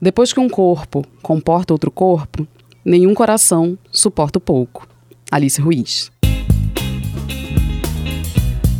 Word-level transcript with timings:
Depois 0.00 0.32
que 0.32 0.40
um 0.40 0.48
corpo 0.48 1.04
comporta 1.22 1.72
outro 1.72 1.90
corpo, 1.90 2.46
nenhum 2.84 3.14
coração 3.14 3.78
suporta 3.90 4.38
o 4.38 4.40
pouco. 4.40 4.86
Alice 5.30 5.60
Ruiz. 5.60 6.12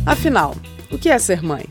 Afinal, 0.05 0.55
o 0.91 0.97
que 0.97 1.09
é 1.09 1.17
ser 1.17 1.41
mãe? 1.41 1.65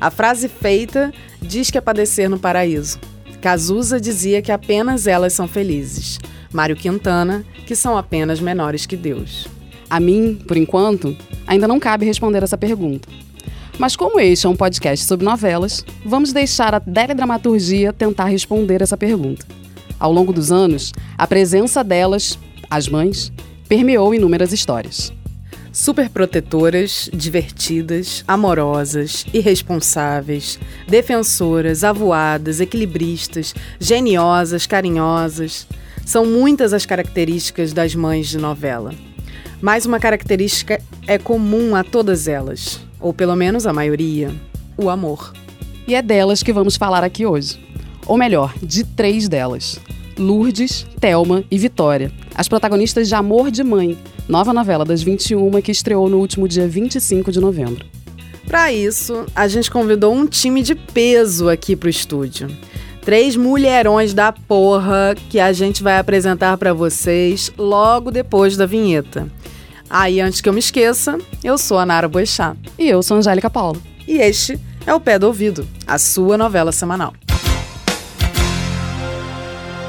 A 0.00 0.10
frase 0.10 0.48
feita 0.48 1.12
diz 1.40 1.70
que 1.70 1.76
é 1.76 1.80
padecer 1.80 2.30
no 2.30 2.38
paraíso. 2.38 2.98
Cazuza 3.42 4.00
dizia 4.00 4.40
que 4.40 4.50
apenas 4.50 5.06
elas 5.06 5.34
são 5.34 5.46
felizes. 5.46 6.18
Mário 6.50 6.74
Quintana, 6.74 7.44
que 7.66 7.76
são 7.76 7.96
apenas 7.96 8.40
menores 8.40 8.86
que 8.86 8.96
Deus. 8.96 9.46
A 9.88 10.00
mim, 10.00 10.42
por 10.48 10.56
enquanto, 10.56 11.14
ainda 11.46 11.68
não 11.68 11.78
cabe 11.78 12.06
responder 12.06 12.42
essa 12.42 12.56
pergunta. 12.56 13.08
Mas 13.82 13.96
como 13.96 14.20
este 14.20 14.46
é 14.46 14.48
um 14.48 14.54
podcast 14.54 15.04
sobre 15.04 15.24
novelas, 15.24 15.84
vamos 16.04 16.32
deixar 16.32 16.72
a 16.72 16.78
teledramaturgia 16.78 17.92
tentar 17.92 18.26
responder 18.26 18.80
essa 18.80 18.96
pergunta. 18.96 19.44
Ao 19.98 20.12
longo 20.12 20.32
dos 20.32 20.52
anos, 20.52 20.92
a 21.18 21.26
presença 21.26 21.82
delas, 21.82 22.38
as 22.70 22.86
mães, 22.86 23.32
permeou 23.68 24.14
inúmeras 24.14 24.52
histórias. 24.52 25.12
Superprotetoras, 25.72 27.10
divertidas, 27.12 28.22
amorosas, 28.28 29.26
irresponsáveis, 29.34 30.60
defensoras, 30.86 31.82
avoadas, 31.82 32.60
equilibristas, 32.60 33.52
geniosas, 33.80 34.64
carinhosas. 34.64 35.66
São 36.06 36.24
muitas 36.24 36.72
as 36.72 36.86
características 36.86 37.72
das 37.72 37.96
mães 37.96 38.28
de 38.28 38.38
novela. 38.38 38.94
Mas 39.60 39.86
uma 39.86 39.98
característica 39.98 40.80
é 41.04 41.18
comum 41.18 41.74
a 41.74 41.82
todas 41.82 42.28
elas, 42.28 42.80
ou 43.02 43.12
pelo 43.12 43.36
menos 43.36 43.66
a 43.66 43.72
maioria: 43.72 44.32
o 44.76 44.88
amor. 44.88 45.32
E 45.86 45.94
é 45.94 46.00
delas 46.00 46.42
que 46.42 46.52
vamos 46.52 46.76
falar 46.76 47.02
aqui 47.04 47.26
hoje. 47.26 47.60
Ou 48.06 48.16
melhor, 48.16 48.54
de 48.62 48.84
três 48.84 49.28
delas: 49.28 49.78
Lourdes, 50.18 50.86
Thelma 51.00 51.44
e 51.50 51.58
Vitória, 51.58 52.12
as 52.34 52.48
protagonistas 52.48 53.08
de 53.08 53.14
Amor 53.14 53.50
de 53.50 53.62
Mãe, 53.62 53.98
nova 54.28 54.52
novela 54.52 54.84
das 54.84 55.02
21 55.02 55.60
que 55.60 55.72
estreou 55.72 56.08
no 56.08 56.18
último 56.18 56.48
dia 56.48 56.66
25 56.66 57.30
de 57.30 57.40
novembro. 57.40 57.84
Para 58.46 58.72
isso, 58.72 59.24
a 59.34 59.48
gente 59.48 59.70
convidou 59.70 60.12
um 60.12 60.26
time 60.26 60.62
de 60.62 60.74
peso 60.74 61.48
aqui 61.48 61.74
pro 61.74 61.88
estúdio. 61.88 62.48
Três 63.00 63.34
mulherões 63.34 64.14
da 64.14 64.30
porra 64.30 65.14
que 65.28 65.40
a 65.40 65.52
gente 65.52 65.82
vai 65.82 65.98
apresentar 65.98 66.56
para 66.56 66.72
vocês 66.72 67.50
logo 67.56 68.10
depois 68.10 68.56
da 68.56 68.66
vinheta. 68.66 69.28
Aí, 69.94 70.22
antes 70.22 70.40
que 70.40 70.48
eu 70.48 70.54
me 70.54 70.58
esqueça, 70.58 71.18
eu 71.44 71.58
sou 71.58 71.78
a 71.78 71.84
Nara 71.84 72.08
Boechat. 72.08 72.58
E 72.78 72.88
eu 72.88 73.02
sou 73.02 73.14
a 73.14 73.18
Angélica 73.18 73.50
Paula. 73.50 73.76
E 74.08 74.16
este 74.16 74.58
é 74.86 74.94
o 74.94 74.98
Pé 74.98 75.18
do 75.18 75.26
Ouvido, 75.26 75.68
a 75.86 75.98
sua 75.98 76.38
novela 76.38 76.72
semanal. 76.72 77.12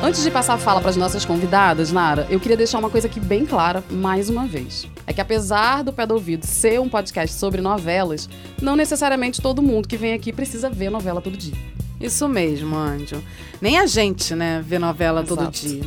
Antes 0.03 0.21
de 0.21 0.29
passar 0.29 0.55
a 0.55 0.57
fala 0.57 0.81
para 0.81 0.89
as 0.89 0.97
nossas 0.97 1.23
convidadas, 1.23 1.93
Nara, 1.93 2.27
eu 2.29 2.37
queria 2.37 2.57
deixar 2.57 2.79
uma 2.79 2.89
coisa 2.89 3.07
aqui 3.07 3.17
bem 3.17 3.45
clara, 3.45 3.81
mais 3.89 4.29
uma 4.29 4.45
vez. 4.45 4.85
É 5.07 5.13
que 5.13 5.21
apesar 5.21 5.85
do 5.85 5.93
Pé 5.93 6.05
do 6.05 6.15
Ouvido 6.15 6.45
ser 6.45 6.81
um 6.81 6.89
podcast 6.89 7.33
sobre 7.37 7.61
novelas, 7.61 8.27
não 8.61 8.75
necessariamente 8.75 9.41
todo 9.41 9.61
mundo 9.61 9.87
que 9.87 9.95
vem 9.95 10.11
aqui 10.11 10.33
precisa 10.33 10.69
ver 10.69 10.89
novela 10.89 11.21
todo 11.21 11.37
dia. 11.37 11.55
Isso 12.01 12.27
mesmo, 12.27 12.75
Anjo. 12.75 13.23
Nem 13.61 13.79
a 13.79 13.85
gente, 13.85 14.35
né, 14.35 14.61
vê 14.67 14.77
novela 14.77 15.21
Exato. 15.21 15.37
todo 15.37 15.49
dia. 15.49 15.85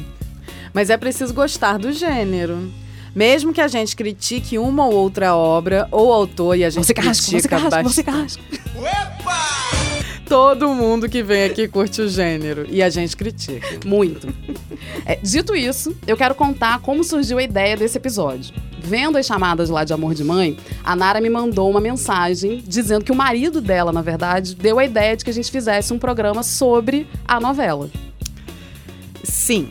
Mas 0.73 0.89
é 0.89 0.97
preciso 0.97 1.35
gostar 1.35 1.79
do 1.79 1.93
gênero. 1.93 2.73
Mesmo 3.17 3.51
que 3.51 3.63
a 3.63 3.67
gente 3.67 3.97
critique 3.97 4.59
uma 4.59 4.85
ou 4.85 4.93
outra 4.93 5.35
obra 5.35 5.89
ou 5.91 6.13
autor 6.13 6.55
e 6.55 6.63
a 6.63 6.69
gente 6.69 6.85
Você 6.85 6.93
carrasco, 6.93 7.25
você 7.25 7.31
critica 7.31 7.57
carrasco, 7.57 7.71
bastante. 7.71 7.95
você 7.95 8.03
carrasco. 8.03 8.43
Todo 10.29 10.69
mundo 10.75 11.09
que 11.09 11.23
vem 11.23 11.45
aqui 11.45 11.67
curte 11.67 12.03
o 12.03 12.09
gênero 12.11 12.67
e 12.69 12.83
a 12.83 12.91
gente 12.91 13.17
critica. 13.17 13.81
Muito. 13.87 14.29
É, 15.07 15.17
dito 15.17 15.57
isso, 15.57 15.97
eu 16.07 16.15
quero 16.15 16.35
contar 16.35 16.81
como 16.81 17.03
surgiu 17.03 17.39
a 17.39 17.43
ideia 17.43 17.75
desse 17.75 17.97
episódio. 17.97 18.55
Vendo 18.81 19.17
as 19.17 19.25
chamadas 19.25 19.71
lá 19.71 19.83
de 19.83 19.95
Amor 19.95 20.13
de 20.13 20.23
Mãe, 20.23 20.59
a 20.85 20.95
Nara 20.95 21.19
me 21.19 21.31
mandou 21.31 21.71
uma 21.71 21.81
mensagem 21.81 22.63
dizendo 22.67 23.03
que 23.03 23.13
o 23.13 23.17
marido 23.17 23.63
dela, 23.63 23.93
na 23.93 24.03
verdade, 24.03 24.55
deu 24.55 24.79
a 24.79 24.85
ideia 24.85 25.17
de 25.17 25.25
que 25.25 25.31
a 25.31 25.35
gente 25.35 25.51
fizesse 25.51 25.91
um 25.91 25.99
programa 25.99 26.43
sobre 26.43 27.09
a 27.27 27.41
novela. 27.41 27.89
Sim. 29.25 29.71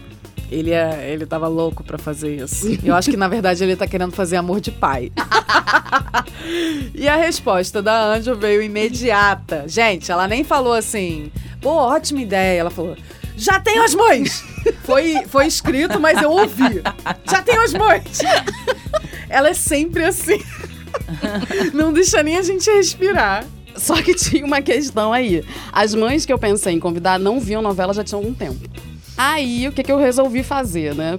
Ele, 0.51 0.71
é, 0.71 1.09
ele 1.11 1.25
tava 1.25 1.47
louco 1.47 1.83
pra 1.83 1.97
fazer 1.97 2.35
isso. 2.35 2.67
Eu 2.83 2.95
acho 2.95 3.09
que, 3.09 3.17
na 3.17 3.27
verdade, 3.27 3.63
ele 3.63 3.75
tá 3.75 3.87
querendo 3.87 4.11
fazer 4.11 4.37
amor 4.37 4.61
de 4.61 4.71
pai. 4.71 5.11
e 6.93 7.07
a 7.07 7.15
resposta 7.15 7.81
da 7.81 8.13
Anjo 8.13 8.35
veio 8.35 8.61
imediata. 8.61 9.65
Gente, 9.67 10.11
ela 10.11 10.27
nem 10.27 10.43
falou 10.43 10.73
assim, 10.73 11.31
pô, 11.61 11.71
ótima 11.71 12.21
ideia. 12.21 12.59
Ela 12.59 12.69
falou, 12.69 12.95
já 13.35 13.59
tenho 13.59 13.83
as 13.83 13.93
mães! 13.93 14.43
Foi, 14.83 15.23
foi 15.27 15.47
escrito, 15.47 15.99
mas 15.99 16.21
eu 16.21 16.31
ouvi. 16.31 16.81
Já 17.29 17.41
tenho 17.41 17.61
as 17.61 17.73
mães! 17.73 18.19
Ela 19.29 19.49
é 19.49 19.53
sempre 19.53 20.05
assim. 20.05 20.41
Não 21.73 21.91
deixa 21.91 22.23
nem 22.23 22.37
a 22.37 22.41
gente 22.41 22.69
respirar. 22.69 23.45
Só 23.75 24.01
que 24.01 24.13
tinha 24.15 24.45
uma 24.45 24.61
questão 24.61 25.11
aí. 25.11 25.43
As 25.71 25.93
mães 25.93 26.25
que 26.25 26.31
eu 26.31 26.39
pensei 26.39 26.73
em 26.73 26.79
convidar 26.79 27.19
não 27.19 27.39
viam 27.39 27.61
novela 27.61 27.93
já 27.93 28.03
tinha 28.03 28.17
algum 28.17 28.33
tempo. 28.33 28.59
Aí, 29.17 29.67
o 29.67 29.71
que, 29.71 29.81
que 29.83 29.91
eu 29.91 29.97
resolvi 29.97 30.43
fazer, 30.43 30.93
né? 30.93 31.17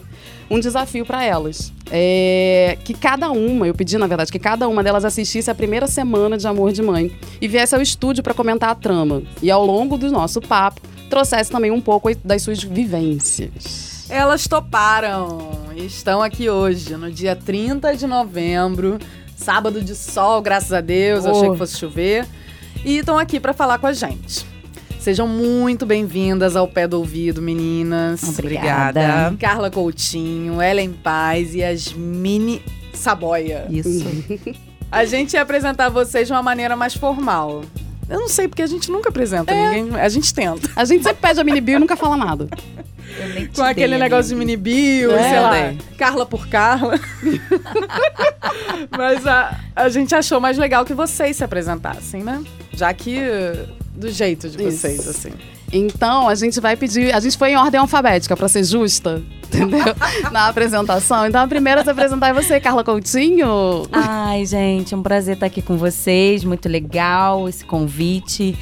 Um 0.50 0.60
desafio 0.60 1.04
para 1.04 1.24
elas. 1.24 1.72
É 1.90 2.76
que 2.84 2.92
cada 2.94 3.30
uma, 3.30 3.66
eu 3.66 3.74
pedi, 3.74 3.96
na 3.98 4.06
verdade, 4.06 4.30
que 4.30 4.38
cada 4.38 4.68
uma 4.68 4.82
delas 4.82 5.04
assistisse 5.04 5.50
a 5.50 5.54
primeira 5.54 5.86
semana 5.86 6.36
de 6.36 6.46
Amor 6.46 6.72
de 6.72 6.82
Mãe 6.82 7.10
e 7.40 7.48
viesse 7.48 7.74
ao 7.74 7.80
estúdio 7.82 8.22
para 8.22 8.34
comentar 8.34 8.70
a 8.70 8.74
trama. 8.74 9.22
E 9.42 9.50
ao 9.50 9.64
longo 9.64 9.96
do 9.96 10.10
nosso 10.10 10.40
papo, 10.40 10.80
trouxesse 11.08 11.50
também 11.50 11.70
um 11.70 11.80
pouco 11.80 12.08
das 12.24 12.42
suas 12.42 12.62
vivências. 12.62 14.06
Elas 14.08 14.46
toparam 14.46 15.50
e 15.74 15.84
estão 15.86 16.22
aqui 16.22 16.48
hoje, 16.48 16.96
no 16.96 17.10
dia 17.10 17.34
30 17.34 17.96
de 17.96 18.06
novembro, 18.06 18.98
sábado 19.36 19.80
de 19.82 19.94
sol, 19.94 20.40
graças 20.40 20.72
a 20.72 20.80
Deus, 20.80 21.24
eu 21.24 21.32
Oh. 21.32 21.36
achei 21.36 21.50
que 21.50 21.56
fosse 21.58 21.76
chover. 21.78 22.26
E 22.84 22.98
estão 22.98 23.18
aqui 23.18 23.40
para 23.40 23.52
falar 23.52 23.78
com 23.78 23.86
a 23.88 23.92
gente. 23.92 24.46
Sejam 25.06 25.28
muito 25.28 25.86
bem-vindas 25.86 26.56
ao 26.56 26.66
Pé 26.66 26.88
do 26.88 26.98
Ouvido, 26.98 27.40
meninas. 27.40 28.28
Obrigada. 28.28 29.36
Carla 29.38 29.70
Coutinho, 29.70 30.60
Ellen 30.60 30.92
Paz 30.94 31.54
e 31.54 31.62
as 31.62 31.92
mini 31.92 32.60
Saboia. 32.92 33.68
Isso. 33.70 34.04
A 34.90 35.04
gente 35.04 35.34
ia 35.34 35.42
apresentar 35.42 35.90
vocês 35.90 36.26
de 36.26 36.32
uma 36.32 36.42
maneira 36.42 36.74
mais 36.74 36.94
formal. 36.94 37.62
Eu 38.08 38.18
não 38.18 38.28
sei, 38.28 38.48
porque 38.48 38.62
a 38.62 38.66
gente 38.66 38.90
nunca 38.90 39.10
apresenta 39.10 39.54
ninguém. 39.54 39.94
A 39.94 40.08
gente 40.08 40.34
tenta. 40.34 40.68
A 40.74 40.84
gente 40.84 41.04
sempre 41.04 41.22
pede 41.22 41.38
a 41.38 41.44
mini 41.44 41.60
bio 41.60 41.76
e 41.76 41.78
nunca 41.78 41.96
fala 41.96 42.16
nada. 42.16 42.48
Com 43.54 43.62
aquele 43.62 43.98
negócio 43.98 44.30
de 44.30 44.34
mini 44.34 44.56
bio, 44.56 45.12
É, 45.12 45.30
sei 45.30 45.40
lá, 45.40 45.50
dei. 45.52 45.78
Carla 45.96 46.26
por 46.26 46.48
Carla. 46.48 46.98
Mas 48.90 49.24
a, 49.24 49.56
a 49.76 49.88
gente 49.88 50.16
achou 50.16 50.40
mais 50.40 50.58
legal 50.58 50.84
que 50.84 50.94
vocês 50.94 51.36
se 51.36 51.44
apresentassem, 51.44 52.24
né? 52.24 52.42
Já 52.72 52.92
que 52.92 53.20
do 53.96 54.10
jeito 54.10 54.48
de 54.48 54.56
vocês, 54.58 55.00
Isso. 55.00 55.10
assim. 55.10 55.32
Então, 55.72 56.28
a 56.28 56.34
gente 56.34 56.60
vai 56.60 56.76
pedir. 56.76 57.12
A 57.12 57.20
gente 57.20 57.36
foi 57.36 57.50
em 57.50 57.56
ordem 57.56 57.80
alfabética, 57.80 58.36
pra 58.36 58.48
ser 58.48 58.64
justa, 58.64 59.22
entendeu? 59.48 59.84
Na 60.30 60.48
apresentação. 60.48 61.26
Então, 61.26 61.42
a 61.42 61.48
primeira 61.48 61.80
a 61.80 61.84
se 61.84 61.90
apresentar 61.90 62.28
é 62.28 62.32
você, 62.32 62.60
Carla 62.60 62.84
Coutinho. 62.84 63.86
Ai, 63.90 64.46
gente, 64.46 64.94
é 64.94 64.96
um 64.96 65.02
prazer 65.02 65.34
estar 65.34 65.46
aqui 65.46 65.60
com 65.60 65.76
vocês. 65.76 66.44
Muito 66.44 66.68
legal 66.68 67.48
esse 67.48 67.64
convite. 67.64 68.56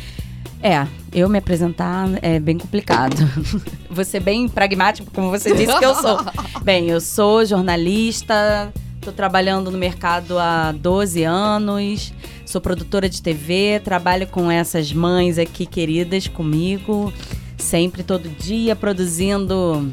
É, 0.62 0.86
eu 1.12 1.28
me 1.28 1.36
apresentar 1.36 2.08
é 2.22 2.40
bem 2.40 2.56
complicado. 2.56 3.16
Vou 3.90 4.02
ser 4.02 4.20
bem 4.20 4.48
pragmático, 4.48 5.10
como 5.12 5.28
você 5.28 5.54
disse 5.54 5.78
que 5.78 5.84
eu 5.84 5.94
sou. 5.94 6.18
Bem, 6.64 6.88
eu 6.88 7.02
sou 7.02 7.44
jornalista, 7.44 8.72
estou 8.96 9.12
trabalhando 9.12 9.70
no 9.70 9.76
mercado 9.76 10.38
há 10.38 10.72
12 10.72 11.22
anos, 11.22 12.14
sou 12.54 12.60
produtora 12.60 13.08
de 13.08 13.20
TV, 13.20 13.80
trabalho 13.82 14.28
com 14.28 14.48
essas 14.48 14.92
mães 14.92 15.40
aqui 15.40 15.66
queridas 15.66 16.28
comigo, 16.28 17.12
sempre, 17.58 18.04
todo 18.04 18.28
dia, 18.28 18.76
produzindo 18.76 19.92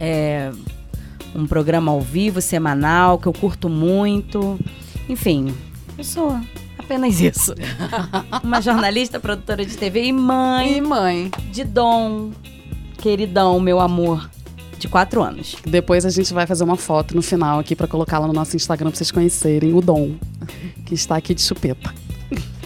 é, 0.00 0.50
um 1.32 1.46
programa 1.46 1.92
ao 1.92 2.00
vivo, 2.00 2.42
semanal, 2.42 3.20
que 3.20 3.28
eu 3.28 3.32
curto 3.32 3.68
muito. 3.68 4.58
Enfim, 5.08 5.54
eu 5.96 6.02
sou 6.02 6.36
apenas 6.76 7.20
isso. 7.20 7.54
Uma 8.42 8.60
jornalista, 8.60 9.20
produtora 9.20 9.64
de 9.64 9.76
TV 9.76 10.06
e 10.06 10.12
mãe 10.12 10.78
E 10.78 10.80
mãe. 10.80 11.30
de 11.52 11.62
Dom, 11.62 12.32
queridão, 12.98 13.60
meu 13.60 13.78
amor, 13.78 14.28
de 14.78 14.88
quatro 14.88 15.22
anos. 15.22 15.56
Depois 15.64 16.04
a 16.04 16.10
gente 16.10 16.32
vai 16.32 16.46
fazer 16.46 16.64
uma 16.64 16.76
foto 16.76 17.14
no 17.14 17.22
final 17.22 17.58
aqui 17.58 17.74
pra 17.74 17.86
colocar 17.86 18.18
lá 18.18 18.26
no 18.26 18.32
nosso 18.32 18.56
Instagram 18.56 18.90
pra 18.90 18.98
vocês 18.98 19.10
conhecerem 19.10 19.74
o 19.74 19.80
Dom, 19.80 20.14
que 20.84 20.94
está 20.94 21.16
aqui 21.16 21.34
de 21.34 21.42
chupeta. 21.42 21.94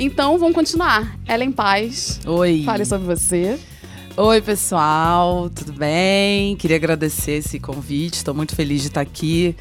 Então, 0.00 0.38
vamos 0.38 0.54
continuar. 0.54 1.18
Ellen 1.28 1.50
Paz, 1.50 2.20
Oi. 2.24 2.62
fale 2.64 2.84
sobre 2.84 3.04
você. 3.04 3.58
Oi, 4.16 4.40
pessoal, 4.40 5.50
tudo 5.50 5.72
bem? 5.72 6.54
Queria 6.54 6.76
agradecer 6.76 7.32
esse 7.32 7.58
convite, 7.58 8.14
estou 8.14 8.32
muito 8.32 8.54
feliz 8.54 8.80
de 8.82 8.86
estar 8.86 9.00
aqui. 9.00 9.56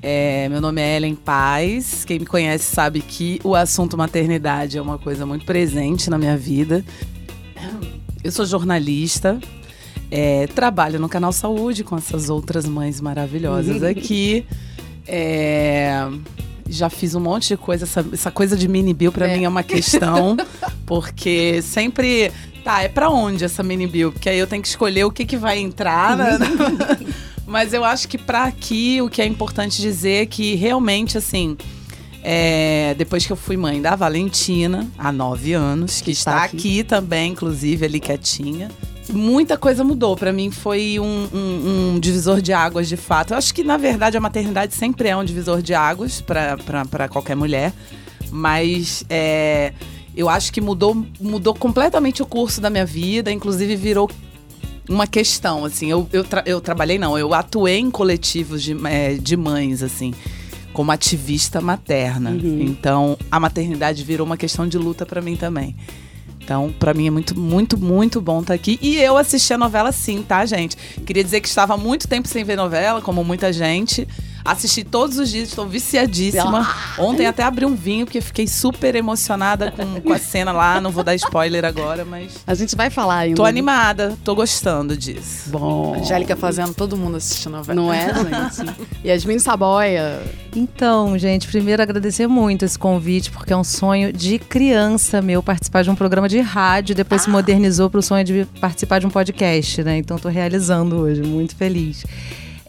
É, 0.00 0.48
meu 0.48 0.60
nome 0.60 0.80
é 0.80 0.96
Ellen 0.96 1.16
Paz. 1.16 2.04
Quem 2.04 2.20
me 2.20 2.26
conhece 2.26 2.64
sabe 2.64 3.00
que 3.00 3.40
o 3.42 3.54
assunto 3.54 3.96
maternidade 3.98 4.78
é 4.78 4.82
uma 4.82 4.96
coisa 4.96 5.26
muito 5.26 5.44
presente 5.44 6.08
na 6.08 6.16
minha 6.16 6.36
vida. 6.36 6.84
Eu 8.22 8.30
sou 8.30 8.46
jornalista, 8.46 9.40
é, 10.10 10.46
trabalho 10.48 10.98
no 10.98 11.08
Canal 11.08 11.32
Saúde 11.32 11.84
com 11.84 11.96
essas 11.96 12.28
outras 12.30 12.66
mães 12.66 13.00
maravilhosas 13.00 13.82
aqui. 13.84 14.44
É, 15.06 16.08
já 16.68 16.88
fiz 16.88 17.14
um 17.14 17.20
monte 17.20 17.48
de 17.48 17.56
coisa. 17.56 17.84
Essa, 17.84 18.04
essa 18.12 18.30
coisa 18.30 18.56
de 18.56 18.68
mini 18.68 18.94
bill 18.94 19.10
pra 19.12 19.28
É. 19.28 19.36
mim 19.36 19.44
é 19.44 19.48
uma 19.48 19.62
questão, 19.62 20.36
porque 20.86 21.60
sempre. 21.62 22.30
Tá, 22.62 22.82
é 22.82 22.88
pra 22.88 23.08
onde 23.08 23.42
essa 23.44 23.62
mini 23.62 23.86
bill? 23.86 24.12
Porque 24.12 24.28
aí 24.28 24.38
eu 24.38 24.46
tenho 24.46 24.60
que 24.62 24.68
escolher 24.68 25.04
o 25.04 25.10
que, 25.10 25.24
que 25.24 25.36
vai 25.36 25.58
entrar. 25.58 26.16
né? 26.16 26.38
Mas 27.46 27.72
eu 27.72 27.82
acho 27.84 28.06
que 28.06 28.18
pra 28.18 28.44
aqui 28.44 29.00
o 29.02 29.08
que 29.08 29.20
é 29.22 29.26
importante 29.26 29.80
dizer 29.80 30.22
é 30.22 30.26
que 30.26 30.54
realmente, 30.54 31.16
assim. 31.18 31.56
é, 32.22 32.94
depois 32.98 33.24
que 33.26 33.32
eu 33.32 33.36
fui 33.36 33.56
mãe 33.56 33.80
da 33.80 33.96
Valentina, 33.96 34.86
há 34.98 35.10
nove 35.10 35.54
anos, 35.54 36.00
que 36.02 36.10
está 36.12 36.44
aqui. 36.44 36.56
aqui 36.56 36.84
também, 36.84 37.32
inclusive, 37.32 37.84
ali 37.86 37.98
quietinha. 37.98 38.70
Muita 39.12 39.56
coisa 39.56 39.82
mudou. 39.84 40.16
Pra 40.16 40.32
mim 40.32 40.50
foi 40.50 40.98
um, 41.00 41.28
um- 41.32 41.92
um 41.94 42.00
divisor 42.00 42.40
de 42.40 42.52
águas, 42.52 42.88
de 42.88 42.96
fato. 42.96 43.32
Eu 43.32 43.38
acho 43.38 43.52
que, 43.54 43.62
na 43.64 43.76
verdade, 43.76 44.16
a 44.16 44.20
maternidade 44.20 44.74
sempre 44.74 45.08
é 45.08 45.16
um 45.16 45.24
divisor 45.24 45.60
de 45.62 45.74
águas 45.74 46.20
pra 46.20 47.08
qualquer 47.08 47.34
mulher. 47.36 47.72
Mas 48.30 49.04
é, 49.08 49.72
eu 50.16 50.28
acho 50.28 50.52
que 50.52 50.60
mudou, 50.60 51.04
mudou 51.20 51.54
completamente 51.54 52.22
o 52.22 52.26
curso 52.26 52.60
da 52.60 52.70
minha 52.70 52.86
vida. 52.86 53.30
Inclusive, 53.32 53.74
virou 53.76 54.08
uma 54.88 55.06
questão, 55.06 55.64
assim. 55.64 55.90
Eu, 55.90 56.08
eu, 56.12 56.24
tra- 56.24 56.44
eu 56.46 56.60
trabalhei, 56.60 56.98
não. 56.98 57.18
Eu 57.18 57.34
atuei 57.34 57.78
em 57.78 57.90
coletivos 57.90 58.62
de, 58.62 58.76
é, 58.86 59.14
de 59.14 59.36
mães, 59.36 59.82
assim. 59.82 60.14
Como 60.72 60.92
ativista 60.92 61.60
materna. 61.60 62.30
Uhum. 62.30 62.60
Então, 62.62 63.18
a 63.30 63.40
maternidade 63.40 64.04
virou 64.04 64.24
uma 64.24 64.36
questão 64.36 64.68
de 64.68 64.78
luta 64.78 65.04
pra 65.04 65.20
mim 65.20 65.34
também. 65.36 65.74
Então, 66.50 66.74
pra 66.80 66.92
mim 66.92 67.06
é 67.06 67.10
muito, 67.12 67.38
muito, 67.38 67.78
muito 67.78 68.20
bom 68.20 68.40
estar 68.40 68.54
aqui. 68.54 68.76
E 68.82 68.96
eu 68.96 69.16
assisti 69.16 69.54
a 69.54 69.56
novela 69.56 69.92
sim, 69.92 70.20
tá, 70.20 70.44
gente? 70.44 70.76
Queria 71.06 71.22
dizer 71.22 71.40
que 71.40 71.46
estava 71.46 71.76
muito 71.76 72.08
tempo 72.08 72.26
sem 72.26 72.42
ver 72.42 72.56
novela, 72.56 73.00
como 73.00 73.22
muita 73.22 73.52
gente. 73.52 74.04
Assisti 74.44 74.84
todos 74.84 75.18
os 75.18 75.30
dias, 75.30 75.48
estou 75.48 75.66
viciadíssima. 75.66 76.68
Ontem 76.98 77.26
até 77.26 77.42
abri 77.42 77.64
um 77.64 77.74
vinho, 77.74 78.06
porque 78.06 78.20
fiquei 78.20 78.46
super 78.46 78.94
emocionada 78.94 79.70
com, 79.70 80.00
com 80.00 80.12
a 80.12 80.18
cena 80.18 80.52
lá. 80.52 80.80
Não 80.80 80.90
vou 80.90 81.04
dar 81.04 81.14
spoiler 81.14 81.64
agora, 81.64 82.04
mas. 82.04 82.38
A 82.46 82.54
gente 82.54 82.74
vai 82.74 82.90
falar 82.90 83.18
ainda. 83.18 83.36
Tô 83.36 83.44
animada, 83.44 84.16
tô 84.24 84.34
gostando 84.34 84.96
disso. 84.96 85.50
Bom. 85.50 85.94
Angélica 85.94 86.36
fazendo 86.36 86.74
todo 86.74 86.96
mundo 86.96 87.16
assistir 87.16 87.48
novela. 87.48 87.80
Não 87.80 87.92
é, 87.92 88.12
gente? 88.14 88.74
Yasmin 89.04 89.38
Saboia. 89.38 90.22
Então, 90.54 91.16
gente, 91.16 91.46
primeiro 91.46 91.82
agradecer 91.82 92.26
muito 92.26 92.64
esse 92.64 92.78
convite, 92.78 93.30
porque 93.30 93.52
é 93.52 93.56
um 93.56 93.64
sonho 93.64 94.12
de 94.12 94.38
criança 94.38 95.22
meu 95.22 95.42
participar 95.42 95.82
de 95.82 95.90
um 95.90 95.94
programa 95.94 96.28
de 96.28 96.40
rádio, 96.40 96.94
depois 96.94 97.22
se 97.22 97.30
modernizou 97.30 97.88
para 97.88 98.00
o 98.00 98.02
sonho 98.02 98.24
de 98.24 98.46
participar 98.60 98.98
de 98.98 99.06
um 99.06 99.10
podcast, 99.10 99.82
né? 99.82 99.96
Então, 99.98 100.18
tô 100.18 100.28
realizando 100.28 100.96
hoje, 100.96 101.22
muito 101.22 101.54
feliz. 101.54 102.04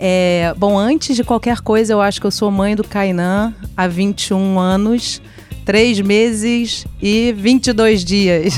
É, 0.04 0.52
bom, 0.58 0.80
antes 0.80 1.16
de 1.16 1.24
qualquer 1.24 1.62
coisa, 1.62 1.94
eu 1.94 2.02
acho 2.02 2.20
que 2.20 2.26
eu 2.26 2.32
sou 2.32 2.50
mãe 2.50 2.76
do 2.76 2.84
Kainan 2.84 3.54
há 3.78 3.88
21 3.88 4.60
anos. 4.60 5.22
Três 5.64 6.02
meses 6.02 6.88
e 7.00 7.32
22 7.38 8.04
dias. 8.04 8.56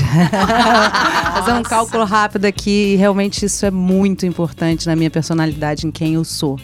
Fazer 1.34 1.52
um 1.52 1.62
cálculo 1.62 2.04
rápido 2.04 2.46
aqui, 2.46 2.94
e 2.94 2.96
realmente 2.96 3.44
isso 3.44 3.66
é 3.66 3.70
muito 3.70 4.24
importante 4.24 4.86
na 4.86 4.96
minha 4.96 5.10
personalidade, 5.10 5.86
em 5.86 5.90
quem 5.90 6.14
eu 6.14 6.24
sou. 6.24 6.58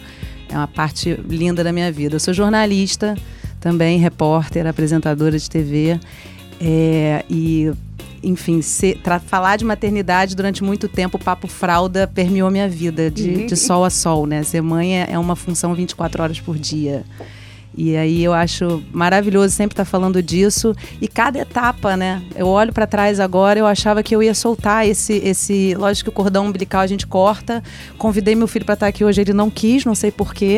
É 0.49 0.57
uma 0.57 0.67
parte 0.67 1.13
linda 1.29 1.63
da 1.63 1.71
minha 1.71 1.91
vida. 1.91 2.15
Eu 2.15 2.19
sou 2.19 2.33
jornalista, 2.33 3.15
também 3.59 3.99
repórter, 3.99 4.65
apresentadora 4.65 5.37
de 5.37 5.47
TV. 5.47 5.99
é, 6.59 7.23
e, 7.29 7.71
enfim, 8.23 8.61
se- 8.61 8.95
tra- 8.95 9.19
falar 9.19 9.57
de 9.57 9.65
maternidade 9.65 10.35
durante 10.35 10.63
muito 10.63 10.87
tempo, 10.87 11.17
o 11.17 11.19
papo 11.23 11.47
fralda 11.47 12.07
permeou 12.07 12.49
minha 12.51 12.67
vida, 12.69 13.09
de, 13.09 13.45
de 13.47 13.55
sol 13.55 13.83
a 13.83 13.89
sol, 13.89 14.25
né? 14.25 14.43
Ser 14.43 14.61
mãe 14.61 15.01
é- 15.01 15.07
é 15.11 15.19
uma 15.19 15.35
função 15.35 15.73
24 15.73 16.21
horas 16.23 16.39
por 16.39 16.57
dia. 16.57 17.03
E 17.75 17.95
aí 17.95 18.21
eu 18.23 18.33
acho 18.33 18.83
maravilhoso 18.91 19.55
sempre 19.55 19.73
estar 19.73 19.85
falando 19.85 20.21
disso. 20.21 20.75
E 20.99 21.07
cada 21.07 21.39
etapa, 21.39 21.95
né? 21.95 22.21
Eu 22.35 22.47
olho 22.47 22.73
para 22.73 22.85
trás 22.85 23.19
agora, 23.19 23.57
eu 23.59 23.65
achava 23.65 24.03
que 24.03 24.13
eu 24.13 24.21
ia 24.21 24.33
soltar 24.33 24.85
esse, 24.85 25.13
esse. 25.23 25.73
Lógico 25.75 26.09
que 26.09 26.09
o 26.09 26.23
cordão 26.23 26.45
umbilical 26.47 26.81
a 26.81 26.87
gente 26.87 27.07
corta. 27.07 27.63
Convidei 27.97 28.35
meu 28.35 28.47
filho 28.47 28.65
para 28.65 28.73
estar 28.73 28.87
aqui 28.87 29.05
hoje, 29.05 29.21
ele 29.21 29.31
não 29.33 29.49
quis, 29.49 29.85
não 29.85 29.95
sei 29.95 30.11
porquê. 30.11 30.57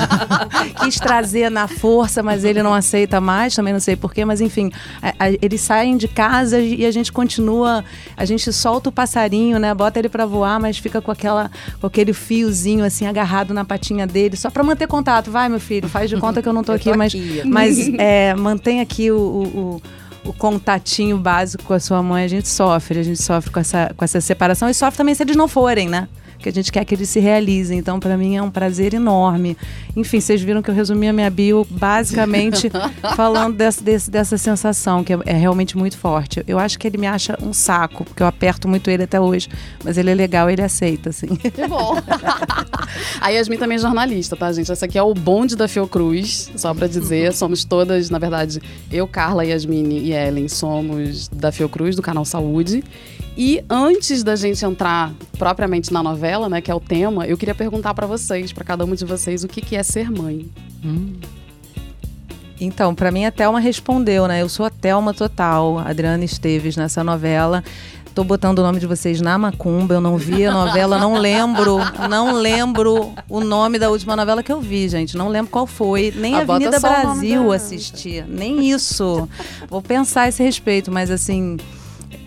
quis 0.82 0.96
trazer 0.98 1.50
na 1.50 1.68
força, 1.68 2.22
mas 2.22 2.44
ele 2.44 2.62
não 2.62 2.72
aceita 2.74 3.20
mais, 3.20 3.54
também 3.54 3.72
não 3.72 3.80
sei 3.80 3.94
porquê. 3.96 4.24
Mas 4.24 4.40
enfim, 4.40 4.70
a- 5.02 5.14
a- 5.26 5.30
eles 5.42 5.60
saem 5.60 5.96
de 5.96 6.08
casa 6.08 6.58
e 6.60 6.84
a 6.86 6.90
gente 6.90 7.12
continua. 7.12 7.84
A 8.16 8.24
gente 8.24 8.50
solta 8.52 8.88
o 8.88 8.92
passarinho, 8.92 9.58
né? 9.58 9.74
Bota 9.74 9.98
ele 9.98 10.08
para 10.08 10.24
voar, 10.26 10.58
mas 10.58 10.78
fica 10.78 11.00
com, 11.02 11.10
aquela, 11.10 11.50
com 11.80 11.86
aquele 11.86 12.12
fiozinho 12.12 12.84
assim 12.84 13.06
agarrado 13.06 13.52
na 13.52 13.64
patinha 13.64 14.06
dele, 14.06 14.36
só 14.36 14.50
para 14.50 14.62
manter 14.64 14.86
contato. 14.86 15.30
Vai, 15.30 15.48
meu 15.48 15.60
filho, 15.60 15.88
faz 15.88 16.08
de 16.08 16.16
conta 16.26 16.40
que 16.42 16.48
eu 16.48 16.52
não 16.52 16.62
tô 16.64 16.72
Eu 16.72 16.76
aqui, 16.76 16.90
tô 16.90 16.96
mas, 16.96 17.12
aqui. 17.14 17.42
mas 17.46 17.88
é, 17.98 18.34
mantém 18.34 18.80
aqui 18.80 19.10
o, 19.10 19.16
o, 19.18 19.42
o- 19.58 19.82
o 20.30 20.32
contatinho 20.32 21.18
básico 21.18 21.64
com 21.64 21.74
a 21.74 21.80
sua 21.80 22.00
mãe. 22.02 22.24
A 22.24 22.28
gente 22.28 22.48
sofre, 22.48 22.98
a 23.00 23.02
gente 23.02 23.20
sofre 23.20 23.50
com 23.50 23.58
essa, 23.60 23.92
com 23.96 24.04
essa 24.04 24.20
separação 24.20 24.68
e 24.70 24.74
sofre 24.74 24.96
também 24.96 25.14
se 25.14 25.22
eles 25.22 25.34
não 25.36 25.48
forem, 25.48 25.88
né? 25.88 26.08
Que 26.42 26.48
a 26.48 26.52
gente 26.52 26.72
quer 26.72 26.84
que 26.84 26.94
eles 26.94 27.08
se 27.08 27.20
realizem. 27.20 27.78
Então, 27.78 27.98
para 28.00 28.16
mim, 28.16 28.36
é 28.36 28.42
um 28.42 28.50
prazer 28.50 28.92
enorme. 28.94 29.56
Enfim, 29.96 30.20
vocês 30.20 30.42
viram 30.42 30.60
que 30.60 30.70
eu 30.70 30.74
resumi 30.74 31.08
a 31.08 31.12
minha 31.12 31.30
bio 31.30 31.66
basicamente 31.70 32.70
falando 33.16 33.56
desse, 33.56 33.82
desse- 33.82 34.10
dessa 34.10 34.36
sensação, 34.36 35.04
que 35.04 35.12
é, 35.12 35.18
é 35.26 35.32
realmente 35.34 35.76
muito 35.78 35.96
forte. 35.96 36.42
Eu 36.46 36.58
acho 36.58 36.78
que 36.78 36.86
ele 36.86 36.98
me 36.98 37.06
acha 37.06 37.38
um 37.40 37.52
saco, 37.52 38.04
porque 38.04 38.22
eu 38.22 38.26
aperto 38.26 38.66
muito 38.68 38.90
ele 38.90 39.04
até 39.04 39.20
hoje. 39.20 39.48
Mas 39.84 39.96
ele 39.96 40.10
é 40.10 40.14
legal, 40.14 40.50
ele 40.50 40.62
aceita, 40.62 41.10
assim. 41.10 41.28
Que 41.36 41.66
bom. 41.68 41.94
a 43.20 43.28
Yasmin 43.30 43.56
também 43.58 43.76
é 43.76 43.80
jornalista, 43.80 44.36
tá, 44.36 44.52
gente? 44.52 44.70
Essa 44.70 44.86
aqui 44.86 44.98
é 44.98 45.02
o 45.02 45.14
bonde 45.14 45.56
da 45.56 45.68
Fiocruz, 45.68 46.50
só 46.56 46.74
pra 46.74 46.86
dizer. 46.86 47.32
Somos 47.32 47.64
todas, 47.64 48.10
na 48.10 48.18
verdade, 48.18 48.60
eu, 48.90 49.06
Carla, 49.06 49.44
Yasmin 49.44 49.98
e 49.98 50.12
Ellen 50.12 50.48
somos 50.48 51.28
da 51.28 51.52
Fiocruz, 51.52 51.94
do 51.96 52.02
canal 52.02 52.24
Saúde. 52.24 52.82
E 53.36 53.64
antes 53.68 54.22
da 54.22 54.36
gente 54.36 54.62
entrar 54.64 55.12
propriamente 55.38 55.92
na 55.92 56.02
novela, 56.02 56.48
né, 56.48 56.60
que 56.60 56.70
é 56.70 56.74
o 56.74 56.80
tema, 56.80 57.26
eu 57.26 57.36
queria 57.38 57.54
perguntar 57.54 57.94
pra 57.94 58.06
vocês, 58.06 58.52
pra 58.52 58.62
cada 58.64 58.84
uma 58.84 58.94
de 58.94 59.04
vocês, 59.04 59.42
o 59.42 59.48
que, 59.48 59.60
que 59.62 59.74
é 59.74 59.82
ser 59.82 60.10
mãe. 60.10 60.46
Então, 62.60 62.94
pra 62.94 63.10
mim 63.10 63.24
a 63.24 63.32
Thelma 63.32 63.58
respondeu, 63.58 64.28
né? 64.28 64.42
Eu 64.42 64.48
sou 64.48 64.66
a 64.66 64.70
Thelma 64.70 65.12
total, 65.12 65.78
Adriana 65.78 66.24
Esteves 66.24 66.76
nessa 66.76 67.02
novela. 67.02 67.64
Tô 68.14 68.22
botando 68.22 68.58
o 68.58 68.62
nome 68.62 68.78
de 68.78 68.86
vocês 68.86 69.22
na 69.22 69.38
macumba, 69.38 69.94
eu 69.94 70.00
não 70.00 70.18
vi 70.18 70.44
a 70.44 70.52
novela, 70.52 70.98
não 70.98 71.14
lembro, 71.14 71.78
não 72.10 72.34
lembro 72.34 73.14
o 73.26 73.40
nome 73.40 73.78
da 73.78 73.88
última 73.90 74.14
novela 74.14 74.42
que 74.42 74.52
eu 74.52 74.60
vi, 74.60 74.86
gente. 74.86 75.16
Não 75.16 75.28
lembro 75.28 75.50
qual 75.50 75.66
foi, 75.66 76.12
nem 76.14 76.34
Ah, 76.34 76.44
bota 76.44 76.68
Avenida 76.68 76.78
Brasil 76.78 77.50
assisti, 77.50 78.22
nem 78.28 78.70
isso. 78.70 79.26
Vou 79.68 79.80
pensar 79.80 80.22
a 80.22 80.28
esse 80.28 80.42
respeito, 80.42 80.92
mas 80.92 81.10
assim, 81.10 81.56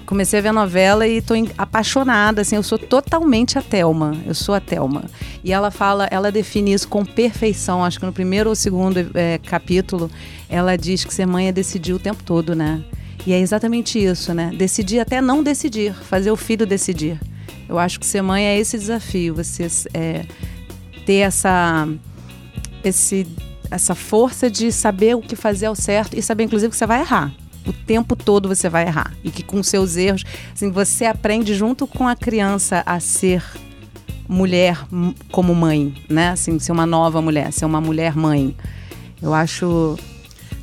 comecei 0.05 0.39
a 0.39 0.41
ver 0.41 0.49
a 0.49 0.53
novela 0.53 1.07
e 1.07 1.21
tô 1.21 1.33
apaixonada, 1.57 2.41
assim, 2.41 2.55
eu 2.55 2.63
sou 2.63 2.77
totalmente 2.77 3.57
a 3.57 3.61
Thelma, 3.61 4.15
eu 4.25 4.33
sou 4.33 4.55
a 4.55 4.59
Thelma. 4.59 5.05
E 5.43 5.51
ela 5.51 5.71
fala, 5.71 6.07
ela 6.11 6.31
define 6.31 6.73
isso 6.73 6.87
com 6.87 7.03
perfeição, 7.03 7.83
acho 7.83 7.99
que 7.99 8.05
no 8.05 8.13
primeiro 8.13 8.49
ou 8.49 8.55
segundo 8.55 8.97
eh, 9.13 9.39
capítulo, 9.45 10.09
ela 10.49 10.75
diz 10.77 11.03
que 11.03 11.13
ser 11.13 11.25
mãe 11.25 11.47
é 11.47 11.51
decidir 11.51 11.93
o 11.93 11.99
tempo 11.99 12.23
todo, 12.23 12.55
né? 12.55 12.83
E 13.25 13.33
é 13.33 13.39
exatamente 13.39 13.97
isso, 14.03 14.33
né? 14.33 14.51
Decidir 14.55 14.99
até 14.99 15.19
não 15.19 15.41
decidir, 15.41 15.93
fazer 15.93 16.31
o 16.31 16.35
filho 16.35 16.65
decidir. 16.65 17.19
Eu 17.67 17.79
acho 17.79 17.99
que 17.99 18.05
ser 18.05 18.21
mãe 18.21 18.45
é 18.45 18.57
esse 18.57 18.77
desafio, 18.77 19.33
você 19.33 19.67
é, 19.93 20.25
ter 21.05 21.17
essa, 21.17 21.87
esse, 22.83 23.25
essa 23.71 23.95
força 23.95 24.49
de 24.51 24.71
saber 24.71 25.15
o 25.15 25.21
que 25.21 25.35
fazer 25.35 25.65
ao 25.65 25.75
certo 25.75 26.15
e 26.15 26.21
saber, 26.21 26.43
inclusive, 26.43 26.69
que 26.69 26.77
você 26.77 26.85
vai 26.85 27.01
errar. 27.01 27.33
O 27.65 27.73
tempo 27.73 28.15
todo 28.15 28.47
você 28.47 28.69
vai 28.69 28.85
errar. 28.87 29.13
E 29.23 29.31
que 29.31 29.41
com 29.43 29.61
seus 29.63 29.95
erros, 29.97 30.23
assim, 30.53 30.71
você 30.71 31.05
aprende 31.05 31.53
junto 31.55 31.87
com 31.87 32.07
a 32.07 32.15
criança 32.15 32.83
a 32.85 32.99
ser 32.99 33.43
mulher 34.27 34.77
como 35.31 35.53
mãe, 35.53 35.93
né? 36.09 36.29
Assim, 36.29 36.57
ser 36.59 36.71
uma 36.71 36.85
nova 36.85 37.21
mulher, 37.21 37.51
ser 37.51 37.65
uma 37.65 37.81
mulher 37.81 38.15
mãe. 38.15 38.55
Eu 39.21 39.33
acho 39.33 39.97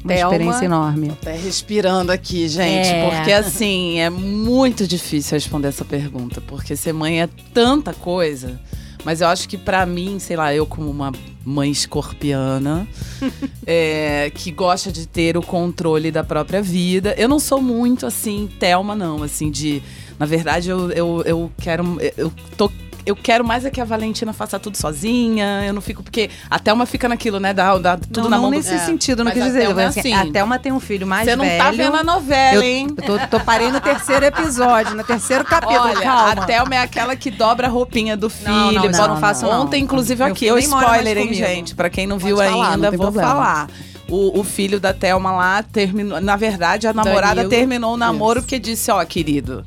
uma 0.05 0.15
Thelma. 0.15 0.33
experiência 0.35 0.65
enorme. 0.65 1.11
Até 1.11 1.37
respirando 1.37 2.11
aqui, 2.13 2.49
gente, 2.49 2.89
É. 2.89 3.09
porque 3.11 3.33
assim, 3.33 3.99
é 4.01 4.11
muito 4.11 4.87
difícil 4.87 5.37
responder 5.37 5.69
essa 5.69 5.85
pergunta, 5.85 6.41
porque 6.41 6.75
ser 6.77 6.93
mãe 6.93 7.23
é 7.23 7.29
tanta 7.55 7.93
coisa. 7.95 8.61
Mas 9.05 9.21
eu 9.21 9.29
acho 9.29 9.49
que 9.49 9.57
pra 9.59 9.85
mim, 9.87 10.19
sei 10.21 10.37
lá, 10.37 10.55
eu 10.55 10.65
como 10.67 10.89
uma 10.91 11.11
mãe 11.45 11.71
escorpiana, 11.71 12.87
é, 13.67 14.31
que 14.35 14.51
gosta 14.51 14.93
de 14.93 15.07
ter 15.07 15.37
o 15.37 15.43
controle 15.43 16.11
da 16.11 16.23
própria 16.23 16.63
vida, 16.63 17.15
eu 17.19 17.29
não 17.29 17.39
sou 17.39 17.61
muito 17.61 18.07
assim, 18.07 18.49
Thelma, 18.59 18.95
não, 18.95 19.23
assim, 19.23 19.51
de. 19.51 19.83
Na 20.19 20.27
verdade, 20.27 20.71
eu, 20.71 20.91
eu, 20.93 21.23
eu 21.25 21.53
quero. 21.59 21.99
Eu 22.17 22.33
tô 22.57 22.71
eu 23.05 23.17
quero 23.17 23.45
mais 23.45 23.65
é 23.65 23.71
que 23.71 23.81
a 23.81 23.85
Valentina 23.85 24.33
faça 24.33 24.59
tudo 24.59 24.77
sozinha. 24.77 25.65
Eu 25.67 25.73
não 25.73 25.81
fico. 25.81 26.03
Porque 26.03 26.31
a 26.51 26.59
Thelma 26.59 26.87
fica 26.87 27.09
naquilo, 27.09 27.39
né? 27.41 27.53
Da, 27.53 27.77
da- 27.79 27.97
tudo 27.97 28.23
não, 28.23 28.31
na 28.31 28.37
não 28.37 28.43
mão 28.45 28.51
do- 28.51 28.57
nesse 28.57 28.75
É. 28.75 28.79
sentido, 28.79 29.19
não 29.19 29.27
Mas 29.27 29.35
quis 29.35 29.45
dizer. 29.45 29.61
Thelma 29.67 29.83
é 29.83 29.87
assim, 29.87 30.01
assim. 30.01 30.13
A 30.15 30.33
Thelma 30.33 30.59
tem 30.59 30.73
um 30.73 30.81
filho 30.81 31.07
mais 31.07 31.25
Você 31.29 31.37
não 31.37 31.45
velho. 31.45 31.63
tá 31.65 31.71
vendo 31.71 31.97
a 31.97 32.05
novela, 32.05 32.55
Eu, 32.55 32.63
hein? 32.63 32.87
eu 32.97 33.05
tô, 33.05 33.19
tô 33.27 33.41
parei 33.41 33.71
no 33.71 33.81
terceiro 33.81 34.25
episódio, 34.25 34.95
no 34.95 35.05
terceiro 35.05 35.45
capítulo, 35.45 35.81
Olha, 35.81 36.01
calma. 36.01 36.43
a 36.43 36.47
Thelma 36.47 36.75
é 36.75 36.79
aquela 36.79 37.17
que 37.17 37.31
dobra 37.31 37.67
a 37.67 37.71
roupinha 37.71 38.17
do 38.17 38.29
filho. 38.31 38.51
Não, 38.53 38.73
não, 38.73 38.91
não, 38.91 39.09
não 39.09 39.17
faço 39.19 39.45
não. 39.47 39.63
Ontem, 39.63 39.83
inclusive, 39.83 40.23
aqui, 40.23 40.51
mais 40.51 40.65
spoiler, 40.65 41.17
hein, 41.19 41.27
comigo. 41.29 41.47
gente? 41.47 41.75
Pra 41.75 41.91
quem 41.91 42.07
não 42.07 42.17
Pode 42.19 42.27
viu 42.27 42.37
falar, 42.37 42.73
ainda, 42.73 42.91
não 42.91 42.99
vou 42.99 43.07
problema. 43.07 43.29
falar. 43.29 43.69
O, 44.09 44.41
o 44.41 44.45
filho 44.45 44.79
da 44.79 44.93
Thelma 44.93 45.33
lá 45.33 45.63
terminou. 45.63 46.21
Na 46.21 46.37
verdade, 46.37 46.87
a 46.87 46.93
namorada 46.93 47.37
Danilo. 47.37 47.49
terminou 47.51 47.95
o 47.95 47.97
namoro 47.97 48.39
Isso. 48.41 48.47
porque 48.47 48.59
disse: 48.59 48.91
Ó, 48.91 49.03
querido. 49.07 49.65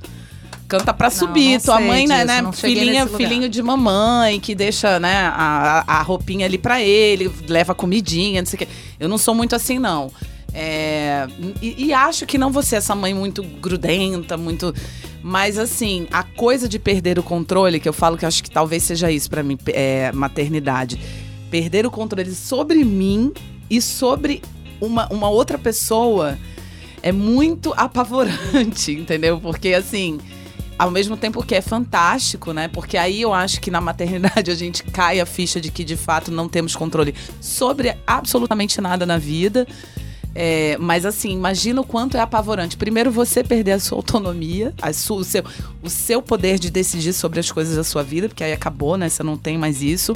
Canta 0.68 0.94
pra 0.94 1.10
subir, 1.10 1.54
não 1.54 1.60
tua 1.60 1.80
mãe, 1.80 2.08
né, 2.08 2.16
disso, 2.16 2.28
né? 2.28 2.42
não 2.42 2.52
Filhinha, 2.52 3.08
filhinho 3.08 3.48
de 3.48 3.62
mamãe, 3.62 4.40
que 4.40 4.56
deixa, 4.56 5.00
né, 5.00 5.32
a, 5.32 5.84
a 5.86 6.02
roupinha 6.02 6.46
ali 6.46 6.58
pra 6.58 6.82
ele, 6.82 7.32
leva 7.48 7.76
comidinha, 7.76 8.42
não 8.42 8.48
sei 8.48 8.56
o 8.56 8.60
quê. 8.60 8.68
Eu 9.00 9.08
não 9.08 9.18
sou 9.18 9.36
muito 9.36 9.56
assim, 9.56 9.78
não. 9.78 10.12
É, 10.58 11.28
e, 11.62 11.88
e 11.88 11.94
acho 11.94 12.26
que 12.26 12.38
não 12.38 12.50
ser 12.64 12.78
essa 12.78 12.96
mãe 12.96 13.14
muito 13.14 13.44
grudenta, 13.44 14.38
muito. 14.38 14.74
Mas 15.22 15.58
assim, 15.58 16.08
a 16.12 16.24
coisa 16.24 16.70
de 16.70 16.80
perder 16.80 17.20
o 17.20 17.24
controle, 17.24 17.80
que 17.80 17.90
eu 17.90 17.94
falo 17.94 18.18
que 18.18 18.26
acho 18.26 18.42
que 18.42 18.50
talvez 18.50 18.84
seja 18.84 19.12
isso 19.12 19.30
pra 19.30 19.44
mim, 19.44 19.58
é, 19.68 20.14
maternidade. 20.14 20.98
Perder 21.52 21.86
o 21.86 21.92
controle 21.92 22.34
sobre 22.34 22.86
mim 22.86 23.34
e 23.70 23.82
sobre 23.82 24.42
uma, 24.80 25.08
uma 25.12 25.30
outra 25.30 25.58
pessoa 25.58 26.38
é 27.04 27.12
muito 27.12 27.74
apavorante, 27.76 28.94
entendeu? 28.98 29.40
Porque 29.40 29.74
assim. 29.74 30.20
Ao 30.78 30.92
mesmo 30.92 31.16
tempo 31.16 31.42
que 31.46 31.56
é 31.56 31.62
fantástico, 31.62 32.52
né? 32.52 32.68
Porque 32.68 32.98
aí 32.98 33.22
eu 33.22 33.34
acho 33.34 33.62
que 33.62 33.72
na 33.72 33.80
maternidade 33.80 34.50
a 34.52 34.56
gente 34.56 34.84
cai 34.84 35.20
a 35.20 35.26
ficha 35.26 35.60
de 35.62 35.72
que 35.72 35.84
de 35.84 35.96
fato 35.96 36.32
não 36.32 36.50
temos 36.50 36.76
controle 36.76 37.16
sobre 37.40 37.96
absolutamente 38.06 38.82
nada 38.82 39.06
na 39.06 39.18
vida. 39.18 39.66
É, 40.38 40.76
mas 40.78 41.06
assim, 41.06 41.32
imagina 41.32 41.80
o 41.80 41.84
quanto 41.86 42.18
é 42.18 42.20
apavorante. 42.20 42.76
Primeiro, 42.76 43.10
você 43.10 43.42
perder 43.42 43.72
a 43.72 43.80
sua 43.80 43.98
autonomia, 43.98 44.74
a 44.82 44.92
sua- 44.92 45.18
o, 45.20 45.24
seu, 45.24 45.46
o 45.82 45.90
seu 45.90 46.22
poder 46.22 46.60
de 46.60 46.70
decidir 46.70 47.14
sobre 47.14 47.40
as 47.40 47.50
coisas 47.50 47.78
da 47.78 47.86
sua 47.86 48.04
vida, 48.04 48.28
porque 48.28 48.44
aí 48.44 48.52
acabou, 48.52 48.98
né? 48.98 49.08
Você 49.08 49.24
não 49.24 49.38
tem 49.38 49.58
mais 49.58 49.82
isso. 49.82 50.14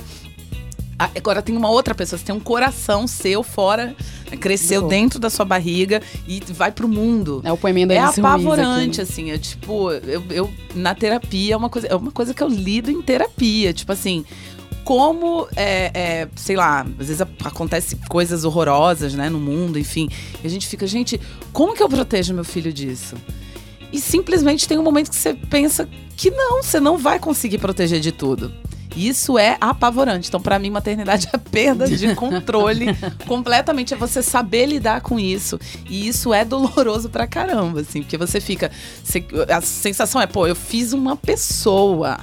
Ah, 1.02 1.10
Agora 1.16 1.42
tem 1.42 1.56
uma 1.56 1.70
outra 1.70 1.96
pessoa, 1.96 2.20
você 2.20 2.26
tem 2.26 2.36
um 2.36 2.40
coração 2.42 3.08
seu 3.08 3.42
fora, 3.42 3.96
né, 4.30 4.36
cresceu 4.38 4.88
dentro 4.88 5.18
da 5.18 5.30
sua 5.30 5.46
barriga 5.46 6.02
e 6.28 6.42
vai 6.50 6.72
pro 6.74 6.88
mundo. 6.90 7.42
É 7.46 7.52
o 7.54 7.58
poeminho 7.58 7.88
da 7.88 7.94
É 7.94 8.00
apavorante, 8.00 9.00
aqui. 9.02 9.10
assim. 9.12 9.32
É 9.32 9.38
tipo, 9.38 9.92
eu, 9.92 10.22
eu- 10.30 10.52
na 10.76 10.94
terapia 10.94 11.54
é 11.54 11.58
uma 11.58 11.70
coisa, 11.70 11.88
é 11.88 11.96
uma 11.96 12.12
coisa 12.12 12.34
que 12.34 12.44
eu 12.44 12.50
lido 12.50 12.92
em 12.92 13.02
terapia. 13.02 13.72
Tipo 13.74 13.94
assim, 13.94 14.26
como 14.84 15.48
é, 15.56 15.92
é, 15.94 16.28
sei 16.36 16.56
lá, 16.56 16.82
às 17.00 17.08
vezes 17.08 17.22
acontece 17.22 17.96
coisas 18.10 18.44
horrorosas, 18.44 19.14
né, 19.14 19.30
no 19.30 19.40
mundo, 19.40 19.78
enfim. 19.80 20.10
E 20.44 20.48
a 20.48 20.50
gente 20.50 20.68
fica, 20.68 20.86
gente, 20.88 21.20
como 21.54 21.74
que 21.76 21.82
eu 21.84 21.88
protejo 21.90 22.34
meu 22.34 22.44
filho 22.44 22.74
disso? 22.74 23.16
E 23.92 24.00
simplesmente 24.02 24.68
tem 24.68 24.78
um 24.78 24.84
momento 24.84 25.10
que 25.10 25.16
você 25.16 25.34
pensa 25.34 25.88
que 26.18 26.30
não, 26.30 26.62
você 26.62 26.80
não 26.80 26.98
vai 26.98 27.20
conseguir 27.20 27.58
proteger 27.58 28.00
de 28.00 28.12
tudo. 28.12 28.52
Isso 28.96 29.38
é 29.38 29.58
apavorante. 29.62 30.28
Então, 30.28 30.42
pra 30.42 30.58
mim, 30.60 30.70
maternidade 30.70 31.28
é 31.32 31.38
perda 31.38 31.88
de 31.88 32.14
controle 32.16 32.88
completamente. 33.28 33.94
É 33.94 33.98
você 33.98 34.22
saber 34.22 34.66
lidar 34.66 35.02
com 35.02 35.20
isso. 35.20 35.60
E 35.90 36.08
isso 36.08 36.34
é 36.34 36.44
doloroso 36.44 37.10
pra 37.10 37.28
caramba, 37.28 37.82
assim, 37.82 38.02
porque 38.02 38.18
você 38.18 38.42
fica. 38.42 38.72
a 39.50 39.62
sensação 39.62 40.22
é, 40.22 40.28
pô, 40.28 40.48
eu 40.48 40.56
fiz 40.56 40.94
uma 40.94 41.16
pessoa. 41.16 42.20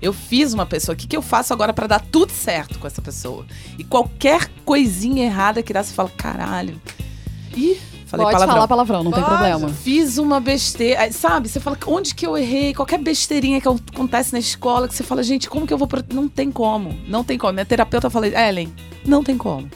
Eu 0.00 0.12
fiz 0.12 0.54
uma 0.54 0.64
pessoa. 0.64 0.94
O 0.94 0.96
que, 0.96 1.06
que 1.06 1.16
eu 1.16 1.22
faço 1.22 1.52
agora 1.52 1.72
pra 1.72 1.86
dar 1.86 2.00
tudo 2.00 2.32
certo 2.32 2.78
com 2.78 2.86
essa 2.86 3.02
pessoa? 3.02 3.44
E 3.78 3.84
qualquer 3.84 4.48
coisinha 4.64 5.24
errada 5.24 5.62
que 5.62 5.72
dá, 5.72 5.82
você 5.82 5.92
fala, 5.92 6.08
caralho. 6.10 6.80
Ih, 7.56 7.78
falei 8.08 8.24
Pode 8.24 8.34
palavrão. 8.34 8.54
falar 8.56 8.68
palavrão, 8.68 9.04
não 9.04 9.12
tem 9.12 9.22
Pode. 9.22 9.36
problema. 9.36 9.68
Fiz 9.68 10.18
uma 10.18 10.40
besteira. 10.40 11.10
Sabe, 11.12 11.48
você 11.48 11.60
fala, 11.60 11.78
onde 11.86 12.14
que 12.14 12.26
eu 12.26 12.36
errei? 12.36 12.74
Qualquer 12.74 12.98
besteirinha 12.98 13.60
que 13.60 13.68
acontece 13.68 14.32
na 14.32 14.38
escola, 14.38 14.88
que 14.88 14.94
você 14.94 15.02
fala, 15.02 15.22
gente, 15.22 15.48
como 15.48 15.66
que 15.66 15.72
eu 15.72 15.78
vou. 15.78 15.86
pro- 15.86 16.02
Não 16.12 16.28
tem 16.28 16.50
como. 16.50 16.94
Não 17.06 17.22
tem 17.22 17.38
como. 17.38 17.52
Minha 17.52 17.64
terapeuta 17.66 18.10
falou, 18.10 18.28
Ellen, 18.28 18.72
não 19.04 19.22
tem 19.22 19.36
como. 19.36 19.68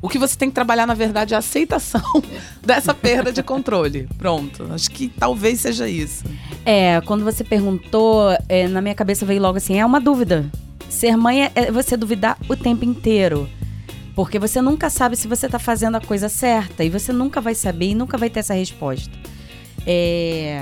O 0.00 0.08
que 0.08 0.16
você 0.18 0.36
tem 0.36 0.48
que 0.48 0.54
trabalhar, 0.54 0.86
na 0.86 0.94
verdade, 0.94 1.34
é 1.34 1.36
a 1.36 1.40
aceitação 1.40 2.00
dessa 2.64 2.94
perda 2.94 3.32
de 3.32 3.42
controle. 3.42 4.08
Pronto. 4.16 4.68
Acho 4.72 4.88
que 4.92 5.08
talvez 5.08 5.60
seja 5.60 5.88
isso. 5.88 6.24
É, 6.64 7.00
quando 7.00 7.24
você 7.24 7.42
perguntou, 7.42 8.28
é, 8.48 8.68
na 8.68 8.80
minha 8.80 8.94
cabeça 8.94 9.26
veio 9.26 9.42
logo 9.42 9.56
assim: 9.58 9.78
é 9.78 9.84
uma 9.84 10.00
dúvida. 10.00 10.46
Ser 10.88 11.16
mãe 11.16 11.44
é, 11.46 11.52
é 11.54 11.72
você 11.72 11.96
duvidar 11.96 12.38
o 12.48 12.54
tempo 12.54 12.84
inteiro. 12.84 13.48
Porque 14.18 14.36
você 14.36 14.60
nunca 14.60 14.90
sabe 14.90 15.14
se 15.14 15.28
você 15.28 15.48
tá 15.48 15.60
fazendo 15.60 15.94
a 15.94 16.00
coisa 16.00 16.28
certa. 16.28 16.82
E 16.82 16.90
você 16.90 17.12
nunca 17.12 17.40
vai 17.40 17.54
saber 17.54 17.90
e 17.90 17.94
nunca 17.94 18.18
vai 18.18 18.28
ter 18.28 18.40
essa 18.40 18.52
resposta. 18.52 19.12
É, 19.86 20.60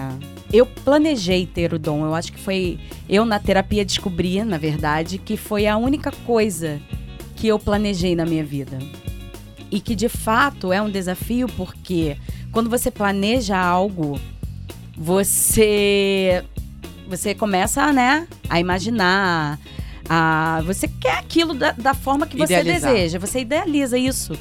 eu 0.52 0.66
planejei 0.66 1.46
ter 1.46 1.72
o 1.72 1.78
dom. 1.78 2.04
Eu 2.04 2.14
acho 2.14 2.34
que 2.34 2.38
foi. 2.38 2.78
Eu, 3.08 3.24
na 3.24 3.38
terapia, 3.38 3.82
descobri, 3.82 4.44
na 4.44 4.58
verdade, 4.58 5.16
que 5.16 5.38
foi 5.38 5.66
a 5.66 5.78
única 5.78 6.12
coisa 6.26 6.78
que 7.34 7.48
eu 7.48 7.58
planejei 7.58 8.14
na 8.14 8.26
minha 8.26 8.44
vida. 8.44 8.78
E 9.70 9.80
que 9.80 9.94
de 9.94 10.10
fato 10.10 10.70
é 10.70 10.82
um 10.82 10.90
desafio, 10.90 11.48
porque 11.56 12.18
quando 12.52 12.68
você 12.68 12.90
planeja 12.90 13.56
algo, 13.56 14.20
você 14.94 16.44
você 17.08 17.34
começa, 17.34 17.90
né, 17.90 18.28
a 18.50 18.60
imaginar, 18.60 19.58
a 20.08 20.62
você 20.64 20.88
quer 20.88 21.18
aquilo 21.18 21.54
da, 21.54 21.72
da 21.72 21.94
forma 21.94 22.26
que 22.26 22.36
você 22.36 22.60
Idealizar. 22.60 22.92
deseja, 22.92 23.18
você 23.18 23.40
idealiza 23.40 23.98
isso. 23.98 24.34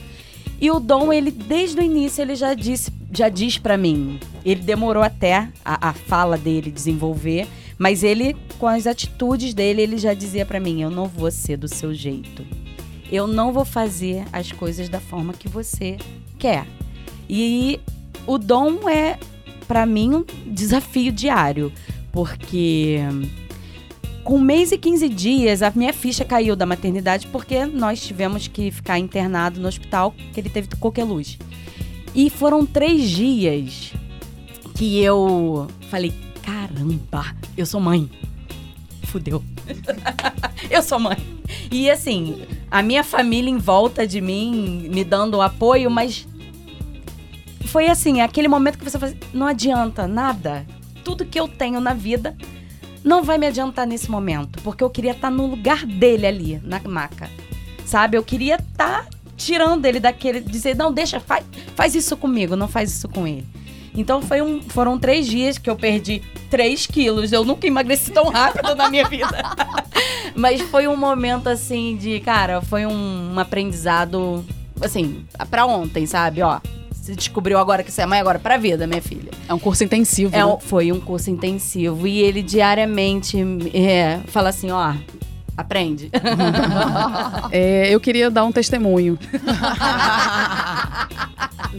E 0.60 0.72
o 0.72 0.80
Dom, 0.80 1.12
ele 1.12 1.32
desde 1.32 1.80
o 1.80 1.84
início 1.84 2.22
ele 2.22 2.36
já 2.36 2.54
disse, 2.54 2.92
já 3.12 3.28
diz 3.30 3.58
pra 3.58 3.78
mim. 3.78 4.20
Ele 4.46 4.62
demorou 4.62 5.04
até 5.04 5.50
a, 5.64 5.90
a 5.90 5.94
fala 5.94 6.38
dele 6.38 6.72
desenvolver, 6.72 7.48
mas 7.78 8.04
ele 8.04 8.36
com 8.58 8.68
as 8.68 8.88
atitudes 8.88 9.54
dele, 9.54 9.82
ele 9.82 9.98
já 9.98 10.14
dizia 10.14 10.46
pra 10.46 10.60
mim, 10.60 10.82
eu 10.82 10.90
não 10.90 11.08
vou 11.08 11.30
ser 11.30 11.58
do 11.58 11.68
seu 11.68 11.94
jeito. 11.94 12.46
Eu 13.12 13.28
não 13.28 13.52
vou 13.52 13.66
fazer 13.66 14.24
as 14.32 14.52
coisas 14.52 14.90
da 14.90 15.00
forma 15.00 15.34
que 15.34 15.48
você 15.48 15.98
quer. 16.40 16.66
E 17.30 17.80
o 18.26 18.38
Dom 18.38 18.90
é 18.90 19.18
pra 19.68 19.86
mim 19.86 20.16
um 20.16 20.26
desafio 20.48 21.12
diário, 21.12 21.72
porque 22.12 23.00
com 24.25 24.38
um 24.38 24.41
mês 24.41 24.72
e 24.72 24.77
15 24.77 25.08
dias, 25.08 25.62
a 25.62 25.72
minha 25.74 25.94
ficha 25.94 26.25
caiu 26.25 26.55
da 26.55 26.65
maternidade 26.65 27.27
porque 27.27 27.63
nós 27.63 28.01
tivemos 28.01 28.48
que 28.48 28.72
ficar 28.72 28.98
internado 28.98 29.62
no 29.62 29.67
hospital, 29.67 30.15
que 30.34 30.39
ele 30.39 30.50
teve 30.50 30.67
coqueluche. 30.79 31.38
E 32.13 32.29
foram 32.32 32.65
três 32.65 33.08
dias 33.12 33.94
que 34.74 35.00
eu 35.00 35.67
falei: 35.91 36.12
caramba, 36.41 37.36
eu 37.55 37.67
sou 37.67 37.79
mãe. 37.79 38.10
Fudeu. 39.03 39.44
eu 40.72 40.82
sou 40.82 41.00
mãe. 41.00 41.17
E 41.72 41.89
assim, 41.91 42.41
a 42.72 42.82
minha 42.82 43.03
família 43.03 43.51
em 43.51 43.60
volta 43.60 44.08
de 44.08 44.20
mim, 44.22 44.89
me 44.91 45.03
dando 45.03 45.39
apoio, 45.39 45.91
mas 45.91 46.27
foi 47.67 47.88
assim, 47.88 48.22
aquele 48.22 48.48
momento 48.48 48.79
que 48.79 48.84
você 48.84 48.98
faz, 48.98 49.15
não 49.32 49.46
adianta 49.46 50.08
nada. 50.08 50.65
Tudo 51.03 51.25
que 51.25 51.39
eu 51.39 51.48
tenho 51.48 51.79
na 51.79 51.94
vida 51.94 52.36
não 53.06 53.24
vai 53.24 53.38
me 53.38 53.46
adiantar 53.46 53.86
nesse 53.86 54.10
momento, 54.10 54.60
porque 54.64 54.84
eu 54.84 54.90
queria 54.90 55.12
estar 55.12 55.30
no 55.30 55.46
lugar 55.46 55.86
dele 55.86 56.26
ali, 56.26 56.62
na 56.64 56.80
maca. 56.80 57.30
Sabe? 57.86 58.18
Eu 58.18 58.24
queria 58.24 58.56
estar 58.56 59.08
tirando 59.38 59.86
ele 59.86 60.00
daquele, 60.00 60.42
dizer, 60.42 60.76
não, 60.76 60.92
deixa, 60.92 61.20
faz, 61.20 61.46
faz 61.76 61.94
isso 61.94 62.18
comigo, 62.18 62.56
não 62.56 62.68
faz 62.68 62.90
isso 62.90 63.08
com 63.08 63.28
ele. 63.28 63.46
Então 63.94 64.20
um, 64.44 64.62
foram 64.62 64.98
três 64.98 65.28
dias 65.28 65.58
que 65.58 65.70
eu 65.70 65.76
perdi 65.76 66.22
3 66.50 66.88
quilos. 66.88 67.32
Eu 67.32 67.46
nunca 67.46 67.68
emagreci 67.68 68.12
tão 68.12 68.30
rápido 68.30 68.76
na 68.76 68.90
minha 68.90 69.08
vida. 69.08 69.44
Mas 70.36 70.62
foi 70.64 70.88
um 70.88 70.98
momento 70.98 71.48
assim 71.48 71.96
de, 71.96 72.20
cara, 72.20 72.62
foi 72.62 72.86
um, 72.86 73.34
um 73.34 73.40
aprendizado, 73.40 74.44
assim, 74.82 75.26
pra 75.50 75.66
ontem, 75.66 76.06
sabe? 76.06 76.42
Ó, 76.42 76.60
você 77.06 77.16
descobriu 77.16 77.60
agora 77.60 77.84
que 77.84 77.92
você 77.92 78.02
é 78.02 78.06
mãe, 78.08 78.20
agora 78.20 78.40
pra 78.40 78.58
vida, 78.58 78.88
minha 78.88 79.02
filha. 79.02 79.30
É 79.48 79.54
um 79.54 79.60
curso 79.60 79.84
intensivo. 79.84 80.34
É, 80.34 80.40
né? 80.40 80.46
um- 80.46 80.60
foi 80.60 80.92
um 80.92 81.00
curso 81.00 81.30
intensivo 81.30 82.08
e 82.08 82.20
ele 82.20 82.42
diariamente 82.42 83.38
é, 83.76 84.22
fala 84.26 84.50
assim, 84.50 84.72
ó, 84.72 84.96
aprende. 85.56 86.10
É, 87.52 87.94
eu 87.94 88.00
queria 88.00 88.32
dar 88.32 88.44
um 88.44 88.52
testemunho. 88.52 89.20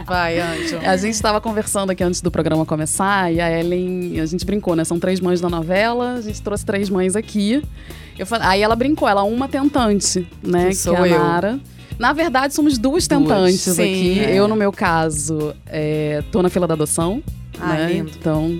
Vai, 0.05 0.39
Anjo. 0.39 0.77
A 0.77 0.95
gente 0.95 1.13
estava 1.15 1.41
conversando 1.41 1.89
aqui 1.91 2.03
antes 2.03 2.21
do 2.21 2.31
programa 2.31 2.65
começar 2.65 3.31
e 3.31 3.41
a 3.41 3.51
Ellen, 3.59 4.19
a 4.21 4.25
gente 4.25 4.45
brincou, 4.45 4.75
né? 4.75 4.85
São 4.85 4.97
três 4.97 5.19
mães 5.19 5.41
da 5.41 5.49
novela, 5.49 6.13
a 6.13 6.21
gente 6.21 6.41
trouxe 6.41 6.65
três 6.65 6.89
mães 6.89 7.15
aqui. 7.17 7.61
Eu 8.17 8.25
aí 8.39 8.61
ela 8.61 8.75
brincou, 8.75 9.07
ela 9.07 9.21
é 9.21 9.23
uma 9.25 9.47
tentante, 9.47 10.25
né? 10.41 10.63
Que 10.63 10.69
Que, 10.69 10.75
sou 10.75 10.95
é 10.95 10.99
a 11.01 11.07
eu. 11.07 11.59
Na 11.99 12.13
verdade, 12.13 12.53
somos 12.53 12.77
duas 12.77 13.07
Duas, 13.07 13.07
tentantes 13.07 13.61
sim, 13.61 13.71
aqui. 13.71 14.19
é. 14.19 14.35
Eu, 14.35 14.47
no 14.47 14.55
meu 14.55 14.71
caso, 14.71 15.53
é, 15.65 16.23
tô 16.31 16.41
na 16.41 16.49
fila 16.49 16.67
da 16.67 16.73
adoção. 16.73 17.23
Ah, 17.59 17.73
né? 17.73 17.91
lindo. 17.93 18.11
Então, 18.19 18.59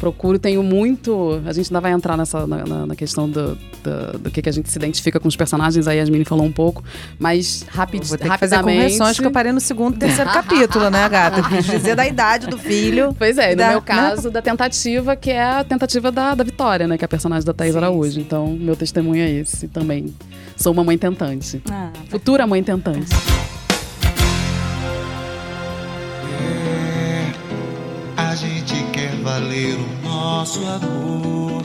procuro, 0.00 0.38
tenho 0.38 0.62
muito. 0.62 1.40
A 1.46 1.52
gente 1.52 1.68
ainda 1.70 1.80
vai 1.80 1.92
entrar 1.92 2.16
nessa 2.16 2.46
na, 2.46 2.64
na- 2.64 2.86
na 2.86 2.96
questão 2.96 3.28
do, 3.28 3.54
do, 3.84 4.18
do 4.18 4.30
que, 4.30 4.40
que 4.42 4.48
a 4.48 4.52
gente 4.52 4.68
se 4.70 4.76
identifica 4.78 5.20
com 5.20 5.28
os 5.28 5.36
personagens, 5.36 5.86
aí 5.86 5.98
a 5.98 6.00
Yasmine 6.00 6.24
falou 6.24 6.44
um 6.44 6.50
pouco, 6.52 6.82
mas 7.18 7.64
rapid, 7.68 8.02
Vou 8.04 8.16
ter 8.18 8.30
que 8.30 8.38
fazer 8.38 8.56
rapidamente. 8.56 8.84
correções 8.98 9.20
que 9.20 9.26
eu 9.26 9.30
parei 9.30 9.52
no 9.52 9.60
segundo 9.60 9.96
e 9.96 9.98
terceiro 9.98 10.30
capítulo, 10.32 10.90
né, 10.90 11.08
gata? 11.08 11.42
Quis 11.42 11.66
dizer 11.66 11.94
da 11.94 12.06
idade 12.06 12.46
do 12.46 12.56
filho. 12.58 13.14
Pois 13.16 13.36
é, 13.38 13.48
e 13.52 13.54
no 13.54 13.58
Da- 13.58 13.68
meu 13.68 13.78
né? 13.78 13.84
caso, 13.84 14.30
da 14.30 14.40
tentativa, 14.42 15.14
que 15.14 15.30
é 15.30 15.42
a 15.42 15.62
tentativa 15.62 16.10
da, 16.10 16.34
da 16.34 16.42
Vitória, 16.42 16.88
né? 16.88 16.96
Que 16.96 17.04
é 17.04 17.06
a 17.06 17.08
personagem 17.08 17.44
da 17.44 17.52
Thaís 17.52 17.72
Sim, 17.72 17.78
Araújo. 17.78 18.18
Então, 18.20 18.48
meu 18.58 18.74
testemunho 18.74 19.22
é 19.22 19.30
esse 19.30 19.68
também. 19.68 20.14
Sou 20.56 20.72
uma 20.72 20.82
mãe 20.82 20.96
tentante. 20.96 21.62
Ah, 21.70 21.90
Futura 22.08 22.46
mãe 22.46 22.62
tentante. 22.62 23.06
Valer 29.40 29.76
o 29.76 30.02
nosso 30.04 30.60
amor. 30.66 31.62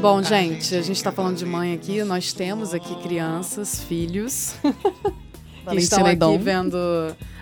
Bom, 0.00 0.22
gente, 0.22 0.74
a 0.74 0.82
gente 0.82 1.02
tá 1.02 1.12
falando 1.12 1.36
de 1.36 1.46
mãe 1.46 1.74
aqui. 1.74 2.02
Nós 2.02 2.32
temos 2.32 2.74
aqui 2.74 2.94
crianças, 3.02 3.82
filhos, 3.84 4.54
que 4.62 5.76
estão 5.76 6.00
Valentina 6.00 6.08
e 6.08 6.10
aqui 6.10 6.16
Dom. 6.16 6.38
vendo, 6.38 6.76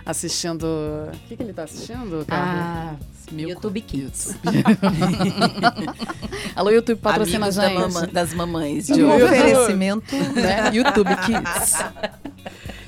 assistindo. 0.05 0.65
O 0.65 1.11
que, 1.29 1.37
que 1.37 1.43
ele 1.43 1.53
tá 1.55 1.63
assistindo, 1.65 2.25
cara? 2.27 2.43
ah, 2.43 2.95
YouTube 3.33 3.81
Kids. 3.81 4.37
Alô, 6.55 6.71
YouTube 6.71 6.99
patrocina 6.99 7.47
a 7.47 7.49
Amigos 7.49 7.57
da 7.57 7.69
gente. 7.69 7.79
mama- 7.95 8.07
das 8.09 8.35
mamães 8.35 8.87
de 8.89 9.03
um 9.03 9.15
oferecimento. 9.15 10.15
né? 10.35 10.71
YouTube 10.75 11.17
Kids. 11.17 11.79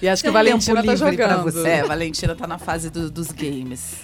E 0.03 0.09
acho 0.09 0.23
que 0.23 0.29
a 0.29 0.31
um 0.31 0.35
Valentina 0.35 0.83
tá 0.83 0.95
jogando. 0.97 1.45
você. 1.45 1.67
É, 1.69 1.83
Valentina 1.85 2.35
tá 2.35 2.47
na 2.47 2.59
fase 2.59 2.91
do- 2.91 3.11
dos 3.11 3.29
games. 3.33 3.95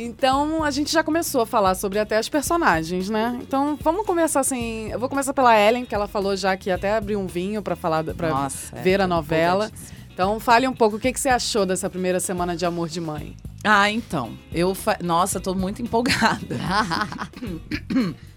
Então, 0.00 0.62
a 0.62 0.70
gente 0.70 0.92
já 0.92 1.02
começou 1.02 1.40
a 1.40 1.46
falar 1.46 1.74
sobre 1.74 1.98
até 1.98 2.16
as 2.16 2.28
personagens, 2.28 3.10
né? 3.10 3.36
Então, 3.42 3.76
vamos 3.82 4.06
começar 4.06 4.38
assim. 4.38 4.92
Eu 4.92 4.98
vou 5.00 5.08
começar 5.08 5.34
pela 5.34 5.58
Ellen, 5.58 5.84
que 5.84 5.92
ela 5.92 6.06
falou 6.06 6.36
já 6.36 6.56
que 6.56 6.70
até 6.70 6.94
abriu 6.94 7.18
um 7.18 7.26
vinho 7.26 7.60
pra 7.60 7.74
falar 7.74 8.02
Nossa. 8.32 8.76
é, 8.76 8.80
ver 8.80 9.00
a 9.00 9.08
tô 9.08 9.08
novela. 9.08 9.68
Então, 10.14 10.38
fale 10.38 10.68
um 10.68 10.72
pouco 10.72 10.96
o 10.96 11.00
que, 11.00 11.12
que 11.12 11.18
você 11.18 11.28
achou 11.28 11.66
dessa 11.66 11.90
primeira 11.90 12.20
semana 12.20 12.56
de 12.56 12.64
Amor 12.64 12.88
de 12.88 13.00
Mãe. 13.00 13.36
Ah, 13.64 13.90
então. 13.90 14.38
Eu 14.52 14.72
fa... 14.72 14.96
Nossa, 15.02 15.40
tô 15.40 15.52
muito 15.52 15.82
empolgada. 15.82 16.56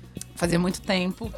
Fazia 0.42 0.58
muito 0.58 0.82
tempo 0.82 1.32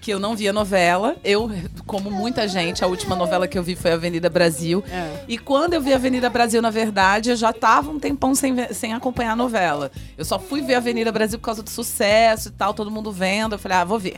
que 0.00 0.12
eu 0.12 0.18
não 0.18 0.34
via 0.34 0.52
novela. 0.52 1.14
Eu, 1.22 1.48
como 1.86 2.10
muita 2.10 2.48
gente, 2.48 2.82
a 2.82 2.88
última 2.88 3.14
novela 3.14 3.46
que 3.46 3.56
eu 3.56 3.62
vi 3.62 3.76
foi 3.76 3.92
Avenida 3.92 4.28
Brasil. 4.28 4.82
É. 4.90 5.22
E 5.28 5.38
quando 5.38 5.74
eu 5.74 5.80
vi 5.80 5.94
Avenida 5.94 6.28
Brasil, 6.28 6.60
na 6.60 6.68
verdade, 6.68 7.30
eu 7.30 7.36
já 7.36 7.52
tava 7.52 7.92
um 7.92 8.00
tempão 8.00 8.34
sem, 8.34 8.52
sem 8.74 8.94
acompanhar 8.94 9.34
a 9.34 9.36
novela. 9.36 9.92
Eu 10.18 10.24
só 10.24 10.40
fui 10.40 10.60
ver 10.60 10.74
Avenida 10.74 11.12
Brasil 11.12 11.38
por 11.38 11.44
causa 11.44 11.62
do 11.62 11.70
sucesso 11.70 12.48
e 12.48 12.50
tal, 12.50 12.74
todo 12.74 12.90
mundo 12.90 13.12
vendo. 13.12 13.54
Eu 13.54 13.60
falei, 13.60 13.78
ah, 13.78 13.84
vou 13.84 14.00
ver. 14.00 14.16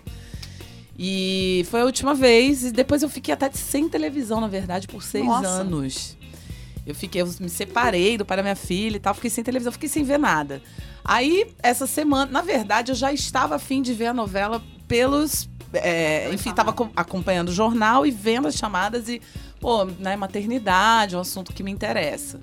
E 0.99 1.67
foi 1.71 1.83
a 1.83 1.85
última 1.85 2.15
vez. 2.15 2.65
E 2.65 2.73
depois 2.73 3.03
eu 3.03 3.11
fiquei 3.11 3.35
até 3.35 3.51
sem 3.53 3.91
televisão, 3.91 4.41
na 4.41 4.49
verdade, 4.49 4.89
por 4.89 5.03
seis 5.03 5.27
Nossa. 5.27 5.47
anos. 5.47 6.17
Eu 6.87 6.95
fiquei, 6.95 7.21
eu 7.21 7.27
me 7.41 7.51
separei 7.51 8.17
do 8.17 8.25
pai 8.25 8.39
da 8.39 8.43
minha 8.43 8.57
filha 8.57 8.97
e 8.97 9.01
tal, 9.01 9.13
fiquei 9.13 9.29
sem 9.29 9.45
televisão, 9.45 9.71
fiquei 9.71 9.89
sem 9.91 10.03
ver 10.03 10.19
nada. 10.19 10.63
Aí, 11.05 11.47
essa 11.63 11.87
semana, 11.87 12.31
na 12.33 12.41
verdade, 12.41 12.93
eu 12.93 12.97
já 12.97 13.13
estava 13.13 13.57
afim 13.57 13.83
de 13.83 13.93
ver 13.93 14.07
a 14.07 14.15
novela 14.15 14.63
pelos. 14.89 15.49
é, 15.75 16.33
enfim, 16.33 16.51
estava 16.51 16.75
acompanhando 16.97 17.49
o 17.51 17.53
jornal 17.53 18.07
e 18.07 18.11
vendo 18.11 18.49
as 18.49 18.55
chamadas 18.55 19.09
e, 19.09 19.21
pô, 19.61 19.85
né, 19.85 20.17
maternidade, 20.17 21.15
um 21.15 21.21
assunto 21.21 21.53
que 21.53 21.63
me 21.63 21.71
interessa. 21.71 22.41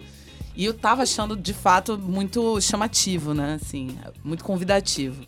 E 0.56 0.66
eu 0.66 0.74
tava 0.74 1.04
achando, 1.04 1.36
de 1.36 1.54
fato, 1.54 1.98
muito 1.98 2.60
chamativo, 2.62 3.34
né? 3.34 3.58
Assim, 3.62 3.98
muito 4.24 4.44
convidativo. 4.44 5.26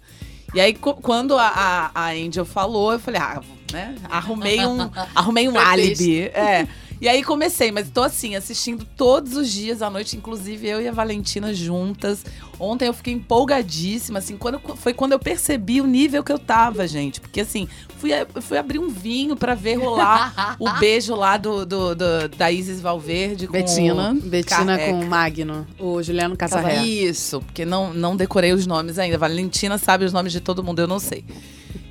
E 0.54 0.62
aí, 0.62 0.74
quando 0.74 1.36
a, 1.38 1.92
a, 1.96 2.12
Angel 2.12 2.46
falou, 2.46 2.94
eu 2.94 3.00
falei, 3.00 3.20
ah, 3.20 3.42
né? 3.72 3.96
Arrumei 4.10 4.64
um, 4.66 4.92
arrumei 5.16 5.50
um 5.50 5.58
álibi. 5.58 6.26
É. 6.26 6.68
E 7.04 7.08
aí 7.10 7.22
comecei, 7.22 7.70
mas 7.70 7.90
tô 7.90 8.02
assim, 8.02 8.34
assistindo 8.34 8.86
todos 8.96 9.36
os 9.36 9.52
dias 9.52 9.82
à 9.82 9.90
noite, 9.90 10.16
inclusive 10.16 10.66
eu 10.70 10.82
e 10.82 10.88
a 10.88 10.92
Valentina 10.94 11.54
juntas. 11.54 12.24
Ontem 12.58 12.88
eu 12.88 12.94
fiquei 12.94 13.14
empolgadíssima, 13.14 14.20
assim, 14.20 14.38
quando, 14.38 14.56
eu- 14.64 14.78
foi 14.78 14.94
quando 14.94 15.12
eu 15.12 15.20
percebi 15.20 15.82
o 15.82 15.86
nível 15.86 16.24
que 16.24 16.32
eu 16.32 16.40
tava, 16.40 16.88
gente. 16.88 17.20
Porque 17.20 17.42
assim, 17.42 17.68
fui, 17.98 18.12
fui 18.42 18.58
abrir 18.58 18.80
um 18.80 18.88
vinho 18.88 19.36
pra 19.36 19.54
ver 19.54 19.76
rolar 19.76 20.56
o 20.58 20.70
beijo 20.80 21.14
lá 21.14 21.36
do, 21.36 21.66
do, 21.66 21.94
do- 21.94 22.30
da 22.38 22.50
Isis 22.50 22.80
Valverde 22.80 23.48
com 23.48 23.52
Betina. 23.54 24.16
Betina 24.24 24.80
com 24.80 25.02
o 25.02 25.06
Magno, 25.06 25.68
o 25.78 26.02
Juliano 26.02 26.38
Casarré. 26.38 26.86
isso, 26.86 27.42
porque 27.42 27.66
não, 27.66 27.94
não 27.94 28.16
decorei 28.16 28.54
os 28.54 28.66
nomes 28.66 28.98
ainda. 28.98 29.18
Valentina 29.18 29.78
sabe 29.78 30.06
os 30.06 30.14
nomes 30.14 30.32
de 30.32 30.40
todo 30.40 30.64
mundo, 30.64 30.80
eu 30.80 30.88
não 30.88 31.00
sei. 31.00 31.26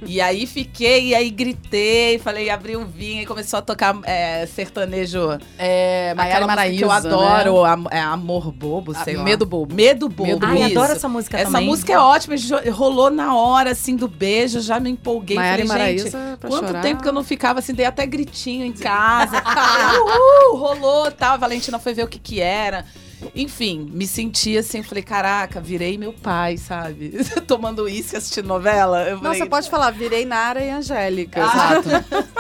E 0.07 0.21
aí 0.21 0.47
fiquei, 0.47 1.09
e 1.09 1.15
aí 1.15 1.31
gritei, 1.31 2.19
falei, 2.19 2.51
abri 2.51 2.77
um 2.77 2.85
vinho 2.85 3.23
e 3.23 3.27
começou 3.27 3.59
a 3.59 3.63
tocar 3.63 3.97
é, 4.05 4.47
sertanejo. 4.47 5.39
É, 5.59 6.13
Maiara 6.15 6.47
música 6.47 6.71
que 6.71 6.83
eu 6.83 6.89
Maraíza, 6.89 7.09
adoro, 7.09 7.77
né? 7.77 7.89
é 7.93 8.01
Amor 8.01 8.51
Bobo, 8.53 8.95
sei 8.95 9.17
lá. 9.17 9.23
Medo 9.23 9.47
Bobo. 9.47 9.75
Medo 9.75 10.09
Bobo. 10.09 10.31
Medo 10.31 10.47
Ai, 10.47 10.63
isso. 10.63 10.79
adoro 10.79 10.93
essa 10.93 11.09
música 11.09 11.39
Essa 11.39 11.53
também. 11.53 11.67
música 11.67 11.93
é 11.93 11.99
ótima, 11.99 12.35
rolou 12.73 13.11
na 13.11 13.35
hora, 13.37 13.71
assim, 13.71 13.95
do 13.97 14.09
beijo, 14.09 14.61
já 14.61 14.81
me 14.81 14.91
empolguei. 14.91 15.37
Maiara 15.37 15.67
falei, 15.67 15.99
gente, 15.99 16.13
Maraíza, 16.13 16.39
Quanto 16.41 16.67
chorar. 16.67 16.83
tempo 16.83 17.03
que 17.03 17.09
eu 17.09 17.13
não 17.13 17.25
ficava 17.25 17.59
assim, 17.61 17.75
dei 17.75 17.87
até 17.87 18.05
gritinho 18.07 18.65
em 18.67 18.73
casa. 18.73 19.43
Uhul, 20.53 20.59
rolou, 20.59 21.11
tal. 21.13 21.35
A 21.35 21.37
Valentina 21.37 21.79
foi 21.79 21.95
ver 21.95 22.05
o 22.05 22.09
que 22.09 22.19
que 22.19 22.41
era. 22.41 22.85
Enfim, 23.35 23.89
me 23.93 24.07
senti 24.07 24.57
assim, 24.57 24.83
falei, 24.83 25.03
caraca, 25.03 25.61
virei 25.61 25.97
meu 25.97 26.13
pai, 26.13 26.57
sabe? 26.57 27.13
Tomando 27.47 27.83
uísque, 27.85 28.17
assistindo 28.17 28.47
novela. 28.47 29.05
Eu 29.09 29.17
Não, 29.17 29.23
falei, 29.23 29.39
você 29.39 29.47
pode 29.47 29.71
falar, 29.71 29.91
virei 29.91 30.25
Nara 30.25 30.63
e 30.63 30.71
Angélica. 30.71 31.41
Exato. 31.41 31.89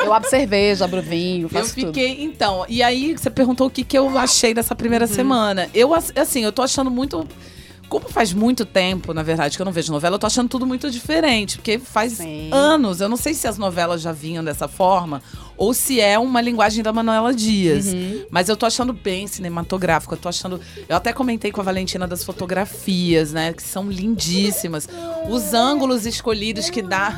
Eu 0.05 0.12
abro 0.12 0.29
cerveja, 0.29 0.85
abro 0.85 1.01
vinho, 1.03 1.45
Eu 1.47 1.49
faço 1.49 1.75
tudo. 1.75 1.87
fiquei, 1.87 2.23
então, 2.23 2.64
e 2.68 2.83
aí 2.83 3.12
você 3.16 3.31
perguntou 3.31 3.66
o 3.66 3.71
que, 3.71 3.85
que 3.85 3.97
eu 3.97 4.18
achei 4.18 4.53
dessa 4.55 4.75
primeira 4.75 5.07
semana. 5.07 5.68
Eu, 5.75 5.95
ass- 5.95 6.12
assim, 6.16 6.42
eu 6.45 6.53
tô 6.53 6.62
achando 6.62 6.90
muito. 6.90 7.27
Como 7.88 8.09
faz 8.09 8.33
muito 8.33 8.64
tempo, 8.64 9.12
na 9.12 9.23
verdade, 9.23 9.55
que 9.55 9.61
eu 9.61 9.66
não 9.66 9.73
vejo 9.73 9.92
novela, 9.92 10.14
eu 10.14 10.18
tô 10.18 10.27
achando 10.27 10.49
tudo 10.49 10.64
muito 10.66 10.90
diferente. 10.90 11.59
Porque 11.59 11.79
faz 11.79 12.14
Sim. 12.14 12.49
anos. 12.51 13.03
Eu 13.03 13.09
não 13.09 13.18
sei 13.18 13.35
se 13.35 13.47
as 13.47 13.59
novelas 13.59 14.01
já 14.01 14.12
vinham 14.12 14.42
dessa 14.42 14.66
forma 14.66 15.23
ou 15.62 15.72
se 15.72 16.01
é 16.01 16.18
uma 16.18 16.40
linguagem 16.40 16.83
da 16.83 16.92
Manuela 16.92 17.33
Dias. 17.33 17.87
Mas 18.31 18.48
eu 18.48 18.57
tô 18.57 18.66
achando 18.66 18.92
bem 18.92 19.29
cinematográfico. 19.29 20.12
Eu 20.14 20.18
tô 20.18 20.29
achando. 20.29 20.61
Eu 20.88 20.96
até 20.96 21.12
comentei 21.12 21.53
com 21.53 21.61
a 21.61 21.64
Valentina 21.64 22.05
das 22.05 22.25
fotografias, 22.25 23.33
né? 23.33 23.53
Que 23.53 23.62
são 23.62 23.88
lindíssimas. 23.88 24.88
Os 25.31 25.55
ângulos 25.55 26.05
escolhidos 26.05 26.68
que 26.68 26.83
dá. 26.83 27.16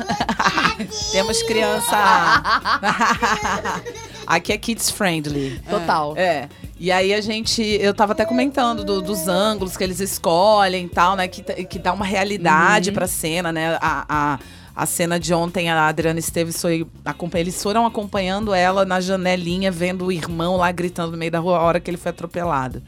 Temos 1.10 1.42
criança. 1.44 1.96
Aqui 4.26 4.52
é 4.52 4.58
kids 4.58 4.90
friendly. 4.90 5.58
Total. 5.68 6.14
É. 6.16 6.48
E 6.78 6.90
aí 6.92 7.14
a 7.14 7.20
gente, 7.22 7.62
eu 7.62 7.94
tava 7.94 8.12
até 8.12 8.24
comentando 8.26 8.84
do- 8.84 9.00
dos 9.00 9.26
ângulos 9.28 9.74
que 9.76 9.84
eles 9.84 10.00
escolhem 10.00 10.84
e 10.86 10.88
tal, 10.88 11.14
né? 11.16 11.28
Que, 11.28 11.42
que 11.64 11.78
dá 11.78 11.92
uma 11.94 12.04
realidade 12.04 12.90
pra 12.92 13.06
cena, 13.06 13.50
né? 13.52 13.78
A, 13.80 14.04
a, 14.08 14.38
a 14.74 14.86
cena 14.86 15.20
de 15.20 15.32
ontem, 15.32 15.70
a 15.70 15.86
Adriana 15.86 16.18
Esteves 16.18 16.60
foi. 16.60 16.86
Eles 17.34 17.62
foram 17.62 17.86
acompanhando 17.86 18.52
ela 18.52 18.84
na 18.84 19.00
janelinha, 19.00 19.70
vendo 19.70 20.06
o 20.06 20.12
irmão 20.12 20.56
lá 20.56 20.70
gritando 20.72 21.12
no 21.12 21.16
meio 21.18 21.30
da 21.30 21.38
rua 21.38 21.58
a 21.58 21.62
hora 21.62 21.80
que 21.80 21.90
ele 21.90 21.96
foi 21.98 22.10
atropelado. 22.10 22.82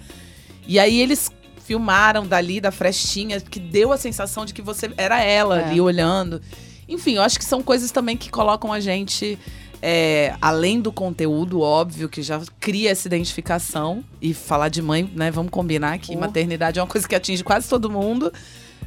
E 0.67 0.79
aí 0.79 1.01
eles 1.01 1.31
filmaram 1.65 2.27
dali, 2.27 2.61
da 2.61 2.71
frestinha, 2.71 3.41
que 3.41 3.59
deu 3.61 3.93
a 3.93 3.97
sensação 3.97 4.45
de 4.45 4.53
que 4.55 4.63
você 4.63 4.91
era 4.97 5.21
ela 5.23 5.61
É. 5.61 5.65
ali 5.65 5.81
olhando. 5.81 6.41
Enfim, 6.89 7.15
eu 7.17 7.23
acho 7.23 7.39
que 7.39 7.45
são 7.45 7.63
coisas 7.63 7.91
também 7.91 8.17
que 8.17 8.31
colocam 8.31 8.73
a 8.73 8.81
gente. 8.81 9.39
é, 9.83 10.35
além 10.41 10.81
do 10.81 10.91
conteúdo, 10.91 11.61
óbvio, 11.61 12.09
que 12.09 12.23
já 12.23 12.41
cria 12.59 12.91
essa 12.91 13.07
identificação. 13.07 14.03
E 14.23 14.33
falar 14.33 14.71
de 14.71 14.81
mãe, 14.81 15.09
né? 15.15 15.31
Vamos 15.31 15.51
combinar 15.51 15.99
que 15.99 16.17
Oh. 16.17 16.19
maternidade 16.19 16.79
é 16.79 16.83
uma 16.83 16.89
coisa 16.89 17.07
que 17.07 17.15
atinge 17.15 17.45
quase 17.45 17.69
todo 17.69 17.91
mundo. 17.91 18.33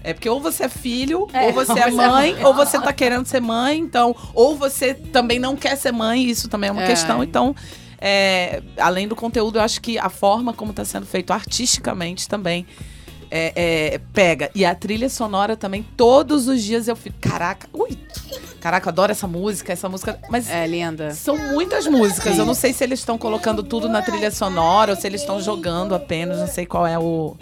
É 0.03 0.13
porque 0.13 0.29
ou 0.29 0.39
você 0.39 0.63
é 0.63 0.69
filho, 0.69 1.27
É, 1.33 1.47
ou 1.47 1.53
você 1.53 1.73
é 1.79 1.88
é 1.88 1.91
mãe, 1.91 2.45
ou 2.45 2.53
você 2.53 2.79
tá 2.79 2.93
querendo 2.93 3.25
ser 3.25 3.41
mãe, 3.41 3.77
então. 3.79 4.15
Ou 4.33 4.55
você 4.55 4.93
também 4.93 5.39
não 5.39 5.55
quer 5.55 5.75
ser 5.75 5.91
mãe, 5.91 6.23
isso 6.29 6.47
também 6.47 6.69
é 6.69 6.71
uma 6.71 6.83
É. 6.83 6.88
questão. 6.88 7.23
Então, 7.23 7.55
é, 7.99 8.62
além 8.77 9.07
do 9.07 9.15
conteúdo, 9.15 9.57
eu 9.59 9.62
acho 9.62 9.81
que 9.81 9.97
a 9.99 10.09
forma 10.09 10.53
como 10.53 10.71
está 10.71 10.85
sendo 10.85 11.05
feito 11.05 11.31
artisticamente 11.33 12.29
também 12.29 12.65
é, 13.31 13.99
pega. 14.13 14.49
E 14.55 14.65
a 14.65 14.73
trilha 14.73 15.09
sonora 15.09 15.55
também, 15.55 15.83
todos 15.95 16.47
os 16.47 16.63
dias 16.63 16.88
eu 16.88 16.95
fico, 16.95 17.17
caraca, 17.21 17.67
ui, 17.73 17.95
caraca, 18.59 18.89
adoro 18.89 19.12
essa 19.12 19.27
música, 19.27 19.71
essa 19.73 19.88
música. 19.88 20.17
Mas 20.29 20.49
É, 20.49 20.65
linda. 20.65 21.12
são 21.12 21.38
muitas 21.38 21.85
músicas. 21.85 22.38
Eu 22.38 22.45
não 22.45 22.55
sei 22.55 22.73
se 22.73 22.83
eles 22.83 22.99
estão 22.99 23.17
colocando 23.17 23.62
tudo 23.62 23.88
na 23.88 24.01
trilha 24.01 24.31
sonora 24.31 24.93
ou 24.93 24.97
se 24.99 25.05
eles 25.05 25.21
estão 25.21 25.39
jogando 25.41 25.93
apenas. 25.93 26.39
Não 26.39 26.47
sei 26.47 26.65
qual 26.65 26.88
é 26.88 26.97
o. 26.97 27.35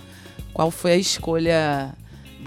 Qual 0.54 0.72
foi 0.72 0.94
a 0.94 0.98
escolha 0.98 1.94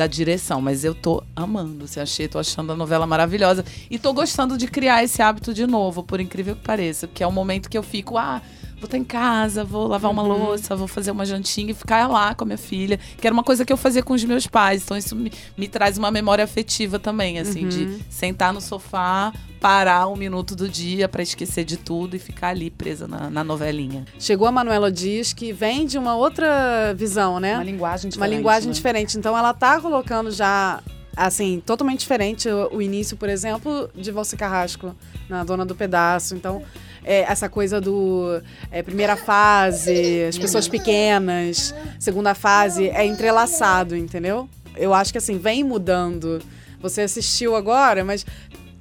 da 0.01 0.07
direção, 0.07 0.63
mas 0.63 0.83
eu 0.83 0.95
tô 0.95 1.23
amando. 1.37 1.87
Se 1.87 2.01
achei, 2.01 2.27
tô 2.27 2.39
achando 2.39 2.73
a 2.73 2.77
novela 2.77 3.07
maravilhosa. 3.07 3.63
E 3.91 3.99
tô 3.99 4.15
gostando 4.15 4.57
de 4.57 4.67
criar 4.67 5.05
esse 5.05 5.21
hábito 5.21 5.53
de 5.53 5.67
novo, 5.67 6.03
por 6.03 6.19
incrível 6.21 6.57
que 6.57 6.63
pareça. 6.63 7.07
Porque 7.07 7.23
é 7.23 7.27
um 7.27 7.33
momento 7.33 7.69
que 7.69 7.77
eu 7.77 7.83
fico, 7.83 8.17
ah, 8.17 8.41
vou 8.81 8.87
estar 8.87 8.97
em 8.97 9.05
casa, 9.05 9.62
vou 9.62 9.87
lavar 9.87 10.11
uma 10.11 10.23
louça, 10.23 10.75
vou 10.75 10.88
fazer 10.88 11.11
uma 11.11 11.27
jantinha 11.27 11.71
e 11.71 11.75
ficar 11.75 12.09
lá 12.09 12.35
com 12.35 12.45
a 12.45 12.47
minha 12.47 12.59
filha. 12.59 12.99
Que 13.21 13.27
era 13.27 13.35
uma 13.35 13.45
coisa 13.45 13.64
que 13.64 13.73
eu 13.73 13.77
fazia 13.77 14.03
com 14.03 14.14
os 14.14 14.25
meus 14.25 14.47
pais. 14.47 14.83
Então 14.83 14.97
isso 14.97 15.14
me, 15.14 15.31
me 15.57 15.69
traz 15.69 15.99
uma 15.99 16.11
memória 16.11 16.43
afetiva 16.43 16.99
também, 16.99 17.38
assim, 17.38 17.69
de 17.69 17.99
sentar 18.09 18.53
no 18.53 18.61
sofá, 18.61 19.33
parar 19.61 20.09
um 20.09 20.16
minuto 20.16 20.57
do 20.57 20.66
dia 20.69 21.07
pra 21.07 21.23
esquecer 21.23 21.64
de 21.64 21.77
tudo 21.77 22.16
e 22.16 22.19
ficar 22.19 22.49
ali 22.49 22.71
presa 22.71 23.07
na, 23.07 23.29
na 23.29 23.45
novelinha. 23.45 24.07
Chegou 24.19 24.49
a 24.49 24.53
Manuela 24.53 24.90
Dias, 24.90 25.35
que 25.35 25.53
vem 25.53 25.87
de 25.87 25.99
uma 25.99 26.16
outra 26.16 26.95
visão, 26.97 27.38
né? 27.38 27.57
Uma 27.57 27.64
linguagem 27.64 28.07
Uma 28.07 28.11
diferente. 28.12 28.37
linguagem 28.37 28.69
né? 28.69 28.75
diferente. 28.75 29.19
Então 29.19 29.37
ela 29.37 29.53
tá 29.53 29.79
colocando 29.79 30.31
já, 30.31 30.83
assim, 31.14 31.62
totalmente 31.66 32.01
diferente 32.01 32.49
o, 32.49 32.77
o 32.77 32.83
início, 32.83 33.14
por 33.19 33.29
exemplo, 33.29 33.90
de 33.95 34.11
Valci 34.11 34.37
Carrasco, 34.38 34.97
na 35.29 35.45
Dona 35.45 35.66
do 35.66 35.75
Pedaço. 35.75 36.35
Então, 36.35 36.62
é, 37.05 37.21
essa 37.23 37.49
coisa 37.49 37.81
do 37.81 38.41
é, 38.71 38.83
primeira 38.83 39.17
fase, 39.17 40.25
as 40.29 40.39
pessoas 40.39 40.69
pequenas, 40.69 41.75
segunda 41.99 42.35
fase, 42.35 42.89
é 42.89 43.05
entrelaçado, 43.05 43.97
entendeu? 43.97 44.49
Eu 44.77 44.95
acho 44.95 45.13
que 45.13 45.19
assim, 45.19 45.39
vem 45.39 45.63
mudando. 45.65 46.41
Você 46.81 47.03
assistiu 47.03 47.55
agora, 47.57 48.05
mas 48.05 48.25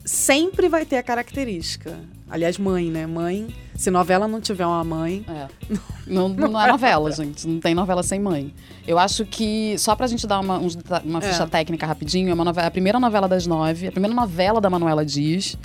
sempre 0.05 0.69
vai 0.69 0.85
ter 0.85 0.97
a 0.97 1.03
característica. 1.03 1.97
Aliás, 2.29 2.57
mãe, 2.59 2.89
né? 2.91 3.07
Mãe, 3.07 3.47
se 3.75 3.89
novela 3.89 4.27
não 4.27 4.39
tiver 4.39 4.65
uma 4.65 4.83
mãe, 4.83 5.25
É. 5.27 5.47
Não, 6.09 6.27
não 6.27 6.59
é 6.59 6.71
novela, 6.71 7.11
gente. 7.11 7.47
Não 7.47 7.59
tem 7.59 7.75
novela 7.75 8.01
sem 8.01 8.19
mãe. 8.19 8.51
Eu 8.87 8.97
acho 8.97 9.25
que, 9.25 9.77
só 9.77 9.95
pra 9.95 10.07
gente 10.07 10.25
dar 10.25 10.39
uma, 10.39 10.57
uma 11.05 11.21
ficha 11.21 11.43
É. 11.43 11.45
técnica 11.45 11.85
rapidinho, 11.85 12.31
é 12.31 12.33
uma 12.33 12.43
novela, 12.43 12.65
a 12.65 12.71
primeira 12.71 12.99
novela 12.99 13.27
das 13.27 13.45
nove, 13.45 13.87
a 13.87 13.91
primeira 13.91 14.15
novela 14.15 14.59
da 14.59 14.71
Manuela 14.71 15.05
Dias. 15.05 15.55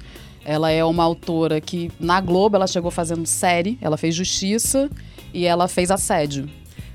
Ela 0.44 0.70
é 0.70 0.84
uma 0.84 1.02
autora 1.02 1.60
que, 1.60 1.90
na 1.98 2.20
Globo, 2.20 2.56
ela 2.56 2.66
chegou 2.66 2.90
fazendo 2.90 3.24
série, 3.26 3.78
ela 3.80 3.96
fez 3.96 4.14
Justiça 4.14 4.90
e 5.32 5.46
ela 5.46 5.66
fez 5.68 5.90
Assédio. 5.90 6.48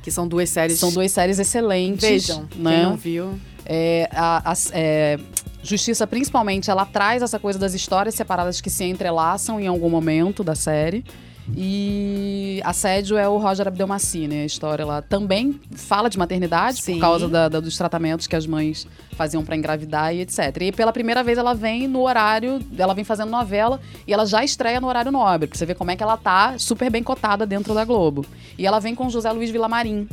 que 0.04 0.12
são 0.12 0.28
duas 0.28 0.50
séries. 0.50 0.80
São 0.80 0.92
duas 0.94 1.12
séries 1.12 1.40
excelentes. 1.40 2.02
Vejam, 2.08 2.46
quem 2.48 2.62
né? 2.62 2.84
não 2.84 2.96
viu. 2.96 3.38
É, 3.66 4.08
a- 4.14 4.52
a- 4.52 4.56
é, 4.72 5.20
Justiça, 5.62 6.08
principalmente, 6.08 6.72
ela 6.72 6.86
traz 6.86 7.22
essa 7.22 7.38
coisa 7.38 7.60
das 7.60 7.74
histórias 7.74 8.16
separadas 8.16 8.62
que 8.62 8.70
se 8.70 8.86
entrelaçam 8.86 9.60
em 9.60 9.68
algum 9.68 9.90
momento 9.90 10.42
da 10.42 10.56
série. 10.56 11.04
E 11.56 12.62
Assédio 12.64 13.18
é 13.18 13.28
o 13.28 13.38
Roger 13.38 13.68
Abdelmaci, 13.68 14.28
né? 14.28 14.44
A 14.44 14.46
história 14.46 14.86
lá 14.86 15.02
também 15.02 15.60
fala 15.72 16.10
de 16.10 16.18
maternidade 16.18 16.82
Sim. 16.82 16.94
por 16.96 17.02
causa 17.02 17.28
da- 17.28 17.50
da- 17.50 17.60
dos 17.60 17.78
tratamentos 17.78 18.28
que 18.28 18.36
as 18.36 18.46
mães 18.46 18.88
faziam 19.14 19.44
pra 19.44 19.56
engravidar 19.56 20.14
e 20.16 20.22
etc. 20.22 20.56
E 20.62 20.72
pela 20.72 20.92
primeira 20.94 21.24
vez 21.24 21.38
ela 21.38 21.54
vem 21.54 21.88
no 21.88 22.02
horário, 22.02 22.60
ela 22.78 22.94
vem 22.94 23.04
fazendo 23.04 23.30
novela 23.30 23.80
e 24.08 24.14
ela 24.14 24.26
já 24.26 24.44
estreia 24.44 24.80
no 24.80 24.88
horário 24.88 25.12
nobre, 25.12 25.48
pra 25.48 25.58
você 25.58 25.66
ver 25.66 25.76
como 25.76 25.92
é 25.92 25.96
que 25.96 26.04
ela 26.04 26.18
tá 26.18 26.58
super 26.58 26.90
bem 26.90 27.04
cotada 27.04 27.46
dentro 27.46 27.74
da 27.74 27.84
Globo. 27.84 28.26
E 28.58 28.66
ela 28.66 28.80
vem 28.80 28.96
com 28.96 29.10
José 29.10 29.32
Luiz 29.32 29.50
Vilamarim, 29.50 30.08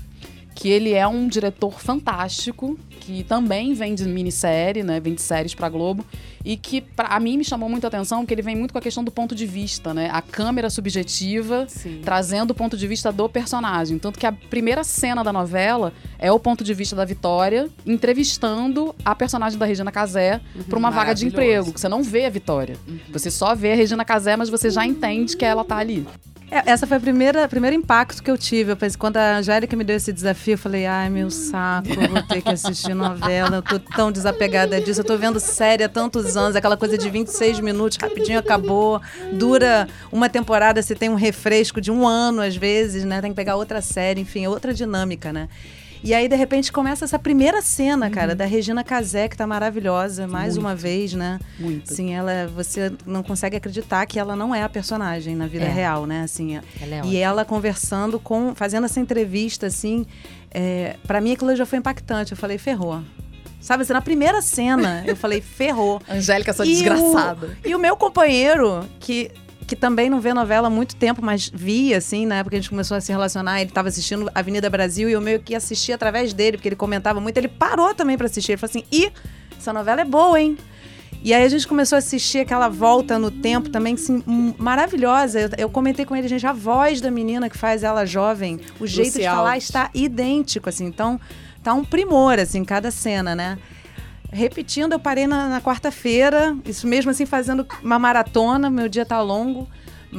que 0.54 0.68
ele 0.68 0.92
é 0.94 1.06
um 1.06 1.28
diretor 1.28 1.78
fantástico, 1.80 2.78
que 3.00 3.22
também 3.24 3.72
vem 3.74 3.94
de 3.94 4.04
minissérie, 4.04 4.82
né? 4.82 4.98
Vem 5.00 5.14
de 5.14 5.22
séries 5.22 5.54
pra 5.54 5.68
Globo. 5.68 6.04
E 6.44 6.56
que, 6.56 6.80
pra, 6.80 7.08
a 7.08 7.18
mim, 7.18 7.36
me 7.38 7.44
chamou 7.44 7.68
muito 7.68 7.84
a 7.84 7.88
atenção, 7.88 8.20
porque 8.20 8.32
ele 8.32 8.42
vem 8.42 8.54
muito 8.54 8.70
com 8.72 8.78
a 8.78 8.80
questão 8.80 9.02
do 9.02 9.10
ponto 9.10 9.34
de 9.34 9.44
vista, 9.46 9.92
né? 9.92 10.08
A 10.12 10.22
câmera 10.22 10.70
subjetiva, 10.70 11.66
Sim. 11.68 12.00
trazendo 12.04 12.52
o 12.52 12.54
ponto 12.54 12.76
de 12.76 12.86
vista 12.86 13.10
do 13.10 13.28
personagem. 13.28 13.98
Tanto 13.98 14.16
que 14.18 14.26
a 14.26 14.30
primeira 14.32 14.84
cena 14.84 15.24
da 15.24 15.32
novela 15.32 15.92
é 16.18 16.30
o 16.30 16.38
ponto 16.38 16.62
de 16.62 16.72
vista 16.72 16.94
da 16.94 17.04
Vitória 17.04 17.68
entrevistando 17.84 18.94
a 19.04 19.14
personagem 19.14 19.58
da 19.58 19.66
Regina 19.66 19.90
Casé 19.92 20.40
pra 20.68 20.78
uma 20.78 20.90
vaga 20.90 21.14
de 21.14 21.24
Uhum. 21.24 21.30
Emprego. 21.32 21.72
que 21.72 21.80
Você 21.80 21.88
não 21.88 22.02
vê 22.02 22.24
a 22.26 22.30
Vitória. 22.30 22.76
Você 23.12 23.30
só 23.30 23.54
vê 23.54 23.72
a 23.72 23.76
Regina 23.76 24.04
Casé, 24.04 24.36
mas 24.36 24.48
você 24.48 24.70
já 24.70 24.86
entende 24.86 25.36
que 25.36 25.44
ela 25.44 25.64
tá 25.64 25.76
ali. 25.76 26.06
É, 26.48 26.70
Essa 26.70 26.86
foi 26.86 26.96
a 26.98 27.00
primeira 27.00 27.48
primeiro 27.48 27.74
impacto 27.74 28.22
que 28.22 28.30
eu 28.30 28.38
tive. 28.38 28.70
Eu 28.70 28.76
pensei, 28.76 28.96
quando 28.96 29.16
a 29.16 29.38
Angélica 29.38 29.76
me 29.76 29.82
deu 29.82 29.96
esse 29.96 30.12
desafio, 30.12 30.54
eu 30.54 30.58
falei, 30.58 30.86
ai, 30.86 31.10
meu 31.10 31.28
saco, 31.28 31.88
eu 31.88 32.08
vou 32.08 32.22
ter 32.22 32.40
que 32.40 32.48
assistir 32.50 32.85
novela. 32.94 33.56
Eu 33.56 33.62
tô 33.62 33.78
tão 33.78 34.10
desapegada 34.12 34.80
disso. 34.80 35.00
Eu 35.00 35.04
tô 35.04 35.16
vendo 35.16 35.38
série 35.40 35.84
há 35.84 35.88
tantos 35.88 36.36
anos, 36.36 36.56
aquela 36.56 36.76
coisa 36.76 36.96
de 36.96 37.08
26 37.08 37.60
minutos, 37.60 37.98
rapidinho 38.00 38.38
acabou. 38.38 39.00
Dura 39.32 39.88
uma 40.12 40.28
temporada, 40.28 40.82
você 40.82 40.94
tem 40.94 41.08
um 41.08 41.14
refresco 41.14 41.80
de 41.80 41.90
um 41.90 42.06
ano, 42.06 42.40
às 42.42 42.56
vezes, 42.56 43.04
né? 43.04 43.20
Tem 43.20 43.30
que 43.30 43.36
pegar 43.36 43.56
outra 43.56 43.80
série, 43.80 44.20
enfim, 44.20 44.44
é 44.44 44.48
outra 44.48 44.72
dinâmica, 44.74 45.32
né? 45.32 45.48
E 46.04 46.14
aí, 46.14 46.28
de 46.28 46.36
repente, 46.36 46.70
começa 46.70 47.04
essa 47.06 47.18
primeira 47.18 47.60
cena, 47.62 48.08
cara, 48.10 48.34
da 48.34 48.44
Regina 48.44 48.84
Casé, 48.84 49.26
que 49.28 49.36
tá 49.36 49.44
maravilhosa, 49.46 50.28
mais 50.28 50.56
uma 50.56 50.74
vez, 50.74 51.14
né? 51.14 51.40
Muito. 51.58 51.92
Sim, 51.92 52.12
ela, 52.14 52.46
você 52.54 52.92
não 53.04 53.22
consegue 53.24 53.56
acreditar 53.56 54.04
que 54.06 54.18
ela 54.18 54.36
não 54.36 54.54
é 54.54 54.62
a 54.62 54.68
personagem 54.68 55.34
na 55.34 55.46
vida 55.48 55.64
É. 55.64 55.68
real, 55.68 56.06
né? 56.06 56.22
Assim, 56.22 56.60
Ela 56.80 56.94
é 56.94 56.98
e 56.98 57.00
ótima. 57.00 57.16
ela 57.18 57.44
conversando 57.44 58.20
com, 58.20 58.54
fazendo 58.54 58.84
essa 58.84 59.00
entrevista, 59.00 59.66
assim, 59.66 60.06
é, 60.58 60.96
para 61.06 61.20
mim 61.20 61.32
aquilo 61.34 61.54
já 61.54 61.66
foi 61.66 61.78
impactante. 61.78 62.32
Eu 62.32 62.36
falei, 62.38 62.56
ferrou. 62.56 63.02
Sabe, 63.60 63.82
assim, 63.82 63.92
na 63.92 64.00
primeira 64.00 64.40
cena, 64.40 65.02
eu 65.06 65.14
falei, 65.16 65.40
ferrou. 65.42 66.00
Angélica, 66.08 66.50
essa 66.52 66.64
E 66.64 66.68
o- 66.68 66.70
desgraçada. 66.72 67.58
E 67.64 67.74
o 67.74 67.78
meu 67.78 67.94
companheiro, 67.96 68.88
que, 69.00 69.30
que 69.66 69.76
também 69.76 70.08
não 70.08 70.20
vê 70.20 70.32
novela 70.32 70.68
há 70.68 70.70
muito 70.70 70.96
tempo, 70.96 71.20
mas 71.22 71.50
via, 71.52 71.98
assim, 71.98 72.24
na 72.24 72.36
época 72.36 72.50
que 72.50 72.56
a 72.56 72.60
gente 72.60 72.70
começou 72.70 72.96
a 72.96 73.00
se 73.00 73.12
relacionar, 73.12 73.60
ele 73.60 73.68
estava 73.70 73.88
assistindo 73.88 74.30
Avenida 74.34 74.70
Brasil 74.70 75.08
e 75.10 75.12
eu 75.12 75.20
meio 75.20 75.40
que 75.40 75.54
assisti 75.54 75.92
através 75.92 76.32
dele, 76.32 76.56
porque 76.56 76.68
ele 76.68 76.76
comentava 76.76 77.20
muito. 77.20 77.36
Ele 77.36 77.48
parou 77.48 77.94
também 77.94 78.16
para 78.16 78.26
assistir. 78.26 78.52
Ele 78.52 78.56
falou 78.58 78.70
assim: 78.70 78.84
ih, 78.90 79.12
essa 79.58 79.72
novela 79.72 80.00
é 80.00 80.04
boa, 80.04 80.40
hein? 80.40 80.56
E 81.26 81.34
aí 81.34 81.42
a 81.42 81.48
gente 81.48 81.66
começou 81.66 81.96
a 81.96 81.98
assistir 81.98 82.38
aquela 82.38 82.68
volta 82.68 83.18
no 83.18 83.32
tempo 83.32 83.68
também, 83.68 83.94
assim, 83.94 84.22
hum, 84.28 84.54
maravilhosa. 84.56 85.40
Eu, 85.40 85.50
eu 85.58 85.68
comentei 85.68 86.04
com 86.04 86.14
ele, 86.14 86.28
gente, 86.28 86.46
a 86.46 86.52
voz 86.52 87.00
da 87.00 87.10
menina 87.10 87.50
que 87.50 87.58
faz 87.58 87.82
ela 87.82 88.06
jovem, 88.06 88.60
o 88.78 88.86
jeito 88.86 89.14
de 89.14 89.18
Lucy 89.18 89.28
falar 89.28 89.58
está 89.58 89.90
idêntico, 89.92 90.68
assim. 90.68 90.84
Então, 90.86 91.20
tá 91.64 91.74
um 91.74 91.84
primor, 91.84 92.38
assim, 92.38 92.64
cada 92.64 92.92
cena, 92.92 93.34
né? 93.34 93.58
Repetindo, 94.30 94.92
eu 94.92 95.00
parei 95.00 95.26
na, 95.26 95.48
na 95.48 95.60
quarta-feira, 95.60 96.56
isso 96.64 96.86
mesmo 96.86 97.10
assim, 97.10 97.26
fazendo 97.26 97.66
uma 97.82 97.98
maratona, 97.98 98.70
meu 98.70 98.88
dia 98.88 99.04
tá 99.04 99.20
longo. 99.20 99.68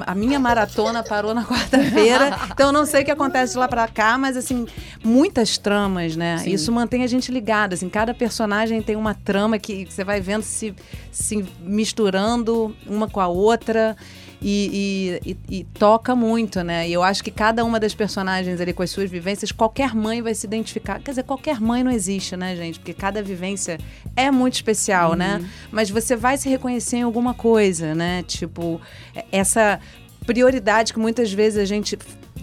A 0.01 0.13
minha 0.13 0.39
maratona 0.39 1.03
parou 1.03 1.33
na 1.33 1.43
quarta-feira, 1.45 2.37
então 2.51 2.67
eu 2.67 2.73
não 2.73 2.85
sei 2.85 3.01
o 3.01 3.05
que 3.05 3.11
acontece 3.11 3.53
de 3.53 3.59
lá 3.59 3.67
pra 3.67 3.87
cá, 3.87 4.17
mas 4.17 4.35
assim, 4.37 4.67
muitas 5.03 5.57
tramas, 5.57 6.15
né? 6.15 6.37
Sim. 6.39 6.51
Isso 6.51 6.71
mantém 6.71 7.03
a 7.03 7.07
gente 7.07 7.31
ligado, 7.31 7.73
assim, 7.73 7.89
cada 7.89 8.13
personagem 8.13 8.81
tem 8.81 8.95
uma 8.95 9.13
trama 9.13 9.57
que 9.57 9.85
você 9.85 10.03
vai 10.03 10.19
vendo 10.21 10.43
se, 10.43 10.75
se 11.11 11.45
misturando 11.61 12.75
uma 12.85 13.07
com 13.07 13.19
a 13.19 13.27
outra 13.27 13.95
e, 14.41 15.19
e- 15.25 15.31
e- 15.31 15.59
e 15.59 15.63
toca 15.63 16.15
muito, 16.15 16.61
né? 16.63 16.87
E 16.87 16.93
eu 16.93 17.01
acho 17.03 17.23
que 17.23 17.31
cada 17.31 17.63
uma 17.65 17.79
das 17.79 17.93
personagens 17.95 18.61
ali 18.61 18.71
com 18.73 18.83
as 18.83 18.91
suas 18.91 19.09
vivências, 19.09 19.51
qualquer 19.51 19.95
mãe 19.95 20.21
vai 20.21 20.33
se 20.35 20.45
identificar. 20.45 20.99
Quer 20.99 21.11
dizer, 21.11 21.23
qualquer 21.23 21.59
mãe 21.59 21.83
não 21.83 21.91
existe, 21.91 22.35
né, 22.37 22.55
gente? 22.55 22.79
Porque 22.79 22.93
cada 22.93 23.21
vivência 23.23 23.79
é 24.15 24.29
muito 24.29 24.53
especial, 24.55 25.13
né? 25.15 25.39
Mas 25.71 25.89
você 25.89 26.15
vai 26.15 26.37
se 26.37 26.47
reconhecer 26.49 26.97
em 26.97 27.01
alguma 27.03 27.33
coisa, 27.33 27.95
né? 27.95 28.23
Tipo, 28.23 28.79
essa 29.31 29.79
prioridade 30.25 30.93
que 30.93 30.99
muitas 30.99 31.31
vezes 31.31 31.57
a 31.59 31.65
gente 31.65 31.97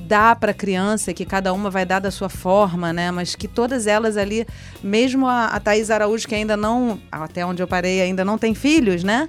dá 0.06 0.34
para 0.34 0.52
criança, 0.52 1.14
que 1.14 1.24
cada 1.24 1.52
uma 1.52 1.70
vai 1.70 1.86
dar 1.86 1.98
da 2.00 2.10
sua 2.10 2.28
forma, 2.28 2.92
né? 2.92 3.10
Mas 3.10 3.34
que 3.34 3.46
todas 3.46 3.86
elas 3.86 4.16
ali, 4.16 4.46
mesmo 4.82 5.26
a, 5.26 5.46
a 5.46 5.60
Thaís 5.60 5.90
Araújo, 5.90 6.26
que 6.26 6.34
ainda 6.34 6.56
não, 6.56 7.00
até 7.10 7.44
onde 7.46 7.62
eu 7.62 7.66
parei, 7.68 8.00
ainda 8.02 8.24
não 8.24 8.36
tem 8.36 8.54
filhos, 8.54 9.04
né? 9.04 9.28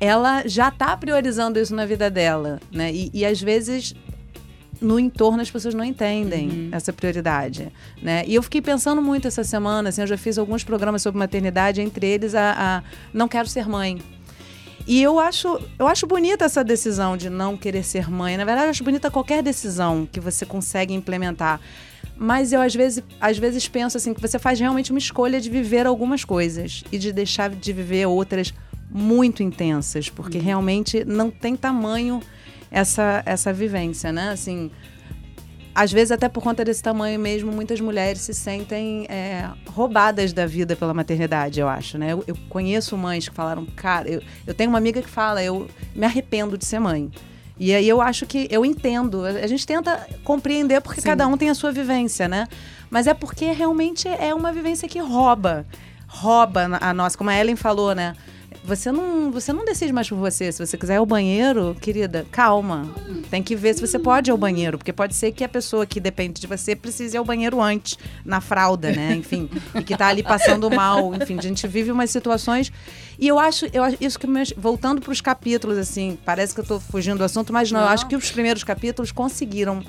Ela 0.00 0.48
já 0.48 0.68
está 0.68 0.96
priorizando 0.96 1.58
isso 1.58 1.74
na 1.74 1.84
vida 1.84 2.10
dela, 2.10 2.58
né? 2.72 2.92
E, 2.92 3.10
e 3.12 3.24
às 3.24 3.40
vezes 3.40 3.94
no 4.80 4.98
entorno 4.98 5.42
as 5.42 5.50
pessoas 5.50 5.74
não 5.74 5.84
entendem 5.84 6.70
essa 6.72 6.92
prioridade, 6.92 7.70
né? 8.02 8.24
E 8.26 8.34
eu 8.34 8.42
fiquei 8.42 8.62
pensando 8.62 9.02
muito 9.02 9.28
essa 9.28 9.44
semana, 9.44 9.90
assim, 9.90 10.00
eu 10.00 10.06
já 10.06 10.16
fiz 10.16 10.38
alguns 10.38 10.64
programas 10.64 11.02
sobre 11.02 11.18
maternidade, 11.18 11.80
entre 11.82 12.06
eles 12.06 12.34
a, 12.34 12.54
a 12.56 12.82
não 13.12 13.28
quero 13.28 13.46
ser 13.46 13.68
mãe. 13.68 14.00
E 14.86 15.02
eu 15.02 15.20
acho, 15.20 15.60
eu 15.78 15.86
acho 15.86 16.06
bonita 16.06 16.46
essa 16.46 16.64
decisão 16.64 17.16
de 17.16 17.28
não 17.28 17.56
querer 17.56 17.84
ser 17.84 18.10
mãe. 18.10 18.36
Na 18.36 18.44
verdade, 18.44 18.66
eu 18.66 18.70
acho 18.70 18.82
bonita 18.82 19.10
qualquer 19.10 19.42
decisão 19.42 20.08
que 20.10 20.18
você 20.18 20.46
consegue 20.46 20.94
implementar. 20.94 21.60
Mas 22.16 22.52
eu 22.52 22.60
às 22.60 22.74
vezes, 22.74 23.02
às 23.20 23.38
vezes 23.38 23.68
penso 23.68 23.96
assim 23.96 24.12
que 24.12 24.20
você 24.20 24.38
faz 24.38 24.58
realmente 24.58 24.90
uma 24.90 24.98
escolha 24.98 25.40
de 25.40 25.48
viver 25.48 25.86
algumas 25.86 26.24
coisas 26.24 26.82
e 26.90 26.98
de 26.98 27.12
deixar 27.12 27.50
de 27.50 27.72
viver 27.72 28.06
outras 28.06 28.52
muito 28.90 29.42
intensas, 29.42 30.08
porque 30.08 30.38
realmente 30.38 31.04
não 31.04 31.30
tem 31.30 31.56
tamanho 31.56 32.20
essa 32.70 33.22
essa 33.24 33.52
vivência, 33.52 34.12
né? 34.12 34.30
Assim, 34.30 34.70
às 35.74 35.92
vezes 35.92 36.10
até 36.10 36.28
por 36.28 36.42
conta 36.42 36.64
desse 36.64 36.82
tamanho 36.82 37.18
mesmo, 37.18 37.52
muitas 37.52 37.80
mulheres 37.80 38.20
se 38.22 38.34
sentem 38.34 39.06
é, 39.08 39.48
roubadas 39.68 40.32
da 40.32 40.46
vida 40.46 40.74
pela 40.74 40.92
maternidade, 40.92 41.60
eu 41.60 41.68
acho, 41.68 41.96
né? 41.96 42.12
Eu, 42.12 42.24
eu 42.26 42.36
conheço 42.48 42.96
mães 42.96 43.28
que 43.28 43.34
falaram, 43.34 43.64
cara, 43.76 44.08
eu, 44.08 44.22
eu 44.46 44.54
tenho 44.54 44.70
uma 44.70 44.78
amiga 44.78 45.00
que 45.00 45.08
fala, 45.08 45.42
eu 45.42 45.68
me 45.94 46.04
arrependo 46.04 46.58
de 46.58 46.64
ser 46.64 46.80
mãe. 46.80 47.10
E 47.58 47.74
aí 47.74 47.86
eu 47.86 48.00
acho 48.00 48.24
que 48.24 48.48
eu 48.50 48.64
entendo. 48.64 49.22
A 49.22 49.46
gente 49.46 49.66
tenta 49.66 50.08
compreender 50.24 50.80
porque 50.80 51.02
cada 51.02 51.26
um 51.26 51.36
tem 51.36 51.50
a 51.50 51.54
sua 51.54 51.70
vivência, 51.70 52.26
né? 52.26 52.48
Mas 52.88 53.06
é 53.06 53.12
porque 53.12 53.52
realmente 53.52 54.08
é 54.08 54.34
uma 54.34 54.50
vivência 54.50 54.88
que 54.88 54.98
rouba. 54.98 55.66
Rouba 56.08 56.78
a 56.80 56.94
nossa. 56.94 57.18
Como 57.18 57.28
a 57.28 57.38
Ellen 57.38 57.56
falou, 57.56 57.94
né? 57.94 58.14
Você 58.62 58.92
não, 58.92 59.30
você 59.30 59.52
não 59.52 59.64
decide 59.64 59.92
mais 59.92 60.08
por 60.08 60.16
você. 60.16 60.52
Se 60.52 60.64
você 60.64 60.76
quiser 60.76 60.94
ir 60.94 60.98
ao 60.98 61.06
banheiro, 61.06 61.76
querida, 61.80 62.26
calma. 62.30 62.88
Tem 63.30 63.42
que 63.42 63.56
ver 63.56 63.74
se 63.74 63.80
você 63.80 63.98
pode 63.98 64.30
ir 64.30 64.32
ao 64.32 64.38
banheiro, 64.38 64.76
porque 64.78 64.92
pode 64.92 65.14
ser 65.14 65.32
que 65.32 65.42
a 65.42 65.48
pessoa 65.48 65.86
que 65.86 65.98
depende 65.98 66.40
de 66.40 66.46
você 66.46 66.76
precise 66.76 67.16
ir 67.16 67.18
ao 67.18 67.24
banheiro 67.24 67.60
antes, 67.60 67.98
na 68.24 68.40
fralda, 68.40 68.92
né? 68.92 69.14
Enfim, 69.14 69.48
e 69.74 69.82
que 69.82 69.96
tá 69.96 70.08
ali 70.08 70.22
passando 70.22 70.70
mal. 70.70 71.14
Enfim, 71.14 71.38
a 71.38 71.42
gente 71.42 71.66
vive 71.66 71.90
umas 71.90 72.10
situações. 72.10 72.70
E 73.20 73.28
eu 73.28 73.38
acho, 73.38 73.66
eu 73.72 73.82
acho 73.84 73.98
isso 74.00 74.18
que 74.18 74.26
me, 74.26 74.42
voltando 74.56 75.00
para 75.02 75.12
os 75.12 75.20
capítulos, 75.20 75.76
assim, 75.76 76.18
parece 76.24 76.54
que 76.54 76.60
eu 76.60 76.64
tô 76.64 76.80
fugindo 76.80 77.18
do 77.18 77.24
assunto, 77.24 77.52
mas 77.52 77.70
não, 77.70 77.80
eu 77.80 77.86
acho 77.88 78.06
que 78.08 78.16
os 78.16 78.30
primeiros 78.30 78.64
capítulos 78.64 79.12
conseguiram. 79.12 79.84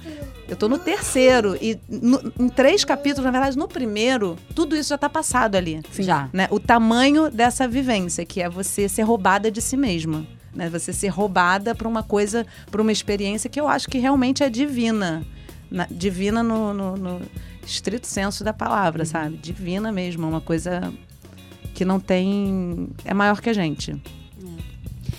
Eu 0.49 0.57
tô 0.57 0.67
no 0.67 0.77
terceiro 0.77 1.55
e 1.61 1.79
no- 1.89 2.33
em 2.37 2.49
três 2.49 2.83
capítulos, 2.83 3.23
na 3.23 3.31
verdade, 3.31 3.57
no 3.57 3.69
primeiro, 3.69 4.37
tudo 4.53 4.75
isso 4.75 4.89
já 4.89 4.97
tá 4.97 5.07
passado 5.09 5.55
ali 5.55 5.81
Já. 5.97 6.29
né? 6.33 6.49
O 6.51 6.59
tamanho 6.59 7.31
dessa 7.31 7.65
vivência, 7.69 8.25
que 8.25 8.41
é 8.41 8.49
você 8.49 8.89
ser 8.89 9.03
roubada 9.03 9.49
de 9.49 9.61
si 9.61 9.77
mesma. 9.77 10.27
Né? 10.53 10.69
Você 10.69 10.91
ser 10.91 11.07
roubada 11.07 11.73
para 11.73 11.87
uma 11.87 12.03
coisa, 12.03 12.45
para 12.69 12.81
uma 12.81 12.91
experiência 12.91 13.49
que 13.49 13.57
eu 13.61 13.69
acho 13.69 13.87
que 13.87 13.97
realmente 13.97 14.43
é 14.43 14.49
divina. 14.49 15.25
Na- 15.71 15.87
divina 15.89 16.43
no, 16.43 16.73
no- 16.73 16.97
no 16.97 17.21
estrito 17.65 18.05
senso 18.05 18.43
da 18.43 18.51
palavra, 18.51 19.05
sabe? 19.05 19.37
Divina 19.37 19.89
mesmo, 19.89 20.25
é 20.25 20.29
uma 20.29 20.41
coisa 20.41 20.91
que 21.81 21.85
não 21.85 21.99
tem. 21.99 22.89
é 23.03 23.11
maior 23.11 23.41
que 23.41 23.49
a 23.49 23.53
gente. 23.53 23.99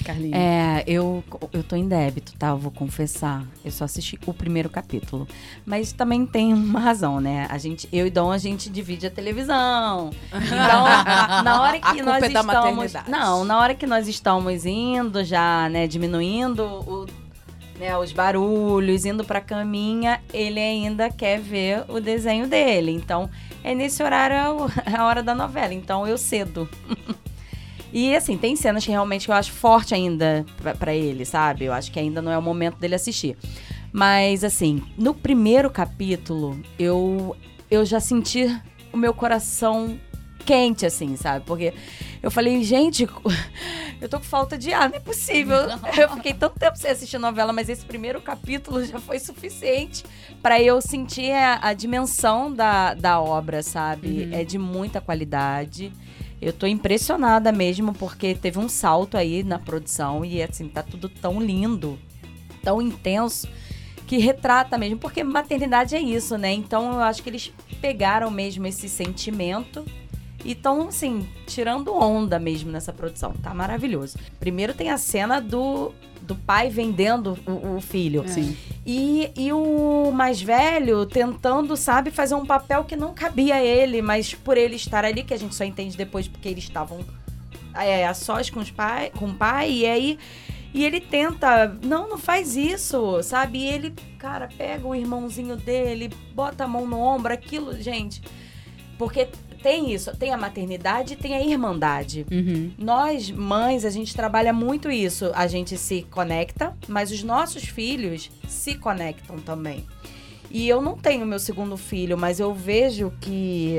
Carlinhos. 0.04 0.38
É, 0.38 0.84
eu, 0.86 1.24
eu 1.52 1.64
tô 1.64 1.74
em 1.74 1.88
débito, 1.88 2.34
tá? 2.38 2.50
Eu 2.50 2.56
vou 2.58 2.70
confessar. 2.70 3.44
Eu 3.64 3.72
só 3.72 3.84
assisti 3.84 4.16
o 4.24 4.32
primeiro 4.32 4.70
capítulo. 4.70 5.26
Mas 5.66 5.92
também 5.92 6.24
tem 6.24 6.54
uma 6.54 6.78
razão, 6.78 7.20
né? 7.20 7.48
A 7.50 7.58
gente, 7.58 7.88
eu 7.92 8.06
e 8.06 8.10
Dom, 8.10 8.30
a 8.30 8.38
gente 8.38 8.70
divide 8.70 9.08
a 9.08 9.10
televisão. 9.10 10.10
Então, 10.32 10.84
na 11.42 11.62
hora 11.62 11.78
A 11.78 11.80
que 11.80 12.02
culpa 12.02 12.04
nós 12.04 12.22
é 12.22 12.26
estamos. 12.28 12.92
Não, 13.08 13.44
na 13.44 13.58
hora 13.58 13.74
que 13.74 13.86
nós 13.86 14.06
estamos 14.06 14.64
indo 14.64 15.24
já, 15.24 15.68
né, 15.68 15.88
diminuindo 15.88 16.62
o, 16.64 17.06
né, 17.76 17.96
os 17.98 18.12
barulhos, 18.12 19.04
indo 19.04 19.24
pra 19.24 19.40
caminha, 19.40 20.20
ele 20.32 20.60
ainda 20.60 21.10
quer 21.10 21.40
ver 21.40 21.84
o 21.88 21.98
desenho 21.98 22.46
dele. 22.46 22.92
Então, 22.92 23.28
é 23.64 23.74
nesse 23.74 24.02
horário 24.02 24.34
é 24.34 24.90
é 24.92 24.96
a 24.96 25.06
hora 25.06 25.22
da 25.22 25.34
novela. 25.34 25.74
Então, 25.74 26.06
eu 26.06 26.18
cedo. 26.18 26.68
E 27.94 28.16
assim, 28.16 28.38
tem 28.38 28.56
cenas 28.56 28.86
que 28.86 28.90
realmente 28.90 29.28
eu 29.28 29.34
acho 29.34 29.52
forte 29.52 29.94
ainda 29.94 30.46
pra 30.78 30.94
ele, 30.94 31.26
sabe? 31.26 31.66
Eu 31.66 31.74
acho 31.74 31.92
que 31.92 32.00
ainda 32.00 32.22
não 32.22 32.32
é 32.32 32.38
o 32.38 32.40
momento 32.40 32.78
dele 32.78 32.94
assistir. 32.94 33.36
Mas 33.92 34.42
assim, 34.42 34.82
no 34.96 35.12
primeiro 35.12 35.68
capítulo, 35.68 36.58
eu 36.78 37.36
eu 37.70 37.84
já 37.84 38.00
senti 38.00 38.46
o 38.92 38.96
meu 38.96 39.12
coração 39.12 39.98
quente 40.46 40.86
assim, 40.86 41.16
sabe? 41.16 41.44
Porque 41.44 41.74
eu 42.22 42.30
falei, 42.30 42.62
gente, 42.62 43.08
eu 44.00 44.08
tô 44.08 44.18
com 44.18 44.24
falta 44.24 44.56
de 44.56 44.72
ar, 44.72 44.88
não 44.88 44.96
é 44.96 45.00
possível. 45.00 45.56
Eu 45.98 46.08
fiquei 46.10 46.32
tanto 46.32 46.58
tempo 46.58 46.78
sem 46.78 46.90
assistir 46.90 47.18
novela, 47.18 47.52
mas 47.52 47.68
esse 47.68 47.84
primeiro 47.84 48.20
capítulo 48.20 48.84
já 48.84 49.00
foi 49.00 49.18
suficiente 49.18 50.04
pra 50.40 50.62
eu 50.62 50.80
sentir 50.80 51.32
a, 51.32 51.58
a 51.60 51.72
dimensão 51.72 52.52
da, 52.52 52.94
da 52.94 53.20
obra, 53.20 53.62
sabe? 53.62 54.28
É 54.32 54.44
de 54.44 54.56
muita 54.56 55.00
qualidade. 55.00 55.92
Eu 56.40 56.52
tô 56.52 56.66
impressionada 56.66 57.50
mesmo, 57.50 57.92
porque 57.92 58.34
teve 58.34 58.58
um 58.58 58.68
salto 58.68 59.16
aí 59.16 59.42
na 59.42 59.58
produção 59.58 60.24
e 60.24 60.42
assim, 60.42 60.68
tá 60.68 60.82
tudo 60.82 61.08
tão 61.08 61.40
lindo, 61.40 61.98
tão 62.62 62.80
intenso, 62.80 63.48
que 64.06 64.18
retrata 64.18 64.76
mesmo, 64.76 64.98
porque 64.98 65.24
maternidade 65.24 65.96
é 65.96 66.00
isso, 66.00 66.36
né? 66.36 66.52
Então 66.52 66.92
eu 66.92 67.00
acho 67.00 67.22
que 67.22 67.30
eles 67.30 67.52
pegaram 67.80 68.30
mesmo 68.30 68.66
esse 68.66 68.88
sentimento 68.88 69.84
e 70.44 70.52
estão, 70.52 70.88
assim, 70.88 71.26
tirando 71.46 71.94
onda 71.94 72.38
mesmo 72.38 72.70
nessa 72.70 72.92
produção. 72.92 73.32
Tá 73.42 73.54
maravilhoso. 73.54 74.18
Primeiro 74.40 74.74
tem 74.74 74.90
a 74.90 74.98
cena 74.98 75.40
do, 75.40 75.92
do 76.22 76.34
pai 76.34 76.68
vendendo 76.68 77.38
o, 77.46 77.76
o 77.76 77.80
filho. 77.80 78.24
Sim. 78.26 78.56
E, 78.84 79.30
e 79.36 79.52
o 79.52 80.10
mais 80.12 80.40
velho 80.40 81.06
tentando, 81.06 81.76
sabe, 81.76 82.10
fazer 82.10 82.34
um 82.34 82.46
papel 82.46 82.84
que 82.84 82.96
não 82.96 83.14
cabia 83.14 83.56
a 83.56 83.62
ele, 83.62 84.02
mas 84.02 84.34
por 84.34 84.56
ele 84.56 84.76
estar 84.76 85.04
ali, 85.04 85.22
que 85.22 85.34
a 85.34 85.38
gente 85.38 85.54
só 85.54 85.64
entende 85.64 85.96
depois 85.96 86.26
porque 86.26 86.48
eles 86.48 86.64
estavam 86.64 87.00
é, 87.74 88.06
a 88.06 88.14
sós 88.14 88.50
com, 88.50 88.60
os 88.60 88.70
pai, 88.70 89.10
com 89.10 89.26
o 89.26 89.34
pai, 89.34 89.70
e 89.70 89.86
aí. 89.86 90.18
E 90.74 90.84
ele 90.84 91.00
tenta, 91.00 91.76
não, 91.84 92.08
não 92.08 92.16
faz 92.16 92.56
isso, 92.56 93.22
sabe? 93.22 93.58
E 93.58 93.66
ele, 93.66 93.94
cara, 94.18 94.48
pega 94.56 94.86
o 94.86 94.94
irmãozinho 94.94 95.54
dele, 95.54 96.10
bota 96.34 96.64
a 96.64 96.68
mão 96.68 96.86
no 96.86 96.98
ombro, 96.98 97.32
aquilo, 97.32 97.78
gente. 97.78 98.22
Porque 98.96 99.28
tem 99.62 99.92
isso, 99.92 100.14
tem 100.16 100.32
a 100.32 100.36
maternidade 100.36 101.14
e 101.14 101.16
tem 101.16 101.34
a 101.34 101.40
irmandade. 101.40 102.26
Uhum. 102.30 102.72
Nós, 102.76 103.30
mães, 103.30 103.84
a 103.84 103.90
gente 103.90 104.14
trabalha 104.14 104.52
muito 104.52 104.90
isso. 104.90 105.30
A 105.34 105.46
gente 105.46 105.78
se 105.78 106.02
conecta, 106.10 106.76
mas 106.88 107.10
os 107.10 107.22
nossos 107.22 107.64
filhos 107.64 108.30
se 108.48 108.74
conectam 108.74 109.38
também. 109.38 109.86
E 110.50 110.68
eu 110.68 110.82
não 110.82 110.96
tenho 110.96 111.24
meu 111.24 111.38
segundo 111.38 111.76
filho, 111.76 112.18
mas 112.18 112.40
eu 112.40 112.52
vejo 112.52 113.12
que 113.20 113.78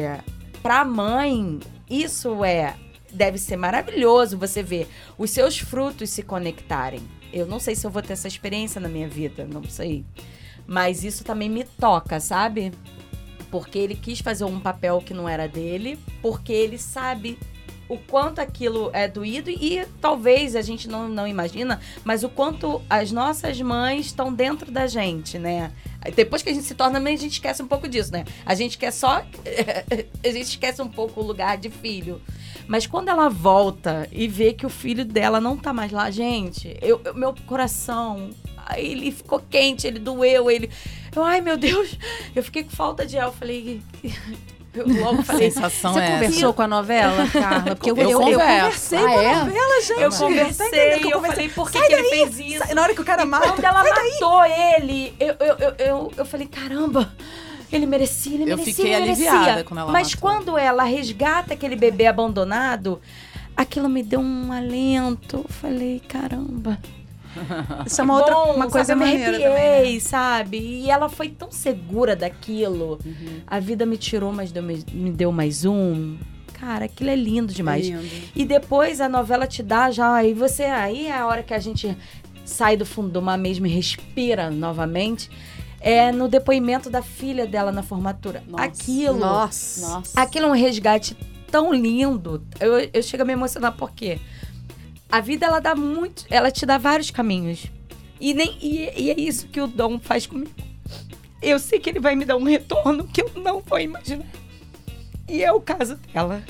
pra 0.62 0.84
mãe 0.84 1.60
isso 1.90 2.44
é 2.44 2.76
deve 3.12 3.38
ser 3.38 3.58
maravilhoso 3.58 4.38
você 4.38 4.64
ver 4.64 4.88
os 5.18 5.30
seus 5.30 5.60
frutos 5.60 6.10
se 6.10 6.24
conectarem. 6.24 7.02
Eu 7.32 7.46
não 7.46 7.60
sei 7.60 7.76
se 7.76 7.86
eu 7.86 7.92
vou 7.92 8.02
ter 8.02 8.14
essa 8.14 8.28
experiência 8.28 8.82
na 8.82 8.90
minha 8.90 9.08
vida, 9.08 9.48
não 9.52 9.64
sei. 9.64 10.04
Mas 10.66 11.04
isso 11.04 11.24
também 11.24 11.50
me 11.50 11.64
toca, 11.64 12.20
sabe? 12.20 12.72
Porque 13.54 13.78
ele 13.78 13.94
quis 13.94 14.20
fazer 14.20 14.46
um 14.46 14.60
papel 14.60 15.00
que 15.06 15.14
não 15.14 15.30
era 15.30 15.48
dele, 15.48 16.00
porque 16.24 16.52
ele 16.52 16.80
sabe 16.80 17.38
o 17.88 18.00
quanto 18.00 18.40
aquilo 18.40 18.90
é 18.94 19.08
doído 19.08 19.52
e 19.52 19.86
talvez 20.02 20.56
a 20.56 20.62
gente 20.64 20.88
não, 20.88 21.08
não 21.08 21.28
imagina, 21.28 21.80
mas 22.04 22.24
o 22.24 22.30
quanto 22.30 22.82
as 22.90 23.12
nossas 23.12 23.62
mães 23.62 24.08
estão 24.08 24.34
dentro 24.34 24.72
da 24.72 24.88
gente, 24.88 25.38
né? 25.38 25.72
Depois 26.16 26.42
que 26.42 26.50
a 26.50 26.54
gente 26.54 26.66
se 26.66 26.74
torna 26.74 27.00
mãe, 27.00 27.14
a 27.14 27.18
gente 27.18 27.34
esquece 27.34 27.62
um 27.62 27.68
pouco 27.68 27.88
disso, 27.88 28.12
né? 28.12 28.26
A 28.44 28.56
gente 28.56 28.76
quer 28.76 28.90
só. 28.92 29.18
a 30.26 30.28
gente 30.32 30.46
esquece 30.50 30.82
um 30.82 30.90
pouco 30.90 31.22
o 31.22 31.24
lugar 31.24 31.56
de 31.56 31.70
filho. 31.70 32.20
Mas 32.68 32.88
quando 32.88 33.10
ela 33.10 33.30
volta 33.30 34.08
e 34.12 34.28
vê 34.28 34.52
que 34.54 34.66
o 34.66 34.70
filho 34.70 35.06
dela 35.06 35.40
não 35.40 35.56
tá 35.58 35.72
mais 35.72 35.92
lá, 35.92 36.10
gente, 36.10 36.76
eu, 36.82 37.00
eu- 37.06 37.14
meu 37.14 37.36
coração. 37.46 38.32
Ele 38.76 39.12
ficou 39.12 39.40
quente, 39.50 39.86
ele 39.88 40.00
doeu, 40.00 40.50
ele. 40.50 40.70
Eu, 41.16 41.24
ai 41.24 41.42
meu 41.42 41.58
Deus, 41.58 41.98
eu 42.36 42.44
fiquei 42.44 42.64
com 42.64 42.72
falta 42.72 43.06
de 43.06 43.18
ar. 43.18 43.28
Eu 43.28 43.34
falei. 43.34 43.82
Eu 44.76 44.88
logo 44.88 45.20
A 45.22 45.24
falei. 45.24 45.52
sensação 45.52 45.94
Você 45.94 46.00
é 46.00 46.04
essa. 46.04 46.14
conversou 46.14 46.52
com 46.52 46.62
a 46.64 46.68
novela, 46.68 47.28
Carla? 47.30 47.76
Porque 47.76 47.92
eu, 47.92 47.96
Eu 47.96 48.10
eu, 48.10 48.10
eu 48.10 48.40
conversei 48.40 48.98
Ah, 48.98 49.02
com 49.04 49.08
a 49.20 49.24
é? 49.24 49.36
novela, 49.36 49.82
gente. 49.82 50.02
Eu 50.02 50.10
Tá 50.10 50.18
conversei, 50.18 50.66
eu, 50.68 50.82
eu 50.82 51.12
conversei? 51.12 51.22
falei, 51.30 51.50
por 51.50 51.72
que, 51.72 51.80
que 51.80 51.94
ele 51.94 51.96
daí, 52.02 52.10
fez 52.10 52.40
isso? 52.40 52.58
sai- 52.58 52.74
Na 52.74 52.82
hora 52.82 52.96
que 52.96 53.02
o 53.02 53.06
cara 53.06 53.24
mata. 53.24 53.50
Quando 53.50 53.64
ela 53.64 53.84
matou 53.84 54.44
ele, 54.46 55.14
eu, 55.20 55.36
eu, 55.40 55.56
eu, 55.60 55.76
eu, 55.78 56.12
eu 56.18 56.26
falei, 56.26 56.48
caramba, 56.48 57.14
ele 57.72 57.86
merecia, 57.86 58.34
ele 58.34 58.52
Eu 58.52 58.58
merecia, 58.58 58.74
fiquei 58.74 58.94
ele 58.96 59.02
merecia. 59.06 59.32
aliviada 59.32 59.64
quando 59.64 59.80
ela 59.82 59.92
Mas 59.92 60.16
matou. 60.16 60.22
quando 60.32 60.58
ela 60.58 60.84
resgata 60.86 61.54
aquele 61.54 61.76
bebê 61.76 62.08
abandonado, 62.08 63.00
aquilo 63.56 63.88
me 63.88 64.02
deu 64.02 64.22
um 64.22 64.52
alento. 64.52 65.38
Eu 65.48 65.54
falei, 65.54 66.02
caramba. 66.08 66.80
Isso 67.86 68.02
é 68.02 68.04
uma 68.04 68.16
outra 68.16 68.34
Bom, 68.34 68.54
uma 68.54 68.70
coisa 68.70 68.88
sabe, 68.88 69.06
me 69.06 69.12
maneira 69.12 69.38
arrepiei, 69.38 69.50
também, 69.50 69.94
né? 69.94 70.00
sabe? 70.00 70.58
E 70.58 70.90
ela 70.90 71.10
foi 71.10 71.30
tão 71.30 71.52
segura 71.52 72.16
daquilo. 72.16 73.00
Uhum. 73.06 73.42
A 73.48 73.60
vida 73.60 73.86
me 73.86 73.98
tirou, 73.98 74.32
mas 74.32 74.52
deu, 74.52 74.64
me 74.64 75.12
deu 75.12 75.32
mais 75.32 75.66
um. 75.66 76.18
Cara, 76.54 76.86
aquilo 76.86 77.10
é 77.10 77.16
lindo 77.16 77.54
demais. 77.54 77.88
Lindo. 77.88 78.08
E 78.36 78.46
depois 78.46 79.02
a 79.02 79.10
novela 79.10 79.46
te 79.46 79.62
dá 79.62 79.92
já, 79.92 80.14
aí 80.14 80.34
você, 80.34 80.64
aí 80.64 81.08
é 81.08 81.18
a 81.18 81.28
hora 81.28 81.44
que 81.44 81.54
a 81.54 81.60
gente 81.60 81.98
sai 82.46 82.78
do 82.78 82.86
fundo 82.86 83.10
do 83.10 83.22
mar 83.22 83.38
mesmo 83.38 83.66
e 83.66 83.70
respira 83.70 84.50
novamente. 84.50 85.30
É 85.80 86.14
no 86.14 86.30
depoimento 86.30 86.90
da 86.90 87.02
filha 87.02 87.46
dela 87.46 87.70
na 87.70 87.84
formatura. 87.84 88.42
Nossa. 88.48 88.64
Aquilo. 88.64 89.20
Nossa. 89.20 90.02
Aquilo 90.16 90.46
é 90.46 90.50
um 90.50 90.54
resgate 90.54 91.18
tão 91.52 91.74
lindo. 91.74 92.42
Eu, 92.60 92.90
eu 92.94 93.04
chego 93.04 93.24
a 93.24 93.26
me 93.26 93.34
emocionar 93.34 93.74
porque 93.74 94.18
a 95.14 95.22
vida 95.22 95.46
ela 95.46 95.60
dá 95.60 95.76
muito, 95.76 96.26
ela 96.28 96.50
te 96.50 96.66
dá 96.66 96.80
vários 96.80 97.12
caminhos. 97.12 97.68
E 98.20 98.34
nem 98.34 98.58
e, 98.60 98.90
e 98.98 99.12
é 99.12 99.20
isso 99.20 99.48
que 99.48 99.62
o 99.62 99.68
Dom 99.68 100.00
faz 100.00 100.26
comigo. 100.26 100.50
Eu 101.40 101.60
sei 101.60 101.78
que 101.80 101.88
ele 101.88 102.00
vai 102.00 102.16
me 102.16 102.26
dar 102.26 102.36
um 102.36 102.44
retorno 102.44 103.04
que 103.04 103.22
eu 103.22 103.30
não 103.36 103.62
vou 103.62 103.80
imaginar. 103.80 104.26
E 105.30 105.44
é 105.44 105.52
o 105.52 105.62
caso 105.62 106.00
dela. 106.12 106.42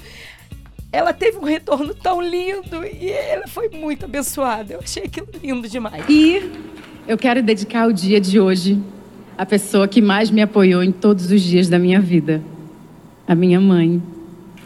Ela 0.94 1.12
teve 1.12 1.40
um 1.40 1.44
retorno 1.44 1.94
tão 1.94 2.22
lindo 2.22 2.86
e 2.86 3.10
ela 3.10 3.50
foi 3.50 3.68
muito 3.68 4.06
abençoada. 4.06 4.76
Eu 4.76 4.80
achei 4.80 5.04
aquilo 5.04 5.28
lindo 5.44 5.68
demais. 5.68 6.06
E 6.08 6.50
eu 7.06 7.18
quero 7.18 7.44
dedicar 7.44 7.86
o 7.86 7.92
dia 7.92 8.22
de 8.22 8.40
hoje 8.40 8.82
à 9.38 9.46
pessoa 9.46 9.90
que 9.90 10.02
mais 10.02 10.32
me 10.32 10.42
apoiou 10.42 10.82
em 10.82 10.92
todos 10.94 11.30
os 11.30 11.42
dias 11.42 11.68
da 11.68 11.78
minha 11.78 12.00
vida. 12.00 12.42
A 13.28 13.36
minha 13.36 13.60
mãe, 13.60 14.02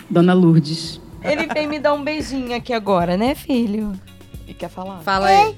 Dona 0.08 0.36
Lourdes. 0.36 1.02
Ele 1.32 1.48
vem 1.48 1.68
me 1.68 1.80
dar 1.80 1.94
um 1.94 2.04
beijinho 2.04 2.56
aqui 2.56 2.74
agora, 2.74 3.16
né, 3.18 3.36
filho? 3.36 3.94
E 4.48 4.54
quer 4.54 4.70
falar? 4.70 5.00
Fala 5.00 5.28
aí. 5.28 5.56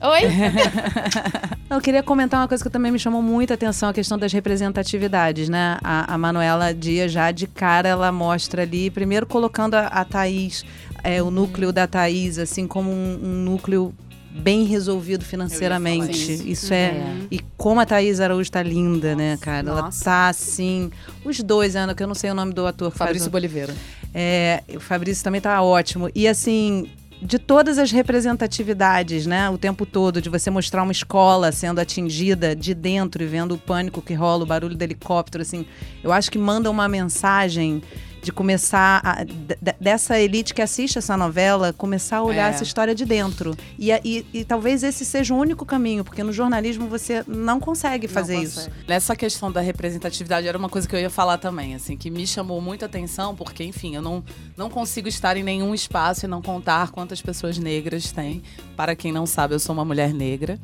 Oi? 0.00 0.20
Eu 1.70 1.80
queria 1.80 2.02
comentar 2.02 2.40
uma 2.40 2.48
coisa 2.48 2.62
que 2.62 2.68
também 2.70 2.92
me 2.92 2.98
chamou 2.98 3.22
muita 3.22 3.54
atenção, 3.54 3.88
a 3.88 3.92
questão 3.92 4.18
das 4.18 4.32
representatividades, 4.32 5.48
né? 5.48 5.78
A, 5.82 6.14
a 6.14 6.18
Manuela 6.18 6.74
Dias 6.74 7.10
já 7.10 7.30
de 7.30 7.46
cara, 7.46 7.88
ela 7.88 8.12
mostra 8.12 8.62
ali, 8.62 8.90
primeiro 8.90 9.26
colocando 9.26 9.74
a, 9.74 9.86
a 9.86 10.04
Thaís 10.04 10.64
é, 11.02 11.22
o 11.22 11.30
núcleo 11.30 11.72
da 11.72 11.86
Thaís, 11.86 12.38
assim, 12.38 12.66
como 12.66 12.90
um, 12.90 13.18
um 13.22 13.28
núcleo 13.44 13.94
bem 14.30 14.64
resolvido 14.64 15.24
financeiramente. 15.24 16.32
isso. 16.34 16.46
Isso 16.48 16.74
é. 16.74 16.86
É. 16.88 17.16
E 17.30 17.38
como 17.56 17.80
a 17.80 17.86
Thaís 17.86 18.20
Araújo 18.20 18.50
tá 18.50 18.62
linda, 18.62 19.14
né, 19.14 19.38
cara? 19.40 19.68
Ela 19.68 19.82
nossa. 19.82 20.04
tá 20.04 20.28
assim. 20.28 20.90
Os 21.24 21.40
dois, 21.40 21.76
Ana, 21.76 21.94
que 21.94 22.02
eu 22.02 22.06
não 22.06 22.14
sei 22.14 22.30
o 22.30 22.34
nome 22.34 22.52
do 22.52 22.66
ator 22.66 22.90
que 22.90 22.98
faz 22.98 23.08
Fabrício 23.08 23.28
o- 23.28 23.30
Boliveira. 23.32 23.74
É, 24.14 24.62
o 24.74 24.80
Fabrício 24.80 25.24
também 25.24 25.40
tá 25.40 25.60
ótimo. 25.60 26.08
E 26.14 26.28
assim, 26.28 26.88
de 27.20 27.38
todas 27.38 27.78
as 27.78 27.90
representatividades, 27.90 29.26
né? 29.26 29.48
O 29.50 29.58
tempo 29.58 29.84
todo, 29.84 30.20
de 30.20 30.28
você 30.28 30.50
mostrar 30.50 30.82
uma 30.82 30.92
escola 30.92 31.50
sendo 31.50 31.80
atingida 31.80 32.54
de 32.54 32.74
dentro 32.74 33.22
e 33.22 33.26
vendo 33.26 33.54
o 33.54 33.58
pânico 33.58 34.00
que 34.00 34.14
rola, 34.14 34.44
o 34.44 34.46
barulho 34.46 34.76
do 34.76 34.82
helicóptero, 34.82 35.42
assim, 35.42 35.66
eu 36.02 36.12
acho 36.12 36.30
que 36.30 36.38
manda 36.38 36.70
uma 36.70 36.86
mensagem 36.86 37.82
de 38.24 38.32
começar 38.32 39.00
a- 39.04 39.22
de- 39.22 39.32
de- 39.60 39.74
dessa 39.80 40.18
elite 40.18 40.54
que 40.54 40.62
assiste 40.62 40.98
essa 40.98 41.16
novela 41.16 41.72
começar 41.72 42.16
a 42.16 42.22
olhar 42.22 42.46
É. 42.50 42.54
essa 42.54 42.62
história 42.64 42.94
de 42.94 43.04
dentro 43.04 43.54
e, 43.78 43.90
e- 44.04 44.26
e 44.32 44.44
talvez 44.44 44.82
esse 44.82 45.04
seja 45.04 45.34
o 45.34 45.36
único 45.36 45.64
caminho 45.66 46.02
porque 46.02 46.22
no 46.22 46.32
jornalismo 46.32 46.88
você 46.88 47.22
não 47.28 47.60
consegue 47.60 48.08
fazer 48.08 48.38
isso 48.38 48.70
Nessa 48.88 49.14
questão 49.14 49.52
da 49.52 49.60
representatividade 49.60 50.48
era 50.48 50.56
uma 50.56 50.68
coisa 50.68 50.88
que 50.88 50.96
eu 50.96 51.00
ia 51.00 51.10
falar 51.10 51.38
também, 51.38 51.74
assim, 51.74 51.96
que 51.96 52.10
me 52.10 52.26
chamou 52.26 52.60
muita 52.60 52.86
atenção, 52.86 53.34
porque, 53.36 53.62
enfim, 53.62 53.94
eu 53.96 54.02
não, 54.02 54.24
não 54.56 54.70
consigo 54.70 55.06
estar 55.08 55.36
em 55.36 55.42
nenhum 55.42 55.74
espaço 55.74 56.24
e 56.24 56.28
não 56.28 56.40
contar 56.40 56.90
quantas 56.90 57.20
pessoas 57.20 57.58
negras 57.58 58.10
tem. 58.12 58.42
Para 58.76 58.96
quem 58.96 59.12
não 59.12 59.26
sabe, 59.26 59.54
eu 59.54 59.58
sou 59.58 59.74
uma 59.74 59.84
mulher 59.84 60.12
negra. 60.14 60.58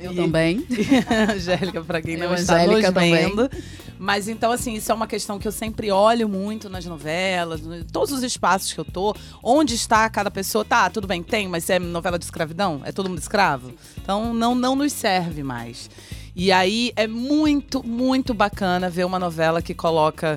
Eu 0.00 0.12
E- 0.12 0.16
também. 0.16 0.64
Angélica, 1.34 1.82
para 1.82 2.00
quem 2.00 2.16
não 2.16 2.26
Eu, 2.26 2.34
está 2.34 2.54
Angélica, 2.56 2.76
nos 2.76 2.84
também. 2.86 3.12
vendo. 3.14 3.50
Mas 4.02 4.26
então, 4.26 4.50
assim, 4.50 4.74
isso 4.74 4.90
é 4.90 4.94
uma 4.96 5.06
questão 5.06 5.38
que 5.38 5.46
eu 5.46 5.52
sempre 5.52 5.92
olho 5.92 6.28
muito 6.28 6.68
nas 6.68 6.84
novelas, 6.84 7.60
em 7.60 7.84
todos 7.84 8.10
os 8.10 8.24
espaços 8.24 8.72
que 8.72 8.80
eu 8.80 8.84
tô. 8.84 9.14
Onde 9.40 9.76
está 9.76 10.10
cada 10.10 10.28
pessoa? 10.28 10.64
Tá, 10.64 10.90
tudo 10.90 11.06
bem, 11.06 11.22
tem, 11.22 11.46
mas 11.46 11.70
é 11.70 11.78
novela 11.78 12.18
de 12.18 12.24
escravidão? 12.24 12.80
É 12.84 12.90
todo 12.90 13.08
mundo 13.08 13.20
escravo? 13.20 13.72
Então, 14.02 14.34
não, 14.34 14.56
não 14.56 14.74
nos 14.74 14.92
serve 14.92 15.44
mais. 15.44 15.88
E 16.34 16.50
aí 16.50 16.92
é 16.96 17.06
muito, 17.06 17.86
muito 17.86 18.34
bacana 18.34 18.90
ver 18.90 19.06
uma 19.06 19.20
novela 19.20 19.62
que 19.62 19.72
coloca 19.72 20.36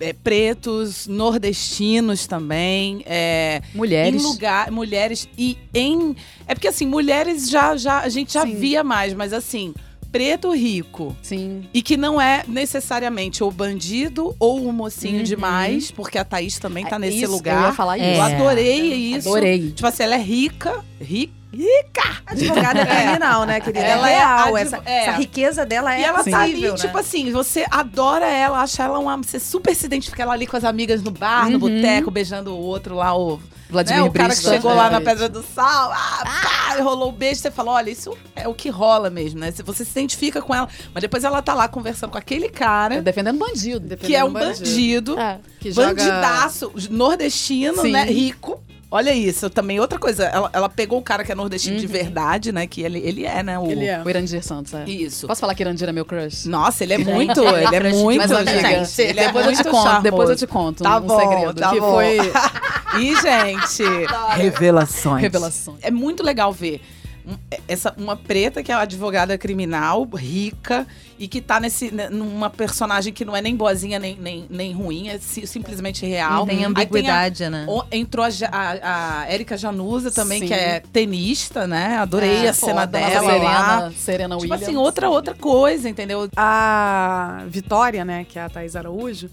é, 0.00 0.12
pretos, 0.12 1.06
nordestinos 1.06 2.26
também, 2.26 3.04
é, 3.06 3.62
Mulheres. 3.76 4.20
em 4.20 4.26
lugar, 4.26 4.72
mulheres 4.72 5.28
e 5.38 5.56
em. 5.72 6.16
É 6.48 6.54
porque 6.56 6.66
assim, 6.66 6.84
mulheres 6.84 7.48
já, 7.48 7.76
já 7.76 8.00
a 8.00 8.08
gente 8.08 8.32
já 8.32 8.42
Sim. 8.42 8.56
via 8.56 8.82
mais, 8.82 9.14
mas 9.14 9.32
assim, 9.32 9.72
preto 10.16 10.50
rico. 10.52 11.16
Sim. 11.22 11.64
E 11.74 11.82
que 11.82 11.96
não 11.96 12.20
é 12.20 12.42
necessariamente 12.48 13.44
o 13.44 13.50
bandido 13.50 14.34
ou 14.38 14.66
o 14.66 14.72
mocinho 14.72 15.22
demais, 15.22 15.90
porque 15.90 16.16
a 16.18 16.24
Thaís 16.24 16.58
também 16.58 16.84
tá 16.86 16.96
É 16.96 16.98
nesse 16.98 17.22
isso, 17.24 17.32
lugar. 17.32 17.60
Eu 17.62 17.66
ia 17.68 17.72
falar 17.74 17.98
É. 17.98 18.12
isso. 18.12 18.20
Eu 18.20 18.22
adorei 18.22 18.80
isso. 18.94 19.28
Adorei. 19.28 19.70
Tipo 19.72 19.86
assim, 19.86 20.02
ela 20.02 20.14
é 20.14 20.20
rica, 20.22 20.84
rica. 21.00 21.32
Advogada 22.26 22.84
criminal 22.84 23.44
né 23.46 23.60
querida 23.60 23.84
Ela 23.84 24.10
é 24.10 24.12
é 24.12 24.18
real 24.18 24.56
essa, 24.58 24.82
é. 24.84 25.04
essa 25.04 25.12
riqueza 25.12 25.64
dela 25.64 25.94
é 25.94 26.00
e 26.00 26.04
ela 26.04 26.24
tá 26.24 26.40
ali, 26.42 26.60
né? 26.60 26.74
tipo 26.74 26.98
assim, 26.98 27.30
você 27.32 27.64
adora 27.70 28.26
ela, 28.26 28.60
acha 28.60 28.82
ela 28.82 28.98
uma. 28.98 29.16
Você 29.18 29.38
super 29.38 29.74
se 29.74 29.86
identifica 29.86 30.22
ela 30.22 30.32
ali 30.32 30.46
com 30.46 30.56
as 30.56 30.64
amigas 30.64 31.02
no 31.02 31.10
bar, 31.10 31.48
no 31.50 31.58
boteco, 31.58 32.10
beijando 32.10 32.52
o 32.54 32.58
outro 32.58 32.96
lá, 32.96 33.16
o. 33.16 33.40
Vladimir 33.68 34.02
né, 34.02 34.08
o 34.08 34.12
cara 34.12 34.32
que 34.32 34.42
chegou 34.42 34.72
lá 34.72 34.88
na 34.88 34.98
É. 34.98 35.00
Pedra 35.00 35.28
do 35.28 35.42
Sal, 35.42 35.90
ah, 35.92 36.22
pá, 36.24 36.76
e 36.78 36.82
rolou 36.82 37.08
o 37.08 37.12
beijo, 37.12 37.40
você 37.40 37.50
fala, 37.50 37.72
olha, 37.72 37.90
isso 37.90 38.16
é 38.36 38.46
o 38.46 38.54
que 38.54 38.68
rola 38.68 39.10
mesmo, 39.10 39.40
né? 39.40 39.50
Você 39.50 39.84
se 39.84 39.90
identifica 39.90 40.40
com 40.40 40.54
ela, 40.54 40.68
mas 40.94 41.00
depois 41.00 41.24
ela 41.24 41.42
tá 41.42 41.52
lá 41.52 41.66
conversando 41.66 42.10
com 42.10 42.18
aquele 42.18 42.48
cara, 42.48 43.02
Defendendo 43.02 43.38
bandido. 43.38 43.96
que 43.96 44.14
é 44.14 44.22
um 44.22 44.32
bandido, 44.32 45.18
É, 45.18 45.40
que 45.58 45.72
joga... 45.72 45.88
bandidaço, 45.88 46.72
nordestino, 46.90 47.82
Sim. 47.82 47.90
né? 47.90 48.04
Rico. 48.04 48.62
Olha 48.88 49.12
isso, 49.12 49.50
também 49.50 49.80
outra 49.80 49.98
coisa, 49.98 50.26
ela, 50.26 50.48
ela 50.52 50.68
pegou 50.68 50.98
o 51.00 51.02
cara 51.02 51.24
que 51.24 51.32
é 51.32 51.34
nordestino 51.34 51.74
Uhum. 51.74 51.80
de 51.80 51.86
verdade, 51.88 52.52
né? 52.52 52.66
Que 52.68 52.82
ele, 52.82 53.00
ele 53.00 53.26
é, 53.26 53.42
né? 53.42 53.58
O, 53.58 53.68
Ele 53.68 53.84
é. 53.86 54.00
O 54.02 54.08
Irandir 54.08 54.42
Santos, 54.44 54.72
é. 54.74 54.84
Isso. 54.88 55.26
Posso 55.26 55.40
falar 55.40 55.54
que 55.56 55.62
Irandir 55.62 55.88
é 55.88 55.92
meu 55.92 56.04
crush? 56.04 56.46
Nossa, 56.48 56.84
ele 56.84 56.94
é 56.94 56.98
muito, 56.98 57.40
ele 57.42 57.74
é 57.76 57.92
muito, 57.92 58.28
Mas, 58.28 58.46
gente. 58.48 59.02
Ele 59.02 59.20
é 59.20 59.26
depois 59.26 59.46
eu 59.46 59.52
te 59.56 59.64
conto, 59.64 59.82
charmoso. 59.82 60.02
depois 60.02 60.30
eu 60.30 60.36
te 60.36 60.46
conto 60.46 60.82
Tá 60.84 60.98
um 60.98 61.00
bom, 61.00 61.18
segredo. 61.18 61.54
tá 61.60 61.70
que 61.70 61.80
bom. 61.80 61.90
foi 61.90 62.18
E, 63.02 63.14
gente, 63.16 63.82
revelações. 64.36 65.20
revelação. 65.20 65.76
É 65.82 65.90
muito 65.90 66.22
legal 66.22 66.52
ver 66.52 66.80
essa, 67.66 67.92
uma 67.96 68.16
preta 68.16 68.62
que 68.62 68.70
é 68.70 68.76
uma 68.76 68.82
advogada 68.82 69.36
criminal, 69.36 70.04
rica, 70.14 70.86
e 71.18 71.26
que 71.26 71.40
tá 71.40 71.58
nesse, 71.58 71.90
né, 71.90 72.08
numa 72.08 72.48
personagem 72.50 73.12
que 73.12 73.24
não 73.24 73.34
é 73.36 73.40
nem 73.42 73.56
boazinha 73.56 73.98
nem, 73.98 74.16
nem, 74.16 74.46
nem 74.48 74.72
ruim, 74.72 75.08
é 75.08 75.18
si- 75.18 75.46
simplesmente 75.46 76.04
real. 76.06 76.40
Não 76.40 76.46
tem 76.46 76.58
Aí 76.58 76.64
a- 76.64 76.68
ambiguidade, 76.68 77.48
né? 77.48 77.64
o- 77.68 77.82
entrou 77.90 78.24
a, 78.24 78.28
a, 78.52 79.20
a 79.22 79.26
Érica 79.32 79.56
Januza 79.56 80.10
também, 80.10 80.40
Sim. 80.40 80.46
que 80.48 80.54
é 80.54 80.80
tenista, 80.92 81.66
né? 81.66 81.96
Adorei 81.96 82.46
É, 82.46 82.48
a 82.50 82.52
cena 82.52 82.86
dela 82.86 83.08
nossa 83.22 83.36
lá. 83.36 83.78
Serena, 83.80 83.92
Serena 83.96 84.34
Tipo 84.36 84.42
Williams. 84.42 84.62
assim, 84.62 84.76
outra, 84.76 85.08
outra 85.10 85.34
coisa, 85.34 85.88
entendeu? 85.88 86.28
A 86.36 87.44
Vitória, 87.48 88.04
né, 88.04 88.24
que 88.28 88.38
é 88.38 88.42
a 88.42 88.48
Thaís 88.48 88.76
Araújo, 88.76 89.28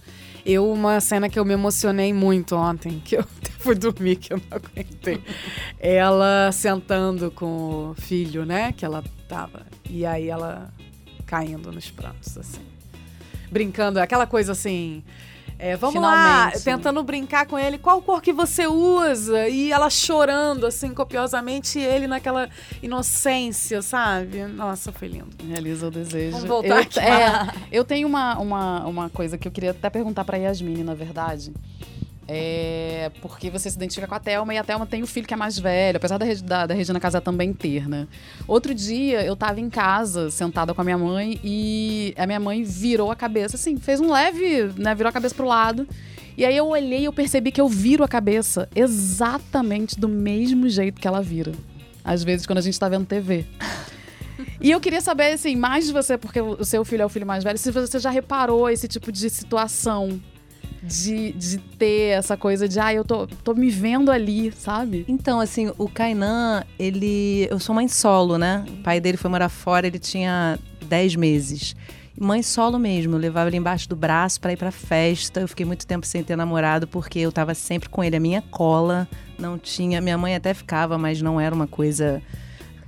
eu, 0.45 0.71
uma 0.71 0.99
cena 0.99 1.29
que 1.29 1.37
eu 1.39 1.45
me 1.45 1.53
emocionei 1.53 2.11
muito 2.13 2.55
ontem, 2.55 3.01
que 3.03 3.15
eu 3.17 3.25
fui 3.63 3.75
dormir, 3.75 4.17
que 4.17 4.33
eu 4.33 4.37
não 4.37 4.57
aguentei. 4.57 5.23
Ela 5.79 6.51
sentando 6.51 7.31
com 7.31 7.91
o 7.91 7.95
filho, 7.95 8.45
né, 8.45 8.73
que 8.73 8.83
ela 8.85 9.03
tava. 9.27 9.65
E 9.89 10.05
aí 10.05 10.29
ela 10.29 10.71
caindo 11.25 11.71
nos 11.71 11.89
prantos, 11.89 12.37
assim. 12.37 12.61
Brincando, 13.49 13.99
aquela 13.99 14.27
coisa 14.27 14.51
assim. 14.51 15.03
é, 15.59 15.77
vamos 15.77 16.01
lá, 16.01 16.49
Finalmente. 16.51 16.63
tentando 16.63 17.03
brincar 17.03 17.45
com 17.45 17.57
ele, 17.57 17.77
qual 17.77 18.01
cor 18.01 18.21
que 18.21 18.33
você 18.33 18.67
usa? 18.67 19.47
E 19.47 19.71
ela 19.71 19.89
chorando, 19.89 20.65
assim, 20.65 20.93
copiosamente, 20.93 21.79
e 21.79 21.83
ele 21.83 22.05
naquela 22.07 22.49
inocência, 22.81 23.81
sabe? 23.81 24.43
Nossa, 24.45 24.91
foi 24.91 25.07
lindo. 25.07 25.29
Realiza 25.47 25.87
o 25.87 25.91
desejo. 25.91 26.31
Vamos 26.31 26.47
voltar 26.49 26.75
eu, 26.75 26.81
aqui. 26.81 26.99
é, 26.99 27.53
eu 27.71 27.85
tenho 27.85 28.07
uma, 28.07 28.37
uma, 28.39 28.85
uma 28.85 29.09
coisa 29.09 29.37
que 29.37 29.47
eu 29.47 29.51
queria 29.51 29.71
até 29.71 29.89
perguntar 29.89 30.25
pra 30.25 30.37
Yasmine, 30.37 30.83
na 30.83 30.95
verdade. 30.95 31.53
É 32.27 33.11
porque 33.21 33.49
você 33.49 33.69
se 33.69 33.75
identifica 33.75 34.07
com 34.07 34.15
a 34.15 34.19
Thelma 34.19 34.53
e 34.53 34.57
a 34.57 34.63
Thelma 34.63 34.85
tem 34.85 35.03
o 35.03 35.07
filho 35.07 35.27
que 35.27 35.33
é 35.33 35.37
mais 35.37 35.59
velho, 35.59 35.97
apesar 35.97 36.17
da, 36.17 36.25
da, 36.25 36.65
da 36.67 36.73
Regina 36.73 36.99
Casé 36.99 37.19
também 37.19 37.53
ter, 37.53 37.87
né? 37.87 38.07
Outro 38.47 38.73
dia 38.73 39.23
eu 39.25 39.35
tava 39.35 39.59
em 39.59 39.69
casa, 39.69 40.29
sentada 40.29 40.73
com 40.73 40.81
a 40.81 40.83
minha 40.83 40.97
mãe, 40.97 41.39
e 41.43 42.13
a 42.17 42.25
minha 42.25 42.39
mãe 42.39 42.63
virou 42.63 43.11
a 43.11 43.15
cabeça, 43.15 43.55
assim, 43.57 43.77
fez 43.77 43.99
um 43.99 44.11
leve, 44.11 44.71
né? 44.77 44.95
Virou 44.95 45.09
a 45.09 45.13
cabeça 45.13 45.35
pro 45.35 45.45
lado. 45.45 45.87
E 46.37 46.45
aí 46.45 46.55
eu 46.55 46.67
olhei 46.67 47.01
e 47.01 47.05
eu 47.05 47.13
percebi 47.13 47.51
que 47.51 47.61
eu 47.61 47.67
viro 47.67 48.03
a 48.03 48.07
cabeça 48.07 48.67
exatamente 48.75 49.99
do 49.99 50.09
mesmo 50.09 50.67
jeito 50.67 50.99
que 50.99 51.07
ela 51.07 51.21
vira. 51.21 51.51
Às 52.03 52.23
vezes, 52.23 52.45
quando 52.45 52.57
a 52.57 52.61
gente 52.61 52.79
tá 52.79 52.89
vendo 52.89 53.05
TV. 53.05 53.45
E 54.59 54.71
eu 54.71 54.79
queria 54.79 55.01
saber, 55.01 55.33
assim, 55.33 55.55
mais 55.55 55.85
de 55.85 55.93
você, 55.93 56.17
porque 56.17 56.41
o 56.41 56.63
seu 56.63 56.83
filho 56.83 57.03
é 57.03 57.05
o 57.05 57.09
filho 57.09 57.25
mais 57.25 57.43
velho, 57.43 57.57
se 57.57 57.69
você 57.69 57.99
já 57.99 58.09
reparou 58.09 58.69
esse 58.69 58.87
tipo 58.87 59.11
de 59.11 59.29
situação 59.29 60.19
de, 60.83 61.31
de 61.31 61.57
ter 61.57 62.17
essa 62.17 62.35
coisa 62.35 62.67
de, 62.67 62.79
ah, 62.79 62.93
eu 62.93 63.05
tô, 63.05 63.25
tô 63.25 63.53
me 63.53 63.69
vendo 63.69 64.11
ali, 64.11 64.51
sabe? 64.51 65.05
Então, 65.07 65.39
assim, 65.39 65.71
o 65.77 65.87
Kainan, 65.87 66.63
ele. 66.77 67.47
Eu 67.49 67.59
sou 67.59 67.73
mãe 67.73 67.87
solo, 67.87 68.37
né? 68.37 68.65
O 68.67 68.83
pai 68.83 68.99
dele 68.99 69.17
foi 69.17 69.31
morar 69.31 69.49
fora, 69.49 69.87
ele 69.87 69.99
tinha 69.99 70.59
10 70.85 71.15
meses. 71.15 71.75
Mãe 72.19 72.43
solo 72.43 72.77
mesmo, 72.77 73.15
eu 73.15 73.19
levava 73.19 73.49
ele 73.49 73.57
embaixo 73.57 73.89
do 73.89 73.95
braço 73.95 74.39
para 74.39 74.53
ir 74.53 74.57
pra 74.57 74.71
festa. 74.71 75.39
Eu 75.39 75.47
fiquei 75.47 75.65
muito 75.65 75.87
tempo 75.87 76.05
sem 76.05 76.23
ter 76.23 76.35
namorado 76.35 76.87
porque 76.87 77.19
eu 77.19 77.31
tava 77.31 77.55
sempre 77.55 77.89
com 77.89 78.03
ele. 78.03 78.17
A 78.17 78.19
minha 78.19 78.41
cola 78.41 79.07
não 79.39 79.57
tinha. 79.57 79.99
Minha 80.01 80.17
mãe 80.17 80.35
até 80.35 80.53
ficava, 80.53 80.97
mas 80.97 81.21
não 81.21 81.39
era 81.39 81.55
uma 81.55 81.65
coisa 81.65 82.21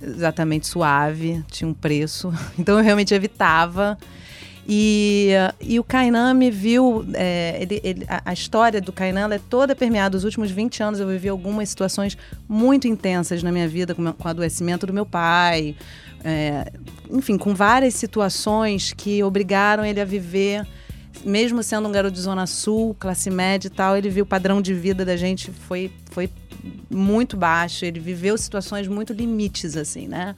exatamente 0.00 0.66
suave, 0.66 1.42
tinha 1.50 1.66
um 1.66 1.74
preço. 1.74 2.32
Então 2.58 2.78
eu 2.78 2.84
realmente 2.84 3.14
evitava. 3.14 3.98
E, 4.68 5.30
e 5.60 5.78
o 5.78 5.84
Kainan 5.84 6.34
me 6.34 6.50
viu. 6.50 7.04
é, 7.14 7.56
ele- 7.60 7.80
ele- 7.84 8.06
a, 8.08 8.22
a 8.30 8.32
história 8.32 8.80
do 8.80 8.92
Kainan 8.92 9.32
é 9.32 9.38
toda 9.38 9.76
permeada. 9.76 10.16
Os 10.16 10.24
últimos 10.24 10.50
20 10.50 10.82
anos 10.82 10.98
eu 11.00 11.06
vivi 11.06 11.28
algumas 11.28 11.68
situações 11.68 12.18
muito 12.48 12.88
intensas 12.88 13.42
na 13.42 13.52
minha 13.52 13.68
vida, 13.68 13.94
com, 13.94 14.12
com 14.12 14.24
o 14.26 14.30
adoecimento 14.30 14.86
do 14.86 14.92
meu 14.92 15.06
pai. 15.06 15.76
é, 16.24 16.72
enfim, 17.10 17.38
com 17.38 17.54
várias 17.54 17.94
situações 17.94 18.92
que 18.92 19.22
obrigaram 19.22 19.84
ele 19.84 20.00
a 20.00 20.04
viver. 20.04 20.66
Mesmo 21.24 21.62
sendo 21.62 21.88
um 21.88 21.92
garoto 21.92 22.14
de 22.14 22.20
Zona 22.20 22.46
Sul, 22.46 22.94
classe 22.98 23.30
média 23.30 23.68
e 23.68 23.70
tal, 23.70 23.96
ele 23.96 24.10
viu 24.10 24.24
o 24.24 24.26
padrão 24.26 24.60
de 24.60 24.74
vida 24.74 25.04
da 25.04 25.16
gente 25.16 25.50
foi, 25.50 25.90
foi 26.10 26.28
muito 26.90 27.36
baixo. 27.36 27.84
Ele 27.84 27.98
viveu 28.00 28.36
situações 28.36 28.86
muito 28.86 29.12
limites, 29.12 29.76
assim, 29.76 30.06
né? 30.08 30.34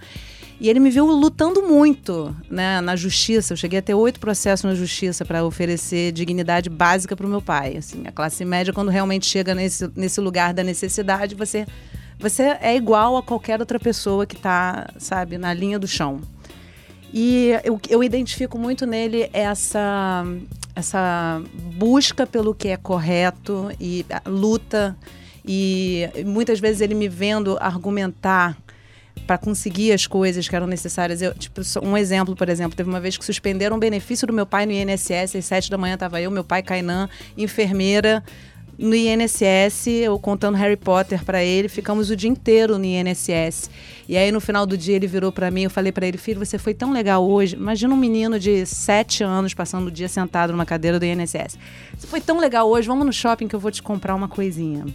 E 0.60 0.68
ele 0.68 0.80
me 0.80 0.90
viu 0.90 1.06
lutando 1.06 1.62
muito 1.62 2.34
né, 2.50 2.80
na 2.80 2.96
justiça. 2.96 3.52
Eu 3.52 3.56
cheguei 3.56 3.78
a 3.78 3.82
ter 3.82 3.94
oito 3.94 4.18
processos 4.18 4.64
na 4.64 4.74
justiça 4.74 5.24
para 5.24 5.44
oferecer 5.44 6.10
dignidade 6.10 6.68
básica 6.68 7.14
para 7.14 7.26
o 7.26 7.30
meu 7.30 7.40
pai. 7.40 7.76
Assim, 7.76 8.02
a 8.06 8.10
classe 8.10 8.44
média, 8.44 8.72
quando 8.72 8.90
realmente 8.90 9.26
chega 9.26 9.54
nesse, 9.54 9.88
nesse 9.94 10.20
lugar 10.20 10.52
da 10.52 10.64
necessidade, 10.64 11.36
você, 11.36 11.64
você 12.18 12.56
é 12.60 12.74
igual 12.74 13.16
a 13.16 13.22
qualquer 13.22 13.60
outra 13.60 13.78
pessoa 13.78 14.26
que 14.26 14.34
está, 14.34 14.90
sabe, 14.98 15.38
na 15.38 15.54
linha 15.54 15.78
do 15.78 15.86
chão. 15.86 16.20
E 17.14 17.52
eu, 17.62 17.80
eu 17.88 18.02
identifico 18.02 18.58
muito 18.58 18.84
nele 18.84 19.30
essa, 19.32 20.24
essa 20.74 21.40
busca 21.76 22.26
pelo 22.26 22.52
que 22.52 22.68
é 22.68 22.76
correto 22.76 23.70
e 23.80 24.04
luta 24.26 24.96
E 25.46 26.08
muitas 26.26 26.58
vezes 26.58 26.80
ele 26.80 26.94
me 26.94 27.08
vendo 27.08 27.56
argumentar 27.60 28.58
para 29.28 29.36
conseguir 29.36 29.92
as 29.92 30.06
coisas 30.06 30.48
que 30.48 30.56
eram 30.56 30.66
necessárias. 30.66 31.20
Eu, 31.20 31.34
tipo, 31.34 31.60
um 31.82 31.94
exemplo, 31.98 32.34
por 32.34 32.48
exemplo, 32.48 32.74
teve 32.74 32.88
uma 32.88 32.98
vez 32.98 33.18
que 33.18 33.24
suspenderam 33.24 33.76
o 33.76 33.78
benefício 33.78 34.26
do 34.26 34.32
meu 34.32 34.46
pai 34.46 34.64
no 34.64 34.72
INSS, 34.72 35.36
às 35.36 35.44
sete 35.44 35.70
da 35.70 35.76
manhã 35.76 35.94
estava 35.94 36.18
eu, 36.18 36.30
meu 36.30 36.42
pai, 36.42 36.62
Kainan, 36.62 37.10
enfermeira, 37.36 38.24
no 38.78 38.94
INSS, 38.94 39.88
eu 39.88 40.18
contando 40.18 40.54
Harry 40.54 40.76
Potter 40.76 41.22
para 41.24 41.44
ele, 41.44 41.68
ficamos 41.68 42.08
o 42.08 42.16
dia 42.16 42.30
inteiro 42.30 42.78
no 42.78 42.84
INSS. 42.86 43.68
E 44.08 44.16
aí 44.16 44.32
no 44.32 44.40
final 44.40 44.64
do 44.64 44.78
dia 44.78 44.96
ele 44.96 45.06
virou 45.06 45.30
para 45.30 45.50
mim, 45.50 45.64
eu 45.64 45.70
falei 45.70 45.92
para 45.92 46.06
ele, 46.06 46.16
filho, 46.16 46.38
você 46.38 46.56
foi 46.56 46.72
tão 46.72 46.90
legal 46.90 47.28
hoje. 47.28 47.54
Imagina 47.54 47.92
um 47.92 47.98
menino 47.98 48.38
de 48.38 48.64
sete 48.64 49.22
anos 49.22 49.52
passando 49.52 49.88
o 49.88 49.90
dia 49.90 50.08
sentado 50.08 50.52
numa 50.52 50.64
cadeira 50.64 50.98
do 50.98 51.04
INSS. 51.04 51.58
Você 51.98 52.06
foi 52.06 52.20
tão 52.22 52.38
legal 52.38 52.66
hoje, 52.66 52.88
vamos 52.88 53.04
no 53.04 53.12
shopping 53.12 53.46
que 53.46 53.54
eu 53.54 53.60
vou 53.60 53.70
te 53.70 53.82
comprar 53.82 54.14
uma 54.14 54.28
coisinha. 54.28 54.86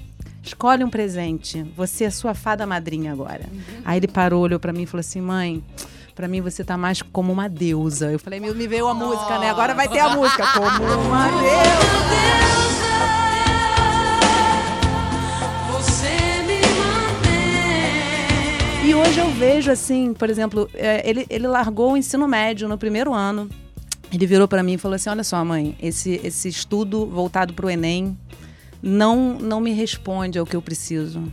Escolhe 0.43 0.83
um 0.83 0.89
presente. 0.89 1.63
Você 1.75 2.03
é 2.03 2.09
sua 2.09 2.33
fada 2.33 2.67
madrinha 2.67 3.13
agora. 3.13 3.45
Aí 3.85 3.97
ele 3.97 4.09
parou, 4.09 4.41
olhou 4.41 4.59
para 4.59 4.73
mim 4.73 4.83
e 4.83 4.85
falou 4.85 4.99
assim, 4.99 5.21
mãe. 5.21 5.63
Pra 6.13 6.27
mim, 6.27 6.41
você 6.41 6.63
tá 6.63 6.77
mais 6.77 7.01
como 7.01 7.31
uma 7.31 7.47
deusa. 7.47 8.11
Eu 8.11 8.19
falei, 8.19 8.41
me, 8.41 8.53
me 8.53 8.67
veio 8.67 8.87
a 8.87 8.93
música, 8.93 9.39
né? 9.39 9.49
Agora 9.49 9.73
vai 9.73 9.87
ter 9.87 9.99
a 9.99 10.09
música. 10.09 10.45
Como 10.53 10.67
uma 11.07 11.27
deusa. 11.29 12.43
E 18.85 18.93
hoje 18.93 19.19
eu 19.19 19.31
vejo, 19.31 19.71
assim, 19.71 20.13
por 20.13 20.29
exemplo, 20.29 20.69
é, 20.73 21.09
ele, 21.09 21.25
ele 21.29 21.47
largou 21.47 21.93
o 21.93 21.97
ensino 21.97 22.27
médio 22.27 22.67
no 22.67 22.77
primeiro 22.77 23.13
ano. 23.13 23.49
Ele 24.11 24.27
virou 24.27 24.47
para 24.47 24.61
mim 24.61 24.73
e 24.73 24.77
falou 24.77 24.95
assim: 24.95 25.09
Olha 25.09 25.23
só, 25.23 25.43
mãe, 25.43 25.75
esse, 25.81 26.21
esse 26.23 26.47
estudo 26.49 27.07
voltado 27.07 27.53
para 27.53 27.65
o 27.65 27.69
Enem 27.71 28.15
não, 28.83 29.39
não 29.39 29.61
me 29.61 29.71
responde 29.71 30.37
ao 30.37 30.45
que 30.45 30.57
eu 30.57 30.61
preciso. 30.61 31.23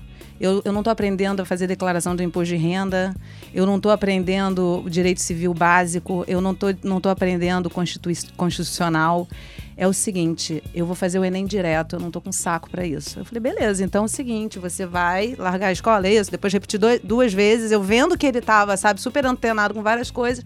Eu, 0.41 0.63
eu 0.65 0.73
não 0.73 0.81
estou 0.81 0.91
aprendendo 0.91 1.43
a 1.43 1.45
fazer 1.45 1.67
declaração 1.67 2.17
do 2.17 2.23
imposto 2.23 2.55
de 2.55 2.57
renda, 2.57 3.15
eu 3.53 3.67
não 3.67 3.77
estou 3.77 3.93
aprendendo 3.93 4.83
direito 4.89 5.21
civil 5.21 5.53
básico, 5.53 6.25
eu 6.27 6.41
não 6.41 6.53
estou 6.53 6.75
não 6.83 6.99
tô 6.99 7.11
aprendendo 7.11 7.69
constitui 7.69 8.17
constitucional. 8.37 9.29
É 9.77 9.87
o 9.87 9.93
seguinte, 9.93 10.63
eu 10.75 10.87
vou 10.87 10.95
fazer 10.95 11.19
o 11.19 11.25
Enem 11.25 11.45
direto, 11.45 11.97
eu 11.97 12.01
não 12.01 12.07
estou 12.07 12.23
com 12.23 12.31
saco 12.31 12.71
para 12.71 12.87
isso. 12.87 13.19
Eu 13.19 13.25
falei, 13.25 13.41
beleza, 13.41 13.85
então 13.85 14.03
é 14.03 14.05
o 14.05 14.09
seguinte, 14.09 14.59
você 14.59 14.87
vai 14.87 15.35
largar 15.39 15.69
a 15.69 15.73
escola, 15.73 16.07
é 16.07 16.15
isso? 16.15 16.31
Depois 16.31 16.53
repetir 16.53 16.79
dois, 16.79 17.01
duas 17.03 17.33
vezes, 17.33 17.73
eu 17.73 17.83
vendo 17.83 18.17
que 18.17 18.27
ele 18.27 18.39
estava, 18.39 18.77
sabe, 18.77 19.01
super 19.01 19.27
antenado 19.27 19.75
com 19.75 19.83
várias 19.83 20.11
coisas. 20.11 20.45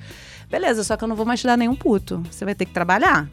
Beleza, 0.48 0.82
só 0.84 0.96
que 0.96 1.05
eu 1.05 1.09
não 1.09 1.16
vou 1.16 1.26
mais 1.26 1.40
te 1.40 1.46
dar 1.46 1.57
nenhum 1.57 1.74
puto. 1.74 2.22
Você 2.30 2.44
vai 2.44 2.55
ter 2.55 2.64
que 2.64 2.72
trabalhar. 2.72 3.28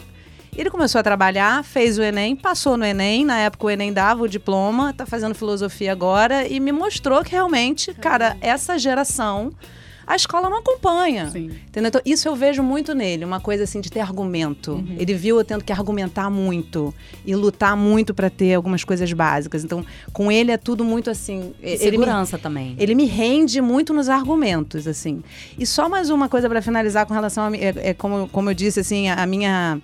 Ele 0.56 0.70
começou 0.70 0.99
a 0.99 1.04
trabalhar, 1.04 1.64
fez 1.64 1.97
o 1.97 2.02
Enem, 2.04 2.36
passou 2.36 2.76
no 2.78 2.86
Enem. 2.86 3.24
Na 3.26 3.38
época 3.39 3.66
o 3.68 3.70
Enem 3.70 3.93
dava 3.93 4.24
o 4.24 4.28
diploma, 4.28 4.93
tá 4.93 5.06
fazendo 5.06 5.34
filosofia 5.34 5.91
agora 5.91 6.47
e 6.47 6.60
me 6.60 6.72
mostrou 6.72 7.24
que 7.24 7.32
realmente, 7.32 7.93
cara, 7.93 8.36
essa 8.41 8.78
geração 8.78 9.52
a 10.06 10.16
escola 10.16 10.49
não 10.49 10.58
acompanha. 10.58 11.30
Sim. 11.30 11.52
Entendeu? 11.68 11.88
Então, 11.88 12.02
isso 12.04 12.28
eu 12.28 12.36
vejo 12.36 12.62
muito 12.62 12.93
nele, 12.93 13.24
uma 13.24 13.39
coisa 13.39 13.64
assim 13.64 13.80
de 13.80 13.89
ter 13.89 14.02
argumento. 14.02 14.74
Uhum. 14.74 14.95
Ele 14.99 15.14
viu 15.14 15.38
eu 15.38 15.45
tendo 15.45 15.64
que 15.64 15.72
argumentar 15.72 16.30
muito 16.30 16.93
e 17.26 17.34
lutar 17.34 17.78
muito 17.78 18.14
para 18.14 18.30
ter 18.30 18.56
algumas 18.56 18.84
coisas 18.84 19.14
básicas. 19.14 19.64
Então, 19.64 19.86
com 20.12 20.30
ele 20.30 20.52
é 20.52 20.58
tudo 20.58 20.84
muito 20.84 21.10
assim. 21.10 21.54
E 21.62 21.66
ele 21.68 21.76
me- 21.76 21.78
segurança 21.91 22.38
também. 22.38 22.76
ele 22.78 22.93
me 22.93 23.06
rende 23.06 23.62
muito 23.62 23.93
nos 23.93 24.10
argumentos, 24.10 24.86
assim. 24.86 25.24
E 25.58 25.66
só 25.66 25.88
mais 25.88 26.10
uma 26.10 26.28
coisa 26.28 26.49
para 26.49 26.62
finalizar 26.62 27.06
com 27.06 27.14
relação 27.14 27.45
a 27.45 27.49
mim. 27.49 27.60
É, 27.60 27.74
é 27.91 27.93
como, 27.93 28.28
como 28.28 28.49
eu 28.49 28.54
disse, 28.54 28.82
assim, 28.82 29.08
a, 29.08 29.14
a 29.24 29.26
minha. 29.26 29.80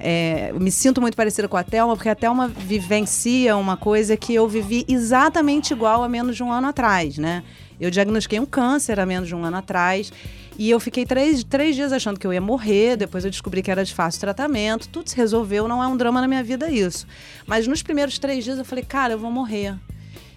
É, 0.00 0.50
eu 0.50 0.60
me 0.60 0.70
sinto 0.70 1.00
muito 1.00 1.16
parecida 1.16 1.48
com 1.48 1.56
a 1.56 1.64
Thelma, 1.64 1.96
porque 1.96 2.08
a 2.08 2.14
Thelma 2.14 2.48
vivencia 2.48 3.56
uma 3.56 3.76
coisa 3.76 4.16
que 4.16 4.34
eu 4.34 4.48
vivi 4.48 4.84
exatamente 4.88 5.72
igual 5.72 6.02
há 6.02 6.08
menos 6.08 6.36
de 6.36 6.42
um 6.42 6.52
ano 6.52 6.68
atrás, 6.68 7.18
né? 7.18 7.42
Eu 7.80 7.90
diagnostiquei 7.90 8.38
um 8.40 8.46
câncer 8.46 8.98
há 8.98 9.06
menos 9.06 9.28
de 9.28 9.34
um 9.34 9.44
ano 9.44 9.56
atrás. 9.56 10.12
E 10.58 10.68
eu 10.68 10.80
fiquei 10.80 11.06
três, 11.06 11.44
três 11.44 11.76
dias 11.76 11.92
achando 11.92 12.18
que 12.18 12.26
eu 12.26 12.32
ia 12.32 12.40
morrer, 12.40 12.96
depois 12.96 13.24
eu 13.24 13.30
descobri 13.30 13.62
que 13.62 13.70
era 13.70 13.84
de 13.84 13.94
fácil 13.94 14.20
tratamento, 14.20 14.88
tudo 14.88 15.08
se 15.08 15.16
resolveu, 15.16 15.68
não 15.68 15.80
é 15.80 15.86
um 15.86 15.96
drama 15.96 16.20
na 16.20 16.26
minha 16.26 16.42
vida 16.42 16.68
isso. 16.68 17.06
Mas 17.46 17.68
nos 17.68 17.80
primeiros 17.80 18.18
três 18.18 18.42
dias 18.42 18.58
eu 18.58 18.64
falei, 18.64 18.82
cara, 18.82 19.14
eu 19.14 19.18
vou 19.18 19.30
morrer. 19.30 19.76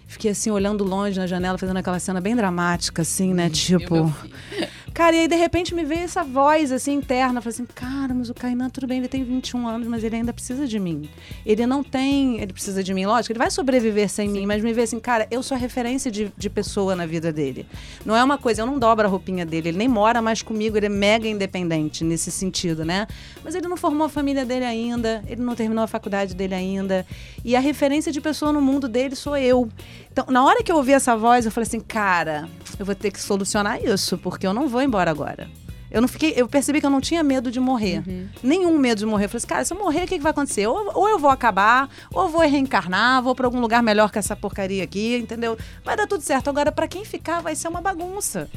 Fiquei 0.05 0.29
assim, 0.29 0.51
olhando 0.51 0.83
longe 0.83 1.17
na 1.17 1.25
janela, 1.25 1.57
fazendo 1.57 1.77
aquela 1.77 1.97
cena 1.97 2.21
bem 2.21 2.35
dramática, 2.35 3.01
assim, 3.01 3.33
né? 3.33 3.49
Tipo. 3.49 4.13
Cara, 4.93 5.15
e 5.15 5.19
aí 5.21 5.27
de 5.27 5.35
repente 5.35 5.73
me 5.73 5.85
veio 5.85 6.01
essa 6.01 6.21
voz 6.21 6.69
assim 6.71 6.93
interna, 6.93 7.39
eu 7.39 7.41
falei 7.41 7.53
assim, 7.53 7.65
cara, 7.65 8.13
mas 8.13 8.29
o 8.29 8.33
Kainan, 8.33 8.69
tudo 8.69 8.87
bem, 8.87 8.97
ele 8.97 9.07
tem 9.07 9.23
21 9.23 9.67
anos, 9.67 9.87
mas 9.87 10.03
ele 10.03 10.17
ainda 10.17 10.33
precisa 10.33 10.67
de 10.67 10.77
mim. 10.79 11.09
Ele 11.45 11.65
não 11.65 11.81
tem, 11.81 12.41
ele 12.41 12.51
precisa 12.51 12.83
de 12.83 12.93
mim, 12.93 13.05
lógico, 13.05 13.31
ele 13.31 13.39
vai 13.39 13.49
sobreviver 13.49 14.09
sem 14.09 14.27
mim, 14.27 14.45
mas 14.45 14.61
me 14.61 14.73
vê 14.73 14.81
assim, 14.81 14.99
cara, 14.99 15.27
eu 15.31 15.41
sou 15.41 15.55
a 15.55 15.57
referência 15.57 16.11
de, 16.11 16.31
de 16.37 16.49
pessoa 16.49 16.93
na 16.93 17.05
vida 17.05 17.31
dele. 17.31 17.65
Não 18.05 18.15
é 18.15 18.23
uma 18.23 18.37
coisa, 18.37 18.63
eu 18.63 18.65
não 18.65 18.77
dobro 18.77 19.07
a 19.07 19.09
roupinha 19.09 19.45
dele, 19.45 19.69
ele 19.69 19.77
nem 19.77 19.87
mora 19.87 20.21
mais 20.21 20.41
comigo, 20.41 20.75
ele 20.75 20.87
é 20.87 20.89
mega 20.89 21.27
independente 21.27 22.03
nesse 22.03 22.29
sentido, 22.29 22.83
né? 22.83 23.07
Mas 23.43 23.55
ele 23.55 23.69
não 23.69 23.77
formou 23.77 24.07
a 24.07 24.09
família 24.09 24.45
dele 24.45 24.65
ainda, 24.65 25.23
ele 25.25 25.41
não 25.41 25.55
terminou 25.55 25.83
a 25.85 25.87
faculdade 25.87 26.35
dele 26.35 26.53
ainda. 26.53 27.05
E 27.45 27.55
a 27.55 27.61
referência 27.61 28.11
de 28.11 28.19
pessoa 28.19 28.51
no 28.51 28.61
mundo 28.61 28.89
dele 28.89 29.15
sou 29.15 29.37
eu. 29.37 29.69
Então, 30.11 30.25
na 30.29 30.43
hora 30.43 30.61
que 30.61 30.71
eu 30.71 30.75
ouvi 30.75 30.91
essa 30.91 31.15
voz, 31.15 31.45
eu 31.45 31.51
falei 31.51 31.67
assim, 31.67 31.79
cara, 31.79 32.47
eu 32.77 32.85
vou 32.85 32.93
ter 32.95 33.11
que 33.11 33.19
solucionar 33.21 33.81
isso, 33.83 34.17
porque 34.17 34.45
eu 34.45 34.53
não 34.53 34.67
vou 34.67 34.81
embora 34.81 35.09
agora. 35.09 35.49
Eu 35.89 36.01
não 36.01 36.07
fiquei, 36.07 36.33
eu 36.37 36.47
percebi 36.47 36.79
que 36.79 36.85
eu 36.85 36.89
não 36.89 37.01
tinha 37.01 37.21
medo 37.21 37.51
de 37.51 37.59
morrer. 37.59 38.01
Nenhum 38.41 38.77
medo 38.77 38.99
de 38.99 39.05
morrer. 39.05 39.25
Eu 39.25 39.29
falei 39.29 39.37
assim, 39.39 39.47
cara, 39.47 39.65
se 39.65 39.73
eu 39.73 39.77
morrer, 39.77 40.03
o 40.03 40.07
que, 40.07 40.15
que 40.17 40.21
vai 40.23 40.31
acontecer? 40.31 40.65
Ou, 40.67 40.91
ou 40.97 41.09
eu 41.09 41.19
vou 41.19 41.29
acabar, 41.29 41.89
ou 42.13 42.23
eu 42.23 42.29
vou 42.29 42.41
reencarnar, 42.41 43.21
vou 43.21 43.35
pra 43.35 43.45
algum 43.45 43.59
lugar 43.59 43.83
melhor 43.83 44.09
que 44.09 44.17
essa 44.17 44.33
porcaria 44.35 44.83
aqui, 44.83 45.17
entendeu? 45.17 45.57
Vai 45.83 45.97
dar 45.97 46.07
tudo 46.07 46.21
certo. 46.23 46.49
Agora, 46.49 46.71
pra 46.71 46.87
quem 46.87 47.03
ficar, 47.03 47.41
vai 47.41 47.55
ser 47.55 47.67
uma 47.67 47.81
bagunça. 47.81 48.49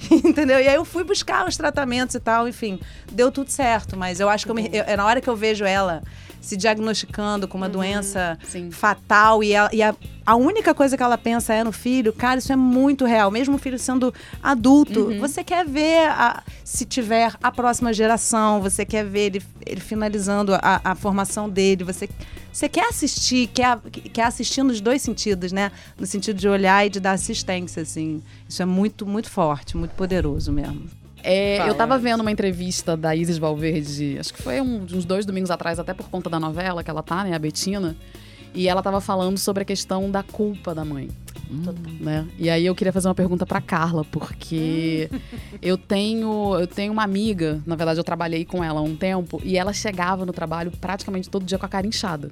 Entendeu? 0.10 0.58
E 0.60 0.66
aí 0.66 0.74
eu 0.76 0.84
fui 0.84 1.04
buscar 1.04 1.46
os 1.46 1.56
tratamentos 1.58 2.14
e 2.14 2.20
tal, 2.20 2.48
enfim, 2.48 2.80
deu 3.12 3.30
tudo 3.30 3.50
certo, 3.50 3.98
mas 3.98 4.18
eu 4.18 4.30
acho 4.30 4.46
que 4.46 4.50
eu 4.50 4.54
me- 4.54 4.70
eu- 4.72 4.84
é 4.86 4.96
na 4.96 5.04
hora 5.04 5.20
que 5.20 5.28
eu 5.28 5.36
vejo 5.36 5.62
ela 5.64 6.02
se 6.40 6.56
diagnosticando 6.56 7.46
com 7.46 7.56
uma 7.58 7.68
doença 7.68 8.38
sim. 8.44 8.70
fatal 8.70 9.42
e, 9.44 9.52
ela- 9.52 9.70
e 9.72 9.82
a, 9.82 9.94
a 10.24 10.36
única 10.36 10.74
coisa 10.74 10.96
que 10.96 11.02
ela 11.02 11.18
pensa 11.18 11.52
é 11.52 11.62
no 11.62 11.72
filho, 11.72 12.12
cara, 12.12 12.38
isso 12.38 12.52
é 12.52 12.56
muito 12.56 13.04
real. 13.04 13.30
Mesmo 13.30 13.56
o 13.56 13.58
filho 13.58 13.78
sendo 13.78 14.12
adulto, 14.42 15.14
você 15.18 15.44
quer 15.44 15.66
ver 15.66 16.08
a- 16.08 16.42
se 16.64 16.84
tiver 16.84 17.32
a 17.42 17.52
próxima 17.52 17.92
geração, 17.92 18.60
você 18.60 18.84
quer 18.84 19.04
ver 19.04 19.26
ele, 19.26 19.42
ele 19.66 19.80
finalizando 19.80 20.54
a, 20.54 20.80
a 20.82 20.94
formação 20.94 21.48
dele, 21.48 21.84
você, 21.84 22.08
você 22.52 22.68
quer 22.68 22.88
assistir, 22.88 23.46
quer, 23.48 23.78
quer 24.12 24.22
assistir 24.24 24.62
nos 24.62 24.80
dois 24.80 25.02
sentidos, 25.02 25.52
né? 25.52 25.70
No 25.98 26.06
sentido 26.06 26.38
de 26.38 26.48
olhar 26.48 26.86
e 26.86 26.90
de 26.90 27.00
dar 27.00 27.12
assistência, 27.12 27.82
assim. 27.82 28.22
Isso 28.48 28.62
é 28.62 28.64
muito, 28.64 29.06
muito 29.06 29.30
forte, 29.30 29.76
muito 29.76 29.92
poderoso 29.92 30.52
mesmo. 30.52 30.84
É, 31.22 31.68
eu 31.68 31.74
tava 31.74 31.98
vendo 31.98 32.20
uma 32.20 32.30
entrevista 32.32 32.96
da 32.96 33.14
Isis 33.14 33.38
Valverde, 33.38 34.16
acho 34.18 34.32
que 34.34 34.42
foi 34.42 34.60
um- 34.60 34.82
uns 34.82 35.04
dois 35.04 35.26
domingos 35.26 35.50
atrás, 35.50 35.78
até 35.78 35.92
por 35.94 36.08
conta 36.08 36.30
da 36.30 36.40
novela 36.40 36.82
que 36.82 36.90
ela 36.90 37.02
tá, 37.02 37.24
né, 37.24 37.34
a 37.34 37.38
Betina. 37.38 37.96
E 38.52 38.66
ela 38.68 38.82
tava 38.82 39.00
falando 39.00 39.38
sobre 39.38 39.62
a 39.62 39.64
questão 39.64 40.10
da 40.10 40.24
culpa 40.24 40.74
da 40.74 40.84
mãe. 40.84 41.08
Né? 42.00 42.26
E 42.38 42.48
aí 42.50 42.66
eu 42.66 42.74
queria 42.74 42.92
fazer 42.92 43.06
uma 43.08 43.14
pergunta 43.14 43.44
pra 43.46 43.60
Carla, 43.60 44.04
porque 44.04 45.08
eu 45.62 45.76
tenho 45.78 46.56
eu 46.58 46.66
tenho 46.66 46.92
uma 46.92 47.02
amiga, 47.04 47.60
na 47.66 47.76
verdade 47.76 47.98
eu 48.00 48.04
trabalhei 48.04 48.44
com 48.44 48.62
ela 48.62 48.80
há 48.80 48.82
um 48.82 48.96
tempo, 48.96 49.40
e 49.44 49.56
ela 49.56 49.72
chegava 49.72 50.24
no 50.26 50.32
trabalho 50.32 50.70
praticamente 50.80 51.28
todo 51.30 51.44
dia 51.44 51.58
com 51.58 51.66
a 51.66 51.68
cara 51.68 51.86
inchada. 51.86 52.30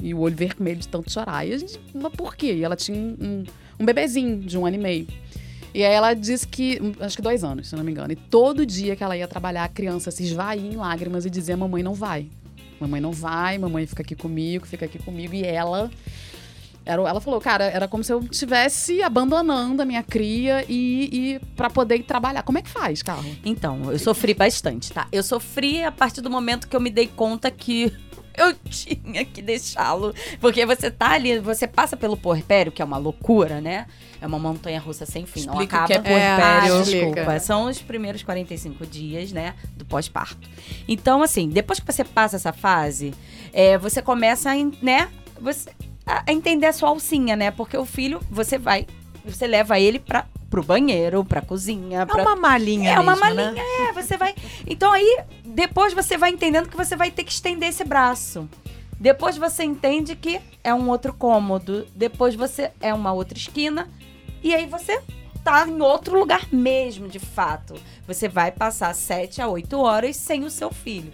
E 0.00 0.12
o 0.14 0.18
olho 0.20 0.34
vermelho 0.34 0.80
de 0.80 0.88
tanto 0.88 1.10
chorar. 1.12 1.46
E 1.46 1.52
a 1.54 1.58
gente, 1.58 1.78
mas 1.94 2.12
por 2.12 2.34
quê? 2.34 2.54
E 2.54 2.64
ela 2.64 2.74
tinha 2.74 2.96
um, 2.98 3.44
um 3.78 3.84
bebezinho 3.84 4.38
de 4.40 4.58
um 4.58 4.66
ano 4.66 4.76
e 4.76 4.80
meio. 4.80 5.06
E 5.74 5.84
aí 5.84 5.92
ela 5.92 6.12
disse 6.14 6.46
que, 6.46 6.78
acho 7.00 7.16
que 7.16 7.22
dois 7.22 7.42
anos, 7.42 7.68
se 7.68 7.76
não 7.76 7.82
me 7.82 7.90
engano. 7.90 8.12
E 8.12 8.16
todo 8.16 8.66
dia 8.66 8.94
que 8.94 9.02
ela 9.02 9.16
ia 9.16 9.26
trabalhar, 9.26 9.64
a 9.64 9.68
criança 9.68 10.10
se 10.10 10.22
esvaía 10.22 10.70
em 10.70 10.76
lágrimas 10.76 11.24
e 11.24 11.30
dizia: 11.30 11.56
Mamãe 11.56 11.82
não 11.82 11.94
vai. 11.94 12.28
Mamãe 12.78 13.00
não 13.00 13.12
vai, 13.12 13.56
mamãe 13.58 13.86
fica 13.86 14.02
aqui 14.02 14.14
comigo, 14.14 14.66
fica 14.66 14.84
aqui 14.84 14.98
comigo. 14.98 15.34
E 15.34 15.44
ela. 15.44 15.90
Era, 16.84 17.00
ela 17.00 17.20
falou, 17.20 17.40
cara, 17.40 17.66
era 17.66 17.86
como 17.86 18.02
se 18.02 18.12
eu 18.12 18.18
estivesse 18.28 19.04
abandonando 19.04 19.80
a 19.80 19.84
minha 19.84 20.02
cria 20.02 20.64
e, 20.68 21.08
e 21.12 21.40
para 21.54 21.70
poder 21.70 21.94
ir 21.94 22.02
trabalhar. 22.02 22.42
Como 22.42 22.58
é 22.58 22.62
que 22.62 22.68
faz, 22.68 23.04
Carla? 23.04 23.24
Então, 23.44 23.92
eu 23.92 23.98
sofri 24.00 24.34
bastante, 24.34 24.92
tá? 24.92 25.06
Eu 25.12 25.22
sofri 25.22 25.84
a 25.84 25.92
partir 25.92 26.20
do 26.20 26.28
momento 26.28 26.66
que 26.66 26.74
eu 26.74 26.80
me 26.80 26.90
dei 26.90 27.06
conta 27.06 27.52
que 27.52 27.92
eu 28.36 28.54
tinha 28.54 29.24
que 29.24 29.42
deixá-lo. 29.42 30.14
Porque 30.40 30.64
você 30.66 30.90
tá 30.90 31.10
ali, 31.12 31.38
você 31.38 31.66
passa 31.66 31.96
pelo 31.96 32.16
puerpério, 32.16 32.72
que 32.72 32.80
é 32.82 32.84
uma 32.84 32.98
loucura, 32.98 33.60
né? 33.60 33.86
É 34.20 34.26
uma 34.26 34.38
montanha 34.38 34.78
russa 34.78 35.04
sem 35.04 35.26
fim. 35.26 35.46
não 35.46 35.54
Explica 35.54 35.80
o 35.80 35.84
acaba. 35.84 36.00
que 36.00 36.08
é. 36.08 36.26
Ah, 36.30 36.66
Explica. 36.66 37.06
desculpa. 37.06 37.38
São 37.40 37.64
os 37.66 37.80
primeiros 37.82 38.22
45 38.22 38.86
dias, 38.86 39.32
né? 39.32 39.54
Do 39.76 39.84
pós-parto. 39.84 40.48
Então, 40.86 41.22
assim, 41.22 41.48
depois 41.48 41.80
que 41.80 41.86
você 41.92 42.04
passa 42.04 42.36
essa 42.36 42.52
fase, 42.52 43.12
é, 43.52 43.76
você 43.76 44.00
começa 44.00 44.50
a, 44.50 44.54
né? 44.80 45.08
Você, 45.40 45.70
a 46.06 46.32
entender 46.32 46.66
a 46.66 46.72
sua 46.72 46.88
alcinha, 46.88 47.34
né? 47.34 47.50
Porque 47.50 47.76
o 47.76 47.84
filho, 47.84 48.20
você 48.30 48.58
vai, 48.58 48.86
você 49.24 49.46
leva 49.46 49.78
ele 49.78 49.98
para 49.98 50.26
pro 50.50 50.62
banheiro, 50.62 51.24
pra 51.24 51.40
cozinha, 51.40 52.02
É 52.02 52.04
pra 52.06 52.20
uma 52.22 52.36
malinha 52.36 52.90
é 52.90 53.00
uma 53.00 53.12
mesmo, 53.16 53.24
malinha, 53.24 53.52
né? 53.52 53.62
é, 53.88 53.92
você 53.92 54.18
vai. 54.18 54.34
Então 54.66 54.92
aí, 54.92 55.20
depois 55.44 55.94
você 55.94 56.18
vai 56.18 56.28
entendendo 56.30 56.68
que 56.68 56.76
você 56.76 56.94
vai 56.94 57.10
ter 57.10 57.24
que 57.24 57.32
estender 57.32 57.70
esse 57.70 57.82
braço. 57.84 58.46
Depois 59.00 59.36
você 59.38 59.64
entende 59.64 60.14
que 60.14 60.38
é 60.62 60.74
um 60.74 60.90
outro 60.90 61.14
cômodo. 61.14 61.86
Depois 61.96 62.34
você 62.34 62.70
é 62.82 62.92
uma 62.92 63.12
outra 63.14 63.36
esquina. 63.38 63.88
E 64.42 64.54
aí 64.54 64.66
você 64.66 65.00
tá 65.42 65.66
em 65.66 65.80
outro 65.80 66.18
lugar 66.18 66.46
mesmo, 66.52 67.08
de 67.08 67.18
fato. 67.18 67.74
Você 68.06 68.28
vai 68.28 68.52
passar 68.52 68.94
sete 68.94 69.40
a 69.40 69.48
oito 69.48 69.80
horas 69.80 70.16
sem 70.16 70.44
o 70.44 70.50
seu 70.50 70.70
filho. 70.70 71.12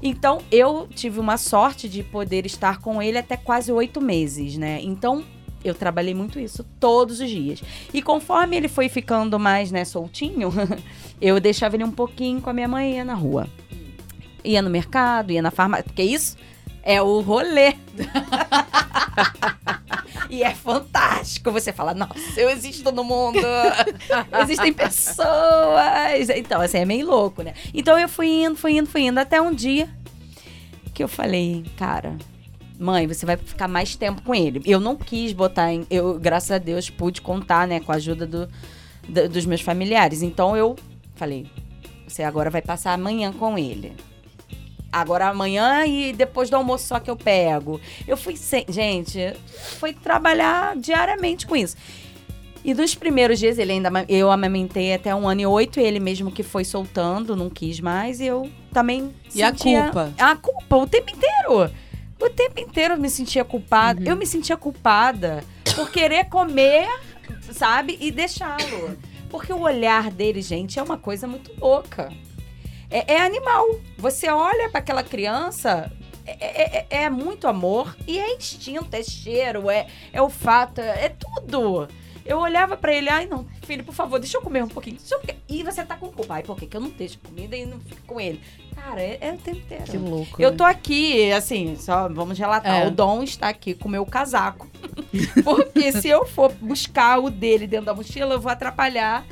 Então, 0.00 0.40
eu 0.52 0.86
tive 0.94 1.18
uma 1.18 1.36
sorte 1.36 1.88
de 1.88 2.02
poder 2.02 2.46
estar 2.46 2.78
com 2.80 3.02
ele 3.02 3.18
até 3.18 3.36
quase 3.36 3.72
oito 3.72 4.00
meses, 4.00 4.56
né? 4.56 4.78
Então, 4.82 5.24
eu 5.68 5.74
trabalhei 5.74 6.14
muito 6.14 6.38
isso 6.38 6.64
todos 6.78 7.20
os 7.20 7.28
dias. 7.28 7.62
E 7.92 8.02
conforme 8.02 8.56
ele 8.56 8.68
foi 8.68 8.88
ficando 8.88 9.38
mais, 9.38 9.70
né, 9.70 9.84
soltinho, 9.84 10.52
eu 11.20 11.40
deixava 11.40 11.76
ele 11.76 11.84
um 11.84 11.90
pouquinho 11.90 12.40
com 12.40 12.50
a 12.50 12.52
minha 12.52 12.68
mãe 12.68 13.02
na 13.04 13.14
rua. 13.14 13.46
Ia 14.44 14.62
no 14.62 14.70
mercado, 14.70 15.32
ia 15.32 15.42
na 15.42 15.50
farmácia, 15.50 15.84
porque 15.84 16.02
isso 16.02 16.36
é 16.82 17.02
o 17.02 17.20
rolê. 17.20 17.74
E 20.30 20.42
é 20.42 20.54
fantástico. 20.54 21.50
Você 21.52 21.72
fala, 21.72 21.94
nossa, 21.94 22.18
eu 22.36 22.50
existo 22.50 22.90
no 22.92 23.04
mundo. 23.04 23.38
Existem 24.42 24.72
pessoas. 24.72 26.28
Então, 26.34 26.60
assim, 26.60 26.78
é 26.78 26.84
meio 26.84 27.06
louco, 27.06 27.42
né? 27.42 27.54
Então 27.72 27.98
eu 27.98 28.08
fui 28.08 28.44
indo, 28.44 28.56
fui 28.56 28.76
indo, 28.76 28.88
fui 28.88 29.02
indo. 29.02 29.18
Até 29.18 29.40
um 29.40 29.54
dia 29.54 29.88
que 30.92 31.02
eu 31.02 31.08
falei, 31.08 31.64
cara, 31.76 32.16
mãe, 32.78 33.06
você 33.06 33.24
vai 33.26 33.36
ficar 33.36 33.68
mais 33.68 33.94
tempo 33.96 34.22
com 34.22 34.34
ele. 34.34 34.60
Eu 34.64 34.78
não 34.80 34.96
quis 34.96 35.32
botar 35.32 35.72
em. 35.72 35.86
Eu, 35.90 36.18
graças 36.18 36.50
a 36.50 36.58
Deus, 36.58 36.90
pude 36.90 37.20
contar, 37.20 37.66
né, 37.66 37.80
com 37.80 37.92
a 37.92 37.96
ajuda 37.96 38.26
do, 38.26 38.48
da- 39.08 39.26
dos 39.26 39.46
meus 39.46 39.60
familiares. 39.60 40.22
Então 40.22 40.56
eu 40.56 40.76
falei, 41.14 41.46
você 42.06 42.22
agora 42.22 42.50
vai 42.50 42.62
passar 42.62 42.92
amanhã 42.92 43.32
com 43.32 43.58
ele. 43.58 43.92
Agora 44.92 45.28
amanhã 45.28 45.84
e 45.84 46.12
depois 46.12 46.48
do 46.48 46.56
almoço 46.56 46.86
só 46.86 46.98
que 47.00 47.10
eu 47.10 47.16
pego. 47.16 47.80
Eu 48.06 48.16
fui 48.16 48.36
sem. 48.36 48.64
Gente, 48.68 49.34
foi 49.78 49.92
trabalhar 49.92 50.76
diariamente 50.76 51.46
com 51.46 51.54
isso. 51.56 51.76
E 52.64 52.72
nos 52.74 52.94
primeiros 52.94 53.38
dias, 53.38 53.58
ele 53.58 53.72
ainda. 53.72 53.90
Eu 54.08 54.30
amamentei 54.30 54.92
até 54.94 55.14
um 55.14 55.28
ano 55.28 55.40
e 55.42 55.46
oito, 55.46 55.78
ele 55.78 56.00
mesmo 56.00 56.32
que 56.32 56.42
foi 56.42 56.64
soltando, 56.64 57.36
não 57.36 57.48
quis 57.50 57.78
mais, 57.78 58.20
e 58.20 58.26
eu 58.26 58.50
também. 58.72 59.12
E 59.34 59.42
a 59.42 59.48
sentia- 59.48 59.84
culpa? 59.84 60.12
A 60.18 60.34
culpa, 60.34 60.76
o 60.76 60.86
tempo 60.86 61.10
inteiro. 61.10 61.70
O 62.20 62.30
tempo 62.30 62.60
inteiro 62.60 62.94
eu 62.94 62.98
me 62.98 63.10
sentia 63.10 63.44
culpada. 63.44 64.02
Eu 64.08 64.16
me 64.16 64.26
sentia 64.26 64.56
culpada 64.56 65.44
por 65.74 65.90
querer 65.90 66.24
comer, 66.28 66.88
sabe? 67.52 67.96
E 68.00 68.10
deixá-lo. 68.10 68.96
Porque 69.28 69.52
o 69.52 69.60
olhar 69.60 70.10
dele, 70.10 70.40
gente, 70.40 70.78
é 70.78 70.82
uma 70.82 70.96
coisa 70.96 71.26
muito 71.26 71.52
louca. 71.60 72.10
É, 72.90 73.14
é 73.14 73.20
animal. 73.20 73.66
Você 73.98 74.30
olha 74.30 74.70
para 74.70 74.78
aquela 74.78 75.02
criança, 75.02 75.92
é, 76.24 76.32
é- 76.40 76.86
é- 76.90 77.02
é 77.04 77.10
muito 77.10 77.46
amor 77.48 77.94
e 78.06 78.18
é 78.18 78.34
instinto, 78.36 78.88
é 78.94 79.02
cheiro, 79.02 79.68
é, 79.68 79.86
é 80.12 80.22
olfato, 80.22 80.80
é, 80.80 81.06
é 81.06 81.08
tudo. 81.10 81.88
Eu 82.26 82.38
olhava 82.38 82.76
pra 82.76 82.92
ele, 82.92 83.08
ai 83.08 83.26
não, 83.26 83.46
filho, 83.64 83.84
por 83.84 83.94
favor, 83.94 84.18
deixa 84.18 84.36
eu 84.36 84.42
comer 84.42 84.64
um 84.64 84.68
pouquinho. 84.68 84.96
Deixa 84.96 85.14
eu... 85.14 85.36
E 85.48 85.62
você 85.62 85.84
tá 85.84 85.96
com 85.96 86.10
culpa. 86.10 86.34
Ai, 86.34 86.42
por 86.42 86.56
que 86.56 86.66
que 86.66 86.76
eu 86.76 86.80
não 86.80 86.90
deixo 86.90 87.18
comida 87.18 87.56
e 87.56 87.64
não 87.64 87.78
fico 87.80 88.02
com 88.06 88.20
ele? 88.20 88.40
Cara, 88.74 89.00
é, 89.00 89.18
é 89.20 89.32
o 89.32 89.38
tempo 89.38 89.58
inteiro. 89.58 89.84
Que 89.84 89.96
louco. 89.96 90.42
Eu 90.42 90.50
né? 90.50 90.56
tô 90.56 90.64
aqui, 90.64 91.32
assim, 91.32 91.76
só 91.76 92.08
vamos 92.08 92.38
relatar. 92.38 92.82
É. 92.82 92.86
O 92.86 92.90
Dom 92.90 93.22
está 93.22 93.48
aqui 93.48 93.74
com 93.74 93.88
o 93.88 93.90
meu 93.90 94.04
casaco. 94.04 94.68
Porque 95.44 95.92
se 95.92 96.08
eu 96.08 96.26
for 96.26 96.52
buscar 96.52 97.18
o 97.18 97.30
dele 97.30 97.66
dentro 97.66 97.86
da 97.86 97.94
mochila, 97.94 98.34
eu 98.34 98.40
vou 98.40 98.50
atrapalhar 98.50 99.24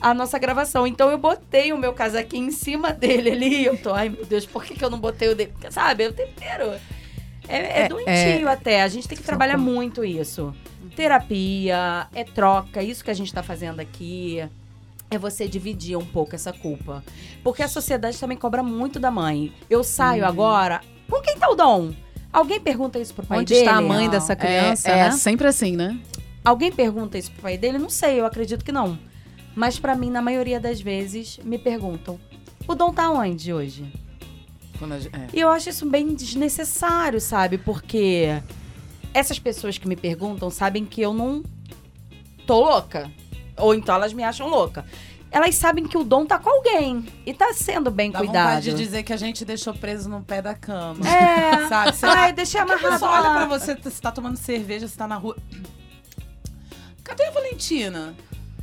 a 0.00 0.14
nossa 0.14 0.38
gravação. 0.38 0.86
Então 0.86 1.10
eu 1.10 1.18
botei 1.18 1.72
o 1.72 1.78
meu 1.78 1.92
casaquinho 1.92 2.48
em 2.48 2.50
cima 2.50 2.92
dele 2.92 3.30
ali. 3.30 3.64
Eu 3.64 3.76
tô, 3.76 3.92
ai 3.92 4.08
meu 4.08 4.24
Deus, 4.24 4.46
por 4.46 4.64
que, 4.64 4.74
que 4.74 4.84
eu 4.84 4.90
não 4.90 4.98
botei 4.98 5.28
o 5.28 5.34
dele? 5.34 5.52
Porque, 5.52 5.70
sabe, 5.70 6.04
é 6.04 6.08
o 6.08 6.12
tempo 6.12 6.32
inteiro. 6.32 6.72
É, 7.48 7.56
é 7.56 7.80
É, 7.84 7.88
doentio 7.88 8.48
até. 8.48 8.82
A 8.82 8.88
gente 8.88 9.08
tem 9.08 9.18
que 9.18 9.24
trabalhar 9.24 9.58
muito 9.58 10.04
isso. 10.04 10.54
Terapia, 11.00 12.06
é 12.14 12.24
troca, 12.24 12.82
isso 12.82 13.02
que 13.02 13.10
a 13.10 13.14
gente 13.14 13.32
tá 13.32 13.42
fazendo 13.42 13.80
aqui. 13.80 14.46
É 15.10 15.16
você 15.16 15.48
dividir 15.48 15.96
um 15.96 16.04
pouco 16.04 16.34
essa 16.34 16.52
culpa. 16.52 17.02
Porque 17.42 17.62
a 17.62 17.68
sociedade 17.68 18.18
também 18.20 18.36
cobra 18.36 18.62
muito 18.62 19.00
da 19.00 19.10
mãe. 19.10 19.50
Eu 19.70 19.82
saio 19.82 20.26
agora. 20.26 20.82
Com 21.08 21.22
quem 21.22 21.38
tá 21.38 21.48
o 21.48 21.54
dom? 21.54 21.94
Alguém 22.30 22.60
pergunta 22.60 22.98
isso 22.98 23.14
pro 23.14 23.24
pai 23.24 23.38
Onde 23.38 23.54
dele? 23.54 23.64
está 23.66 23.78
a 23.78 23.80
mãe 23.80 24.10
dessa 24.10 24.36
criança, 24.36 24.90
é, 24.90 24.98
é 24.98 25.04
né? 25.04 25.10
sempre 25.12 25.46
assim, 25.46 25.74
né? 25.74 25.98
Alguém 26.44 26.70
pergunta 26.70 27.16
isso 27.16 27.32
pro 27.32 27.42
pai 27.42 27.56
dele? 27.56 27.78
Não 27.78 27.88
sei, 27.88 28.20
eu 28.20 28.26
acredito 28.26 28.62
que 28.62 28.70
não. 28.70 28.98
Mas 29.56 29.78
pra 29.78 29.94
mim, 29.96 30.10
na 30.10 30.20
maioria 30.20 30.60
das 30.60 30.82
vezes, 30.82 31.40
me 31.42 31.58
perguntam: 31.58 32.20
o 32.68 32.74
Dom 32.74 32.92
tá 32.92 33.10
onde 33.10 33.54
hoje? 33.54 33.90
Gente- 34.78 35.08
é. 35.14 35.28
E 35.32 35.40
eu 35.40 35.48
acho 35.48 35.70
isso 35.70 35.88
bem 35.88 36.14
desnecessário, 36.14 37.22
sabe? 37.22 37.56
Porque 37.56 38.40
essas 39.12 39.38
pessoas 39.38 39.78
que 39.78 39.88
me 39.88 39.96
perguntam 39.96 40.50
sabem 40.50 40.84
que 40.84 41.00
eu 41.00 41.12
não 41.12 41.42
tô 42.46 42.60
louca. 42.60 43.10
Ou 43.56 43.74
então 43.74 43.94
elas 43.94 44.12
me 44.12 44.22
acham 44.22 44.48
louca. 44.48 44.84
Elas 45.30 45.54
sabem 45.54 45.86
que 45.86 45.96
o 45.96 46.02
Dom 46.02 46.26
tá 46.26 46.38
com 46.40 46.50
alguém 46.50 47.06
e 47.24 47.32
tá 47.32 47.52
sendo 47.54 47.88
bem 47.90 48.10
Dá 48.10 48.18
cuidado. 48.18 48.46
vontade 48.48 48.70
de 48.70 48.76
dizer 48.76 49.04
que 49.04 49.12
a 49.12 49.16
gente 49.16 49.44
deixou 49.44 49.72
preso 49.72 50.08
no 50.08 50.22
pé 50.22 50.42
da 50.42 50.54
cama. 50.54 51.06
É. 51.08 51.66
Sabe? 51.68 51.96
Você 51.96 52.06
Ai, 52.06 52.32
deixei 52.32 52.60
amarrado 52.60 53.04
olha 53.04 53.30
pra 53.30 53.46
você, 53.46 53.76
você 53.76 54.00
tá 54.00 54.10
tomando 54.10 54.36
cerveja, 54.36 54.88
você 54.88 54.96
tá 54.96 55.06
na 55.06 55.16
rua. 55.16 55.36
Cadê 57.04 57.26
a 57.26 57.30
Valentina? 57.30 58.14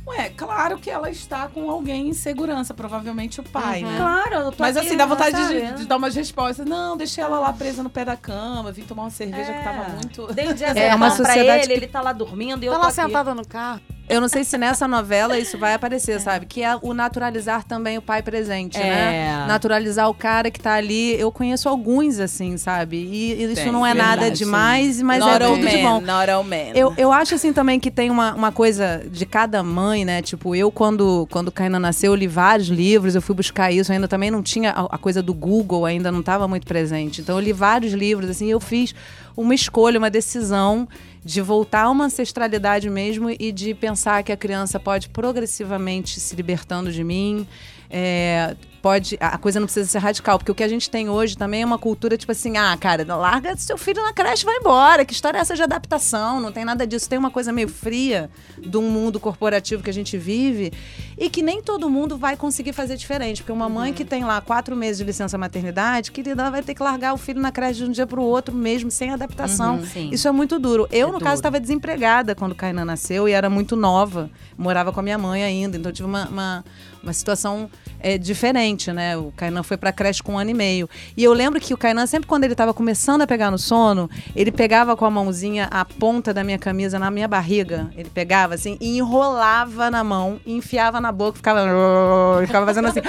Ué, 0.08 0.30
claro 0.30 0.78
que 0.78 0.90
ela 0.90 1.10
está 1.10 1.48
com 1.48 1.70
alguém 1.70 2.08
em 2.08 2.12
segurança, 2.14 2.72
provavelmente 2.72 3.40
o 3.40 3.42
pai, 3.42 3.82
né? 3.82 3.96
Claro, 3.98 4.34
eu 4.36 4.52
tô 4.52 4.56
Mas 4.62 4.76
aqui, 4.76 4.86
assim, 4.86 4.96
dá 4.96 5.04
vontade 5.06 5.36
de, 5.48 5.72
de 5.78 5.86
dar 5.86 5.96
umas 5.98 6.14
respostas. 6.14 6.64
Não, 6.66 6.96
deixei 6.96 7.22
ela 7.22 7.38
lá 7.38 7.52
presa 7.52 7.82
no 7.82 7.90
pé 7.90 8.04
da 8.04 8.16
cama, 8.16 8.72
vim 8.72 8.82
tomar 8.84 9.02
uma 9.04 9.10
cerveja 9.10 9.52
que 9.52 9.62
tava 9.62 9.84
É. 9.84 9.88
muito. 9.90 10.32
Dei 10.32 10.48
um 10.48 10.54
dia 10.54 10.68
É 10.68 10.94
uma 10.94 11.08
pra 11.08 11.16
sociedade 11.16 11.64
ele, 11.64 11.66
que- 11.66 11.72
ele 11.72 11.86
tá 11.88 12.00
lá 12.00 12.12
dormindo 12.12 12.62
e 12.62 12.66
eu 12.66 12.72
Tá 12.72 12.78
tô 12.78 12.82
lá 12.84 12.88
aqui. 12.88 13.00
sentada 13.02 13.34
no 13.34 13.46
carro. 13.46 13.80
Eu 14.08 14.20
não 14.20 14.28
sei 14.28 14.42
se 14.42 14.56
nessa 14.56 14.88
novela 14.88 15.38
isso 15.38 15.58
vai 15.58 15.74
aparecer, 15.74 16.20
sabe? 16.20 16.46
Que 16.46 16.62
é 16.62 16.76
o 16.80 16.94
naturalizar 16.94 17.64
também 17.64 17.98
o 17.98 18.02
pai 18.02 18.22
presente, 18.22 18.78
né? 18.78 19.44
É. 19.44 19.46
Naturalizar 19.46 20.08
o 20.08 20.14
cara 20.14 20.50
que 20.50 20.58
tá 20.58 20.74
ali. 20.74 21.18
Eu 21.20 21.30
conheço 21.30 21.68
alguns, 21.68 22.18
assim, 22.18 22.56
sabe? 22.56 22.96
E, 22.96 23.34
e 23.34 23.52
isso 23.52 23.62
Tem, 23.62 23.72
não 23.72 23.86
é 23.86 23.92
nada 23.92 24.22
verdade. 24.22 24.38
demais, 24.38 25.02
mas 25.02 25.20
Not 25.20 25.42
é 25.42 25.46
tudo 25.46 25.58
de 25.58 25.64
men, 25.64 25.82
bom. 25.82 26.00
Not 26.00 26.30
all 26.30 26.44
men. 26.44 26.72
Eu, 26.74 26.94
eu 26.96 27.12
acho 27.12 27.34
assim 27.34 27.52
também 27.52 27.78
que 27.78 27.90
tem 27.90 28.10
uma, 28.10 28.34
uma 28.34 28.50
coisa 28.50 29.04
de 29.10 29.26
cada 29.26 29.62
mãe, 29.62 30.04
né? 30.04 30.22
Tipo, 30.22 30.54
eu 30.54 30.70
quando, 30.70 31.26
quando 31.30 31.52
Kaina 31.52 31.78
nasceu, 31.78 32.12
eu 32.12 32.16
li 32.16 32.26
vários 32.26 32.68
livros, 32.68 33.14
eu 33.14 33.20
fui 33.20 33.34
buscar 33.34 33.70
isso, 33.70 33.92
ainda 33.92 34.08
também 34.08 34.30
não 34.30 34.42
tinha 34.42 34.70
a, 34.70 34.94
a 34.94 34.98
coisa 34.98 35.22
do 35.22 35.34
Google, 35.34 35.84
ainda 35.84 36.10
não 36.10 36.20
estava 36.20 36.48
muito 36.48 36.66
presente. 36.66 37.20
Então 37.20 37.36
eu 37.36 37.40
li 37.40 37.52
vários 37.52 37.92
livros, 37.92 38.30
assim, 38.30 38.50
eu 38.50 38.60
fiz 38.60 38.94
uma 39.36 39.54
escolha, 39.54 39.98
uma 39.98 40.10
decisão 40.10 40.88
de 41.28 41.42
voltar 41.42 41.82
a 41.82 41.90
uma 41.90 42.06
ancestralidade 42.06 42.88
mesmo 42.88 43.28
e 43.28 43.52
de 43.52 43.74
pensar 43.74 44.22
que 44.22 44.32
a 44.32 44.36
criança 44.36 44.80
pode 44.80 45.10
progressivamente 45.10 46.18
se 46.18 46.34
libertando 46.34 46.90
de 46.90 47.04
mim. 47.04 47.46
É, 47.90 48.54
pode 48.80 49.16
a 49.20 49.36
coisa 49.38 49.58
não 49.58 49.66
precisa 49.66 49.88
ser 49.88 49.98
radical 49.98 50.38
porque 50.38 50.52
o 50.52 50.54
que 50.54 50.62
a 50.62 50.68
gente 50.68 50.88
tem 50.88 51.08
hoje 51.08 51.36
também 51.36 51.62
é 51.62 51.66
uma 51.66 51.78
cultura 51.78 52.16
tipo 52.16 52.30
assim 52.32 52.56
ah 52.56 52.76
cara 52.76 53.04
larga 53.16 53.56
seu 53.56 53.76
filho 53.76 54.02
na 54.02 54.12
creche 54.12 54.44
vai 54.44 54.56
embora 54.56 55.04
que 55.04 55.12
história 55.12 55.38
é 55.38 55.40
essa 55.40 55.54
de 55.54 55.62
adaptação? 55.62 56.40
Não 56.40 56.52
tem 56.52 56.64
nada 56.64 56.86
disso. 56.86 57.08
Tem 57.08 57.18
uma 57.18 57.30
coisa 57.30 57.52
meio 57.52 57.68
fria 57.68 58.30
de 58.58 58.76
um 58.76 58.90
mundo 58.90 59.18
corporativo 59.18 59.82
que 59.82 59.90
a 59.90 59.92
gente 59.92 60.16
vive 60.16 60.72
e 61.16 61.28
que 61.28 61.42
nem 61.42 61.62
todo 61.62 61.90
mundo 61.90 62.16
vai 62.16 62.36
conseguir 62.36 62.72
fazer 62.72 62.96
diferente 62.96 63.42
porque 63.42 63.52
uma 63.52 63.68
mãe 63.68 63.92
que 63.92 64.04
tem 64.04 64.24
lá 64.24 64.40
quatro 64.40 64.76
meses 64.76 64.98
de 64.98 65.04
licença 65.04 65.36
maternidade 65.36 66.12
querida 66.12 66.42
ela 66.42 66.50
vai 66.50 66.62
ter 66.62 66.74
que 66.74 66.82
largar 66.82 67.12
o 67.14 67.16
filho 67.16 67.40
na 67.40 67.50
creche 67.50 67.80
de 67.80 67.86
um 67.86 67.90
dia 67.90 68.06
para 68.06 68.20
o 68.20 68.22
outro 68.22 68.54
mesmo 68.54 68.90
sem 68.90 69.10
adaptação. 69.10 69.76
Uhum, 69.76 70.10
isso 70.12 70.28
é 70.28 70.32
muito 70.32 70.58
duro. 70.58 70.86
Eu 70.90 71.08
É 71.08 71.10
no 71.10 71.12
duro. 71.12 71.24
caso 71.24 71.36
estava 71.36 71.58
desempregada 71.58 72.34
quando 72.34 72.54
Kainan 72.54 72.84
nasceu 72.84 73.28
e 73.28 73.32
era 73.32 73.50
muito 73.50 73.74
nova. 73.76 74.30
Morava 74.56 74.92
com 74.92 75.00
a 75.00 75.02
minha 75.02 75.18
mãe 75.18 75.42
ainda 75.42 75.76
então 75.76 75.90
eu 75.90 75.94
tive 75.94 76.08
uma, 76.08 76.28
uma, 76.28 76.64
uma 77.08 77.12
situação 77.14 77.70
é, 78.00 78.18
diferente, 78.18 78.92
né? 78.92 79.16
O 79.16 79.32
Kainan 79.36 79.62
foi 79.62 79.76
pra 79.76 79.92
creche 79.92 80.22
com 80.22 80.34
um 80.34 80.38
ano 80.38 80.50
e 80.50 80.54
meio. 80.54 80.88
E 81.16 81.24
eu 81.24 81.32
lembro 81.32 81.60
que 81.60 81.74
o 81.74 81.76
Kainan, 81.76 82.06
sempre 82.06 82.26
quando 82.26 82.44
ele 82.44 82.54
tava 82.54 82.72
começando 82.72 83.22
a 83.22 83.26
pegar 83.26 83.50
no 83.50 83.58
sono, 83.58 84.08
ele 84.34 84.50
pegava 84.52 84.96
com 84.96 85.04
a 85.04 85.10
mãozinha 85.10 85.68
a 85.70 85.84
ponta 85.84 86.32
da 86.32 86.44
minha 86.44 86.58
camisa 86.58 86.98
na 86.98 87.10
minha 87.10 87.28
barriga. 87.28 87.90
Ele 87.96 88.10
pegava 88.10 88.54
assim 88.54 88.76
e 88.80 88.98
enrolava 88.98 89.90
na 89.90 90.04
mão, 90.04 90.40
enfiava 90.46 91.00
na 91.00 91.12
boca, 91.12 91.36
ficava, 91.36 91.66
ficava 92.46 92.66
fazendo 92.66 92.88
assim. 92.88 93.00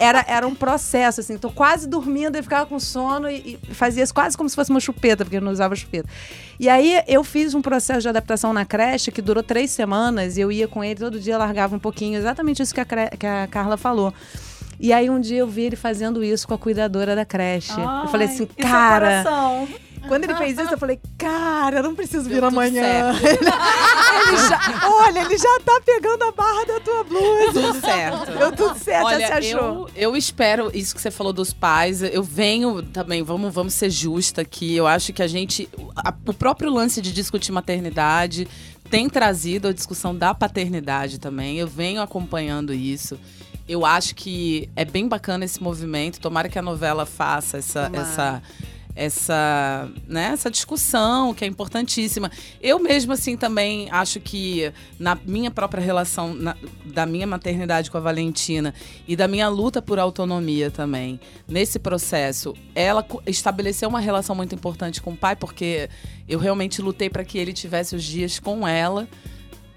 Era, 0.00 0.24
era 0.28 0.46
um 0.46 0.54
processo, 0.54 1.20
assim. 1.20 1.38
Tô 1.38 1.50
quase 1.50 1.88
dormindo, 1.88 2.36
ele 2.36 2.42
ficava 2.42 2.66
com 2.66 2.78
sono 2.78 3.28
e, 3.30 3.58
e 3.68 3.74
fazia 3.74 4.02
isso 4.02 4.14
quase 4.14 4.36
como 4.36 4.48
se 4.48 4.56
fosse 4.56 4.70
uma 4.70 4.80
chupeta, 4.80 5.24
porque 5.24 5.36
ele 5.36 5.44
não 5.44 5.52
usava 5.52 5.74
chupeta. 5.74 6.08
E 6.58 6.68
aí 6.68 7.02
eu 7.06 7.22
fiz 7.22 7.54
um 7.54 7.60
processo 7.60 8.02
de 8.02 8.08
adaptação 8.08 8.52
na 8.52 8.64
creche 8.64 9.10
que 9.10 9.20
durou 9.20 9.42
três 9.42 9.70
semanas 9.70 10.36
e 10.36 10.40
eu 10.40 10.50
ia 10.50 10.66
com 10.66 10.82
ele 10.82 10.98
todo 10.98 11.20
dia, 11.20 11.36
largava 11.36 11.76
um 11.76 11.78
pouquinho, 11.78 12.18
exatamente 12.18 12.62
isso 12.62 12.74
que 12.74 12.80
a, 12.80 12.84
que 12.84 13.26
a 13.26 13.46
Carla 13.46 13.76
falou. 13.76 14.12
E 14.78 14.92
aí 14.92 15.08
um 15.08 15.20
dia 15.20 15.38
eu 15.38 15.46
vi 15.46 15.62
ele 15.62 15.76
fazendo 15.76 16.22
isso 16.22 16.46
com 16.46 16.54
a 16.54 16.58
cuidadora 16.58 17.14
da 17.16 17.24
creche. 17.24 17.72
eu 17.72 18.08
falei 18.08 18.26
assim, 18.28 18.48
Ai, 18.58 18.64
é 18.64 18.68
cara. 18.70 19.24
Quando 20.08 20.22
ele 20.22 20.36
fez 20.36 20.56
isso, 20.56 20.72
eu 20.72 20.78
falei, 20.78 21.00
cara, 21.18 21.78
eu 21.78 21.82
não 21.82 21.94
preciso 21.96 22.28
vir 22.28 22.42
amanhã. 22.44 23.12
ele 23.18 24.36
já, 24.48 24.88
olha, 24.88 25.20
ele 25.22 25.36
já 25.36 25.60
tá 25.64 25.80
pegando 25.84 26.22
a 26.22 26.30
barra 26.32 26.64
da 26.64 26.80
tua 26.80 27.02
blusa. 27.02 27.52
Tudo 27.52 27.80
certo. 27.80 28.38
Deu 28.38 28.52
tudo 28.52 28.78
certo, 28.78 29.04
Olha, 29.06 29.20
já 29.20 29.26
se 29.26 29.32
achou. 29.52 29.88
eu, 29.96 30.10
eu 30.10 30.16
espero 30.16 30.70
isso 30.72 30.94
que 30.94 31.00
você 31.00 31.10
falou 31.10 31.32
dos 31.32 31.52
pais. 31.52 32.02
Eu 32.02 32.22
venho 32.22 32.82
também, 32.82 33.22
vamos, 33.24 33.52
vamos 33.52 33.74
ser 33.74 33.90
justa 33.90 34.42
aqui. 34.42 34.76
Eu 34.76 34.86
acho 34.86 35.12
que 35.12 35.22
a 35.22 35.26
gente. 35.26 35.68
a- 35.96 36.14
o 36.26 36.32
próprio 36.32 36.70
lance 36.70 37.00
de 37.02 37.12
discutir 37.12 37.50
maternidade 37.50 38.46
tem 38.88 39.08
trazido 39.08 39.66
a 39.68 39.72
discussão 39.72 40.14
da 40.14 40.32
paternidade 40.32 41.18
também. 41.18 41.58
Eu 41.58 41.66
venho 41.66 42.00
acompanhando 42.00 42.72
isso. 42.72 43.18
Eu 43.68 43.84
acho 43.84 44.14
que 44.14 44.68
é 44.76 44.84
bem 44.84 45.08
bacana 45.08 45.44
esse 45.44 45.62
movimento. 45.62 46.20
Tomara 46.20 46.48
que 46.48 46.58
a 46.58 46.62
novela 46.62 47.04
faça 47.06 47.58
essa. 47.58 47.84
Tomara. 47.90 48.02
essa 48.02 48.42
essa, 48.98 49.90
né, 50.08 50.30
essa 50.32 50.50
discussão 50.50 51.34
que 51.34 51.44
é 51.44 51.46
importantíssima. 51.46 52.30
Eu 52.62 52.78
mesmo 52.78 53.12
assim 53.12 53.36
também 53.36 53.88
acho 53.90 54.18
que 54.20 54.72
na 54.98 55.14
minha 55.26 55.50
própria 55.50 55.82
relação 55.82 56.32
na- 56.32 56.56
da 56.82 57.04
minha 57.04 57.26
maternidade 57.26 57.90
com 57.90 57.98
a 57.98 58.00
Valentina 58.00 58.72
e 59.06 59.14
da 59.14 59.28
minha 59.28 59.50
luta 59.50 59.82
por 59.82 59.98
autonomia 59.98 60.70
também, 60.70 61.20
nesse 61.46 61.78
processo, 61.78 62.54
ela 62.74 63.06
estabeleceu 63.26 63.86
uma 63.86 64.00
relação 64.00 64.34
muito 64.34 64.54
importante 64.54 65.02
com 65.02 65.10
o 65.12 65.16
pai 65.16 65.36
porque 65.36 65.90
eu 66.26 66.38
realmente 66.38 66.80
lutei 66.80 67.10
para 67.10 67.22
que 67.22 67.36
ele 67.36 67.52
tivesse 67.52 67.94
os 67.94 68.02
dias 68.02 68.38
com 68.40 68.66
ela 68.66 69.06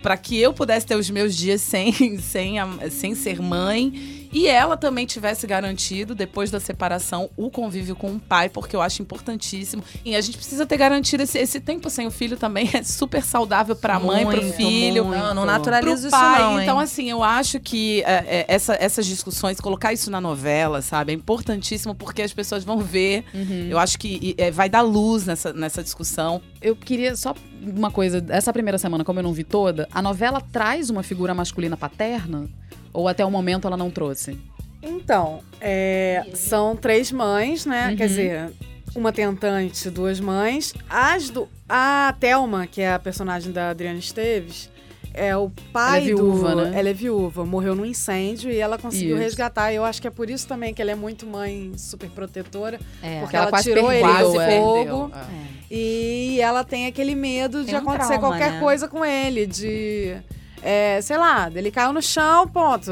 para 0.01 0.17
que 0.17 0.39
eu 0.39 0.53
pudesse 0.53 0.85
ter 0.85 0.95
os 0.95 1.09
meus 1.09 1.35
dias 1.35 1.61
sem, 1.61 1.91
sem, 2.19 2.55
sem 2.89 3.15
ser 3.15 3.41
mãe. 3.41 4.18
E 4.31 4.47
ela 4.47 4.77
também 4.77 5.05
tivesse 5.05 5.47
garantido, 5.47 6.13
depois 6.13 6.51
da 6.51 6.59
separação, 6.59 7.29
o 7.35 7.49
convívio 7.49 7.95
com 7.95 8.11
o 8.13 8.19
pai, 8.19 8.47
porque 8.49 8.75
eu 8.75 8.81
acho 8.81 9.01
importantíssimo. 9.01 9.83
E 10.05 10.15
a 10.15 10.21
gente 10.21 10.37
precisa 10.37 10.65
ter 10.65 10.77
garantido 10.77 11.23
esse, 11.23 11.37
esse 11.39 11.59
tempo 11.59 11.89
sem 11.89 12.05
o 12.05 12.11
filho 12.11 12.37
também 12.37 12.69
é 12.73 12.83
super 12.83 13.23
saudável 13.23 13.75
para 13.75 13.95
a 13.95 13.99
mãe, 13.99 14.25
para 14.25 14.39
o 14.39 14.53
filho. 14.53 15.05
muito. 15.05 15.17
Não, 15.19 15.33
não 15.33 15.43
pro 15.43 15.51
naturaliza 15.51 16.07
isso 16.07 16.17
pai. 16.17 16.41
não, 16.41 16.53
hein? 16.57 16.63
Então, 16.63 16.79
assim, 16.79 17.09
eu 17.09 17.23
acho 17.23 17.59
que 17.59 18.01
é, 18.03 18.25
é, 18.27 18.45
essa- 18.47 18.77
essas 18.79 19.05
discussões, 19.05 19.59
colocar 19.59 19.93
isso 19.93 20.11
na 20.11 20.21
novela, 20.21 20.81
sabe, 20.81 21.11
é 21.11 21.15
importantíssimo 21.15 21.95
porque 21.95 22.21
as 22.21 22.31
pessoas 22.33 22.63
vão 22.63 22.79
ver. 22.79 23.23
Eu 23.69 23.79
acho 23.79 23.97
que 23.97 24.35
é, 24.37 24.51
vai 24.51 24.69
dar 24.69 24.81
luz 24.81 25.25
nessa, 25.25 25.51
nessa 25.53 25.81
discussão. 25.83 26.41
Eu 26.61 26.75
queria 26.75 27.15
só 27.15 27.33
uma 27.61 27.89
coisa. 27.91 28.23
Essa 28.29 28.53
primeira 28.53 28.77
semana, 28.77 29.03
como 29.03 29.19
eu 29.19 29.23
não 29.23 29.33
vi 29.33 29.43
toda, 29.43 29.87
a 29.91 30.01
novela 30.01 30.41
traz 30.51 30.89
uma 30.89 31.01
figura 31.03 31.33
masculina 31.33 31.75
paterna? 31.75 32.47
Ou 32.93 33.07
até 33.07 33.25
o 33.25 33.31
momento 33.31 33.67
ela 33.67 33.77
não 33.77 33.89
trouxe? 33.89 34.37
Então, 34.81 35.41
é, 35.59 36.25
são 36.33 36.75
três 36.75 37.11
mães, 37.11 37.65
né? 37.65 37.89
Uhum. 37.89 37.95
Quer 37.97 38.07
dizer, 38.07 38.51
uma 38.95 39.11
tentante, 39.11 39.89
duas 39.89 40.19
mães. 40.19 40.73
As 40.89 41.29
do, 41.29 41.49
a 41.67 42.15
Thelma, 42.19 42.65
que 42.65 42.81
é 42.81 42.93
a 42.93 42.99
personagem 42.99 43.51
da 43.51 43.69
Adriana 43.69 43.99
Esteves, 43.99 44.69
é 45.13 45.35
o 45.35 45.51
pai 45.73 45.97
Ela 45.97 46.03
é 46.03 46.15
viúva, 46.15 46.49
do... 46.49 46.55
né? 46.63 46.79
Ela 46.79 46.89
é 46.89 46.93
viúva, 46.93 47.45
morreu 47.45 47.75
num 47.75 47.85
incêndio 47.85 48.51
e 48.51 48.57
ela 48.57 48.77
conseguiu 48.77 49.15
Isso. 49.15 49.23
resgatar. 49.23 49.73
Eu 49.73 49.83
acho 49.83 50.01
que 50.01 50.07
é 50.07 50.11
por 50.11 50.29
isso 50.29 50.47
também 50.47 50.73
que 50.73 50.81
ela 50.81 50.91
é 50.91 50.95
muito 50.95 51.25
mãe 51.25 51.73
super 51.77 52.09
protetora. 52.09 52.79
É. 53.03 53.19
Porque 53.19 53.35
ela 53.35 53.45
ela, 53.45 53.51
quase 53.51 53.69
tirou 53.69 53.91
ele 53.91 54.23
do 54.23 54.41
é. 54.41 54.57
fogo. 54.57 55.11
É. 55.13 55.59
E 55.71 56.39
ela 56.41 56.63
tem 56.63 56.87
aquele 56.87 57.15
medo 57.15 57.59
de 57.59 57.67
Tem 57.67 57.75
um 57.75 57.79
acontecer 57.79 58.17
trauma, 58.17 58.29
qualquer 58.29 58.53
né? 58.53 58.59
coisa 58.59 58.87
com 58.87 59.03
ele, 59.03 59.45
de. 59.45 60.17
É, 60.63 60.99
sei 61.01 61.17
lá, 61.17 61.49
ele 61.53 61.71
caiu 61.71 61.93
no 61.93 62.01
chão, 62.01 62.47
ponto. 62.47 62.91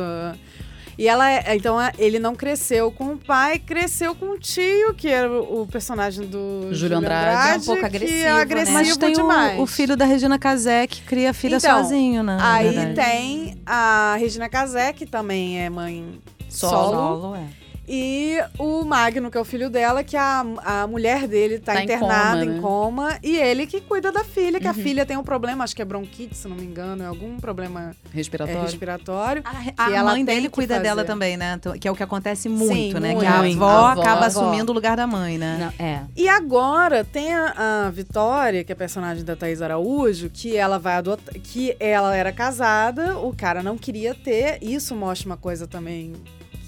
E 1.00 1.08
ela, 1.08 1.30
é- 1.32 1.56
então 1.56 1.80
é- 1.80 1.92
ele 2.00 2.18
não 2.18 2.34
cresceu 2.34 2.92
com 2.92 3.14
o 3.14 3.18
pai, 3.20 3.60
cresceu 3.60 4.16
com 4.16 4.32
o 4.32 4.40
tio, 4.40 4.96
que 4.96 5.08
era 5.08 5.32
o 5.32 5.68
personagem 5.68 6.26
do 6.26 6.70
Júlio 6.72 6.98
Andrade. 6.98 7.54
É 7.54 7.58
um 7.58 7.62
pouco 7.62 7.86
agressivo, 7.86 8.20
é 8.20 8.34
né? 8.34 8.42
agressivo 8.42 8.74
Mas 8.80 8.98
tem 8.98 9.14
demais. 9.14 9.60
o, 9.60 9.62
o 9.62 9.68
filho 9.68 9.96
da 9.96 10.06
Regina 10.06 10.40
Casé 10.40 10.88
que 10.88 11.02
cria 11.04 11.30
a 11.30 11.34
filha 11.34 11.58
Então, 11.58 11.84
sozinho, 11.84 12.24
né? 12.24 12.40
Aí 12.42 12.70
verdade. 12.72 12.96
tem 12.96 13.62
a 13.64 14.16
Regina 14.20 14.50
Casé, 14.50 14.92
que 14.92 15.06
também 15.06 15.62
é 15.64 15.70
mãe 15.70 16.20
solo. 16.50 16.92
Solo, 16.92 17.36
é. 17.36 17.67
E 17.88 18.38
o 18.60 18.84
Magno, 18.84 19.32
que 19.32 19.38
é 19.38 19.42
o 19.42 19.46
filho 19.46 19.70
dela, 19.70 20.04
que 20.04 20.18
a, 20.18 20.46
a 20.64 20.88
mulher 20.88 21.28
dele 21.28 21.58
tá, 21.58 21.74
Tá 21.74 21.82
em 21.82 21.86
internada 21.86 22.40
coma, 22.40 22.44
em 22.46 22.50
né? 22.56 22.60
coma. 22.62 23.20
E 23.24 23.38
ele 23.38 23.66
que 23.66 23.80
cuida 23.80 24.12
da 24.12 24.24
filha, 24.24 24.60
que 24.60 24.68
a 24.68 24.72
Uhum. 24.72 24.76
filha 24.84 25.06
tem 25.06 25.16
um 25.16 25.24
problema, 25.24 25.64
acho 25.64 25.76
que 25.76 25.82
é 25.82 25.86
bronquite, 25.86 26.36
se 26.36 26.48
não 26.48 26.56
me 26.58 26.64
engano, 26.66 27.02
é 27.04 27.06
algum 27.06 27.38
problema 27.38 27.96
é, 28.12 28.16
Respiratório? 28.16 28.62
respiratório. 28.62 29.44
A, 29.78 29.86
a 29.86 29.92
ela 29.94 30.12
mãe 30.12 30.26
dele 30.26 30.50
cuida 30.50 30.80
dela 30.80 30.98
fazer. 30.98 31.08
também, 31.08 31.38
né? 31.38 31.60
Que 31.80 31.88
é 31.88 31.92
o 31.92 31.96
que 31.96 32.04
acontece 32.04 32.50
muito, 32.50 33.00
né? 33.00 33.12
muito. 33.14 33.22
Que 33.22 33.26
a 33.26 33.40
avó 33.40 33.66
A 33.66 33.92
avó, 33.92 34.02
acaba 34.02 34.22
a 34.22 34.26
avó. 34.26 34.42
assumindo 34.42 34.72
o 34.72 34.76
lugar 34.76 34.98
da 34.98 35.08
mãe, 35.08 35.38
né? 35.38 35.72
Não, 35.78 35.86
é. 35.86 36.02
E 36.16 36.28
agora 36.28 37.04
tem 37.06 37.34
a, 37.34 37.86
a 37.86 37.90
Vitória, 37.90 38.64
que 38.64 38.72
é 38.72 38.74
a 38.74 38.78
personagem 38.78 39.24
da 39.24 39.36
Thaís 39.36 39.62
Araújo, 39.62 40.30
que 40.30 40.58
ela 40.58 40.78
vai 40.78 40.96
adotar. 40.96 41.34
Que 41.42 41.76
ela 41.80 42.16
era 42.16 42.32
casada, 42.34 43.18
o 43.18 43.34
cara 43.36 43.64
não 43.64 43.78
queria 43.78 44.14
ter. 44.14 44.58
Isso 44.62 44.96
mostra 44.96 45.28
uma 45.30 45.38
coisa 45.38 45.66
também 45.68 46.14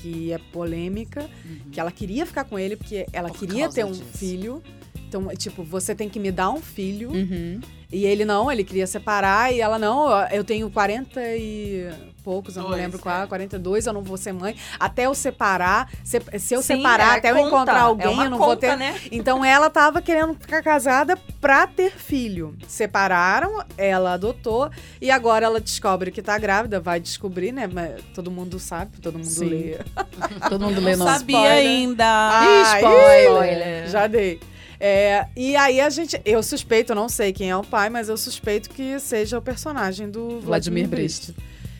que 0.02 0.32
é 0.32 0.38
polêmica, 0.52 1.30
que 1.72 1.80
ela 1.80 1.92
queria 1.92 2.26
ficar 2.26 2.44
com 2.44 2.58
ele 2.58 2.76
porque 2.76 3.06
ela 3.12 3.30
Por 3.30 3.40
queria 3.40 3.70
ter 3.70 3.86
um 3.86 3.92
disso. 3.92 4.04
filho. 4.18 4.64
Então, 5.08 5.28
tipo, 5.36 5.64
você 5.64 5.96
tem 5.96 6.08
que 6.08 6.20
me 6.20 6.32
dar 6.32 6.52
um 6.52 6.62
filho. 6.62 7.12
Uhum. 7.12 7.60
E 7.92 8.06
ele 8.06 8.24
não, 8.24 8.52
ele 8.52 8.64
queria 8.64 8.86
separar. 8.86 9.52
E 9.52 9.60
ela, 9.60 9.80
não, 9.80 10.08
eu 10.28 10.44
tenho 10.44 10.70
40 10.70 11.20
e 11.36 11.90
poucos, 12.30 12.56
eu 12.56 12.62
não 12.62 12.70
Dois, 12.70 12.80
lembro 12.84 13.00
é. 13.00 13.02
qual, 13.02 13.28
42, 13.28 13.88
eu 13.88 13.94
não 13.94 14.04
vou 14.04 14.16
ser 14.16 14.32
mãe. 14.32 14.56
Até 14.80 15.08
eu 15.08 15.16
separar, 15.16 15.90
se, 16.04 16.22
se 16.38 16.54
eu 16.54 16.62
Sim, 16.62 16.78
separar, 16.78 17.16
é 17.16 17.18
até 17.18 17.32
eu 17.32 17.36
conta, 17.38 17.48
encontrar 17.48 17.78
é 17.78 17.82
alguém, 17.82 18.08
uma 18.14 18.26
eu 18.26 18.30
não 18.30 18.38
vou 18.38 18.50
conta, 18.50 18.60
ter. 18.68 18.76
né? 18.78 19.00
Então 19.12 19.44
ela 19.44 19.68
tava 19.68 20.00
querendo 20.00 20.36
ficar 20.36 20.62
casada 20.62 21.18
pra 21.42 21.66
ter 21.66 21.92
filho. 21.92 22.56
Separaram, 22.68 23.64
ela 23.76 24.14
adotou 24.14 24.70
e 25.02 25.10
agora 25.10 25.48
ela 25.48 25.60
descobre 25.60 26.12
que 26.12 26.22
tá 26.22 26.38
grávida, 26.38 26.80
vai 26.80 27.00
descobrir, 27.00 27.52
né? 27.52 27.68
Mas 27.72 28.00
todo 28.14 28.30
mundo 28.30 28.60
sabe, 28.60 29.00
todo 29.02 29.16
mundo 29.16 29.26
Sim. 29.28 29.50
lê. 29.50 29.78
Todo 30.50 30.66
mundo 30.66 30.80
lê 30.82 30.96
Não 30.96 31.06
não. 31.06 31.14
sabia 31.14 31.36
spoiler. 31.38 31.68
ainda. 31.68 32.06
Ah, 32.06 32.78
spoiler. 32.78 33.90
Já 33.90 34.06
dei. 34.06 34.40
É, 34.80 35.26
e 35.36 35.56
aí 35.56 35.82
a 35.82 35.90
gente, 35.90 36.22
eu 36.24 36.42
suspeito, 36.42 36.92
eu 36.94 36.96
não 36.96 37.10
sei 37.10 37.34
quem 37.34 37.50
é 37.50 37.58
o 37.58 37.64
pai, 37.64 37.90
mas 37.90 38.08
eu 38.08 38.16
suspeito 38.16 38.70
que 38.70 38.98
seja 39.00 39.38
o 39.38 39.42
personagem 39.42 40.10
do 40.10 40.40
Vladimir, 40.40 40.46
Vladimir 40.46 40.88
Brist. 40.88 41.32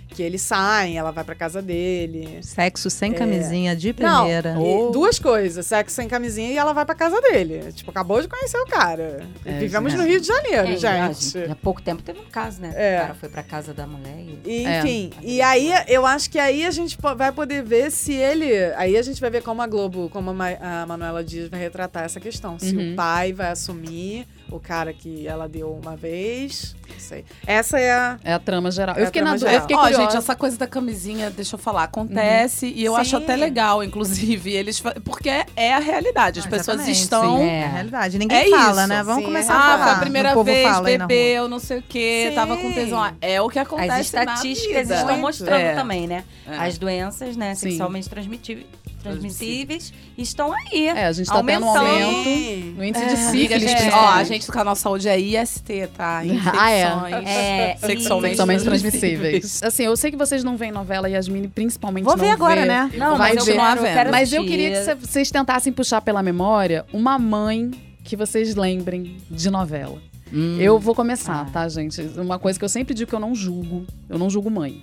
Que 0.10 0.24
eles 0.24 0.42
saem, 0.42 0.98
ela 0.98 1.12
vai 1.12 1.24
pra 1.24 1.36
casa 1.36 1.62
dele. 1.62 2.40
Sexo 2.42 2.90
sem 2.90 3.12
É. 3.12 3.16
camisinha 3.16 3.76
de 3.76 3.96
Não, 4.00 4.22
primeira. 4.24 4.56
e 4.60 4.92
duas 4.92 5.20
coisas, 5.20 5.66
sexo 5.68 5.96
sem 5.96 6.08
camisinha 6.08 6.50
e 6.52 6.58
ela 6.58 6.74
vai 6.74 6.84
pra 6.84 6.96
casa 6.96 7.22
dele. 7.22 7.72
Tipo, 7.74 7.92
acabou 7.92 8.20
de 8.22 8.28
conhecer 8.28 8.58
o 8.58 8.66
cara. 8.66 9.22
É, 9.46 9.60
Vivemos 9.60 9.92
gente. 9.92 10.02
no 10.02 10.08
Rio 10.08 10.20
de 10.20 10.28
Janeiro, 10.28 10.68
É, 10.68 10.76
gente. 10.76 11.38
Há 11.52 11.56
pouco 11.56 11.82
tempo 11.82 12.02
teve 12.02 12.20
um 12.20 12.26
caso, 12.30 12.60
né? 12.60 12.74
É. 12.76 12.98
O 12.98 13.02
cara 13.02 13.14
foi 13.14 13.30
pra 13.30 13.44
casa 13.44 13.74
da 13.74 13.86
mulher 13.86 14.18
e... 14.20 14.40
E, 14.46 14.66
É. 14.66 14.80
Enfim, 14.80 15.12
e 15.22 15.42
aí 15.42 15.72
eu 15.88 16.06
acho 16.06 16.30
que 16.30 16.40
aí 16.40 16.66
a 16.66 16.72
gente 16.72 16.98
vai 17.16 17.32
poder 17.32 17.62
ver 17.64 17.92
se 17.92 18.14
ele. 18.14 18.52
Aí 18.78 18.98
a 18.98 19.02
gente 19.04 19.22
vai 19.22 19.30
ver 19.30 19.44
como 19.44 19.62
a 19.62 19.68
Globo, 19.68 20.10
como 20.10 20.32
a, 20.32 20.34
Ma- 20.34 20.58
a 20.82 20.86
Manuela 20.88 21.24
Dias 21.24 21.50
vai 21.50 21.60
retratar 21.60 22.04
essa 22.04 22.20
questão. 22.20 22.58
Se 22.58 22.76
Uhum. 22.76 22.94
o 22.94 22.96
pai 22.96 23.32
vai 23.32 23.52
assumir 23.52 24.26
o 24.52 24.60
cara 24.60 24.92
que 24.94 25.28
ela 25.28 25.48
deu 25.48 25.72
uma 25.72 25.96
vez. 25.96 26.76
Não 26.90 27.00
sei. 27.00 27.24
Essa 27.46 27.80
é 27.80 27.92
a. 27.92 28.20
É 28.24 28.34
a 28.34 28.40
trama 28.40 28.72
geral. 28.72 28.96
É 28.96 29.00
eu 29.00 29.04
a 29.04 29.06
fiquei 29.08 29.22
na 29.22 29.34
dúvida. 29.34 29.54
Eu 29.54 29.62
fiquei 29.62 29.76
Ó, 29.78 29.82
curiosa. 29.82 30.04
gente, 30.04 30.18
essa 30.18 30.36
coisa 30.36 30.58
da 30.58 30.68
camisinha, 30.68 31.30
deixa 31.30 31.56
eu 31.56 31.60
falar, 31.60 31.84
acontece 31.84 32.68
e 32.68 32.84
eu 32.84 32.96
acho 32.96 33.12
Sim. 33.18 33.24
até 33.24 33.36
legal, 33.36 33.84
inclusive, 33.84 34.52
eles 34.52 34.82
porque 35.04 35.30
é, 35.56 35.74
a 35.74 35.80
realidade. 35.80 36.40
As 36.40 36.46
Ah, 36.46 36.50
pessoas 36.50 36.88
estão 36.88 37.38
sim, 37.38 37.44
É. 37.44 37.60
é 37.62 37.64
a 37.66 37.70
realidade. 37.70 38.18
Ninguém 38.20 38.38
É 38.38 38.50
fala, 38.50 38.82
isso. 38.82 38.88
né? 38.90 39.04
Vamos 39.04 39.20
Sim, 39.22 39.26
começar 39.26 39.54
é. 39.54 39.56
a 39.56 39.60
Ah, 39.60 39.62
falar. 39.78 39.84
foi 39.86 39.94
a 39.94 40.00
primeira 40.00 40.44
vez, 40.44 40.68
fala 40.68 40.84
bebeu, 40.84 41.48
não 41.48 41.60
sei 41.60 41.80
o 41.80 41.84
quê, 41.88 42.28
Sim. 42.30 42.36
tava 42.36 42.58
com 42.58 42.72
tesão. 42.74 43.04
Ah, 43.04 43.14
É 43.22 43.42
o 43.42 43.50
que 43.50 43.60
acontece 43.60 43.92
As 43.92 44.06
estatísticas 44.08 44.76
na 44.90 44.96
vida. 44.96 44.96
estão 44.96 45.18
mostrando 45.20 45.60
É. 45.62 45.76
também, 45.76 46.08
né? 46.08 46.24
É. 46.48 46.56
As 46.58 46.78
doenças, 46.78 47.36
né, 47.38 47.54
Sim. 47.56 47.70
sexualmente 47.70 48.10
transmitíveis, 48.10 48.66
transmissíveis 49.00 49.94
estão 50.18 50.52
aí. 50.54 50.88
É, 50.88 51.06
a 51.08 51.12
gente 51.12 51.28
tá 51.28 51.44
tendo 51.44 51.66
um 51.66 51.70
aumento 51.70 52.24
Sim. 52.24 52.74
no 52.78 52.84
índice 52.84 53.04
É, 53.04 53.08
de 53.08 53.18
sífilis. 53.18 53.52
a 53.52 53.60
gente, 53.60 53.82
É. 53.84 53.94
ó, 53.94 54.10
a 54.10 54.24
gente 54.24 54.46
do 54.46 54.52
canal 54.52 54.76
Saúde 54.76 55.08
é 55.08 55.20
IST, 55.20 55.88
tá? 55.96 56.20
Ah, 56.58 56.72
é. 56.72 56.84
Infecções. 56.86 57.26
É, 57.28 57.78
Sexualmente 57.80 57.88
Sexualmente 58.30 58.64
transmissíveis. 58.64 59.22
transmissíveis. 59.22 59.64
Assim, 59.64 59.84
eu 59.84 59.96
sei 59.98 60.12
que 60.12 60.18
vocês 60.18 60.44
não 60.44 60.58
veem 60.58 60.72
novela, 60.72 61.10
Yasmine 61.10 61.48
principalmente 61.48 62.04
Vou 62.04 62.16
não 62.18 62.24
ver 62.24 62.32
agora, 62.32 62.62
vê. 62.62 62.68
né? 62.68 62.92
Não, 62.96 63.18
Vai 63.18 63.34
mas 63.36 63.38
eu 63.40 63.46
ver. 63.46 63.60
quero, 63.60 63.80
eu 63.80 63.84
quero 63.94 64.12
Mas 64.12 64.34
eu 64.34 64.46
queria 64.46 64.70
que 64.72 64.84
cê- 64.84 64.96
vocês 64.96 65.32
tentassem 65.32 65.72
puxar 65.74 66.02
pela 66.02 66.22
memória 66.22 66.86
uma 66.94 67.18
mãe 67.18 67.72
que 68.04 68.16
vocês 68.16 68.56
lembrem 68.56 69.18
de 69.30 69.50
novela. 69.50 70.02
Hum. 70.34 70.58
Eu 70.60 70.78
vou 70.80 70.94
começar, 70.94 71.46
Ah. 71.48 71.52
tá, 71.52 71.68
gente? 71.70 72.02
Uma 72.18 72.38
coisa 72.38 72.58
que 72.60 72.64
eu 72.66 72.70
sempre 72.70 72.94
digo 72.94 73.10
que 73.10 73.16
eu 73.16 73.20
não 73.20 73.34
julgo. 73.34 73.86
Eu 74.08 74.18
não 74.20 74.30
julgo 74.30 74.50
mãe. 74.52 74.80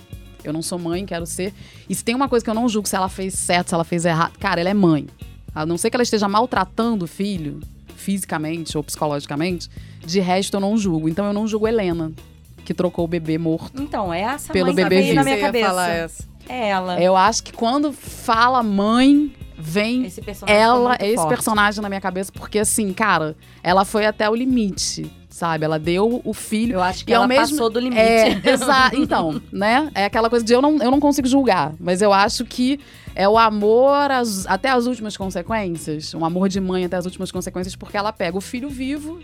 Eu 0.48 0.52
não 0.52 0.62
sou 0.62 0.78
mãe, 0.78 1.04
quero 1.06 1.26
ser. 1.26 1.52
E 1.88 1.94
se 1.94 2.04
tem 2.04 2.14
uma 2.14 2.28
coisa 2.28 2.44
que 2.44 2.50
eu 2.50 2.54
não 2.54 2.68
julgo 2.68 2.88
se 2.88 2.96
ela 2.96 3.08
fez 3.08 3.34
certo, 3.34 3.68
se 3.68 3.74
ela 3.74 3.84
fez 3.84 4.04
errado. 4.04 4.32
Cara, 4.38 4.60
ela 4.60 4.70
é 4.70 4.74
mãe. 4.74 5.06
A 5.54 5.64
não 5.64 5.76
ser 5.78 5.90
que 5.90 5.96
ela 5.96 6.02
esteja 6.02 6.28
maltratando 6.28 7.04
o 7.06 7.08
filho, 7.08 7.60
fisicamente 7.94 8.76
ou 8.76 8.84
psicologicamente, 8.84 9.68
de 10.04 10.20
resto 10.20 10.56
eu 10.56 10.60
não 10.60 10.76
julgo. 10.76 11.08
Então 11.08 11.24
eu 11.26 11.32
não 11.32 11.48
julgo 11.48 11.66
Helena, 11.66 12.12
que 12.64 12.74
trocou 12.74 13.04
o 13.04 13.08
bebê 13.08 13.38
morto. 13.38 13.82
Então, 13.82 14.12
é 14.12 14.20
essa 14.20 14.52
Pelo 14.52 14.66
mãe 14.66 14.74
bebê 14.76 14.96
que 14.96 15.02
veio 15.02 15.14
na 15.14 15.22
vivo. 15.22 15.24
minha 15.24 15.36
Você 15.36 15.40
ia 15.40 15.46
cabeça. 15.46 15.66
falar 15.68 15.88
essa. 15.88 16.24
É 16.48 16.68
ela. 16.68 17.02
Eu 17.02 17.16
acho 17.16 17.42
que 17.42 17.52
quando 17.52 17.92
fala 17.92 18.62
mãe, 18.62 19.32
vem 19.68 20.04
Esse 20.04 20.22
ela, 20.46 20.96
esse 21.00 21.16
forte. 21.16 21.28
personagem 21.28 21.82
na 21.82 21.88
minha 21.88 22.00
cabeça, 22.00 22.30
porque 22.32 22.60
assim, 22.60 22.92
cara, 22.92 23.36
ela 23.62 23.84
foi 23.84 24.06
até 24.06 24.30
o 24.30 24.34
limite, 24.34 25.10
sabe? 25.28 25.64
Ela 25.64 25.78
deu 25.78 26.20
o 26.24 26.32
filho. 26.32 26.74
Eu 26.74 26.82
acho 26.82 27.04
que 27.04 27.12
ela 27.12 27.26
mesmo- 27.26 27.56
passou 27.56 27.68
do 27.68 27.80
limite. 27.80 28.00
É, 28.46 28.50
exato. 28.52 28.96
Então, 28.96 29.42
né? 29.52 29.90
É 29.94 30.04
aquela 30.04 30.30
coisa 30.30 30.44
de 30.44 30.52
eu 30.52 30.62
não, 30.62 30.76
eu 30.78 30.90
não 30.90 31.00
consigo 31.00 31.26
julgar, 31.26 31.74
mas 31.80 32.00
eu 32.00 32.12
acho 32.12 32.44
que 32.44 32.78
é 33.14 33.28
o 33.28 33.36
amor 33.36 34.10
às- 34.10 34.46
até 34.46 34.70
as 34.70 34.86
últimas 34.86 35.16
consequências, 35.16 36.14
um 36.14 36.24
amor 36.24 36.48
de 36.48 36.60
mãe 36.60 36.84
até 36.84 36.96
as 36.96 37.04
últimas 37.06 37.32
consequências, 37.32 37.74
porque 37.74 37.96
ela 37.96 38.12
pega 38.12 38.38
o 38.38 38.40
filho 38.40 38.68
vivo 38.70 39.18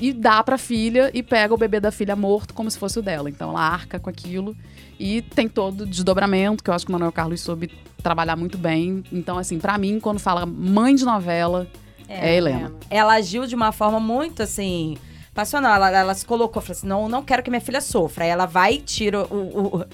e 0.00 0.12
dá 0.12 0.42
pra 0.42 0.56
filha 0.58 1.10
e 1.14 1.22
pega 1.22 1.52
o 1.52 1.56
bebê 1.58 1.80
da 1.80 1.90
filha 1.90 2.14
morto 2.14 2.54
como 2.54 2.70
se 2.70 2.78
fosse 2.78 2.98
o 2.98 3.02
dela. 3.02 3.28
Então 3.28 3.50
ela 3.50 3.60
arca 3.60 3.98
com 3.98 4.08
aquilo 4.10 4.56
e 4.98 5.22
tem 5.22 5.48
todo 5.48 5.82
o 5.82 5.86
desdobramento 5.86 6.62
que 6.62 6.70
eu 6.70 6.74
acho 6.74 6.84
que 6.86 6.90
o 6.90 6.92
Manuel 6.92 7.12
Carlos 7.12 7.40
soube 7.40 7.70
trabalhar 8.02 8.36
muito 8.36 8.56
bem. 8.58 9.02
Então, 9.12 9.36
assim, 9.38 9.58
pra 9.58 9.76
mim, 9.78 9.98
quando 10.00 10.18
fala 10.20 10.46
mãe 10.46 10.94
de 10.94 11.04
novela, 11.04 11.66
é, 12.08 12.36
Helena. 12.36 12.72
ela 12.88 13.14
agiu 13.14 13.46
de 13.46 13.54
uma 13.54 13.72
forma 13.72 13.98
muito 14.00 14.42
assim. 14.42 14.96
Passional. 15.34 15.74
Ela, 15.76 15.90
ela 15.90 16.14
se 16.14 16.24
colocou, 16.26 16.60
falou 16.62 16.76
assim: 16.76 16.86
não, 16.86 17.08
não 17.08 17.22
quero 17.22 17.42
que 17.42 17.50
minha 17.50 17.60
filha 17.60 17.80
sofra. 17.80 18.24
Aí 18.24 18.30
ela 18.30 18.46
vai 18.46 18.74
e 18.74 18.78
tira 18.80 19.22
o, 19.22 19.78
o, 19.78 19.84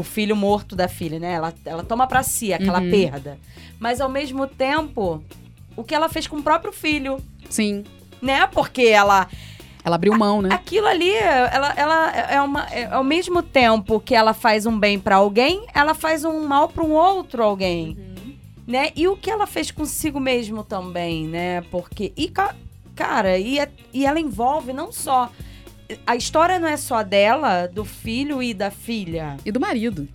o 0.00 0.02
filho 0.02 0.36
morto 0.36 0.74
da 0.76 0.86
filha, 0.88 1.18
né? 1.18 1.32
Ela, 1.32 1.52
ela 1.64 1.82
toma 1.84 2.06
pra 2.06 2.22
si 2.22 2.52
aquela 2.52 2.80
Uhum. 2.80 2.90
perda. 2.90 3.38
Mas 3.80 4.00
ao 4.00 4.08
mesmo 4.08 4.46
tempo, 4.46 5.22
o 5.76 5.82
que 5.82 5.94
ela 5.94 6.08
fez 6.08 6.26
com 6.28 6.36
o 6.36 6.42
próprio 6.42 6.72
filho, 6.72 7.18
Sim. 7.50 7.82
Né? 8.22 8.46
Porque 8.46 8.82
ela. 8.82 9.26
Ela 9.84 9.96
abriu 9.96 10.16
mão, 10.16 10.40
né? 10.40 10.48
Aquilo 10.52 10.86
ali, 10.86 11.10
ela, 11.12 11.74
ela 11.76 12.10
é 12.16 12.40
uma. 12.40 12.64
É, 12.70 12.84
ao 12.86 13.02
mesmo 13.02 13.42
tempo 13.42 13.98
que 13.98 14.14
ela 14.14 14.32
faz 14.32 14.64
um 14.64 14.78
bem 14.78 14.96
pra 14.98 15.16
alguém, 15.16 15.66
ela 15.74 15.92
faz 15.92 16.24
um 16.24 16.46
mal 16.46 16.68
pra 16.68 16.84
um 16.84 16.92
outro 16.92 17.42
alguém. 17.42 17.98
Né? 18.64 18.90
E 18.94 19.08
o 19.08 19.16
que 19.16 19.28
ela 19.28 19.44
fez 19.44 19.72
consigo 19.72 20.20
mesmo 20.20 20.62
também, 20.62 21.26
né? 21.26 21.62
Porque. 21.62 22.12
E, 22.16 22.28
ca- 22.28 22.54
cara, 22.94 23.36
e, 23.38 23.58
é- 23.58 23.68
e 23.92 24.06
ela 24.06 24.20
envolve 24.20 24.72
não 24.72 24.92
só. 24.92 25.28
A 26.06 26.14
história 26.14 26.60
não 26.60 26.68
é 26.68 26.76
só 26.76 27.02
dela, 27.02 27.66
do 27.66 27.84
filho 27.84 28.40
e 28.40 28.54
da 28.54 28.70
filha. 28.70 29.36
E 29.44 29.50
do 29.50 29.58
marido, 29.58 30.08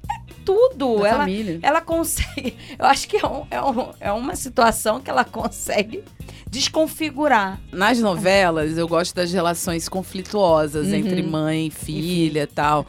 Tudo. 0.47 0.99
da 1.01 1.07
Ela, 1.09 1.17
família. 1.19 1.59
ela 1.61 1.81
consegue. 1.81 2.55
Eu 2.79 2.85
acho 2.85 3.07
que 3.07 3.17
é, 3.17 3.25
um- 3.27 3.45
é 3.51 3.61
um- 3.61 3.91
é 3.99 4.11
uma 4.11 4.35
situação 4.35 4.99
que 5.01 5.09
ela 5.09 5.23
consegue 5.25 6.03
desconfigurar. 6.49 7.59
Nas 7.71 7.99
novelas, 7.99 8.77
eu 8.77 8.87
gosto 8.87 9.13
das 9.15 9.31
relações 9.31 9.87
conflituosas 9.89 10.87
Uhum. 10.87 10.93
entre 10.95 11.21
mãe 11.21 11.67
e 11.67 11.71
filha 11.71 12.43
e 12.43 12.47
tal. 12.47 12.85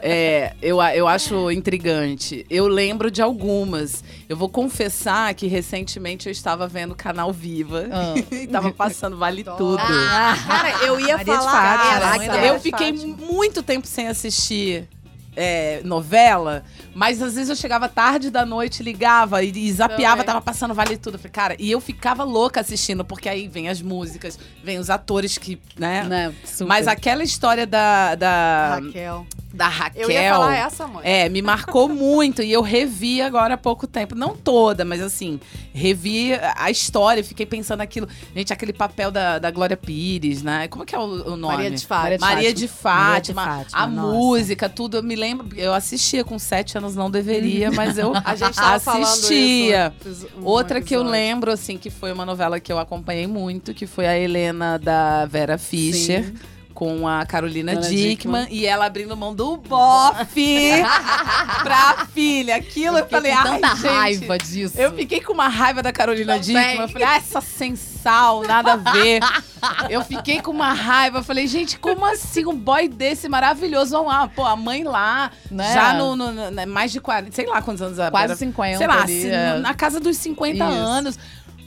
É, 0.00 0.54
eu, 0.62 0.80
eu 0.82 1.06
acho 1.06 1.50
intrigante. 1.50 2.46
Eu 2.48 2.66
lembro 2.66 3.10
de 3.10 3.20
algumas. 3.20 4.02
Eu 4.26 4.34
vou 4.36 4.48
confessar 4.48 5.34
que 5.34 5.46
recentemente 5.46 6.26
eu 6.26 6.32
estava 6.32 6.66
vendo 6.66 6.94
canal 6.94 7.30
Viva 7.32 7.86
Ah. 7.92 8.14
e 8.34 8.46
tava 8.46 8.72
passando 8.72 9.16
Vale 9.18 9.44
Tudo. 9.44 9.76
Cara, 9.76 10.84
eu 10.86 10.98
ia 10.98 11.18
Maria 11.18 11.18
de 11.18 11.24
falar. 11.38 11.78
Fátima, 11.78 12.32
mãe 12.32 12.46
eu 12.48 12.58
fiquei 12.60 12.92
muito 12.92 13.62
tempo 13.62 13.86
sem 13.86 14.08
assistir 14.08 14.88
é, 15.36 15.82
novela, 15.84 16.64
mas 16.96 17.20
às 17.20 17.34
vezes 17.34 17.50
eu 17.50 17.56
chegava 17.56 17.90
tarde 17.90 18.30
da 18.30 18.46
noite, 18.46 18.82
ligava 18.82 19.42
e, 19.44 19.52
e 19.54 19.70
zapeava, 19.70 20.16
Também. 20.16 20.26
tava 20.26 20.40
passando 20.40 20.72
Vale 20.72 20.96
Tudo. 20.96 21.16
Eu 21.16 21.18
falei, 21.18 21.30
cara, 21.30 21.56
e 21.58 21.70
eu 21.70 21.78
ficava 21.78 22.24
louca 22.24 22.58
assistindo, 22.62 23.04
porque 23.04 23.28
aí 23.28 23.46
vem 23.46 23.68
as 23.68 23.82
músicas, 23.82 24.38
vem 24.64 24.78
os 24.78 24.88
atores 24.88 25.36
que, 25.36 25.60
né? 25.78 26.04
Né? 26.04 26.34
Super. 26.42 26.64
Mas 26.66 26.88
aquela 26.88 27.22
história 27.22 27.66
da, 27.66 28.14
da, 28.14 28.80
Raquel. 28.80 29.26
da 29.52 29.68
Raquel. 29.68 30.02
Eu 30.04 30.10
ia 30.10 30.30
falar 30.32 30.56
essa, 30.56 30.86
mãe. 30.86 31.02
É, 31.04 31.28
me 31.28 31.42
marcou 31.42 31.86
muito 31.86 32.42
e 32.42 32.50
eu 32.50 32.62
revi 32.62 33.20
agora 33.20 33.54
há 33.54 33.58
pouco 33.58 33.86
tempo. 33.86 34.14
Não 34.14 34.34
toda, 34.34 34.82
mas 34.82 35.02
assim, 35.02 35.38
revi 35.74 36.32
a 36.56 36.70
história, 36.70 37.22
fiquei 37.22 37.44
pensando 37.44 37.82
aquilo. 37.82 38.08
Gente, 38.34 38.54
aquele 38.54 38.72
papel 38.72 39.10
da, 39.10 39.38
da 39.38 39.50
Glória 39.50 39.76
Pires, 39.76 40.42
né? 40.42 40.66
Como 40.68 40.86
que 40.86 40.94
é 40.94 40.98
o, 40.98 41.02
o 41.02 41.36
nome? 41.36 41.56
Maria 41.56 41.70
de 41.70 41.86
Fátima. 41.86 42.26
Maria 42.26 42.54
de 42.54 42.68
Fátima, 42.68 43.44
Maria 43.44 43.64
de 43.64 43.70
Fátima, 43.70 43.82
a 43.82 43.86
nossa. 43.86 44.16
música, 44.16 44.68
tudo. 44.70 44.96
Eu 44.96 45.02
me 45.02 45.14
lembro, 45.14 45.46
eu 45.58 45.74
assistia 45.74 46.24
com 46.24 46.38
sete 46.38 46.78
anos, 46.78 46.85
não 46.94 47.10
deveria, 47.10 47.70
mas 47.72 47.98
eu 47.98 48.12
A 48.24 48.34
gente 48.34 48.58
assistia. 48.60 49.92
isso. 50.04 50.28
um 50.38 50.44
Outra 50.44 50.80
que 50.80 50.94
eu 50.94 51.00
episódio. 51.00 51.10
lembro, 51.10 51.50
assim, 51.50 51.76
que 51.78 51.90
foi 51.90 52.12
uma 52.12 52.24
novela 52.24 52.60
que 52.60 52.72
eu 52.72 52.78
acompanhei 52.78 53.26
muito, 53.26 53.74
que 53.74 53.86
foi 53.86 54.06
a 54.06 54.16
Helena 54.18 54.78
da 54.78 55.24
Vera 55.26 55.58
Fischer. 55.58 56.32
Com 56.76 57.08
a 57.08 57.24
Carolina 57.24 57.74
Dona 57.74 57.88
Dickman, 57.88 58.46
e 58.50 58.66
ela 58.66 58.84
abrindo 58.84 59.16
mão 59.16 59.34
do 59.34 59.56
bofe 59.56 60.72
pra 61.64 62.06
filha. 62.12 62.56
Aquilo 62.56 62.98
eu, 62.98 63.04
Fiquei 63.04 63.18
falei, 63.18 63.32
com 63.32 63.38
ai, 63.38 63.60
tanta 63.60 63.76
gente, 63.76 63.86
raiva 63.86 64.38
disso. 64.38 64.78
eu 64.78 64.92
fiquei 64.94 65.20
com 65.22 65.32
uma 65.32 65.48
raiva 65.48 65.82
da 65.82 65.90
Carolina 65.90 66.34
Também. 66.38 66.54
Dickman. 66.54 66.80
Eu 66.82 66.88
falei, 66.88 67.08
ah, 67.08 67.16
essa 67.16 67.40
sensal, 67.40 68.42
nada 68.42 68.74
a 68.74 68.76
ver. 68.76 69.20
eu 69.88 70.02
fiquei 70.04 70.42
com 70.42 70.50
uma 70.50 70.74
raiva. 70.74 71.20
Eu 71.20 71.24
falei, 71.24 71.46
gente, 71.46 71.78
como 71.78 72.04
assim 72.04 72.44
um 72.44 72.54
boy 72.54 72.88
desse 72.88 73.26
maravilhoso? 73.26 73.96
Ah, 74.08 74.28
pô, 74.28 74.44
a 74.44 74.54
mãe 74.54 74.84
lá, 74.84 75.30
Né? 75.50 75.72
já 75.72 75.94
no, 75.94 76.14
no- 76.14 76.30
no- 76.30 76.50
né, 76.50 76.66
mais 76.66 76.92
de 76.92 77.00
40, 77.00 77.32
sei 77.34 77.46
lá 77.46 77.62
quantos 77.62 77.80
anos 77.80 77.96
Quase 78.10 78.26
Vera- 78.26 78.36
50 78.36 78.76
Sei 78.78 78.86
lá, 78.86 79.02
ali, 79.02 79.22
se- 79.22 79.30
é. 79.30 79.58
na 79.60 79.72
casa 79.72 79.98
dos 79.98 80.16
50 80.18 80.62
Isso. 80.62 80.62
anos. 80.74 81.18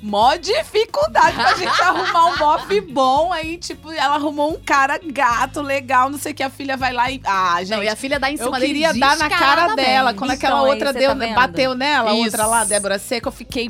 Mó 0.01 0.35
dificuldade 0.35 1.35
pra 1.35 1.53
gente 1.55 1.81
arrumar 1.81 2.25
um 2.27 2.37
bofe 2.37 2.81
bom. 2.81 3.33
Aí, 3.33 3.57
tipo, 3.57 3.91
ela 3.91 4.15
arrumou 4.15 4.53
um 4.53 4.59
cara 4.59 4.99
gato, 5.03 5.61
legal, 5.61 6.09
não 6.09 6.17
sei 6.17 6.31
o 6.31 6.35
que. 6.35 6.43
A 6.43 6.49
filha 6.49 6.77
vai 6.77 6.93
lá 6.93 7.11
e. 7.11 7.21
Ah, 7.25 7.57
gente. 7.59 7.75
Não, 7.75 7.83
e 7.83 7.89
a 7.89 7.95
filha 7.95 8.19
dá 8.19 8.29
em 8.29 8.35
Eu 8.35 8.45
cima 8.45 8.59
dele 8.59 8.73
queria 8.73 8.93
dar 8.93 9.17
na 9.17 9.29
cara 9.29 9.75
dela. 9.75 10.13
Quando 10.13 10.33
Então, 10.33 10.49
aquela 10.49 10.61
outra 10.63 10.93
deu, 10.93 11.15
tá 11.17 11.27
bateu 11.33 11.75
nela, 11.75 12.11
a 12.11 12.13
outra 12.13 12.45
lá, 12.45 12.63
Débora 12.63 12.97
Seca, 12.97 13.27
eu 13.27 13.31
fiquei. 13.31 13.67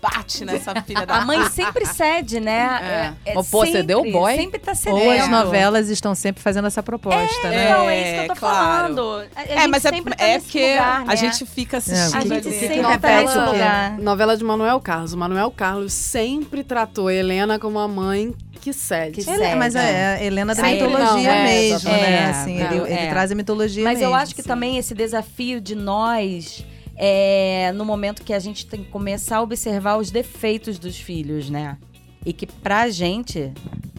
Bate 0.00 0.44
nessa 0.44 0.74
filha 0.82 1.04
da 1.04 1.16
A 1.16 1.24
mãe 1.24 1.44
sempre 1.50 1.84
cede, 1.86 2.40
né? 2.40 3.14
É. 3.26 3.34
Mas, 3.34 3.48
pô, 3.50 3.66
você 3.66 3.82
deu 3.82 4.02
boy? 4.10 4.34
Sempre 4.34 4.58
tá 4.58 4.74
cedendo. 4.74 5.02
Ou 5.04 5.10
as 5.10 5.28
novelas 5.28 5.88
estão 5.90 6.14
sempre 6.14 6.42
fazendo 6.42 6.66
essa 6.66 6.82
proposta, 6.82 7.48
né? 7.50 7.64
Então, 7.70 7.90
é 7.90 8.00
isso 8.00 8.14
que 8.14 8.24
eu 8.30 8.34
tô 8.34 8.40
claro. 8.40 8.94
falando. 8.94 9.28
A, 9.36 9.40
a 9.40 9.44
É, 9.62 9.66
mas 9.66 9.84
é, 9.84 9.90
sempre 9.90 10.14
tá 10.14 10.24
é 10.24 10.38
porque 10.38 10.70
lugar, 10.72 11.00
né? 11.00 11.12
a 11.12 11.14
gente 11.14 11.44
fica 11.46 11.76
assistindo. 11.76 12.16
A 12.16 12.20
gente 12.36 12.48
ali. 12.48 12.58
sempre 12.58 12.76
Novela- 12.82 12.98
tá 12.98 13.20
nesse 13.22 13.38
lugar. 13.38 13.98
Novela 13.98 14.36
de 14.36 14.44
Manuel 14.44 14.80
Carlos. 14.80 15.12
O 15.12 15.18
Manuel 15.18 15.50
Carlos 15.50 15.92
sempre 15.92 16.64
tratou 16.64 17.08
a 17.08 17.14
Helena 17.14 17.58
como 17.58 17.78
a 17.78 17.86
mãe 17.88 18.34
que 18.60 18.72
cede. 18.72 19.22
Que 19.24 19.30
Ele- 19.30 19.38
cede. 19.38 19.54
mas 19.56 19.74
é 19.74 20.14
a 20.16 20.22
Helena 20.24 20.54
da 20.54 20.62
Sempre 20.62 20.86
mitologia 20.86 21.06
não, 21.30 21.38
é, 21.40 21.44
mesmo, 21.44 21.90
né? 21.90 22.12
é, 22.12 22.24
Assim, 22.26 22.58
não, 22.58 22.66
ele, 22.72 22.80
ele 22.92 22.92
é. 23.06 23.08
traz 23.10 23.32
a 23.32 23.34
mitologia 23.34 23.84
Mas 23.84 23.98
mesmo. 23.98 24.12
eu 24.12 24.14
acho 24.14 24.34
que 24.34 24.42
também 24.42 24.76
esse 24.76 24.94
desafio 24.94 25.60
de 25.62 25.74
nós 25.74 26.62
é 27.02 27.72
no 27.74 27.82
momento 27.86 28.22
que 28.22 28.34
a 28.34 28.38
gente 28.38 28.66
tem 28.66 28.84
que 28.84 28.90
começar 28.90 29.38
a 29.38 29.42
observar 29.42 29.96
os 29.96 30.10
defeitos 30.10 30.78
dos 30.78 31.00
filhos, 31.00 31.48
né? 31.48 31.78
E 32.26 32.32
que 32.34 32.46
pra 32.46 32.90
gente 32.90 33.50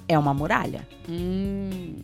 é 0.08 0.20
uma 0.20 0.36
muralha. 0.36 0.88
Hum, 1.10 1.96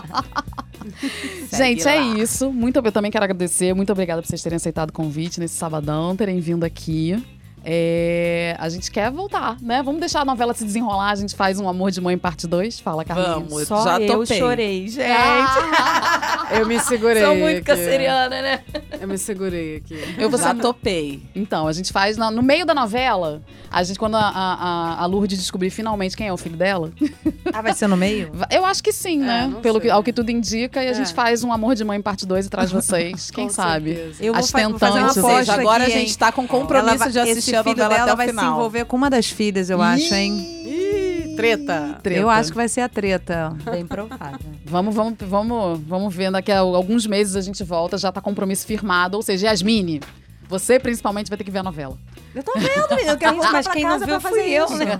Gente, 1.52 1.88
é 1.88 1.96
lá. 1.96 2.18
isso. 2.20 2.52
Muito, 2.52 2.78
eu 2.78 2.92
também 2.92 3.10
quero 3.10 3.24
agradecer. 3.24 3.74
Muito 3.74 3.92
obrigada 3.92 4.22
por 4.22 4.28
vocês 4.28 4.44
terem 4.44 4.58
aceitado 4.58 4.90
o 4.90 4.94
convite 4.94 5.40
nesse 5.40 5.56
sabadão, 5.56 6.16
terem 6.16 6.40
vindo 6.40 6.64
aqui. 6.64 7.18
É, 7.68 8.56
a 8.60 8.70
gente 8.70 8.92
quer 8.92 9.10
voltar, 9.10 9.58
né? 9.60 9.82
Vamos 9.82 10.00
deixar 10.00 10.22
a 10.22 10.26
novela 10.26 10.54
se 10.54 10.64
desenrolar. 10.64 11.10
A 11.10 11.16
gente 11.16 11.36
faz 11.36 11.60
um 11.60 11.68
Amor 11.68 11.90
de 11.90 12.00
Mãe 12.00 12.16
parte 12.16 12.46
2. 12.46 12.80
Fala, 12.80 13.04
Carlinhos. 13.04 13.50
Vamos, 13.50 13.68
Só 13.68 13.84
já 13.84 14.00
eu 14.00 14.20
topei. 14.20 14.38
chorei, 14.40 14.88
gente. 14.88 15.06
Eu 16.52 16.68
me 16.68 16.80
segurei. 16.80 17.24
Sou 17.24 17.36
muito 17.36 17.58
aqui. 17.58 17.66
canceriana, 17.66 18.30
né? 18.42 18.62
Eu 19.02 19.08
me 19.08 19.18
segurei 19.18 19.78
aqui. 19.78 20.00
Eu 20.16 20.30
vou 20.30 20.38
Já 20.40 20.54
ser- 20.54 20.62
topei. 20.62 21.24
Então, 21.36 21.68
a 21.68 21.74
gente 21.74 21.92
faz 21.92 22.18
na- 22.18 22.30
no 22.30 22.44
meio 22.44 22.68
da 22.68 22.74
novela. 22.76 23.42
A 23.72 23.82
gente, 23.84 23.98
quando 23.98 24.14
a, 24.16 24.20
a, 24.30 25.02
a 25.02 25.06
Lourdes 25.08 25.40
descobrir 25.40 25.72
finalmente 25.72 26.16
quem 26.16 26.28
é 26.28 26.34
o 26.34 26.38
filho 26.38 26.56
dela, 26.56 26.92
Ah, 27.52 27.64
vai 27.64 27.74
ser 27.74 27.88
no 27.88 27.98
meio? 27.98 28.32
eu 28.52 28.64
acho 28.64 28.84
que 28.84 28.94
sim, 28.94 29.18
né? 29.18 29.48
não 29.52 29.60
Pelo 29.60 29.80
sei. 29.80 29.88
que, 29.88 29.90
ao 29.90 30.04
que 30.04 30.14
tudo 30.14 30.30
indica, 30.30 30.84
e 30.84 30.88
a 30.88 30.92
É. 30.92 30.94
gente 30.94 31.14
faz 31.16 31.44
um 31.44 31.52
Amor 31.52 31.74
de 31.74 31.84
Mãe 31.84 32.00
parte 32.00 32.28
2 32.28 32.46
e 32.46 32.50
traz 32.50 32.72
vocês. 32.72 33.32
Quem 33.32 33.48
Com 33.48 33.54
sabe? 33.54 33.96
certeza. 33.96 34.24
Eu 34.24 34.36
As 34.36 34.52
vou, 34.52 34.62
fa- 34.62 34.70
vou 34.70 34.78
fazer 34.80 35.00
uma 35.00 35.08
tentantes. 35.10 35.24
Ou 35.24 35.30
seja, 35.30 35.52
aposta 35.54 35.62
agora 35.62 35.84
aqui, 35.84 35.94
a 35.94 35.98
gente 35.98 36.10
hein? 36.12 36.16
tá 36.18 36.32
com 36.32 36.48
compromisso 36.48 36.98
vai- 37.00 37.10
de 37.10 37.20
assistir 37.20 37.55
a 37.56 37.64
filho 37.64 37.76
dela 37.76 37.96
até 38.04 38.14
o 38.14 38.18
vai 38.18 38.28
final. 38.30 38.46
se 38.46 38.52
envolver 38.52 38.86
com 38.86 38.96
uma 38.98 39.10
das 39.10 39.28
filhas, 39.30 39.70
eu 39.70 39.82
acho, 39.82 40.14
hein? 40.14 40.38
Ih, 40.66 41.36
treta. 41.36 42.00
Treta. 42.04 42.20
Eu 42.20 42.30
acho 42.30 42.50
que 42.52 42.56
vai 42.56 42.68
ser 42.68 42.82
a 42.82 42.90
treta. 42.90 43.54
Bem 43.72 43.86
provável. 43.86 44.40
Vamos, 44.68 44.96
vamos, 44.96 45.16
vamos, 45.22 45.80
vamos 45.88 46.16
ver. 46.16 46.32
Daqui 46.32 46.52
a 46.52 46.60
alguns 46.60 47.06
meses 47.06 47.36
a 47.36 47.42
gente 47.42 47.64
volta, 47.64 47.98
já 48.00 48.12
tá 48.12 48.20
compromisso 48.20 48.66
firmado. 48.66 49.16
Ou 49.16 49.22
seja, 49.22 49.48
Yasmine, 49.48 50.02
você 50.50 50.80
principalmente 50.80 51.30
vai 51.30 51.38
ter 51.38 51.44
que 51.44 51.52
ver 51.52 51.60
a 51.60 51.64
novela. 51.64 51.98
Eu 52.34 52.42
tô 52.44 52.52
vendo, 52.56 52.90
menina. 52.90 53.12
Eu 53.12 53.18
quero 53.18 53.34
voltar 53.36 53.52
Mas 53.54 53.66
pra 53.66 53.74
quem 53.74 53.84
não 53.84 53.92
casa 53.92 54.06
viu 54.06 54.20
pra 54.20 54.30
fazer 54.30 54.48
eu, 54.50 54.66
isso. 54.66 54.76
né? 54.78 55.00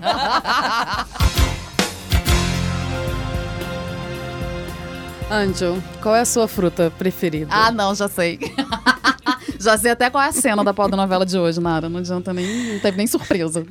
Angel, 5.30 5.76
qual 6.00 6.14
é 6.14 6.20
a 6.20 6.24
sua 6.24 6.46
fruta 6.46 6.92
preferida? 6.96 7.48
Ah, 7.52 7.72
não, 7.72 7.94
já 7.94 8.08
sei. 8.08 8.38
já 9.60 9.76
sei 9.78 9.90
até 9.92 10.08
qual 10.10 10.22
é 10.24 10.28
a 10.28 10.32
cena 10.32 10.62
da 10.64 10.72
novela 10.96 11.24
de 11.26 11.38
hoje, 11.38 11.60
Nara. 11.60 11.88
Não 11.88 12.00
adianta 12.00 12.32
nem. 12.32 12.72
Não 12.74 12.78
teve 12.80 12.96
nem 12.96 13.06
surpresa. 13.06 13.64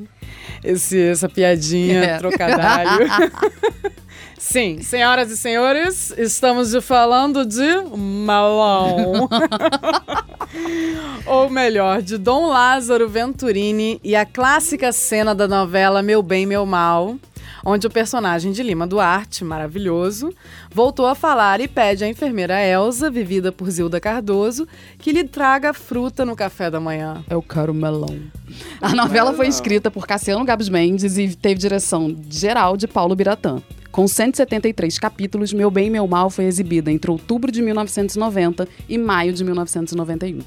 Esse, 0.63 0.99
essa 1.09 1.29
piadinha, 1.29 2.03
É. 2.03 2.17
trocadilho. 2.17 3.09
Sim, 4.37 4.79
senhoras 4.81 5.31
e 5.31 5.37
senhores, 5.37 6.13
estamos 6.17 6.73
falando 6.85 7.43
de 7.45 7.65
Malão. 7.97 9.27
Ou 11.25 11.49
melhor, 11.49 12.01
de 12.01 12.17
Dom 12.17 12.47
Lázaro 12.47 13.09
Venturini 13.09 13.99
e 14.03 14.15
a 14.15 14.25
clássica 14.25 14.91
cena 14.91 15.33
da 15.33 15.47
novela 15.47 16.01
Meu 16.03 16.21
Bem, 16.21 16.45
Meu 16.45 16.65
Mal, 16.65 17.15
onde 17.65 17.87
o 17.87 17.89
personagem 17.89 18.51
de 18.51 18.61
Lima 18.61 18.85
Duarte, 18.85 19.43
maravilhoso, 19.43 20.31
voltou 20.71 21.07
a 21.07 21.15
falar 21.15 21.59
e 21.59 21.67
pede 21.67 22.03
à 22.03 22.07
enfermeira 22.07 22.63
Elsa, 22.63 23.09
vivida 23.09 23.51
por 23.51 23.69
Zilda 23.71 23.99
Cardoso, 23.99 24.67
que 24.99 25.11
lhe 25.11 25.23
traga 25.23 25.73
fruta 25.73 26.23
no 26.23 26.35
café 26.35 26.69
da 26.69 26.79
manhã. 26.79 27.25
É 27.27 27.35
o 27.35 27.41
caro 27.41 27.73
melão. 27.73 28.19
A 28.79 28.93
novela 28.93 29.33
foi 29.33 29.47
escrita 29.47 29.89
por 29.89 30.05
Cassiano 30.05 30.45
Gabos 30.45 30.69
Mendes 30.69 31.17
e 31.17 31.35
teve 31.35 31.59
direção 31.59 32.15
geral 32.29 32.77
de 32.77 32.87
Paulo 32.87 33.15
Biratã. 33.15 33.61
Com 33.91 34.07
173 34.07 34.99
capítulos, 34.99 35.53
Meu 35.53 35.71
Bem 35.71 35.87
e 35.87 35.89
Meu 35.89 36.05
Mal 36.05 36.29
foi 36.29 36.45
exibida 36.45 36.91
entre 36.91 37.09
outubro 37.09 37.51
de 37.51 37.61
1990 37.61 38.67
e 38.89 38.97
maio 38.97 39.31
de 39.31 39.43
1991. 39.43 40.39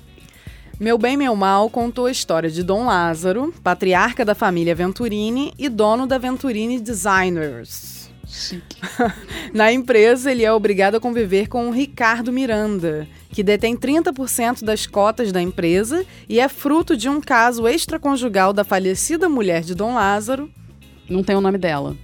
Meu 0.80 0.96
Bem, 0.96 1.16
Meu 1.16 1.34
Mal 1.34 1.68
contou 1.68 2.06
a 2.06 2.10
história 2.10 2.48
de 2.48 2.62
Dom 2.62 2.86
Lázaro, 2.86 3.52
patriarca 3.64 4.24
da 4.24 4.32
família 4.32 4.76
Venturini 4.76 5.52
e 5.58 5.68
dono 5.68 6.06
da 6.06 6.18
Venturini 6.18 6.78
Designers. 6.78 8.08
Chique. 8.24 8.76
Na 9.52 9.72
empresa, 9.72 10.30
ele 10.30 10.44
é 10.44 10.52
obrigado 10.52 10.94
a 10.94 11.00
conviver 11.00 11.48
com 11.48 11.66
o 11.66 11.72
Ricardo 11.72 12.32
Miranda, 12.32 13.08
que 13.30 13.42
detém 13.42 13.76
30% 13.76 14.62
das 14.62 14.86
cotas 14.86 15.32
da 15.32 15.42
empresa 15.42 16.06
e 16.28 16.38
é 16.38 16.48
fruto 16.48 16.96
de 16.96 17.08
um 17.08 17.20
caso 17.20 17.66
extraconjugal 17.66 18.52
da 18.52 18.62
falecida 18.62 19.28
mulher 19.28 19.62
de 19.62 19.74
Dom 19.74 19.94
Lázaro. 19.94 20.48
Não 21.10 21.24
tem 21.24 21.34
o 21.34 21.40
nome 21.40 21.58
dela. 21.58 21.96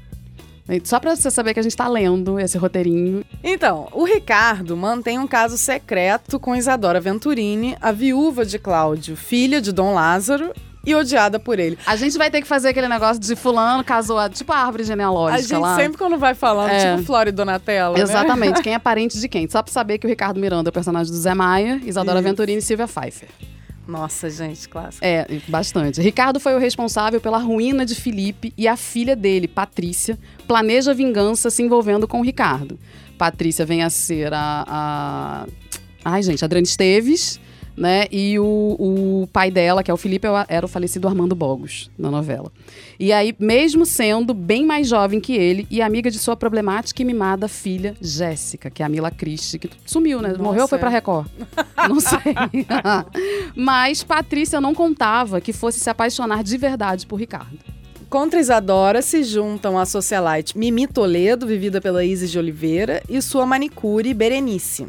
Só 0.85 0.99
pra 0.99 1.15
você 1.15 1.31
saber 1.31 1.53
que 1.55 1.61
a 1.61 1.63
gente 1.63 1.77
tá 1.77 1.87
lendo 1.89 2.39
esse 2.41 2.57
roteirinho. 2.57 3.23
Então, 3.43 3.89
o 3.93 4.05
Ricardo 4.05 4.77
mantém 4.77 5.19
um 5.19 5.27
caso 5.27 5.59
secreto 5.59 6.41
com 6.41 6.57
Isadora 6.57 7.01
Venturini, 7.01 7.77
a 7.81 7.93
viúva 7.93 8.45
de 8.47 8.59
Cláudio, 8.59 9.15
filha 9.17 9.61
de 9.61 9.73
Dom 9.73 9.93
Lázaro 9.95 10.53
e 10.87 10.95
odiada 10.95 11.39
por 11.39 11.59
ele. 11.59 11.79
A 11.87 11.97
gente 11.97 12.17
vai 12.19 12.31
ter 12.31 12.41
que 12.43 12.47
fazer 12.47 12.69
aquele 12.69 12.89
negócio 12.89 13.21
de 13.21 13.35
fulano 13.37 13.83
casou, 13.85 14.19
a- 14.19 14.29
tipo 14.29 14.53
a 14.53 14.57
árvore 14.59 14.83
A 14.83 14.87
genealógica 14.87 15.43
gente 15.43 15.59
lá. 15.61 15.77
sempre 15.77 15.97
quando 15.99 16.19
vai 16.19 16.35
falando, 16.35 16.71
É. 16.71 16.95
tipo 16.97 17.07
Flora 17.07 17.29
e 17.29 17.33
Donatella, 17.33 17.97
né? 17.97 18.03
Exatamente, 18.03 18.63
quem 18.63 18.75
é 18.75 18.79
parente 18.79 19.19
de 19.19 19.29
quem. 19.29 19.49
Só 19.49 19.63
pra 19.63 19.73
saber 19.73 19.99
que 19.99 20.07
o 20.07 20.11
Ricardo 20.11 20.39
Miranda 20.41 20.69
é 20.69 20.71
o 20.71 20.73
personagem 20.73 21.11
do 21.13 21.19
Zé 21.19 21.35
Maia, 21.35 21.81
Isadora 21.85 22.19
Isso. 22.21 22.29
Venturini 22.29 22.59
e 22.59 22.63
Silvia 22.63 22.87
Pfeiffer. 22.87 23.29
Nossa, 23.87 24.31
gente, 24.31 24.69
clássico. 24.69 25.05
É, 25.05 25.27
bastante. 25.49 26.01
Ricardo 26.01 26.41
foi 26.41 26.55
o 26.55 26.59
responsável 26.59 27.21
pela 27.21 27.39
ruína 27.39 27.85
de 27.85 27.95
Felipe 27.95 28.53
e 28.57 28.67
a 28.67 28.77
filha 28.77 29.15
dele, 29.15 29.47
Patrícia, 29.47 30.19
planeja 30.47 30.95
vingança 30.95 31.51
se 31.51 31.63
envolvendo 31.63 32.09
com 32.09 32.23
Ricardo. 32.23 32.79
Patrícia 33.19 33.67
vem 33.67 33.83
a 33.83 33.91
ser 33.91 34.33
a. 34.33 34.65
a... 34.67 35.47
Ai, 36.05 36.23
gente, 36.23 36.45
Adriana 36.45 36.67
Esteves, 36.67 37.41
né? 37.77 38.07
E 38.11 38.39
o, 38.39 38.77
o 38.79 39.29
pai 39.33 39.51
dela, 39.51 39.83
que 39.83 39.91
é 39.91 39.95
o 39.95 39.97
Felipe, 39.97 40.27
era 40.49 40.65
o 40.65 40.69
falecido 40.69 41.09
Armando 41.09 41.35
Bogos, 41.35 41.91
na 41.99 42.11
novela. 42.11 42.53
E 42.99 43.13
aí, 43.13 43.35
mesmo 43.39 43.85
sendo 43.85 44.33
bem 44.33 44.65
mais 44.65 44.89
jovem 44.89 45.21
que 45.21 45.35
ele 45.35 45.67
e 45.71 45.83
amiga 45.83 46.11
de 46.11 46.19
sua 46.19 46.37
problemática 46.37 47.03
e 47.03 47.05
mimada 47.05 47.49
filha, 47.49 47.95
Jéssica, 48.01 48.71
que 48.71 48.83
é 48.83 48.87
a 48.87 48.89
Mila 48.89 49.11
Christie, 49.11 49.59
que 49.59 49.71
sumiu, 49.85 50.21
né? 50.21 50.35
Morreu 50.39 50.63
ou 50.63 50.69
foi 50.69 50.79
é. 50.79 50.81
pra 50.81 50.89
Record? 50.89 51.27
Não 51.89 52.01
sei. 52.01 52.35
Mas 53.55 54.03
Patrícia 54.03 54.61
não 54.61 54.75
contava 54.75 55.41
que 55.41 55.53
fosse 55.53 55.81
se 55.81 55.91
apaixonar 55.91 56.43
de 56.43 56.57
verdade 56.57 57.07
por 57.07 57.17
Ricardo. 57.17 57.59
Contra 58.09 58.39
Isadora 58.39 59.03
se 59.03 59.25
juntam 59.25 59.79
a 59.79 59.85
socialite 59.85 60.57
Mimi 60.57 60.87
Toledo, 60.87 61.47
vivida 61.47 61.81
pela 61.81 62.05
Isis 62.05 62.31
de 62.31 62.39
Oliveira, 62.39 63.03
e 63.09 63.21
sua 63.21 63.45
manicure 63.45 64.15
Berenice. 64.15 64.87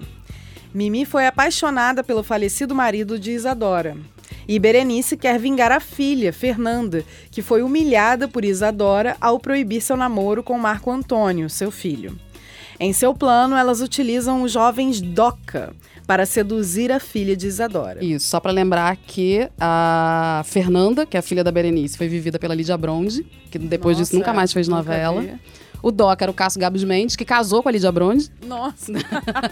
Mimi 0.75 1.05
foi 1.05 1.25
apaixonada 1.25 2.03
pelo 2.03 2.21
falecido 2.21 2.75
marido 2.75 3.17
de 3.17 3.31
Isadora. 3.31 3.95
E 4.45 4.59
Berenice 4.59 5.15
quer 5.15 5.39
vingar 5.39 5.71
a 5.71 5.79
filha, 5.79 6.33
Fernanda, 6.33 7.05
que 7.31 7.41
foi 7.41 7.63
humilhada 7.63 8.27
por 8.27 8.43
Isadora 8.43 9.15
ao 9.21 9.39
proibir 9.39 9.79
seu 9.79 9.95
namoro 9.95 10.43
com 10.43 10.59
Marco 10.59 10.91
Antônio, 10.91 11.49
seu 11.49 11.71
filho. 11.71 12.19
Em 12.77 12.91
seu 12.91 13.13
plano, 13.13 13.55
elas 13.55 13.79
utilizam 13.79 14.43
os 14.43 14.51
jovens 14.51 14.99
Doca 14.99 15.73
para 16.05 16.25
seduzir 16.25 16.91
a 16.91 16.99
filha 16.99 17.35
de 17.35 17.47
Isadora. 17.47 18.03
Isso, 18.03 18.27
só 18.27 18.39
pra 18.39 18.51
lembrar 18.51 18.95
que 18.95 19.49
a 19.59 20.41
Fernanda, 20.45 21.05
que 21.05 21.17
é 21.17 21.19
a 21.19 21.23
filha 21.23 21.43
da 21.43 21.51
Berenice, 21.51 21.97
foi 21.97 22.07
vivida 22.07 22.37
pela 22.37 22.53
Lídia 22.53 22.77
Bronde, 22.77 23.25
que 23.51 23.57
depois 23.57 23.97
disso 23.97 24.13
Nossa, 24.13 24.19
nunca 24.19 24.33
mais 24.33 24.53
fez 24.53 24.67
novela. 24.67 25.21
vi. 25.21 25.33
O 25.81 25.91
Doc 25.91 26.19
era 26.21 26.31
o 26.31 26.33
Cássio 26.33 26.59
Gabos 26.59 26.83
Mendes, 26.83 27.15
que 27.15 27.23
casou 27.25 27.61
com 27.61 27.69
a 27.69 27.71
Lídia 27.71 27.91
Bronde. 27.91 28.29
Nossa! 28.45 28.91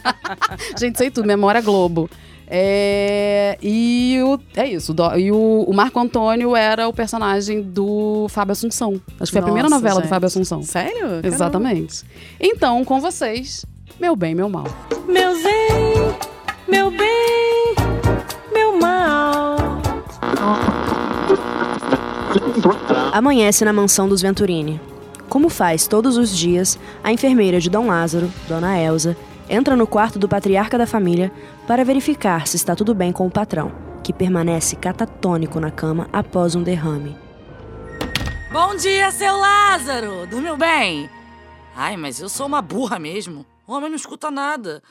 Gente, 0.79 0.97
sei 0.97 1.11
tudo, 1.11 1.27
memória 1.27 1.61
Globo. 1.61 2.09
É, 2.47 3.57
e 3.61 4.19
o, 4.23 4.39
é 4.55 4.67
isso. 4.67 4.91
o 4.91 4.95
Do- 4.95 5.17
e 5.17 5.31
o, 5.31 5.63
o 5.67 5.73
Marco 5.73 5.99
Antônio 5.99 6.55
era 6.55 6.87
o 6.87 6.93
personagem 6.93 7.61
do 7.61 8.27
Fábio 8.29 8.51
Assunção. 8.51 8.99
Acho 9.19 9.31
que 9.31 9.31
foi 9.31 9.39
a 9.39 9.43
primeira 9.43 9.69
Nossa, 9.69 9.75
novela 9.81 9.95
do 9.99 10.03
gente. 10.03 10.09
Fábio 10.09 10.27
Assunção. 10.27 10.61
Sério? 10.63 10.99
Caramba. 10.99 11.27
Exatamente. 11.27 12.03
Então, 12.39 12.83
com 12.83 12.99
vocês, 12.99 13.65
meu 13.99 14.15
bem, 14.15 14.35
meu 14.35 14.49
mal. 14.49 14.65
Meu 15.07 15.33
bem, 15.41 15.92
meu 16.73 16.89
bem, 16.89 17.75
meu 18.51 18.79
mal. 18.79 19.55
Amanhece 23.13 23.63
na 23.63 23.71
mansão 23.71 24.09
dos 24.09 24.23
Venturini. 24.23 24.81
Como 25.29 25.49
faz 25.49 25.87
todos 25.87 26.17
os 26.17 26.35
dias, 26.35 26.79
a 27.03 27.11
enfermeira 27.11 27.59
de 27.59 27.69
Dom 27.69 27.87
Lázaro, 27.87 28.31
Dona 28.47 28.79
Elsa, 28.79 29.15
entra 29.47 29.75
no 29.75 29.85
quarto 29.85 30.17
do 30.17 30.27
patriarca 30.27 30.75
da 30.75 30.87
família 30.87 31.31
para 31.67 31.85
verificar 31.85 32.47
se 32.47 32.55
está 32.55 32.75
tudo 32.75 32.95
bem 32.95 33.11
com 33.11 33.27
o 33.27 33.31
patrão, 33.31 33.71
que 34.03 34.11
permanece 34.11 34.75
catatônico 34.75 35.59
na 35.59 35.69
cama 35.69 36.09
após 36.11 36.55
um 36.55 36.63
derrame. 36.63 37.15
Bom 38.51 38.75
dia, 38.75 39.11
seu 39.11 39.37
Lázaro! 39.37 40.25
Dormiu 40.25 40.57
bem? 40.57 41.07
Ai, 41.75 41.97
mas 41.97 42.19
eu 42.19 42.29
sou 42.29 42.47
uma 42.47 42.63
burra 42.63 42.97
mesmo. 42.97 43.45
O 43.67 43.73
homem 43.73 43.89
não 43.89 43.95
escuta 43.95 44.31
nada. 44.31 44.81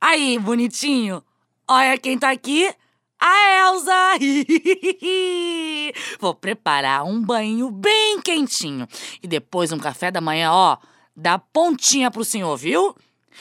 Aí, 0.00 0.38
bonitinho. 0.38 1.22
Olha 1.68 1.98
quem 1.98 2.18
tá 2.18 2.30
aqui. 2.30 2.72
A 3.20 3.68
Elsa! 3.68 3.92
Vou 6.20 6.34
preparar 6.34 7.04
um 7.04 7.20
banho 7.20 7.70
bem 7.70 8.20
quentinho. 8.20 8.86
E 9.22 9.26
depois 9.26 9.72
um 9.72 9.78
café 9.78 10.10
da 10.10 10.20
manhã, 10.20 10.52
ó, 10.52 10.76
da 11.16 11.36
pontinha 11.38 12.10
pro 12.10 12.24
senhor, 12.24 12.56
viu? 12.56 12.94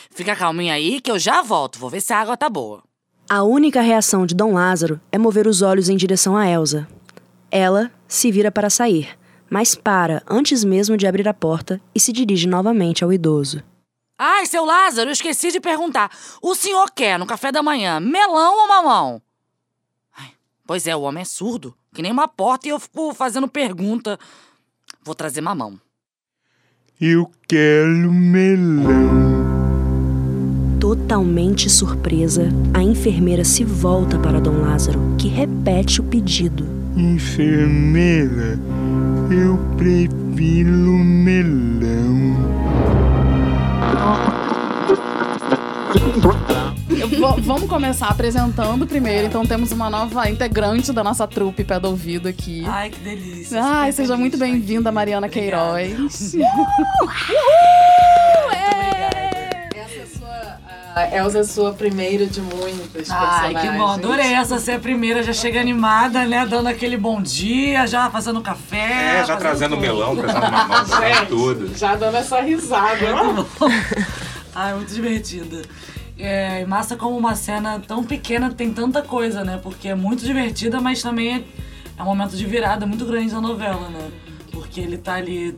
Fica 0.10 0.36
calminho 0.36 0.74
aí 0.74 1.00
que 1.00 1.12
eu 1.12 1.20
já 1.20 1.44
volto. 1.44 1.78
Vou 1.78 1.90
ver 1.90 2.02
se 2.02 2.12
a 2.12 2.20
água 2.20 2.36
tá 2.36 2.50
boa. 2.50 2.84
A 3.30 3.44
única 3.44 3.82
reação 3.82 4.26
de 4.26 4.34
Dom 4.34 4.54
Lázaro 4.54 5.00
é 5.12 5.18
mover 5.18 5.48
os 5.48 5.62
olhos 5.62 5.90
em 5.90 5.98
direção 5.98 6.36
a 6.36 6.48
Elsa. 6.48 6.88
Ela 7.52 7.92
se 8.08 8.32
vira 8.32 8.52
para 8.52 8.70
sair, 8.70 9.18
mas 9.50 9.76
para 9.76 10.24
antes 10.28 10.64
mesmo 10.64 10.98
de 10.98 11.06
abrir 11.06 11.28
a 11.28 11.34
porta 11.34 11.80
e 11.94 12.00
se 12.00 12.12
dirige 12.12 12.48
novamente 12.48 13.04
ao 13.04 13.14
idoso. 13.14 13.62
Ai, 14.18 14.48
seu 14.48 14.66
Lázaro, 14.66 15.10
eu 15.10 15.14
esqueci 15.14 15.52
de 15.52 15.60
perguntar. 15.60 16.10
O 16.42 16.56
senhor 16.56 16.90
quer, 16.92 17.20
no 17.20 17.26
café 17.28 17.52
da 17.52 17.62
manhã, 17.62 18.00
melão 18.00 18.62
ou 18.62 18.68
mamão? 18.68 19.22
Ai, 20.18 20.32
pois 20.66 20.88
é, 20.88 20.96
o 20.96 21.02
homem 21.02 21.22
é 21.22 21.26
surdo, 21.26 21.76
que 21.94 22.02
nem 22.02 22.12
uma 22.12 22.28
porta 22.28 22.68
e 22.68 22.72
eu 22.72 22.80
fico 22.80 23.14
fazendo 23.14 23.48
pergunta. 23.48 24.18
Vou 25.04 25.14
trazer 25.14 25.42
mamão. 25.42 25.80
Eu 27.00 27.30
quero 27.48 28.12
melão. 28.12 29.38
Totalmente 30.80 31.70
surpresa, 31.70 32.50
a 32.74 32.82
enfermeira 32.82 33.44
se 33.44 33.64
volta 33.64 34.18
para 34.18 34.42
Dom 34.42 34.62
Lázaro, 34.62 35.00
que 35.18 35.28
repete 35.28 36.02
o 36.02 36.04
pedido. 36.04 36.66
Enfermeira, 36.96 38.60
eu 39.30 39.60
prefiro 39.78 40.98
melão. 41.04 42.37
Vamos 47.44 47.70
começar 47.70 48.08
apresentando 48.10 48.86
primeiro. 48.86 49.28
Então 49.28 49.46
temos 49.46 49.72
uma 49.72 49.90
nova 49.90 50.30
integrante 50.30 50.92
da 50.92 51.04
nossa 51.04 51.28
trupe 51.28 51.64
pé 51.64 51.80
do 51.80 51.90
ouvido 51.90 52.28
aqui. 52.28 52.64
Ai, 52.68 52.90
que 52.90 53.00
delícia. 53.00 53.64
Ai, 53.64 53.92
seja 53.92 54.08
feliz 54.10 54.20
muito 54.20 54.38
bem-vinda. 54.38 54.92
Mariana 54.92 55.28
Obrigada. 55.28 55.78
Queiroz. 55.78 56.36
Essa 59.76 60.00
é 60.00 60.04
a 60.04 60.08
sua. 60.18 60.58
A 60.96 61.16
Elsa 61.16 61.38
é 61.38 61.42
a 61.42 61.44
sua 61.44 61.74
primeira 61.74 62.26
de 62.26 62.42
muitas 62.42 63.10
Ai, 63.12 63.50
que 63.50 63.54
personagens. 63.54 63.78
bom. 63.78 63.88
Adorei 63.88 64.34
essa 64.34 64.60
ser 64.60 64.72
a 64.74 64.80
primeira. 64.80 65.22
Já 65.24 65.34
chega 65.34 65.62
animada, 65.62 66.26
né? 66.26 66.46
Dando 66.46 66.68
aquele 66.68 66.98
bom 66.98 67.22
dia, 67.22 67.86
já 67.86 68.10
fazendo 68.10 68.42
café. 68.42 69.20
É, 69.22 69.26
já 69.26 69.38
trazendo 69.38 69.76
tudo. 69.76 69.82
melão, 69.82 70.16
trazendo 70.16 70.42
mamão, 70.52 70.86
trazendo 70.86 71.26
tudo. 71.28 71.78
Já 71.78 71.96
dando 71.96 72.18
essa 72.18 72.42
risada. 72.42 72.98
Ai, 74.60 74.74
muito 74.74 74.92
divertida. 74.92 75.62
É, 76.18 76.66
massa 76.66 76.96
como 76.98 77.16
uma 77.16 77.36
cena 77.36 77.80
tão 77.80 78.04
pequena 78.04 78.52
tem 78.52 78.74
tanta 78.74 79.04
coisa, 79.04 79.44
né? 79.44 79.60
Porque 79.62 79.88
é 79.88 79.94
muito 79.94 80.26
divertida, 80.26 80.82
mas 80.82 81.00
também 81.00 81.36
é, 81.36 81.44
é 81.96 82.02
um 82.02 82.08
momento 82.08 82.36
de 82.36 82.44
virada 82.44 82.84
muito 82.88 83.06
grande 83.06 83.32
na 83.32 83.40
novela, 83.40 83.88
né? 83.90 84.10
Porque 84.52 84.82
ele 84.82 84.98
tá 84.98 85.14
ali 85.14 85.56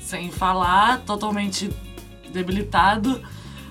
sem 0.00 0.32
falar, 0.32 1.02
totalmente 1.02 1.70
debilitado, 2.32 3.22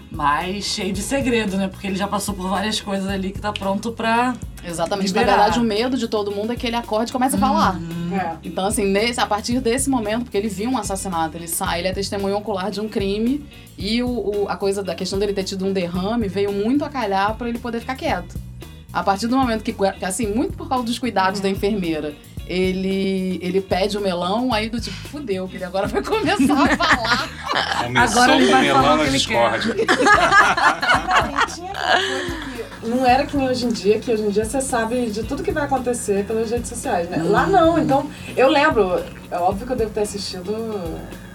mas 0.10 0.64
cheio 0.64 0.94
de 0.94 1.02
segredo, 1.02 1.58
né? 1.58 1.68
Porque 1.68 1.88
ele 1.88 1.98
já 1.98 2.08
passou 2.08 2.34
por 2.34 2.48
várias 2.48 2.80
coisas 2.80 3.10
ali 3.10 3.34
que 3.34 3.42
tá 3.42 3.52
pronto 3.52 3.92
pra. 3.92 4.36
Exatamente. 4.68 5.08
Liberar. 5.08 5.26
Na 5.26 5.34
verdade, 5.44 5.60
o 5.60 5.64
medo 5.64 5.98
de 5.98 6.08
todo 6.08 6.32
mundo 6.32 6.52
é 6.54 6.56
que 6.56 6.66
ele 6.68 6.76
acorde 6.76 7.10
e 7.10 7.14
comece 7.14 7.36
a 7.36 7.40
falar. 7.40 7.80
É. 8.12 8.36
Então, 8.44 8.66
assim, 8.66 8.86
nesse, 8.86 9.20
a 9.20 9.26
partir 9.26 9.60
desse 9.60 9.90
momento, 9.90 10.24
porque 10.24 10.38
ele 10.38 10.48
viu 10.50 10.70
um 10.70 10.78
assassinato, 10.78 11.38
ele 11.38 11.48
sai, 11.48 11.80
ele 11.80 11.88
é 11.90 11.94
testemunho 11.94 12.36
ocular 12.38 12.72
de 12.72 12.80
um 12.82 12.88
crime 12.90 13.46
e 13.78 14.02
o, 14.02 14.08
o- 14.08 14.46
a 14.50 14.56
coisa 14.56 14.82
da 14.84 14.96
questão 14.96 15.20
dele 15.20 15.34
ter 15.34 15.44
tido 15.44 15.66
um 15.66 15.74
derrame 15.74 16.28
veio 16.28 16.52
muito 16.52 16.84
a 16.86 16.90
calhar 16.90 17.36
pra 17.36 17.48
ele 17.50 17.60
poder 17.60 17.80
ficar 17.80 17.96
quieto. 17.96 18.36
A 18.94 19.04
partir 19.04 19.28
do 19.28 19.36
momento 19.38 19.62
que, 19.64 19.74
que, 19.74 20.06
assim, 20.06 20.28
muito 20.28 20.56
por 20.56 20.70
causa 20.70 20.86
dos 20.86 20.98
cuidados 20.98 21.42
da 21.42 21.50
enfermeira, 21.50 22.16
ele, 22.48 23.40
ele 23.42 23.60
pede 23.60 23.98
o 23.98 24.02
melão, 24.02 24.54
aí 24.54 24.70
do 24.70 24.80
tipo, 24.80 24.96
fudeu, 25.10 25.48
que 25.48 25.58
ele 25.58 25.66
agora 25.66 25.88
vai 25.88 26.02
começar 26.02 26.54
a 26.54 26.78
falar. 26.78 27.30
Começou 27.84 28.22
Agora 28.22 28.36
ele 28.36 28.52
vai 28.52 28.68
falar 28.70 28.82
melão 28.82 28.94
o 28.94 28.98
na 28.98 29.04
que 29.04 29.10
ele 29.10 29.18
discórdia. 29.18 29.76
Não 32.86 33.06
era 33.06 33.26
que 33.26 33.36
nem 33.36 33.48
hoje 33.50 33.66
em 33.66 33.70
dia, 33.70 34.00
que 34.00 34.12
hoje 34.12 34.24
em 34.24 34.30
dia 34.30 34.46
você 34.46 34.62
sabe 34.62 35.08
de 35.10 35.24
tudo 35.24 35.42
que 35.44 35.52
vai 35.52 35.64
acontecer 35.64 36.26
pelas 36.26 36.50
redes 36.52 36.70
sociais, 36.70 37.10
né? 37.10 37.22
Lá 37.24 37.48
não, 37.48 37.80
então 37.80 38.10
eu 38.38 38.48
lembro, 38.50 39.02
é 39.32 39.38
óbvio 39.38 39.66
que 39.66 39.74
eu 39.74 39.78
devo 39.78 39.92
ter 39.92 40.02
assistido 40.02 40.52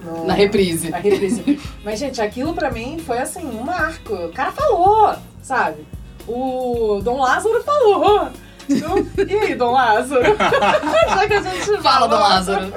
no- 0.05 0.27
Na 0.27 0.35
reprise. 0.35 0.91
Na 0.91 0.99
reprise. 0.99 1.61
Mas, 1.85 1.99
gente, 1.99 2.21
aquilo 2.23 2.55
pra 2.55 2.71
mim 2.71 2.99
foi 3.05 3.19
assim, 3.19 3.45
um 3.45 3.63
marco. 3.65 4.15
O 4.15 4.33
cara 4.33 4.53
falou, 4.53 5.15
sabe? 5.43 5.87
O 6.29 7.01
Dom 7.03 7.19
Lázaro 7.21 7.63
falou. 7.65 8.29
Então, 8.71 9.07
e 9.29 9.37
aí, 9.37 9.55
Dom 9.55 9.73
Lázaro? 9.73 10.23
Já 10.39 11.27
que 11.27 11.35
a 11.35 11.43
gente 11.43 11.83
Fala. 11.83 12.07
Dom 12.07 12.19
Lázaro. 12.19 12.73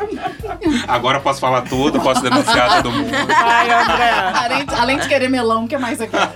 Agora 0.88 1.18
eu 1.18 1.22
posso 1.22 1.40
falar 1.40 1.62
tudo, 1.62 2.00
posso 2.02 2.22
denunciar 2.22 2.82
todo 2.82 2.92
mundo. 2.92 3.12
Vai, 3.12 3.70
André. 3.70 4.12
Além, 4.34 4.66
além 4.80 5.00
de 5.00 5.08
querer 5.08 5.30
melão, 5.30 5.66
o 5.66 5.68
que 5.68 5.78
mais 5.78 5.98
você 5.98 6.08
quer? 6.08 6.32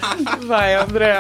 Vai, 0.46 0.76
André. 0.76 1.16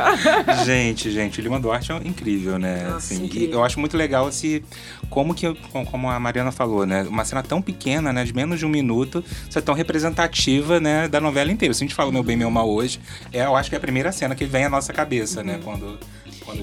Gente, 0.66 1.12
gente, 1.12 1.40
o 1.40 1.44
Lima 1.44 1.60
Duarte 1.60 1.92
é 1.92 1.96
incrível, 1.96 2.58
né? 2.58 2.94
Assim, 2.96 3.30
e 3.34 3.52
eu 3.52 3.64
acho 3.64 3.80
muito 3.80 3.98
legal 3.98 4.30
esse. 4.30 4.64
Como 5.10 5.34
que, 5.34 5.54
como 5.90 6.10
a 6.10 6.20
Mariana 6.20 6.52
falou, 6.52 6.86
né? 6.86 7.04
Uma 7.04 7.24
cena 7.26 7.42
tão 7.42 7.62
pequena, 7.62 8.12
né? 8.12 8.24
De 8.24 8.34
menos 8.34 8.60
de 8.60 8.66
um 8.66 8.70
minuto, 8.70 9.24
ser 9.50 9.62
tão 9.62 9.74
representativa, 9.74 10.80
né? 10.80 11.08
Da 11.08 11.20
novela 11.20 11.52
inteira. 11.52 11.74
Se 11.74 11.84
a 11.84 11.86
gente 11.88 11.96
fala 11.96 12.12
Meu 12.12 12.24
Bem, 12.24 12.38
Meu 12.38 12.52
Mal 12.52 12.70
hoje, 12.70 13.00
é, 13.32 13.46
eu 13.46 13.56
acho 13.56 13.70
que 13.70 13.76
é 13.76 13.78
a 13.78 13.82
primeira 13.82 14.12
cena 14.12 14.36
que 14.36 14.46
vem 14.46 14.66
à 14.66 14.70
nossa 14.70 14.94
cabeça, 14.94 15.44
né? 15.44 15.60
Quando. 15.64 15.98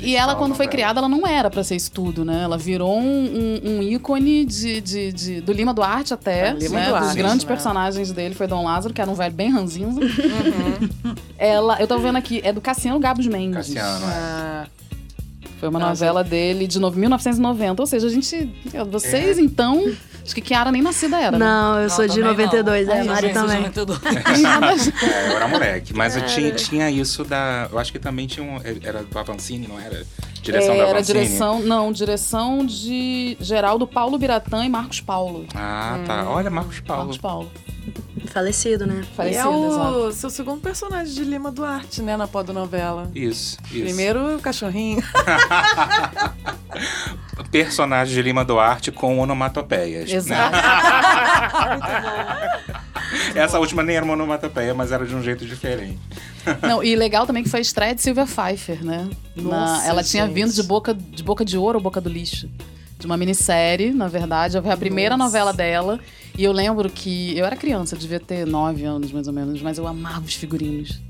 E 0.00 0.16
ela, 0.16 0.34
quando 0.34 0.54
foi 0.54 0.66
criada, 0.66 1.00
ela 1.00 1.08
não 1.08 1.26
era 1.26 1.50
pra 1.50 1.62
ser 1.64 1.76
isso 1.76 1.90
tudo, 1.90 2.24
né? 2.24 2.42
Ela 2.42 2.56
virou 2.58 2.98
um, 2.98 3.04
um- 3.64 3.70
um 3.78 3.82
ícone 3.82 4.44
de, 4.44 4.80
de- 4.80 5.12
de- 5.12 5.40
do 5.40 5.52
Lima 5.52 5.72
Duarte 5.74 6.12
até, 6.14 6.48
É, 6.48 6.52
Lima 6.52 6.76
né? 6.80 6.88
Duarte, 6.88 7.06
Dos 7.08 7.14
grandes 7.16 7.44
né? 7.44 7.48
personagens 7.48 8.12
dele 8.12 8.34
foi 8.34 8.46
Dom 8.46 8.64
Lázaro, 8.64 8.92
que 8.94 9.00
era 9.00 9.10
um 9.10 9.14
velho 9.14 9.34
bem 9.34 9.50
ranzinza. 9.50 10.00
ela, 11.38 11.80
eu 11.80 11.86
tô 11.86 11.98
vendo 11.98 12.16
aqui, 12.16 12.40
é 12.44 12.52
do 12.52 12.60
Cassiano 12.60 12.98
Gabos 12.98 13.26
Mendes. 13.26 13.68
Cassiano, 13.74 14.06
é. 14.10 14.66
Ah, 15.64 15.66
Foi 15.66 15.68
uma 15.70 15.78
Nossa. 15.78 15.90
novela 16.04 16.22
dele 16.22 16.66
de 16.66 16.78
no- 16.78 16.90
1990. 16.90 17.82
Ou 17.82 17.86
seja, 17.86 18.06
a 18.06 18.10
gente. 18.10 18.50
Vocês, 18.90 19.38
então. 19.38 19.92
Acho 20.22 20.34
que 20.34 20.40
Kiara 20.40 20.72
nem 20.72 20.80
nascida 20.82 21.18
era. 21.20 21.32
né? 21.38 21.44
Não, 21.44 21.80
eu 21.80 21.90
sou 21.90 22.06
de 22.06 22.14
também 22.20 22.46
92, 22.46 22.86
não. 22.86 22.94
é, 22.94 23.00
Eu 23.00 23.04
Mari 23.06 23.20
sou 23.20 23.28
de 23.28 23.34
também. 23.52 23.62
92. 23.62 24.88
É, 25.02 25.30
eu 25.30 25.36
era 25.36 25.48
moleque. 25.48 25.92
Mas 25.94 26.16
eu 26.16 26.24
tinha, 26.26 26.50
tinha 26.52 26.90
isso 26.90 27.24
da. 27.24 27.68
Eu 27.70 27.78
acho 27.78 27.92
que 27.92 27.98
também 27.98 28.26
tinha 28.26 28.44
um. 28.44 28.58
Era 28.82 29.02
do 29.02 29.18
Avancini, 29.18 29.66
não 29.68 29.78
era? 29.78 30.04
Direção 30.42 30.76
da 30.76 30.82
Era 30.82 30.90
Avancini. 30.92 31.20
direção. 31.24 31.60
Não, 31.60 31.92
direção 31.92 32.64
de 32.64 33.36
Geraldo 33.40 33.86
Paulo 33.86 34.16
Biratã 34.18 34.64
e 34.64 34.68
Marcos 34.68 35.00
Paulo. 35.00 35.44
Ah, 35.54 35.98
tá. 36.06 36.28
Olha, 36.28 36.50
Marcos 36.50 36.80
Paulo. 36.80 37.02
Marcos 37.04 37.18
Paulo. 37.18 37.50
Falecido, 38.32 38.86
né? 38.86 39.02
e 39.02 39.16
Falecido, 39.16 39.48
é 39.48 39.66
exato. 39.68 39.96
o 39.98 40.12
seu 40.12 40.30
segundo 40.30 40.60
personagem 40.60 41.14
de 41.14 41.24
Lima 41.24 41.50
Duarte, 41.52 42.02
né, 42.02 42.16
na 42.16 42.26
novela. 42.52 43.10
Isso, 43.14 43.56
isso. 43.70 43.84
Primeiro 43.84 44.36
o 44.36 44.40
cachorrinho. 44.40 45.02
Personagem 47.50 48.14
de 48.14 48.22
Lima 48.22 48.44
Duarte 48.44 48.90
com 48.90 49.18
onomatopeias. 49.18 50.10
né? 50.10 50.16
Exato. 50.16 50.56
Essa 53.34 53.58
última 53.60 53.82
nem 53.82 53.96
era 53.96 54.04
uma 54.04 54.14
onomatopeia, 54.14 54.74
mas 54.74 54.90
era 54.90 55.06
de 55.06 55.14
um 55.14 55.22
jeito 55.22 55.44
diferente. 55.46 55.98
Não, 56.62 56.82
e 56.82 56.96
legal 56.96 57.26
também 57.26 57.42
que 57.42 57.48
foi 57.48 57.60
a 57.60 57.62
estreia 57.62 57.94
de 57.94 58.02
Silvia 58.02 58.26
Pfeiffer, 58.26 58.84
né? 58.84 59.08
Na- 59.36 59.42
Nossa, 59.42 59.86
ela 59.86 60.02
tinha 60.02 60.24
gente. 60.26 60.34
vindo 60.34 60.52
de 60.52 60.62
boca, 60.62 60.92
de 60.94 61.22
boca 61.22 61.44
de 61.44 61.56
Ouro 61.56 61.78
ou 61.78 61.82
Boca 61.82 62.00
do 62.00 62.08
Lixo. 62.08 62.48
De 63.04 63.06
uma 63.06 63.18
minissérie, 63.18 63.92
na 63.92 64.08
verdade. 64.08 64.58
Foi 64.62 64.70
a 64.70 64.76
primeira 64.78 65.14
Nossa. 65.14 65.28
novela 65.36 65.52
dela. 65.52 66.00
E 66.38 66.42
eu 66.42 66.52
lembro 66.52 66.88
que. 66.88 67.36
Eu 67.36 67.44
era 67.44 67.54
criança, 67.54 67.94
eu 67.94 67.98
devia 67.98 68.18
ter 68.18 68.46
nove 68.46 68.82
anos 68.86 69.12
mais 69.12 69.26
ou 69.26 69.32
menos, 69.34 69.60
mas 69.60 69.76
eu 69.76 69.86
amava 69.86 70.20
os 70.24 70.32
figurinos. 70.34 71.02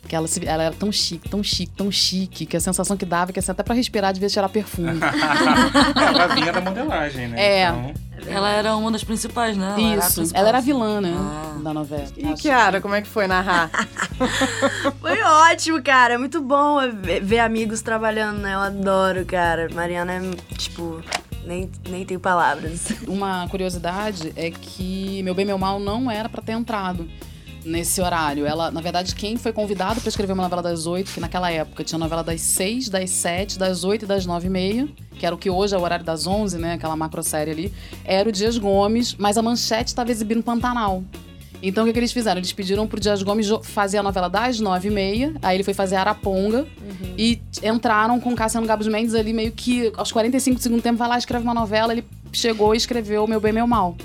Porque 0.00 0.16
ela, 0.16 0.26
se- 0.26 0.46
ela 0.46 0.62
era 0.62 0.74
tão 0.74 0.90
chique, 0.90 1.28
tão 1.28 1.44
chique, 1.44 1.72
tão 1.76 1.92
chique, 1.92 2.46
que 2.46 2.56
a 2.56 2.60
sensação 2.60 2.96
que 2.96 3.04
dava 3.04 3.30
é 3.30 3.34
que 3.34 3.38
assim, 3.38 3.50
até 3.52 3.62
pra 3.62 3.74
respirar 3.74 4.14
devia 4.14 4.30
cheirar 4.30 4.48
perfume. 4.48 4.98
Ela 5.94 6.26
vinha 6.34 6.52
da 6.54 6.60
modelagem, 6.62 7.28
né? 7.28 7.38
É. 7.40 7.68
Então, 7.68 8.32
Ela 8.34 8.50
era 8.52 8.74
uma 8.76 8.90
das 8.90 9.04
principais, 9.04 9.54
né? 9.56 9.74
Ela 9.76 9.92
era 9.92 9.98
Isso. 10.06 10.14
principal. 10.14 10.40
Ela 10.40 10.48
era 10.48 10.58
a 10.58 10.60
vilã, 10.62 11.00
né? 11.02 11.14
Ah. 11.16 11.58
Da 11.62 11.74
novela. 11.74 12.06
E 12.16 12.24
Acho 12.26 12.42
Kiara, 12.42 12.80
como 12.80 12.94
é 12.94 13.02
que 13.02 13.08
foi 13.08 13.26
narrar? 13.26 13.70
Foi 15.00 15.22
ótimo, 15.22 15.82
cara. 15.82 16.14
É 16.14 16.18
muito 16.18 16.40
bom 16.40 16.78
ver, 17.02 17.20
ver 17.22 17.38
amigos 17.40 17.82
trabalhando, 17.82 18.38
né? 18.38 18.54
Eu 18.54 18.60
adoro, 18.60 19.24
cara. 19.26 19.68
Mariana 19.74 20.12
é, 20.14 20.20
tipo, 20.56 21.02
nem, 21.44 21.70
nem 21.88 22.04
tenho 22.04 22.20
palavras. 22.20 22.88
Uma 23.06 23.48
curiosidade 23.48 24.32
é 24.36 24.50
que 24.50 25.22
Meu 25.22 25.34
Bem 25.34 25.44
Meu 25.44 25.58
Mal 25.58 25.78
não 25.80 26.10
era 26.10 26.28
pra 26.28 26.42
ter 26.42 26.52
entrado 26.52 27.08
nesse 27.64 28.00
horário. 28.00 28.46
Ela, 28.46 28.70
na 28.70 28.80
verdade, 28.80 29.14
quem 29.14 29.36
foi 29.36 29.52
convidado 29.52 30.00
pra 30.00 30.08
escrever 30.08 30.32
uma 30.32 30.42
novela 30.42 30.62
das 30.62 30.86
oito, 30.86 31.12
que 31.12 31.20
naquela 31.20 31.50
época 31.50 31.84
tinha 31.84 31.98
novela 31.98 32.22
das 32.22 32.40
seis, 32.40 32.88
das 32.88 33.10
sete, 33.10 33.58
das 33.58 33.84
oito 33.84 34.04
e 34.04 34.08
das 34.08 34.26
nove 34.26 34.46
e 34.46 34.50
meia, 34.50 34.88
que 35.18 35.24
era 35.24 35.34
o 35.34 35.38
que 35.38 35.48
hoje 35.48 35.74
é 35.74 35.78
o 35.78 35.82
horário 35.82 36.04
das 36.04 36.26
onze, 36.26 36.58
né? 36.58 36.74
Aquela 36.74 36.96
macro 36.96 37.22
série 37.22 37.50
ali, 37.50 37.74
era 38.04 38.28
o 38.28 38.32
Dias 38.32 38.58
Gomes, 38.58 39.14
mas 39.14 39.38
a 39.38 39.42
manchete 39.42 39.88
estava 39.90 40.10
exibindo 40.10 40.42
Pantanal. 40.42 41.04
Então 41.62 41.84
o 41.84 41.86
que, 41.86 41.92
que 41.92 41.98
eles 42.00 42.10
fizeram? 42.12 42.38
Eles 42.38 42.52
pediram 42.52 42.86
pro 42.88 42.98
Dias 42.98 43.22
Gomes 43.22 43.48
fazer 43.62 43.98
a 43.98 44.02
novela 44.02 44.28
das 44.28 44.58
nove 44.58 44.88
e 44.88 44.90
meia, 44.90 45.32
aí 45.40 45.56
ele 45.56 45.62
foi 45.62 45.72
fazer 45.72 45.94
Araponga 45.96 46.66
e 47.16 47.36
t- 47.36 47.66
entraram 47.68 48.18
com 48.20 48.34
Cassiano 48.34 48.66
Gabos 48.66 48.88
Mendes 48.88 49.14
ali 49.14 49.32
meio 49.32 49.52
que 49.52 49.92
aos 49.96 50.10
45 50.10 50.56
do 50.56 50.62
segundo 50.62 50.82
tempo, 50.82 50.98
vai 50.98 51.08
lá, 51.08 51.16
escreve 51.18 51.44
uma 51.44 51.54
novela, 51.54 51.92
ele 51.92 52.04
chegou 52.32 52.74
e 52.74 52.76
escreveu 52.76 53.26
Meu 53.28 53.40
Bem, 53.40 53.52
Meu 53.52 53.66
Mal. 53.66 53.96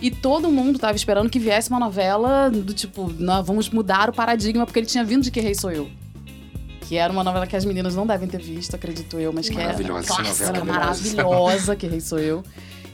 E 0.00 0.10
todo 0.10 0.50
mundo 0.50 0.78
tava 0.78 0.94
esperando 0.96 1.28
que 1.30 1.38
viesse 1.38 1.68
uma 1.70 1.80
novela 1.80 2.50
do 2.50 2.72
tipo, 2.74 3.10
"Não, 3.18 3.42
vamos 3.42 3.68
mudar 3.70 4.10
o 4.10 4.12
paradigma, 4.12 4.64
porque 4.66 4.78
ele 4.78 4.86
tinha 4.86 5.02
vindo 5.02 5.22
de 5.22 5.30
Que 5.30 5.40
Rei 5.40 5.54
Sou 5.54 5.72
Eu. 5.72 5.88
que 6.86 6.96
era 6.96 7.10
uma 7.10 7.24
novela 7.24 7.46
que 7.46 7.56
as 7.56 7.64
meninas 7.64 7.94
não 7.96 8.06
devem 8.06 8.28
ter 8.28 8.40
visto, 8.42 8.76
acredito 8.76 9.18
eu, 9.18 9.32
mas 9.32 9.48
que 9.48 9.54
é 9.58 9.62
Maravilhosa 9.64 10.00
essa 10.00 10.14
clássica, 10.22 10.46
novela, 10.52 10.64
maravilhosa, 10.64 11.74
que 11.76 11.86
Rei 11.86 12.00
Sou 12.00 12.18
Eu. 12.18 12.44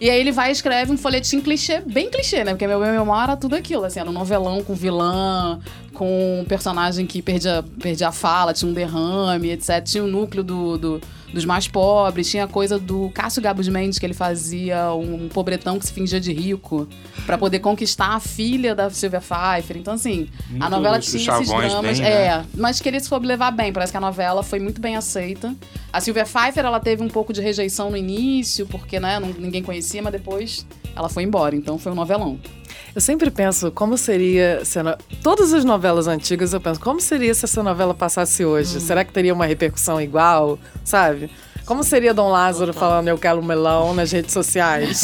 E 0.00 0.08
aí 0.08 0.18
ele 0.18 0.32
vai 0.32 0.48
e 0.48 0.52
escreve 0.52 0.90
um 0.90 0.96
folhetim 0.96 1.40
clichê, 1.40 1.80
bem 1.80 2.08
clichê, 2.08 2.42
né? 2.42 2.52
Porque 2.52 2.66
meu 2.66 2.80
bem, 2.80 2.90
meu 2.90 3.14
era 3.14 3.36
tudo 3.36 3.54
aquilo, 3.54 3.84
assim, 3.84 4.00
era 4.00 4.08
um 4.08 4.12
novelão 4.12 4.62
com 4.64 4.74
vilã, 4.74 5.60
com 5.92 6.40
um 6.40 6.44
personagem 6.46 7.06
que 7.06 7.20
perdia, 7.20 7.62
perdia 7.82 8.08
a 8.08 8.12
fala, 8.12 8.54
tinha 8.54 8.70
um 8.70 8.72
derrame, 8.74 9.50
etc. 9.50 9.82
Tinha 9.84 10.02
o 10.02 10.06
núcleo 10.06 10.42
do, 10.42 10.78
do- 10.78 11.00
dos 11.32 11.44
mais 11.44 11.68
pobres, 11.68 12.28
tinha 12.30 12.44
a 12.44 12.48
coisa 12.48 12.78
do 12.78 13.10
Cássio 13.14 13.40
Gabos 13.42 13.68
Mendes, 13.68 13.98
que 13.98 14.06
ele 14.06 14.14
fazia 14.14 14.92
um 14.92 15.28
pobretão 15.28 15.78
que 15.78 15.86
se 15.86 15.92
fingia 15.92 16.20
de 16.20 16.32
rico 16.32 16.88
pra 17.24 17.38
poder 17.38 17.60
conquistar 17.60 18.14
a 18.14 18.20
filha 18.20 18.74
da 18.74 18.90
Silvia 18.90 19.20
Pfeiffer. 19.20 19.76
Então, 19.76 19.94
assim, 19.94 20.28
a 20.48 20.52
Muito 20.52 20.70
novela 20.70 20.98
os 20.98 21.06
tinha 21.06 21.32
esses 21.34 21.48
dramas. 21.48 21.98
bem, 21.98 22.08
né? 22.08 22.26
É, 22.26 22.44
mas 22.54 22.80
que 22.80 22.88
ele 22.88 23.00
soube 23.00 23.26
levar 23.26 23.50
bem. 23.50 23.72
Parece 23.72 23.92
que 23.92 23.96
a 23.96 24.00
novela 24.00 24.42
foi 24.42 24.58
muito 24.58 24.80
bem 24.80 24.96
aceita. 24.96 25.54
A 25.92 26.00
Silvia 26.00 26.24
Pfeiffer, 26.24 26.64
ela 26.64 26.80
teve 26.80 27.02
um 27.02 27.08
pouco 27.08 27.32
de 27.32 27.40
rejeição 27.40 27.90
no 27.90 27.96
início, 27.96 28.66
porque, 28.66 28.98
né, 28.98 29.20
ninguém 29.38 29.62
conhecia, 29.62 30.02
mas 30.02 30.12
depois 30.12 30.66
ela 30.96 31.08
foi 31.08 31.22
embora. 31.22 31.54
Então 31.54 31.78
foi 31.78 31.92
um 31.92 31.94
novelão. 31.94 32.38
Eu 32.94 33.00
sempre 33.00 33.30
penso 33.30 33.70
como 33.70 33.96
seria. 33.96 34.64
Se 34.64 34.78
a 34.78 34.82
no- 34.82 34.96
Todas 35.22 35.52
as 35.52 35.64
novelas 35.64 36.06
antigas 36.08 36.52
eu 36.52 36.60
penso, 36.60 36.80
como 36.80 37.00
seria 37.00 37.32
se 37.34 37.44
essa 37.44 37.62
novela 37.62 37.94
passasse 37.94 38.44
hoje? 38.44 38.76
Hum. 38.78 38.80
Será 38.80 39.04
que 39.04 39.12
teria 39.12 39.32
uma 39.32 39.46
repercussão 39.46 40.00
igual? 40.00 40.58
Sabe? 40.84 41.30
Como 41.66 41.84
seria 41.84 42.12
Dom 42.12 42.30
Lázaro 42.30 42.72
falando 42.72 43.06
eu 43.06 43.16
quero 43.16 43.40
melão 43.44 43.94
nas 43.94 44.10
redes 44.10 44.32
sociais? 44.32 45.02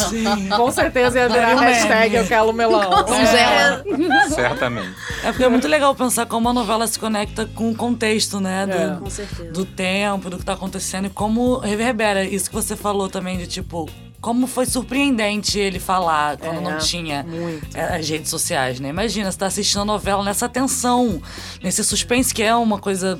Com 0.53 0.69
certeza 0.69 1.17
ia 1.17 1.29
virar 1.29 1.55
Daria 1.55 1.55
um 1.55 1.59
hashtag 1.59 2.15
eu 2.17 2.27
quero 2.27 2.51
melão. 2.51 3.03
Congela. 3.05 3.83
Certamente. 4.27 4.89
É 5.23 5.31
porque 5.31 5.45
é 5.45 5.49
muito 5.49 5.65
legal 5.67 5.95
pensar 5.95 6.25
como 6.25 6.49
a 6.49 6.53
novela 6.53 6.85
se 6.85 6.99
conecta 6.99 7.45
com 7.55 7.71
o 7.71 7.75
contexto, 7.75 8.41
né? 8.41 8.65
Do, 8.65 8.73
É. 8.73 8.95
Com 8.99 9.09
certeza. 9.09 9.51
do 9.51 9.63
tempo, 9.63 10.29
do 10.29 10.37
que 10.37 10.43
tá 10.43 10.53
acontecendo 10.53 11.05
e 11.05 11.09
como 11.09 11.59
reverbera. 11.59 12.25
Isso 12.25 12.49
que 12.49 12.55
você 12.55 12.75
falou 12.75 13.07
também 13.07 13.37
de 13.37 13.47
tipo. 13.47 13.87
Como 14.19 14.47
foi 14.47 14.65
surpreendente 14.65 15.59
ele 15.59 15.79
falar 15.79 16.37
quando 16.37 16.57
É, 16.57 16.61
não 16.61 16.77
tinha 16.79 17.23
muito. 17.23 17.77
é, 17.77 17.97
as 17.97 18.09
redes 18.09 18.29
sociais, 18.29 18.79
né? 18.79 18.89
Imagina, 18.89 19.31
você 19.31 19.37
tá 19.37 19.45
assistindo 19.45 19.81
a 19.81 19.85
novela 19.85 20.23
nessa 20.23 20.49
tensão, 20.49 21.21
nesse 21.63 21.83
suspense 21.83 22.33
que 22.33 22.41
é 22.41 22.55
uma 22.55 22.79
coisa 22.79 23.19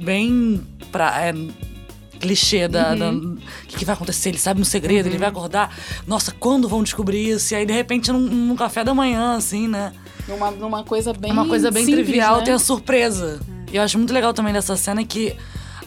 bem 0.00 0.60
pra, 0.90 1.20
é, 1.26 1.34
clichê 2.18 2.66
da. 2.68 2.94
da- 2.94 3.10
O 3.10 3.36
que, 3.68 3.76
que 3.78 3.84
vai 3.84 3.94
acontecer? 3.94 4.30
Ele 4.30 4.38
sabe 4.38 4.60
um 4.60 4.64
segredo, 4.64 5.06
ele 5.08 5.18
vai 5.18 5.28
acordar. 5.28 5.74
Nossa, 6.06 6.32
quando 6.32 6.68
vão 6.68 6.82
descobrir 6.82 7.30
isso? 7.30 7.52
E 7.52 7.56
aí, 7.56 7.66
de 7.66 7.72
repente, 7.72 8.10
num, 8.10 8.18
num 8.20 8.56
café 8.56 8.82
da 8.82 8.94
manhã, 8.94 9.36
assim, 9.36 9.68
né? 9.68 9.92
Numa, 10.26 10.50
numa 10.50 10.84
coisa 10.84 11.12
bem. 11.12 11.32
uma 11.32 11.46
coisa 11.46 11.70
bem 11.70 11.84
simples, 11.84 12.04
trivial, 12.06 12.38
né? 12.38 12.44
tem 12.44 12.54
a 12.54 12.58
surpresa. 12.58 13.40
E 13.72 13.76
eu 13.76 13.82
acho 13.82 13.96
muito 13.98 14.12
legal 14.12 14.32
também 14.34 14.52
dessa 14.52 14.76
cena 14.76 15.04
que 15.04 15.36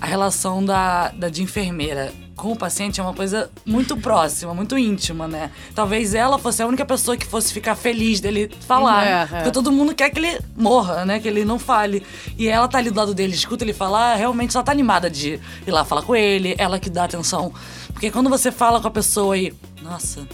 a 0.03 0.05
relação 0.05 0.63
da, 0.65 1.07
da 1.11 1.29
de 1.29 1.41
enfermeira 1.41 2.11
com 2.35 2.51
o 2.51 2.57
paciente 2.57 2.99
é 2.99 3.03
uma 3.03 3.13
coisa 3.13 3.49
muito 3.65 3.95
próxima, 3.95 4.53
muito 4.53 4.77
íntima, 4.77 5.29
né? 5.29 5.49
Talvez 5.73 6.13
ela 6.13 6.37
fosse 6.37 6.61
a 6.61 6.67
única 6.67 6.85
pessoa 6.85 7.15
que 7.15 7.25
fosse 7.25 7.53
ficar 7.53 7.73
feliz 7.73 8.19
dele 8.19 8.51
falar. 8.67 9.07
É, 9.07 9.21
é. 9.21 9.25
Porque 9.27 9.51
todo 9.51 9.71
mundo 9.71 9.95
quer 9.95 10.09
que 10.09 10.19
ele 10.19 10.41
morra, 10.57 11.05
né? 11.05 11.21
Que 11.21 11.29
ele 11.29 11.45
não 11.45 11.57
fale. 11.57 12.05
E 12.37 12.49
ela 12.49 12.67
tá 12.67 12.79
ali 12.79 12.91
do 12.91 12.97
lado 12.97 13.13
dele, 13.13 13.33
escuta 13.33 13.63
ele 13.63 13.71
falar, 13.71 14.15
realmente 14.15 14.57
ela 14.57 14.63
tá 14.65 14.73
animada 14.73 15.09
de 15.09 15.39
ir 15.65 15.71
lá 15.71 15.85
falar 15.85 16.01
com 16.01 16.13
ele, 16.13 16.53
ela 16.57 16.77
que 16.77 16.89
dá 16.89 17.05
atenção. 17.05 17.53
Porque 17.93 18.11
quando 18.11 18.29
você 18.29 18.51
fala 18.51 18.81
com 18.81 18.87
a 18.89 18.91
pessoa 18.91 19.37
e. 19.37 19.53
Nossa, 19.81 20.27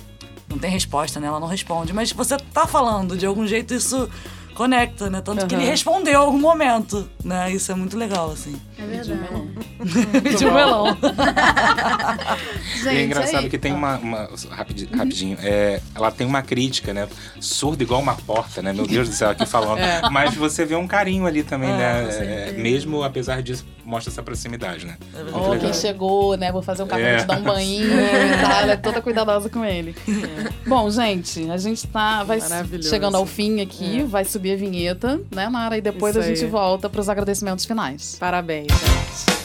não 0.49 0.57
tem 0.57 0.71
resposta, 0.71 1.19
né? 1.19 1.27
Ela 1.27 1.39
não 1.39 1.47
responde. 1.47 1.93
Mas 1.93 2.11
você 2.11 2.37
tá 2.37 2.65
falando, 2.65 3.15
de 3.15 3.27
algum 3.27 3.45
jeito 3.45 3.75
isso 3.75 4.09
conecta, 4.59 5.09
né? 5.09 5.21
Tanto 5.21 5.47
que 5.47 5.55
ele 5.55 5.63
respondeu 5.63 6.11
em 6.11 6.17
algum 6.17 6.37
momento, 6.37 7.09
né? 7.23 7.49
Isso 7.49 7.71
é 7.71 7.75
muito 7.75 7.97
legal, 7.97 8.29
assim. 8.31 8.59
É 8.77 8.85
verdade. 8.85 10.35
De 10.37 10.45
um 10.45 10.53
melão. 10.53 10.97
Gente, 12.83 12.93
e 12.93 12.97
é 12.97 13.03
engraçado 13.05 13.43
aí- 13.45 13.49
que 13.49 13.57
tem 13.57 13.71
uma. 13.71 13.97
uma- 13.97 14.29
rapidi- 14.49 14.89
rapidinho. 14.93 15.37
é, 15.41 15.79
ela 15.95 16.11
tem 16.11 16.27
uma 16.27 16.41
crítica, 16.41 16.93
né? 16.93 17.07
Surda 17.39 17.83
igual 17.83 18.01
uma 18.01 18.15
porta, 18.15 18.61
né? 18.61 18.73
Meu 18.73 18.85
Deus 18.85 19.07
do 19.07 19.15
céu, 19.15 19.29
aqui 19.29 19.45
falando. 19.45 19.79
Mas 20.11 20.35
você 20.35 20.65
vê 20.65 20.75
um 20.75 20.87
carinho 20.87 21.25
ali 21.25 21.41
também, 21.41 21.69
né? 21.69 22.09
É, 22.19 22.51
mesmo 22.51 23.01
apesar 23.01 23.41
disso, 23.41 23.65
mostra 23.89 24.11
essa 24.11 24.21
proximidade, 24.23 24.85
né? 24.85 24.97
Ó, 25.33 25.49
legal. 25.49 25.57
quem 25.59 25.73
chegou, 25.73 26.37
né? 26.37 26.51
Vou 26.51 26.61
fazer 26.61 26.83
um 26.83 26.87
café, 26.87 27.15
É. 27.15 27.17
te 27.17 27.25
dar 27.25 27.39
um 27.39 27.43
banho 27.43 27.83
e 27.89 28.41
tal. 28.41 28.61
Ela 28.61 28.71
é 28.73 28.77
toda 28.77 29.01
cuidadosa 29.01 29.49
com 29.49 29.65
ele. 29.65 29.95
Bom, 30.67 30.89
gente, 30.91 31.49
a 31.49 31.57
gente 31.57 31.87
tá 31.87 32.23
vai 32.23 32.39
chegando 32.81 33.15
ao 33.17 33.25
fim 33.25 33.61
aqui, 33.61 34.03
vai 34.03 34.23
subir 34.23 34.53
a 34.53 34.55
vinheta, 34.55 35.19
né, 35.33 35.49
Mara? 35.49 35.77
E 35.77 35.81
depois 35.81 36.15
Isso 36.15 36.23
a 36.23 36.27
gente 36.27 36.43
aí. 36.45 36.49
volta 36.49 36.89
pros 36.89 37.09
agradecimentos 37.09 37.65
finais. 37.65 38.15
Parabéns, 38.19 38.67
gente. 38.67 39.39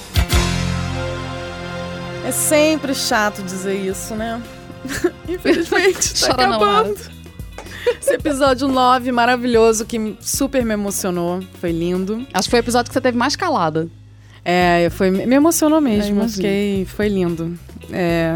É 2.26 2.30
sempre 2.32 2.94
chato 2.94 3.42
dizer 3.42 3.74
isso, 3.74 4.14
né? 4.14 4.40
Infelizmente, 5.28 6.20
tá 6.20 6.28
Chora 6.28 6.46
não, 6.46 6.56
acabando. 6.56 6.96
Esse 8.00 8.14
episódio 8.14 8.66
9, 8.66 9.12
maravilhoso, 9.12 9.84
que 9.84 10.16
super 10.20 10.64
me 10.64 10.72
emocionou. 10.72 11.40
Foi 11.60 11.70
lindo. 11.70 12.26
Acho 12.32 12.46
que 12.46 12.50
foi 12.50 12.60
o 12.60 12.62
episódio 12.62 12.88
que 12.90 12.94
você 12.94 13.00
teve 13.00 13.16
mais 13.16 13.36
calada. 13.36 13.88
É, 14.44 14.88
foi, 14.90 15.10
me 15.10 15.34
emocionou 15.34 15.78
Eu 15.78 15.82
mesmo. 15.82 16.28
Fiquei, 16.28 16.84
foi 16.84 17.08
lindo. 17.08 17.58
É, 17.90 18.34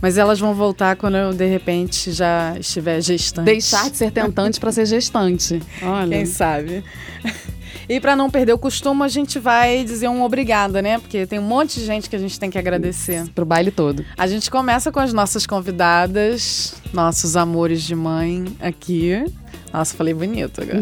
mas 0.00 0.18
elas 0.18 0.38
vão 0.38 0.54
voltar 0.54 0.96
quando 0.96 1.16
eu, 1.16 1.32
de 1.32 1.46
repente, 1.46 2.12
já 2.12 2.56
estiver 2.58 3.00
gestante. 3.00 3.46
Deixar 3.46 3.90
de 3.90 3.96
ser 3.96 4.10
tentante 4.10 4.60
pra 4.60 4.70
ser 4.70 4.86
gestante. 4.86 5.60
Olha. 5.82 6.16
Quem 6.16 6.26
sabe? 6.26 6.84
E 7.88 8.00
pra 8.00 8.16
não 8.16 8.28
perder 8.28 8.52
o 8.52 8.58
costume, 8.58 9.04
a 9.04 9.08
gente 9.08 9.38
vai 9.38 9.84
dizer 9.84 10.08
um 10.08 10.22
obrigada, 10.22 10.82
né? 10.82 10.98
Porque 10.98 11.24
tem 11.24 11.38
um 11.38 11.42
monte 11.42 11.78
de 11.78 11.86
gente 11.86 12.10
que 12.10 12.16
a 12.16 12.18
gente 12.18 12.38
tem 12.38 12.50
que 12.50 12.58
agradecer. 12.58 13.28
Pro 13.32 13.44
baile 13.44 13.70
todo. 13.70 14.04
A 14.18 14.26
gente 14.26 14.50
começa 14.50 14.90
com 14.90 14.98
as 14.98 15.12
nossas 15.12 15.46
convidadas, 15.46 16.74
nossos 16.92 17.36
amores 17.36 17.82
de 17.82 17.94
mãe 17.94 18.44
aqui. 18.58 19.24
Nossa, 19.72 19.94
falei 19.94 20.12
bonito 20.12 20.62
agora. 20.62 20.80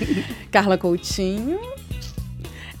Carla 0.50 0.78
Coutinho, 0.78 1.58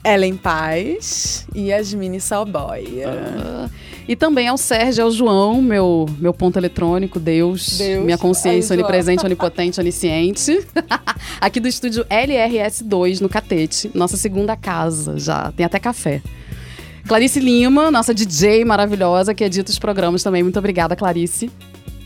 Ellen 0.08 0.36
Paz 0.36 1.46
e 1.54 1.68
Yasmine 1.68 2.18
Salboia. 2.18 3.70
E 4.08 4.16
também 4.16 4.48
ao 4.48 4.56
Sérgio 4.56 5.04
ao 5.04 5.10
João, 5.10 5.60
meu, 5.60 6.06
meu 6.18 6.32
ponto 6.32 6.58
eletrônico, 6.58 7.20
Deus, 7.20 7.76
Deus. 7.76 8.02
minha 8.02 8.16
consciência 8.16 8.72
onipresente, 8.72 9.22
onipotente, 9.22 9.78
onisciente. 9.78 10.66
Aqui 11.38 11.60
do 11.60 11.68
estúdio 11.68 12.06
LRS2, 12.06 13.20
no 13.20 13.28
Catete, 13.28 13.90
nossa 13.94 14.16
segunda 14.16 14.56
casa 14.56 15.18
já. 15.18 15.52
Tem 15.52 15.66
até 15.66 15.78
café. 15.78 16.22
Clarice 17.06 17.38
Lima, 17.38 17.90
nossa 17.90 18.14
DJ 18.14 18.64
maravilhosa, 18.64 19.34
que 19.34 19.44
edita 19.44 19.70
os 19.70 19.78
programas 19.78 20.22
também. 20.22 20.42
Muito 20.42 20.58
obrigada, 20.58 20.96
Clarice. 20.96 21.50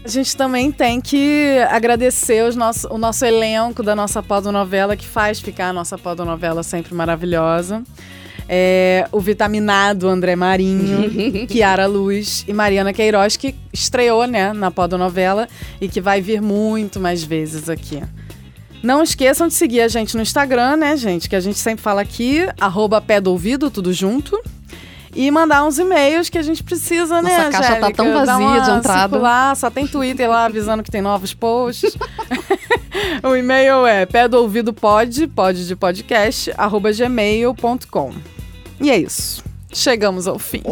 A 0.05 0.09
gente 0.09 0.37
também 0.37 0.73
tem 0.73 1.01
que 1.01 1.59
agradecer 1.71 2.45
os 2.45 2.57
nosso, 2.57 2.89
o 2.93 2.99
nosso 2.99 3.25
elenco 3.25 3.83
da 3.83 3.95
nossa 3.95 4.21
podnovela, 4.21 4.97
que 4.97 5.07
faz 5.07 5.41
ficar 5.41 5.69
a 5.69 5.73
nossa 5.73 5.97
podnovela 5.97 6.65
sempre 6.65 6.93
maravilhosa. 6.93 7.85
É, 8.49 9.07
o 9.13 9.21
vitaminado 9.21 10.09
André 10.09 10.35
Marinho, 10.35 11.47
Kiara 11.47 11.87
Luz 11.87 12.45
e 12.49 12.53
Mariana 12.53 12.93
Queiroz, 12.93 13.37
que 13.37 13.55
estreou 13.73 14.27
né, 14.27 14.53
na 14.53 14.73
podnovela 14.73 15.49
e 15.81 15.89
que 15.89 16.01
vai 16.01 16.21
vir 16.21 16.43
muito 16.43 16.99
mais 16.99 17.23
vezes 17.23 17.69
aqui. 17.69 18.03
Não 18.83 19.01
esqueçam 19.01 19.47
de 19.47 19.55
seguir 19.55 19.83
a 19.83 19.89
gente 19.89 20.17
no 20.17 20.23
Instagram, 20.23 20.77
né, 20.77 20.97
gente? 20.97 21.29
Que 21.29 21.37
a 21.37 21.41
gente 21.41 21.59
sempre 21.59 21.81
fala 21.81 22.01
aqui, 22.01 22.41
arroba 22.61 23.01
pé 23.01 23.21
do 23.21 23.31
ouvido, 23.31 23.71
tudo 23.71 23.93
junto. 23.93 24.37
E 25.15 25.31
mandar 25.31 25.65
uns 25.65 25.79
e-mails 25.79 26.31
que 26.31 26.39
a 26.39 26.43
gente 26.43 26.63
precisa, 26.63 27.21
né, 27.21 27.37
Nossa 27.37 27.51
caixa 27.51 27.77
tá 27.77 27.91
tão 27.91 28.13
vazia 28.13 28.61
de 28.63 28.71
entrada. 28.71 29.11
circular, 29.11 29.57
só 29.57 29.71
tem 29.71 29.87
Twitter 29.87 30.29
lá 30.29 30.47
avisando 30.47 30.83
que 30.83 30.91
tem 30.91 31.03
novos 31.03 31.35
posts. 31.35 31.97
o 33.23 33.37
e-mail 33.37 33.87
é 33.87 34.07
pé 34.07 34.27
do 34.27 34.39
ouvido 34.39 34.73
pod, 34.73 35.27
pod 35.29 35.67
de 35.67 35.77
podcast, 35.77 36.53
arroba 36.57 36.91
gmail.com. 36.93 38.13
E 38.81 38.91
é 38.91 38.97
isso. 38.97 39.45
Chegamos 39.73 40.27
ao 40.27 40.39
fim. 40.39 40.63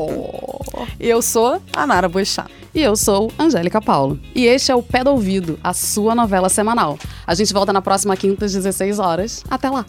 Eu 0.98 1.22
sou 1.22 1.60
a 1.72 1.86
Nara 1.86 2.08
Boechat. 2.08 2.50
E 2.74 2.82
eu 2.82 2.94
sou 2.94 3.32
Angélica 3.38 3.80
Paulo. 3.80 4.18
E 4.34 4.46
este 4.46 4.70
é 4.70 4.74
o 4.74 4.82
Pé 4.82 5.02
do 5.02 5.10
Ouvido, 5.10 5.58
a 5.62 5.72
sua 5.72 6.14
novela 6.14 6.48
semanal. 6.48 6.98
A 7.26 7.34
gente 7.34 7.52
volta 7.52 7.72
na 7.72 7.82
próxima 7.82 8.16
quinta 8.16 8.44
às 8.44 8.52
16 8.52 8.98
horas. 8.98 9.44
Até 9.50 9.68
lá! 9.68 9.84